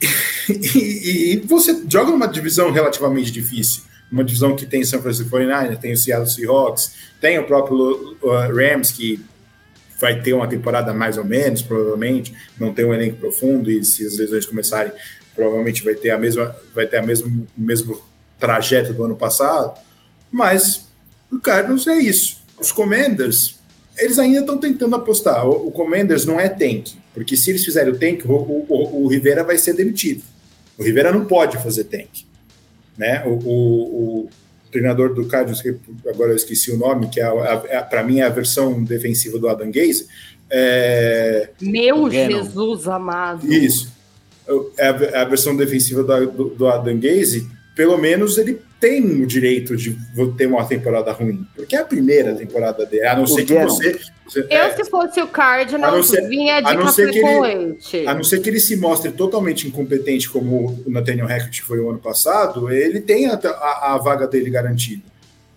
e, 0.48 1.32
e, 1.32 1.36
você 1.46 1.84
joga 1.88 2.10
numa 2.10 2.26
divisão 2.26 2.70
relativamente 2.70 3.30
difícil 3.30 3.82
uma 4.10 4.24
divisão 4.24 4.54
que 4.54 4.66
tem 4.66 4.84
São 4.84 5.02
Francisco 5.02 5.36
49ers, 5.36 5.78
tem 5.78 5.92
o 5.92 5.96
Seattle 5.96 6.30
Seahawks, 6.30 6.92
tem 7.20 7.38
o 7.38 7.44
próprio 7.44 8.16
uh, 8.22 8.54
Rams, 8.54 8.92
que 8.92 9.24
vai 10.00 10.20
ter 10.20 10.32
uma 10.34 10.46
temporada 10.46 10.92
mais 10.92 11.18
ou 11.18 11.24
menos, 11.24 11.62
provavelmente, 11.62 12.34
não 12.58 12.72
tem 12.72 12.84
um 12.84 12.94
elenco 12.94 13.16
profundo, 13.16 13.70
e 13.70 13.84
se 13.84 14.06
as 14.06 14.18
lesões 14.18 14.46
começarem, 14.46 14.92
provavelmente 15.36 15.84
vai 15.84 15.94
ter 15.94 16.10
a 16.10 16.18
mesma, 16.18 16.56
vai 16.74 16.86
ter 16.86 16.96
a 16.96 17.02
mesmo, 17.02 17.46
o 17.56 17.60
mesmo 17.60 18.02
trajeto 18.40 18.92
do 18.92 19.04
ano 19.04 19.14
passado, 19.14 19.78
mas 20.32 20.88
o 21.30 21.38
Cardinals 21.38 21.86
é 21.86 21.98
isso. 21.98 22.42
Os 22.58 22.72
Commanders, 22.72 23.60
eles 23.96 24.18
ainda 24.18 24.40
estão 24.40 24.58
tentando 24.58 24.96
apostar. 24.96 25.46
O, 25.46 25.68
o, 25.68 25.70
Commanders 25.70 26.24
não 26.26 26.40
é 26.40 26.48
tank, 26.48 26.94
porque 27.14 27.36
se 27.36 27.50
eles 27.50 27.64
fizerem 27.64 27.92
o 27.92 27.98
tank, 27.98 28.24
o, 28.24 28.32
o, 28.32 29.04
o 29.04 29.08
Rivera 29.08 29.44
vai 29.44 29.58
ser 29.58 29.74
demitido. 29.74 30.22
O 30.76 30.82
Rivera 30.82 31.12
não 31.12 31.24
pode 31.24 31.56
fazer 31.58 31.84
tank 31.84 32.26
né? 32.96 33.22
O, 33.26 33.30
o, 33.30 34.20
o 34.24 34.28
treinador 34.70 35.14
do 35.14 35.26
Cardinals, 35.26 35.62
agora 36.08 36.32
eu 36.32 36.36
esqueci 36.36 36.70
o 36.70 36.78
nome, 36.78 37.08
que 37.08 37.20
é, 37.20 37.26
é 37.68 37.80
para 37.82 38.02
mim 38.02 38.20
é 38.20 38.24
a 38.24 38.30
versão 38.30 38.82
defensiva 38.82 39.38
do 39.38 39.48
Adam 39.48 39.70
Gaze. 39.70 40.06
É... 40.50 41.50
Meu 41.60 42.10
Jesus 42.10 42.86
amado. 42.86 43.52
Isso. 43.52 43.92
É 44.78 44.88
a, 44.88 44.90
é 44.90 45.18
a 45.18 45.24
versão 45.24 45.56
defensiva 45.56 46.02
do, 46.02 46.30
do, 46.30 46.44
do 46.50 46.68
Adam 46.68 46.98
Gaze, 46.98 47.48
pelo 47.74 47.98
menos 47.98 48.38
ele 48.38 48.60
tem 48.80 49.22
o 49.22 49.26
direito 49.26 49.76
de 49.76 49.96
ter 50.36 50.46
uma 50.46 50.64
temporada 50.66 51.10
ruim, 51.12 51.46
porque 51.54 51.74
é 51.74 51.80
a 51.80 51.84
primeira 51.84 52.34
temporada 52.34 52.84
dele, 52.84 53.06
a 53.06 53.16
não 53.16 53.26
ser 53.26 53.44
que 53.44 53.54
você, 53.54 53.98
você. 54.24 54.40
Eu, 54.40 54.58
é, 54.58 54.74
se 54.74 54.84
fosse 54.90 55.20
o 55.20 55.26
Cardinals, 55.26 56.08
ser, 56.08 56.28
vinha 56.28 56.60
de 56.60 56.76
café 56.76 57.20
com 57.20 57.46
ele, 57.46 57.64
leite. 57.66 58.06
A 58.06 58.14
não 58.14 58.22
ser 58.22 58.40
que 58.40 58.50
ele 58.50 58.60
se 58.60 58.76
mostre 58.76 59.10
totalmente 59.12 59.66
incompetente, 59.66 60.28
como 60.28 60.82
o 60.86 60.90
Nathaniel 60.90 61.26
Hackett 61.26 61.62
foi 61.62 61.80
o 61.80 61.90
ano 61.90 61.98
passado, 61.98 62.70
ele 62.70 63.00
tem 63.00 63.26
a, 63.26 63.34
a, 63.34 63.94
a 63.94 63.98
vaga 63.98 64.26
dele 64.26 64.50
garantida. 64.50 65.02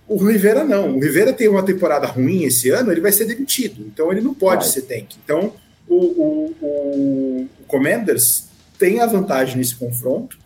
O 0.07 0.17
Rivera 0.25 0.63
não. 0.63 0.97
O 0.97 0.99
Rivera 0.99 1.31
tem 1.31 1.47
uma 1.47 1.61
temporada 1.61 2.07
ruim 2.07 2.43
esse 2.43 2.69
ano, 2.69 2.91
ele 2.91 3.01
vai 3.01 3.11
ser 3.11 3.25
demitido. 3.25 3.85
Então 3.85 4.11
ele 4.11 4.21
não 4.21 4.33
pode 4.33 4.63
vai. 4.63 4.73
ser 4.73 4.81
tank. 4.83 5.15
Então 5.23 5.53
o, 5.87 5.95
o, 5.95 6.55
o 6.61 7.49
Commanders 7.67 8.48
tem 8.79 8.99
a 8.99 9.05
vantagem 9.05 9.57
nesse 9.57 9.75
confronto 9.75 10.39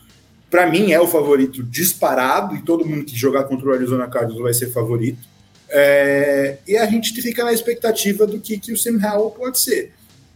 para 0.53 0.69
mim 0.69 0.91
é 0.91 1.01
o 1.01 1.07
favorito 1.07 1.63
disparado 1.63 2.55
e 2.55 2.61
todo 2.61 2.85
mundo 2.85 3.05
que 3.05 3.17
jogar 3.17 3.45
contra 3.45 3.67
o 3.67 3.73
Arizona 3.73 4.07
Cardinals 4.07 4.39
vai 4.39 4.53
ser 4.53 4.67
favorito. 4.67 5.27
É, 5.67 6.59
e 6.67 6.77
a 6.77 6.85
gente 6.85 7.11
fica 7.23 7.43
na 7.43 7.51
expectativa 7.51 8.27
do 8.27 8.39
que, 8.39 8.59
que 8.59 8.71
o 8.71 8.77
Sam 8.77 8.99
Howell 9.03 9.31
pode 9.31 9.59
ser. 9.59 9.93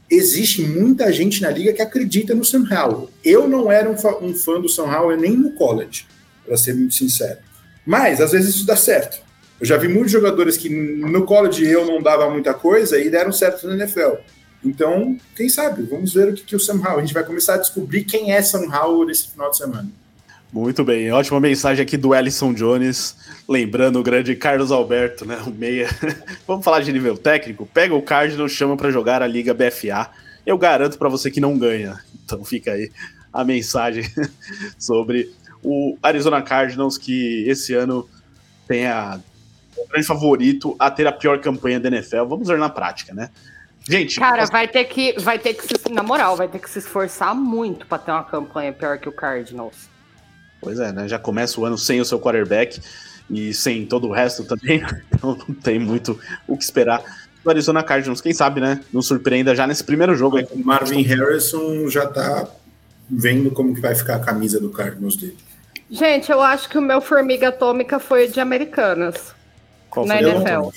Existe 0.09 0.63
muita 0.63 1.13
gente 1.13 1.39
na 1.39 1.51
liga 1.51 1.71
que 1.71 1.83
acredita 1.83 2.33
no 2.33 2.43
Sam 2.43 2.65
Howell. 2.67 3.11
Eu 3.23 3.47
não 3.47 3.71
era 3.71 3.87
um, 3.87 3.95
um 4.25 4.33
fã 4.33 4.59
do 4.59 4.67
Sam 4.67 4.85
Howell 4.85 5.19
nem 5.19 5.37
no 5.37 5.51
college, 5.51 6.07
para 6.43 6.57
ser 6.57 6.73
muito 6.73 6.95
sincero. 6.95 7.37
Mas 7.85 8.19
às 8.19 8.31
vezes 8.31 8.55
isso 8.55 8.65
dá 8.65 8.75
certo. 8.75 9.19
Eu 9.59 9.67
já 9.67 9.77
vi 9.77 9.87
muitos 9.87 10.11
jogadores 10.11 10.57
que 10.57 10.67
no 10.67 11.25
college 11.27 11.63
eu 11.63 11.85
não 11.85 12.01
dava 12.01 12.27
muita 12.27 12.55
coisa 12.55 12.99
e 12.99 13.07
deram 13.07 13.31
certo 13.31 13.67
na 13.67 13.75
NFL. 13.75 14.15
Então, 14.63 15.17
quem 15.35 15.47
sabe? 15.49 15.83
Vamos 15.83 16.13
ver 16.13 16.29
o 16.29 16.33
que, 16.33 16.43
que 16.43 16.55
o 16.55 16.59
Sam 16.59 16.75
Howell. 16.75 16.97
A 16.97 17.01
gente 17.01 17.13
vai 17.13 17.23
começar 17.23 17.55
a 17.55 17.57
descobrir 17.57 18.03
quem 18.03 18.31
é 18.31 18.41
Sam 18.41 18.67
Howell 18.73 19.05
nesse 19.05 19.29
final 19.29 19.49
de 19.49 19.57
semana. 19.57 19.89
Muito 20.51 20.83
bem, 20.83 21.11
ótima 21.11 21.41
mensagem 21.41 21.83
aqui 21.83 21.97
do 21.97 22.15
Ellison 22.15 22.53
Jones, 22.53 23.17
lembrando 23.49 23.99
o 23.99 24.03
grande 24.03 24.33
Carlos 24.33 24.71
Alberto, 24.71 25.25
né, 25.25 25.37
o 25.45 25.51
meia. 25.51 25.89
Vamos 26.47 26.63
falar 26.63 26.79
de 26.79 26.93
nível 26.93 27.17
técnico? 27.17 27.65
Pega 27.65 27.93
o 27.93 28.01
Cardinals, 28.01 28.53
chama 28.53 28.77
para 28.77 28.89
jogar 28.89 29.21
a 29.21 29.27
Liga 29.27 29.53
BFA. 29.53 30.09
Eu 30.45 30.57
garanto 30.57 30.97
para 30.97 31.09
você 31.09 31.29
que 31.29 31.41
não 31.41 31.57
ganha. 31.57 31.99
Então 32.23 32.45
fica 32.45 32.71
aí 32.71 32.89
a 33.31 33.43
mensagem 33.43 34.05
sobre 34.79 35.29
o 35.61 35.97
Arizona 36.01 36.41
Cardinals 36.41 36.97
que 36.97 37.43
esse 37.47 37.73
ano 37.73 38.07
tem 38.67 38.87
a 38.87 39.19
o 39.75 39.87
grande 39.87 40.07
favorito 40.07 40.75
a 40.79 40.89
ter 40.89 41.05
a 41.05 41.11
pior 41.11 41.39
campanha 41.39 41.79
da 41.79 41.89
NFL. 41.89 42.25
Vamos 42.25 42.47
ver 42.47 42.57
na 42.57 42.69
prática, 42.69 43.13
né? 43.13 43.29
Gente, 43.89 44.19
cara, 44.19 44.39
posso... 44.39 44.51
vai 44.51 44.67
ter 44.67 44.83
que 44.85 45.15
vai 45.19 45.39
ter 45.39 45.53
que 45.53 45.63
se, 45.63 45.91
na 45.91 46.03
moral, 46.03 46.35
vai 46.35 46.47
ter 46.47 46.59
que 46.59 46.69
se 46.69 46.79
esforçar 46.79 47.33
muito 47.33 47.85
para 47.87 47.97
ter 47.97 48.11
uma 48.11 48.23
campanha 48.23 48.73
pior 48.73 48.97
que 48.97 49.07
o 49.07 49.11
Cardinals. 49.11 49.89
Pois 50.59 50.79
é, 50.79 50.91
né? 50.91 51.07
Já 51.07 51.17
começa 51.17 51.59
o 51.59 51.65
ano 51.65 51.77
sem 51.77 52.01
o 52.01 52.05
seu 52.05 52.19
quarterback 52.19 52.81
e 53.29 53.53
sem 53.53 53.85
todo 53.85 54.07
o 54.07 54.11
resto 54.11 54.43
também, 54.43 54.83
então 55.13 55.37
não 55.47 55.55
tem 55.55 55.79
muito 55.79 56.19
o 56.47 56.57
que 56.57 56.63
esperar 56.63 57.01
do 57.43 57.49
Arizona 57.49 57.81
Cardinals. 57.81 58.19
Quem 58.19 58.33
sabe, 58.33 58.59
né? 58.59 58.81
Nos 58.91 59.07
surpreenda 59.07 59.55
já 59.55 59.65
nesse 59.65 59.83
primeiro 59.83 60.15
jogo. 60.15 60.37
O 60.51 60.65
Marvin 60.65 61.01
Harrison 61.03 61.87
já 61.87 62.05
tá 62.05 62.47
vendo 63.09 63.51
como 63.51 63.73
que 63.73 63.79
vai 63.79 63.95
ficar 63.95 64.17
a 64.17 64.19
camisa 64.19 64.59
do 64.59 64.69
Cardinals 64.69 65.15
dele. 65.15 65.37
Gente, 65.89 66.29
eu 66.29 66.41
acho 66.41 66.67
que 66.67 66.77
o 66.77 66.81
meu 66.81 66.99
formiga 66.99 67.47
atômica 67.47 67.99
foi 67.99 68.27
de 68.27 68.41
Americanas. 68.41 69.33
Qual 69.89 70.05
na 70.05 70.17
foi? 70.17 70.29
NFL. 70.29 70.69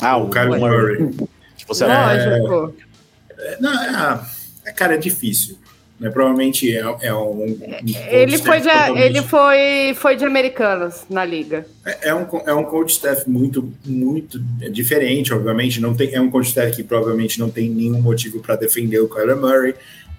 Ah, 0.00 0.16
o 0.16 0.30
Kyle 0.30 0.56
Murray. 0.56 1.28
Você 1.66 1.84
Lógico. 1.86 2.74
É, 3.38 3.56
não, 3.60 3.72
é, 3.72 4.20
é, 4.66 4.72
cara, 4.72 4.94
é 4.94 4.98
difícil. 4.98 5.58
Né? 5.98 6.10
Provavelmente 6.10 6.74
é, 6.76 6.80
é 7.02 7.14
um, 7.14 7.44
um 7.44 7.58
ele 8.10 8.36
foi 8.38 8.60
de, 8.60 8.68
ele 8.96 9.22
foi 9.22 9.94
foi 9.94 10.16
de 10.16 10.24
americanos 10.24 11.04
na 11.08 11.24
liga. 11.24 11.66
É, 11.84 12.08
é, 12.08 12.14
um 12.14 12.26
é 12.46 12.52
um 12.52 12.64
coach 12.64 12.94
staff 12.94 13.30
muito 13.30 13.72
muito 13.84 14.40
diferente, 14.72 15.32
obviamente 15.32 15.80
não 15.80 15.94
tem 15.94 16.12
é 16.12 16.20
um 16.20 16.30
coach 16.30 16.48
staff 16.48 16.74
que 16.74 16.82
provavelmente 16.82 17.38
não 17.38 17.48
tem 17.48 17.70
nenhum 17.70 18.02
motivo 18.02 18.40
para 18.40 18.56
defender 18.56 18.98
o 18.98 19.08
Kyler 19.08 19.36
Murray, 19.36 19.74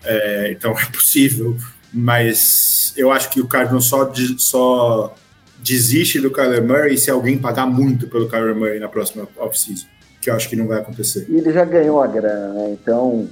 é, 0.05 0.51
então 0.51 0.71
é 0.79 0.85
possível, 0.85 1.57
mas 1.93 2.93
eu 2.95 3.11
acho 3.11 3.29
que 3.29 3.41
o 3.41 3.47
Cardinals 3.47 3.85
só 3.85 4.09
só 4.37 5.13
desiste 5.59 6.21
do 6.21 6.31
Kyler 6.31 6.63
Murray 6.63 6.97
se 6.97 7.11
alguém 7.11 7.37
pagar 7.37 7.65
muito 7.65 8.07
pelo 8.07 8.29
Kyler 8.29 8.55
Murray 8.55 8.79
na 8.79 8.87
próxima 8.87 9.27
offseason, 9.35 9.87
que 10.25 10.31
eu 10.31 10.35
acho 10.35 10.49
que 10.49 10.55
não 10.55 10.65
vai 10.65 10.79
acontecer. 10.79 11.27
E 11.29 11.37
ele 11.37 11.53
já 11.53 11.63
ganhou 11.63 12.01
a 12.01 12.07
grana, 12.07 12.53
né? 12.53 12.71
então 12.71 13.29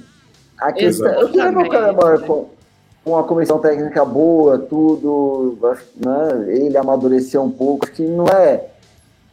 a 0.56 0.72
questão, 0.72 1.12
eu 1.12 1.28
queria 1.28 1.50
ver 1.50 1.66
o 1.66 1.68
Kahneman 1.68 2.20
com, 2.20 2.48
uma 3.04 3.24
comissão 3.24 3.58
técnica 3.58 4.04
boa, 4.04 4.60
tudo, 4.60 5.58
né? 5.96 6.54
ele 6.54 6.78
amadureceu 6.78 7.42
um 7.42 7.50
pouco, 7.50 7.84
acho 7.84 7.94
que 7.94 8.02
não 8.02 8.28
é, 8.28 8.64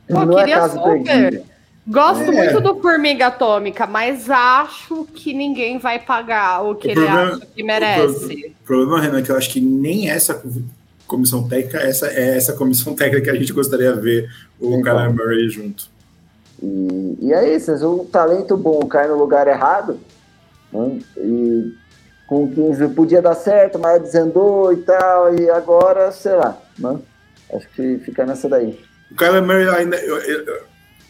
Pô, 0.08 0.26
não 0.26 0.40
é 0.40 0.50
caso 0.50 0.82
perdido. 0.82 1.44
Gosto 1.88 2.24
é. 2.24 2.32
muito 2.32 2.60
do 2.62 2.82
Formiga 2.82 3.28
Atômica, 3.28 3.86
mas 3.86 4.28
acho 4.30 5.06
que 5.14 5.32
ninguém 5.32 5.78
vai 5.78 6.00
pagar 6.00 6.64
o 6.64 6.76
que 6.76 6.88
o 6.88 6.92
ele 6.92 7.02
problema, 7.02 7.32
acha 7.34 7.46
que 7.46 7.64
merece. 7.64 8.56
O 8.64 8.66
problema, 8.66 9.02
Renan, 9.02 9.20
é 9.20 9.22
que 9.22 9.32
eu 9.32 9.38
acho 9.38 9.52
que 9.52 9.62
nem 9.62 10.10
essa 10.10 10.44
comissão 11.06 11.48
técnica, 11.48 11.78
essa 11.78 12.08
é 12.08 12.38
essa 12.38 12.54
comissão 12.54 12.94
técnica 12.98 13.22
que 13.22 13.30
a 13.30 13.40
gente 13.40 13.54
gostaria 13.54 13.94
de 13.94 14.02
ver 14.02 14.32
o 14.60 14.70
então, 14.70 14.82
Kyler 14.82 15.14
Murray 15.14 15.48
junto. 15.48 15.91
E, 16.62 17.18
e 17.20 17.34
é 17.34 17.56
isso, 17.56 17.72
um 17.90 18.06
talento 18.06 18.56
bom 18.56 18.82
cai 18.86 19.08
no 19.08 19.18
lugar 19.18 19.48
errado, 19.48 20.00
né? 20.72 21.00
E 21.18 21.74
com 22.28 22.50
15 22.50 22.90
podia 22.90 23.22
dar 23.22 23.36
certo, 23.36 23.80
mas 23.80 24.02
desandou 24.02 24.72
e 24.72 24.78
tal, 24.78 25.34
e 25.36 25.50
agora, 25.50 26.12
sei 26.12 26.34
lá, 26.34 26.58
né? 26.78 27.00
Acho 27.54 27.68
que 27.70 27.98
fica 28.06 28.26
nessa 28.26 28.48
daí. 28.48 28.80
O 29.12 29.16
Kyler 29.16 29.42
Murray 29.42 29.68
ainda. 29.68 29.98
Eu, 29.98 30.18
eu, 30.20 30.46
eu, 30.46 30.62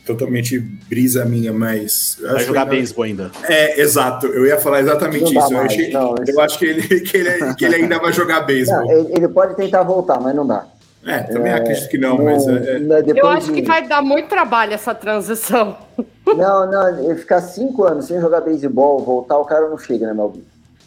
totalmente 0.06 0.58
brisa 0.60 1.24
minha, 1.26 1.54
mas. 1.54 2.18
Vai 2.20 2.44
jogar 2.44 2.62
ainda... 2.62 2.72
beisebol 2.72 3.04
ainda. 3.04 3.32
É, 3.44 3.80
exato. 3.80 4.26
Eu 4.28 4.46
ia 4.46 4.58
falar 4.58 4.80
exatamente 4.80 5.26
isso. 5.26 5.34
Mais, 5.34 5.52
eu, 5.52 5.60
achei, 5.60 5.92
não, 5.92 6.16
eu 6.28 6.42
acho 6.42 6.58
que 6.58 6.66
ele, 6.66 7.02
que, 7.02 7.18
ele, 7.18 7.54
que 7.56 7.66
ele 7.66 7.76
ainda 7.76 8.00
vai 8.00 8.12
jogar 8.12 8.42
beisebol. 8.42 8.92
Ele, 8.92 9.14
ele 9.16 9.28
pode 9.28 9.56
tentar 9.56 9.84
voltar, 9.84 10.20
mas 10.20 10.36
não 10.36 10.48
dá. 10.48 10.66
É, 11.06 11.20
também 11.24 11.52
é, 11.52 11.56
acredito 11.56 11.90
que 11.90 11.98
não, 11.98 12.18
mas. 12.18 12.48
É, 12.48 12.78
é... 12.78 13.04
Eu 13.16 13.28
acho 13.28 13.48
de... 13.48 13.62
que 13.62 13.68
vai 13.68 13.88
dar 13.88 14.02
muito 14.02 14.28
trabalho 14.28 14.74
essa 14.74 14.94
transição. 14.94 15.78
Não, 16.24 16.70
não, 16.70 17.16
ficar 17.18 17.42
cinco 17.42 17.84
anos 17.84 18.06
sem 18.06 18.22
jogar 18.22 18.40
beisebol, 18.40 19.00
voltar, 19.00 19.38
o 19.38 19.44
cara 19.44 19.68
não 19.68 19.78
chega, 19.78 20.08
né, 20.08 20.14
Malvin? 20.14 20.46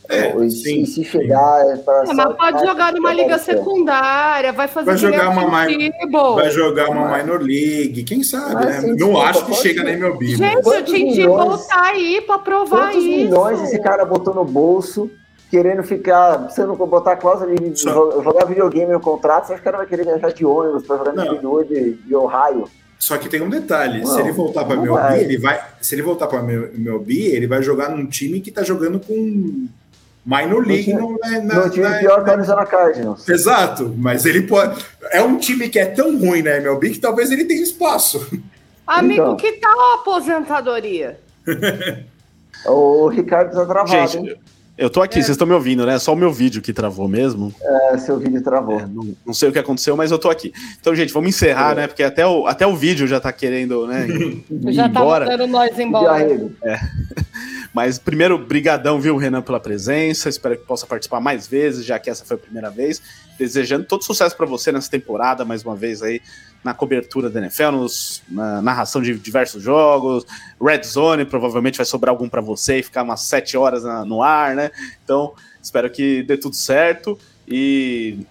É, 0.08 0.36
e 0.36 0.50
sim, 0.50 0.84
se 0.84 1.02
chegar 1.02 1.66
é 1.66 1.76
para. 1.76 2.04
É, 2.04 2.12
mas 2.12 2.36
pode 2.36 2.64
jogar 2.64 2.92
numa 2.92 3.12
liga 3.12 3.38
secundária, 3.38 4.52
vai 4.52 4.68
fazer. 4.68 4.86
Vai 4.86 4.96
jogar 4.96 5.30
uma 5.30 5.66
minor, 5.66 6.34
vai 6.36 6.50
jogar 6.50 6.90
uma 6.90 7.16
minor 7.16 7.40
league, 7.40 8.04
quem 8.04 8.22
sabe, 8.22 8.66
né? 8.66 8.80
Sim, 8.80 8.96
não 8.96 9.20
acho 9.20 9.44
que 9.46 9.54
chega 9.54 9.82
na 9.82 9.92
MLB. 9.92 10.36
Gente, 10.36 10.68
o 10.68 10.82
Tintin 10.82 11.26
voltar 11.26 11.84
aí 11.84 12.22
para 12.26 12.38
provar 12.38 12.92
quantos 12.92 12.96
isso. 12.96 13.08
milhões 13.08 13.62
esse 13.62 13.78
cara 13.80 14.04
botou 14.04 14.34
no 14.34 14.44
bolso? 14.44 15.10
Querendo 15.54 15.84
ficar, 15.84 16.48
você 16.48 16.66
não 16.66 16.74
botar 16.74 17.14
cláusula 17.14 17.54
de 17.54 17.80
Só... 17.80 18.20
jogar 18.24 18.44
videogame 18.44 18.92
no 18.92 18.98
contrato, 18.98 19.46
você 19.46 19.52
acha 19.52 19.62
que 19.62 19.68
o 19.68 19.70
cara 19.70 19.76
vai 19.76 19.86
querer 19.86 20.04
viajar 20.04 20.32
de 20.32 20.44
ônibus 20.44 20.84
para 20.84 20.96
jogar 20.96 21.12
no 21.12 21.24
interior 21.24 21.64
de, 21.64 21.92
de 21.92 22.12
Ohio? 22.12 22.68
Só 22.98 23.16
que 23.18 23.28
tem 23.28 23.40
um 23.40 23.48
detalhe, 23.48 24.00
não, 24.00 24.06
se 24.08 24.18
ele 24.18 24.32
voltar 24.32 24.64
para 24.64 24.76
meu 24.76 24.96
B, 24.96 25.20
ele 25.20 25.38
vai, 25.38 25.64
se 25.80 25.94
ele 25.94 26.02
voltar 26.02 26.26
para 26.26 26.42
meu, 26.42 26.70
meu 26.74 26.98
B, 26.98 27.14
ele 27.14 27.46
vai 27.46 27.62
jogar 27.62 27.88
num 27.88 28.04
time 28.04 28.40
que 28.40 28.50
tá 28.50 28.64
jogando 28.64 28.98
com 28.98 29.68
minor 30.26 30.66
league 30.66 30.92
no 30.92 31.16
time, 31.18 31.38
na, 31.44 31.54
no 31.54 31.70
time 31.70 31.88
na, 31.88 31.98
pior 31.98 32.18
na, 32.18 32.24
que 32.24 32.30
a 32.30 32.32
Arizona 32.32 32.66
Cardinals. 32.66 33.28
Exato, 33.28 33.94
mas 33.96 34.26
ele 34.26 34.42
pode, 34.42 34.84
é 35.12 35.22
um 35.22 35.38
time 35.38 35.68
que 35.68 35.78
é 35.78 35.86
tão 35.86 36.18
ruim 36.18 36.42
na 36.42 36.56
MLB 36.56 36.90
que 36.90 36.98
talvez 36.98 37.30
ele 37.30 37.44
tenha 37.44 37.62
espaço. 37.62 38.26
Amigo, 38.84 39.22
então. 39.22 39.36
que 39.36 39.52
tal 39.52 39.80
a 39.80 39.94
aposentadoria? 40.00 41.20
o 42.66 43.06
Ricardo 43.06 43.54
tá 43.54 43.64
travado. 43.64 44.10
Gente, 44.10 44.36
eu 44.76 44.90
tô 44.90 45.00
aqui, 45.00 45.18
é. 45.18 45.22
vocês 45.22 45.34
estão 45.34 45.46
me 45.46 45.54
ouvindo, 45.54 45.86
né? 45.86 45.98
Só 45.98 46.12
o 46.12 46.16
meu 46.16 46.32
vídeo 46.32 46.60
que 46.60 46.72
travou 46.72 47.06
mesmo. 47.06 47.54
É, 47.62 47.98
seu 47.98 48.18
vídeo 48.18 48.42
travou. 48.42 48.80
É, 48.80 48.86
não, 48.86 49.14
não, 49.24 49.32
sei 49.32 49.48
o 49.48 49.52
que 49.52 49.58
aconteceu, 49.58 49.96
mas 49.96 50.10
eu 50.10 50.18
tô 50.18 50.28
aqui. 50.28 50.52
Então, 50.80 50.94
gente, 50.96 51.12
vamos 51.12 51.28
encerrar, 51.28 51.72
é. 51.72 51.74
né? 51.74 51.86
Porque 51.86 52.02
até 52.02 52.26
o, 52.26 52.46
até 52.46 52.66
o 52.66 52.74
vídeo 52.74 53.06
já 53.06 53.20
tá 53.20 53.32
querendo, 53.32 53.86
né? 53.86 54.06
já 54.72 54.88
tá 54.88 55.04
mandando 55.04 55.46
nós 55.46 55.78
embora. 55.78 56.50
É. 56.64 56.80
Mas 57.74 57.98
primeiro, 57.98 58.38
brigadão, 58.38 59.00
viu, 59.00 59.16
Renan, 59.16 59.42
pela 59.42 59.58
presença. 59.58 60.28
Espero 60.28 60.56
que 60.56 60.64
possa 60.64 60.86
participar 60.86 61.20
mais 61.20 61.48
vezes, 61.48 61.84
já 61.84 61.98
que 61.98 62.08
essa 62.08 62.24
foi 62.24 62.36
a 62.36 62.38
primeira 62.38 62.70
vez. 62.70 63.02
Desejando 63.38 63.84
todo 63.84 64.04
sucesso 64.04 64.36
para 64.36 64.46
você 64.46 64.70
nessa 64.70 64.90
temporada, 64.90 65.44
mais 65.44 65.64
uma 65.64 65.74
vez 65.74 66.02
aí 66.02 66.20
na 66.62 66.72
cobertura 66.72 67.28
da 67.28 67.40
NFL, 67.40 67.72
nos, 67.72 68.22
na 68.28 68.62
narração 68.62 69.02
de 69.02 69.14
diversos 69.18 69.62
jogos, 69.62 70.24
Red 70.60 70.82
Zone, 70.84 71.24
provavelmente 71.26 71.76
vai 71.76 71.84
sobrar 71.84 72.12
algum 72.12 72.28
para 72.28 72.40
você 72.40 72.78
e 72.78 72.82
ficar 72.82 73.02
umas 73.02 73.20
sete 73.20 73.56
horas 73.56 73.84
na, 73.84 74.04
no 74.04 74.22
ar, 74.22 74.56
né? 74.56 74.70
Então, 75.04 75.34
espero 75.62 75.90
que 75.90 76.22
dê 76.22 76.38
tudo 76.38 76.56
certo 76.56 77.18
e 77.46 78.26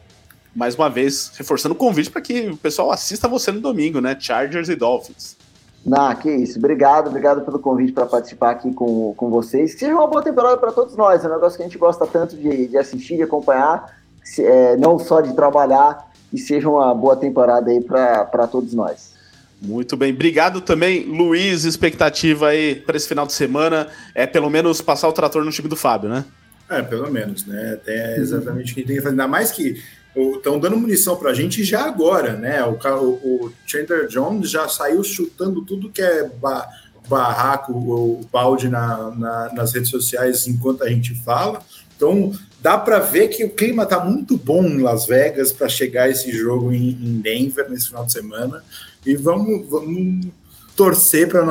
mais 0.56 0.76
uma 0.76 0.90
vez 0.90 1.32
reforçando 1.38 1.74
o 1.74 1.78
convite 1.78 2.10
para 2.10 2.22
que 2.22 2.50
o 2.50 2.58
pessoal 2.58 2.92
assista 2.92 3.28
você 3.28 3.52
no 3.52 3.62
domingo, 3.62 4.02
né? 4.02 4.18
Chargers 4.20 4.70
e 4.70 4.76
Dolphins. 4.76 5.38
Não, 5.86 6.16
que 6.16 6.30
isso. 6.30 6.58
Obrigado, 6.58 7.08
obrigado 7.08 7.44
pelo 7.44 7.60
convite 7.60 7.92
para 7.92 8.06
participar 8.06 8.52
aqui 8.52 8.74
com, 8.74 9.14
com 9.16 9.30
vocês. 9.30 9.74
Que 9.74 9.82
seja 9.82 9.94
uma 9.94 10.08
boa 10.08 10.22
temporada 10.22 10.58
para 10.58 10.72
todos 10.72 10.96
nós. 10.96 11.24
É 11.24 11.28
um 11.28 11.32
negócio 11.32 11.58
que 11.58 11.64
a 11.64 11.68
gente 11.68 11.78
gosta 11.78 12.08
tanto 12.08 12.38
de, 12.38 12.68
de 12.68 12.78
assistir, 12.78 13.18
de 13.18 13.24
acompanhar, 13.24 13.94
é, 14.40 14.78
não 14.78 14.98
só 14.98 15.22
de 15.22 15.34
trabalhar 15.34 16.12
e 16.32 16.38
seja 16.38 16.70
uma 16.70 16.94
boa 16.94 17.16
temporada 17.16 17.70
aí 17.70 17.82
para 17.82 18.48
todos 18.48 18.74
nós. 18.74 19.14
Muito 19.62 19.96
bem, 19.96 20.12
obrigado 20.14 20.60
também, 20.60 21.06
Luiz. 21.06 21.64
Expectativa 21.64 22.50
aí 22.50 22.76
para 22.76 22.98
esse 22.98 23.08
final 23.08 23.26
de 23.26 23.34
semana 23.34 23.88
é 24.14 24.28
pelo 24.28 24.50
menos 24.50 24.82
passar 24.82 25.08
o 25.08 25.14
trator 25.14 25.44
no 25.46 25.52
time 25.52 25.70
do 25.70 25.76
Fábio, 25.76 26.10
né? 26.10 26.26
É, 26.70 26.82
pelo 26.82 27.10
menos, 27.10 27.46
né? 27.46 27.74
Até 27.76 28.18
exatamente 28.18 28.72
o 28.72 28.76
que 28.76 28.82
a 28.82 28.84
gente 28.84 28.88
tem 28.88 28.96
que 28.98 29.02
fazer. 29.02 29.14
Ainda 29.14 29.28
mais 29.28 29.52
que 29.52 29.82
estão 30.16 30.60
dando 30.60 30.78
munição 30.78 31.16
para 31.16 31.32
a 31.32 31.34
gente 31.34 31.64
já 31.64 31.86
agora, 31.86 32.34
né? 32.34 32.64
O, 32.64 32.74
o, 32.74 33.46
o, 33.46 33.54
Chandler 33.66 34.08
Jones 34.08 34.50
já 34.50 34.68
saiu 34.68 35.04
chutando 35.04 35.64
tudo 35.64 35.90
que 35.90 36.02
é 36.02 36.28
ba, 36.28 36.68
barraco, 37.08 37.74
o 37.74 38.22
balde 38.32 38.70
na, 38.70 39.12
na, 39.12 39.54
nas 39.54 39.74
redes 39.74 39.90
sociais 39.90 40.48
enquanto 40.48 40.84
a 40.84 40.90
gente 40.90 41.16
fala. 41.24 41.62
Então, 42.04 42.34
dá 42.62 42.78
para 42.78 43.00
ver 43.00 43.30
que 43.30 43.46
o 43.46 43.50
clima 43.50 43.84
está 43.84 44.04
muito 44.04 44.36
bom 44.36 44.66
em 44.66 44.80
Las 44.80 45.06
Vegas 45.06 45.54
para 45.54 45.70
chegar 45.70 46.10
esse 46.10 46.32
jogo 46.34 46.74
em, 46.74 46.90
em, 46.90 47.22
Denver 47.22 47.70
nesse 47.70 47.88
final 47.88 48.06
de 48.06 48.12
semana. 48.12 48.62
E 49.06 49.16
vamos, 49.16 49.70
vamos 49.70 50.28
torcer 50.76 51.30
para 51.30 51.46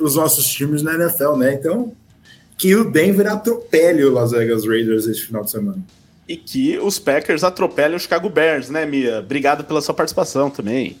os 0.00 0.16
nossos 0.16 0.46
times 0.46 0.82
na 0.82 0.94
NFL, 0.94 1.36
né? 1.36 1.54
Então, 1.54 1.94
que 2.58 2.74
o 2.74 2.90
Denver 2.90 3.26
atropele 3.26 4.04
o 4.04 4.12
Las 4.12 4.32
Vegas 4.32 4.66
Raiders 4.66 5.06
esse 5.06 5.22
final 5.22 5.44
de 5.44 5.50
semana. 5.50 5.82
E 6.28 6.36
que 6.36 6.76
os 6.78 6.98
Packers 6.98 7.42
atropelem 7.42 7.96
o 7.96 8.00
Chicago 8.00 8.28
Bears, 8.28 8.68
né, 8.68 8.84
Mia? 8.84 9.20
Obrigado 9.20 9.64
pela 9.64 9.80
sua 9.80 9.94
participação 9.94 10.50
também. 10.50 10.98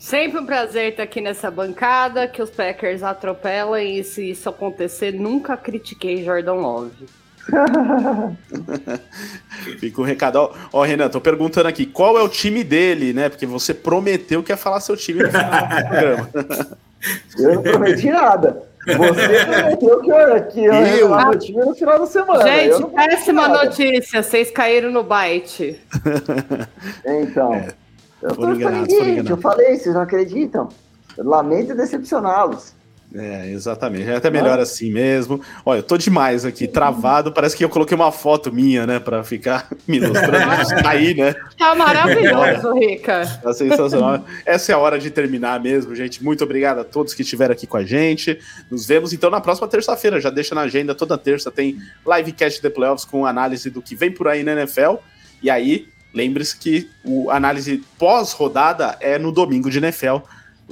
Sempre 0.00 0.40
um 0.40 0.46
prazer 0.46 0.90
estar 0.90 1.04
aqui 1.04 1.20
nessa 1.20 1.48
bancada, 1.48 2.26
que 2.26 2.42
os 2.42 2.50
Packers 2.50 3.04
atropelem 3.04 3.98
e 3.98 4.04
se 4.04 4.30
isso 4.30 4.48
acontecer, 4.48 5.12
nunca 5.12 5.56
critiquei 5.56 6.24
Jordan 6.24 6.54
Love. 6.54 7.21
Fica 9.78 10.00
o 10.00 10.04
um 10.04 10.06
recado. 10.06 10.36
Ó, 10.36 10.52
ó, 10.72 10.82
Renan, 10.82 11.08
tô 11.08 11.20
perguntando 11.20 11.68
aqui, 11.68 11.86
qual 11.86 12.18
é 12.18 12.22
o 12.22 12.28
time 12.28 12.64
dele, 12.64 13.12
né? 13.12 13.28
Porque 13.28 13.46
você 13.46 13.74
prometeu 13.74 14.42
que 14.42 14.52
ia 14.52 14.56
falar 14.56 14.80
seu 14.80 14.96
time 14.96 15.22
no 15.22 15.30
final 15.30 15.50
do 15.50 15.88
programa. 15.88 16.30
Eu 17.38 17.54
não 17.54 17.62
prometi 17.62 18.10
nada. 18.10 18.62
Você 18.86 19.44
prometeu 19.44 20.00
que 20.00 20.10
eu, 20.10 20.42
que 20.48 20.64
eu 20.64 20.72
ia 20.72 21.08
falar 21.08 21.30
meu 21.30 21.38
time 21.38 21.64
no 21.64 21.74
final 21.74 21.98
da 21.98 22.06
semana. 22.06 22.42
Gente, 22.42 22.86
péssima 22.90 23.48
notícia, 23.48 24.22
vocês 24.22 24.50
caíram 24.50 24.90
no 24.90 25.02
bite. 25.02 25.80
Então. 27.04 27.54
É, 27.54 27.74
eu, 28.22 28.36
tô 28.36 28.52
enganados, 28.52 28.92
eu 29.28 29.36
falei, 29.36 29.76
vocês 29.76 29.94
não 29.94 30.02
acreditam. 30.02 30.68
Eu 31.16 31.24
lamento 31.24 31.74
decepcioná-los. 31.74 32.74
É, 33.14 33.50
exatamente. 33.50 34.08
É 34.08 34.16
até 34.16 34.30
melhor 34.30 34.58
ah. 34.58 34.62
assim 34.62 34.90
mesmo. 34.90 35.40
Olha, 35.66 35.80
eu 35.80 35.82
tô 35.82 35.98
demais 35.98 36.44
aqui, 36.44 36.66
travado. 36.66 37.30
Parece 37.30 37.56
que 37.56 37.64
eu 37.64 37.68
coloquei 37.68 37.94
uma 37.94 38.10
foto 38.10 38.50
minha, 38.50 38.86
né, 38.86 38.98
pra 38.98 39.22
ficar 39.22 39.68
me 39.86 40.00
mostrando 40.00 40.86
aí, 40.86 41.12
né? 41.14 41.34
Tá 41.58 41.74
maravilhoso, 41.74 42.72
Rica. 42.72 43.26
Tá 43.42 43.52
sensacional. 43.52 44.24
Essa 44.46 44.72
é 44.72 44.74
a 44.74 44.78
hora 44.78 44.98
de 44.98 45.10
terminar 45.10 45.60
mesmo, 45.60 45.94
gente. 45.94 46.24
Muito 46.24 46.42
obrigado 46.42 46.78
a 46.78 46.84
todos 46.84 47.12
que 47.12 47.22
estiveram 47.22 47.52
aqui 47.52 47.66
com 47.66 47.76
a 47.76 47.84
gente. 47.84 48.38
Nos 48.70 48.86
vemos 48.86 49.12
então 49.12 49.28
na 49.28 49.40
próxima 49.40 49.68
terça-feira. 49.68 50.20
Já 50.20 50.30
deixa 50.30 50.54
na 50.54 50.62
agenda, 50.62 50.94
toda 50.94 51.18
terça 51.18 51.50
tem 51.50 51.76
livecast 52.06 52.62
de 52.62 52.70
playoffs 52.70 53.04
com 53.04 53.26
análise 53.26 53.68
do 53.68 53.82
que 53.82 53.94
vem 53.94 54.10
por 54.10 54.26
aí 54.26 54.42
na 54.42 54.52
NFL. 54.52 54.96
E 55.42 55.50
aí, 55.50 55.88
lembre-se 56.14 56.56
que 56.56 56.88
a 57.28 57.36
análise 57.36 57.82
pós-rodada 57.98 58.96
é 59.00 59.18
no 59.18 59.30
domingo 59.30 59.70
de 59.70 59.78
NFL 59.78 60.18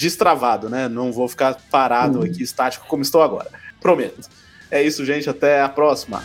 destravado, 0.00 0.70
né? 0.70 0.88
Não 0.88 1.12
vou 1.12 1.28
ficar 1.28 1.58
parado 1.70 2.20
uhum. 2.20 2.24
aqui, 2.24 2.42
estático, 2.42 2.86
como 2.88 3.02
estou 3.02 3.22
agora. 3.22 3.50
Prometo. 3.80 4.28
É 4.70 4.82
isso, 4.82 5.04
gente. 5.04 5.28
Até 5.28 5.60
a 5.60 5.68
próxima. 5.68 6.22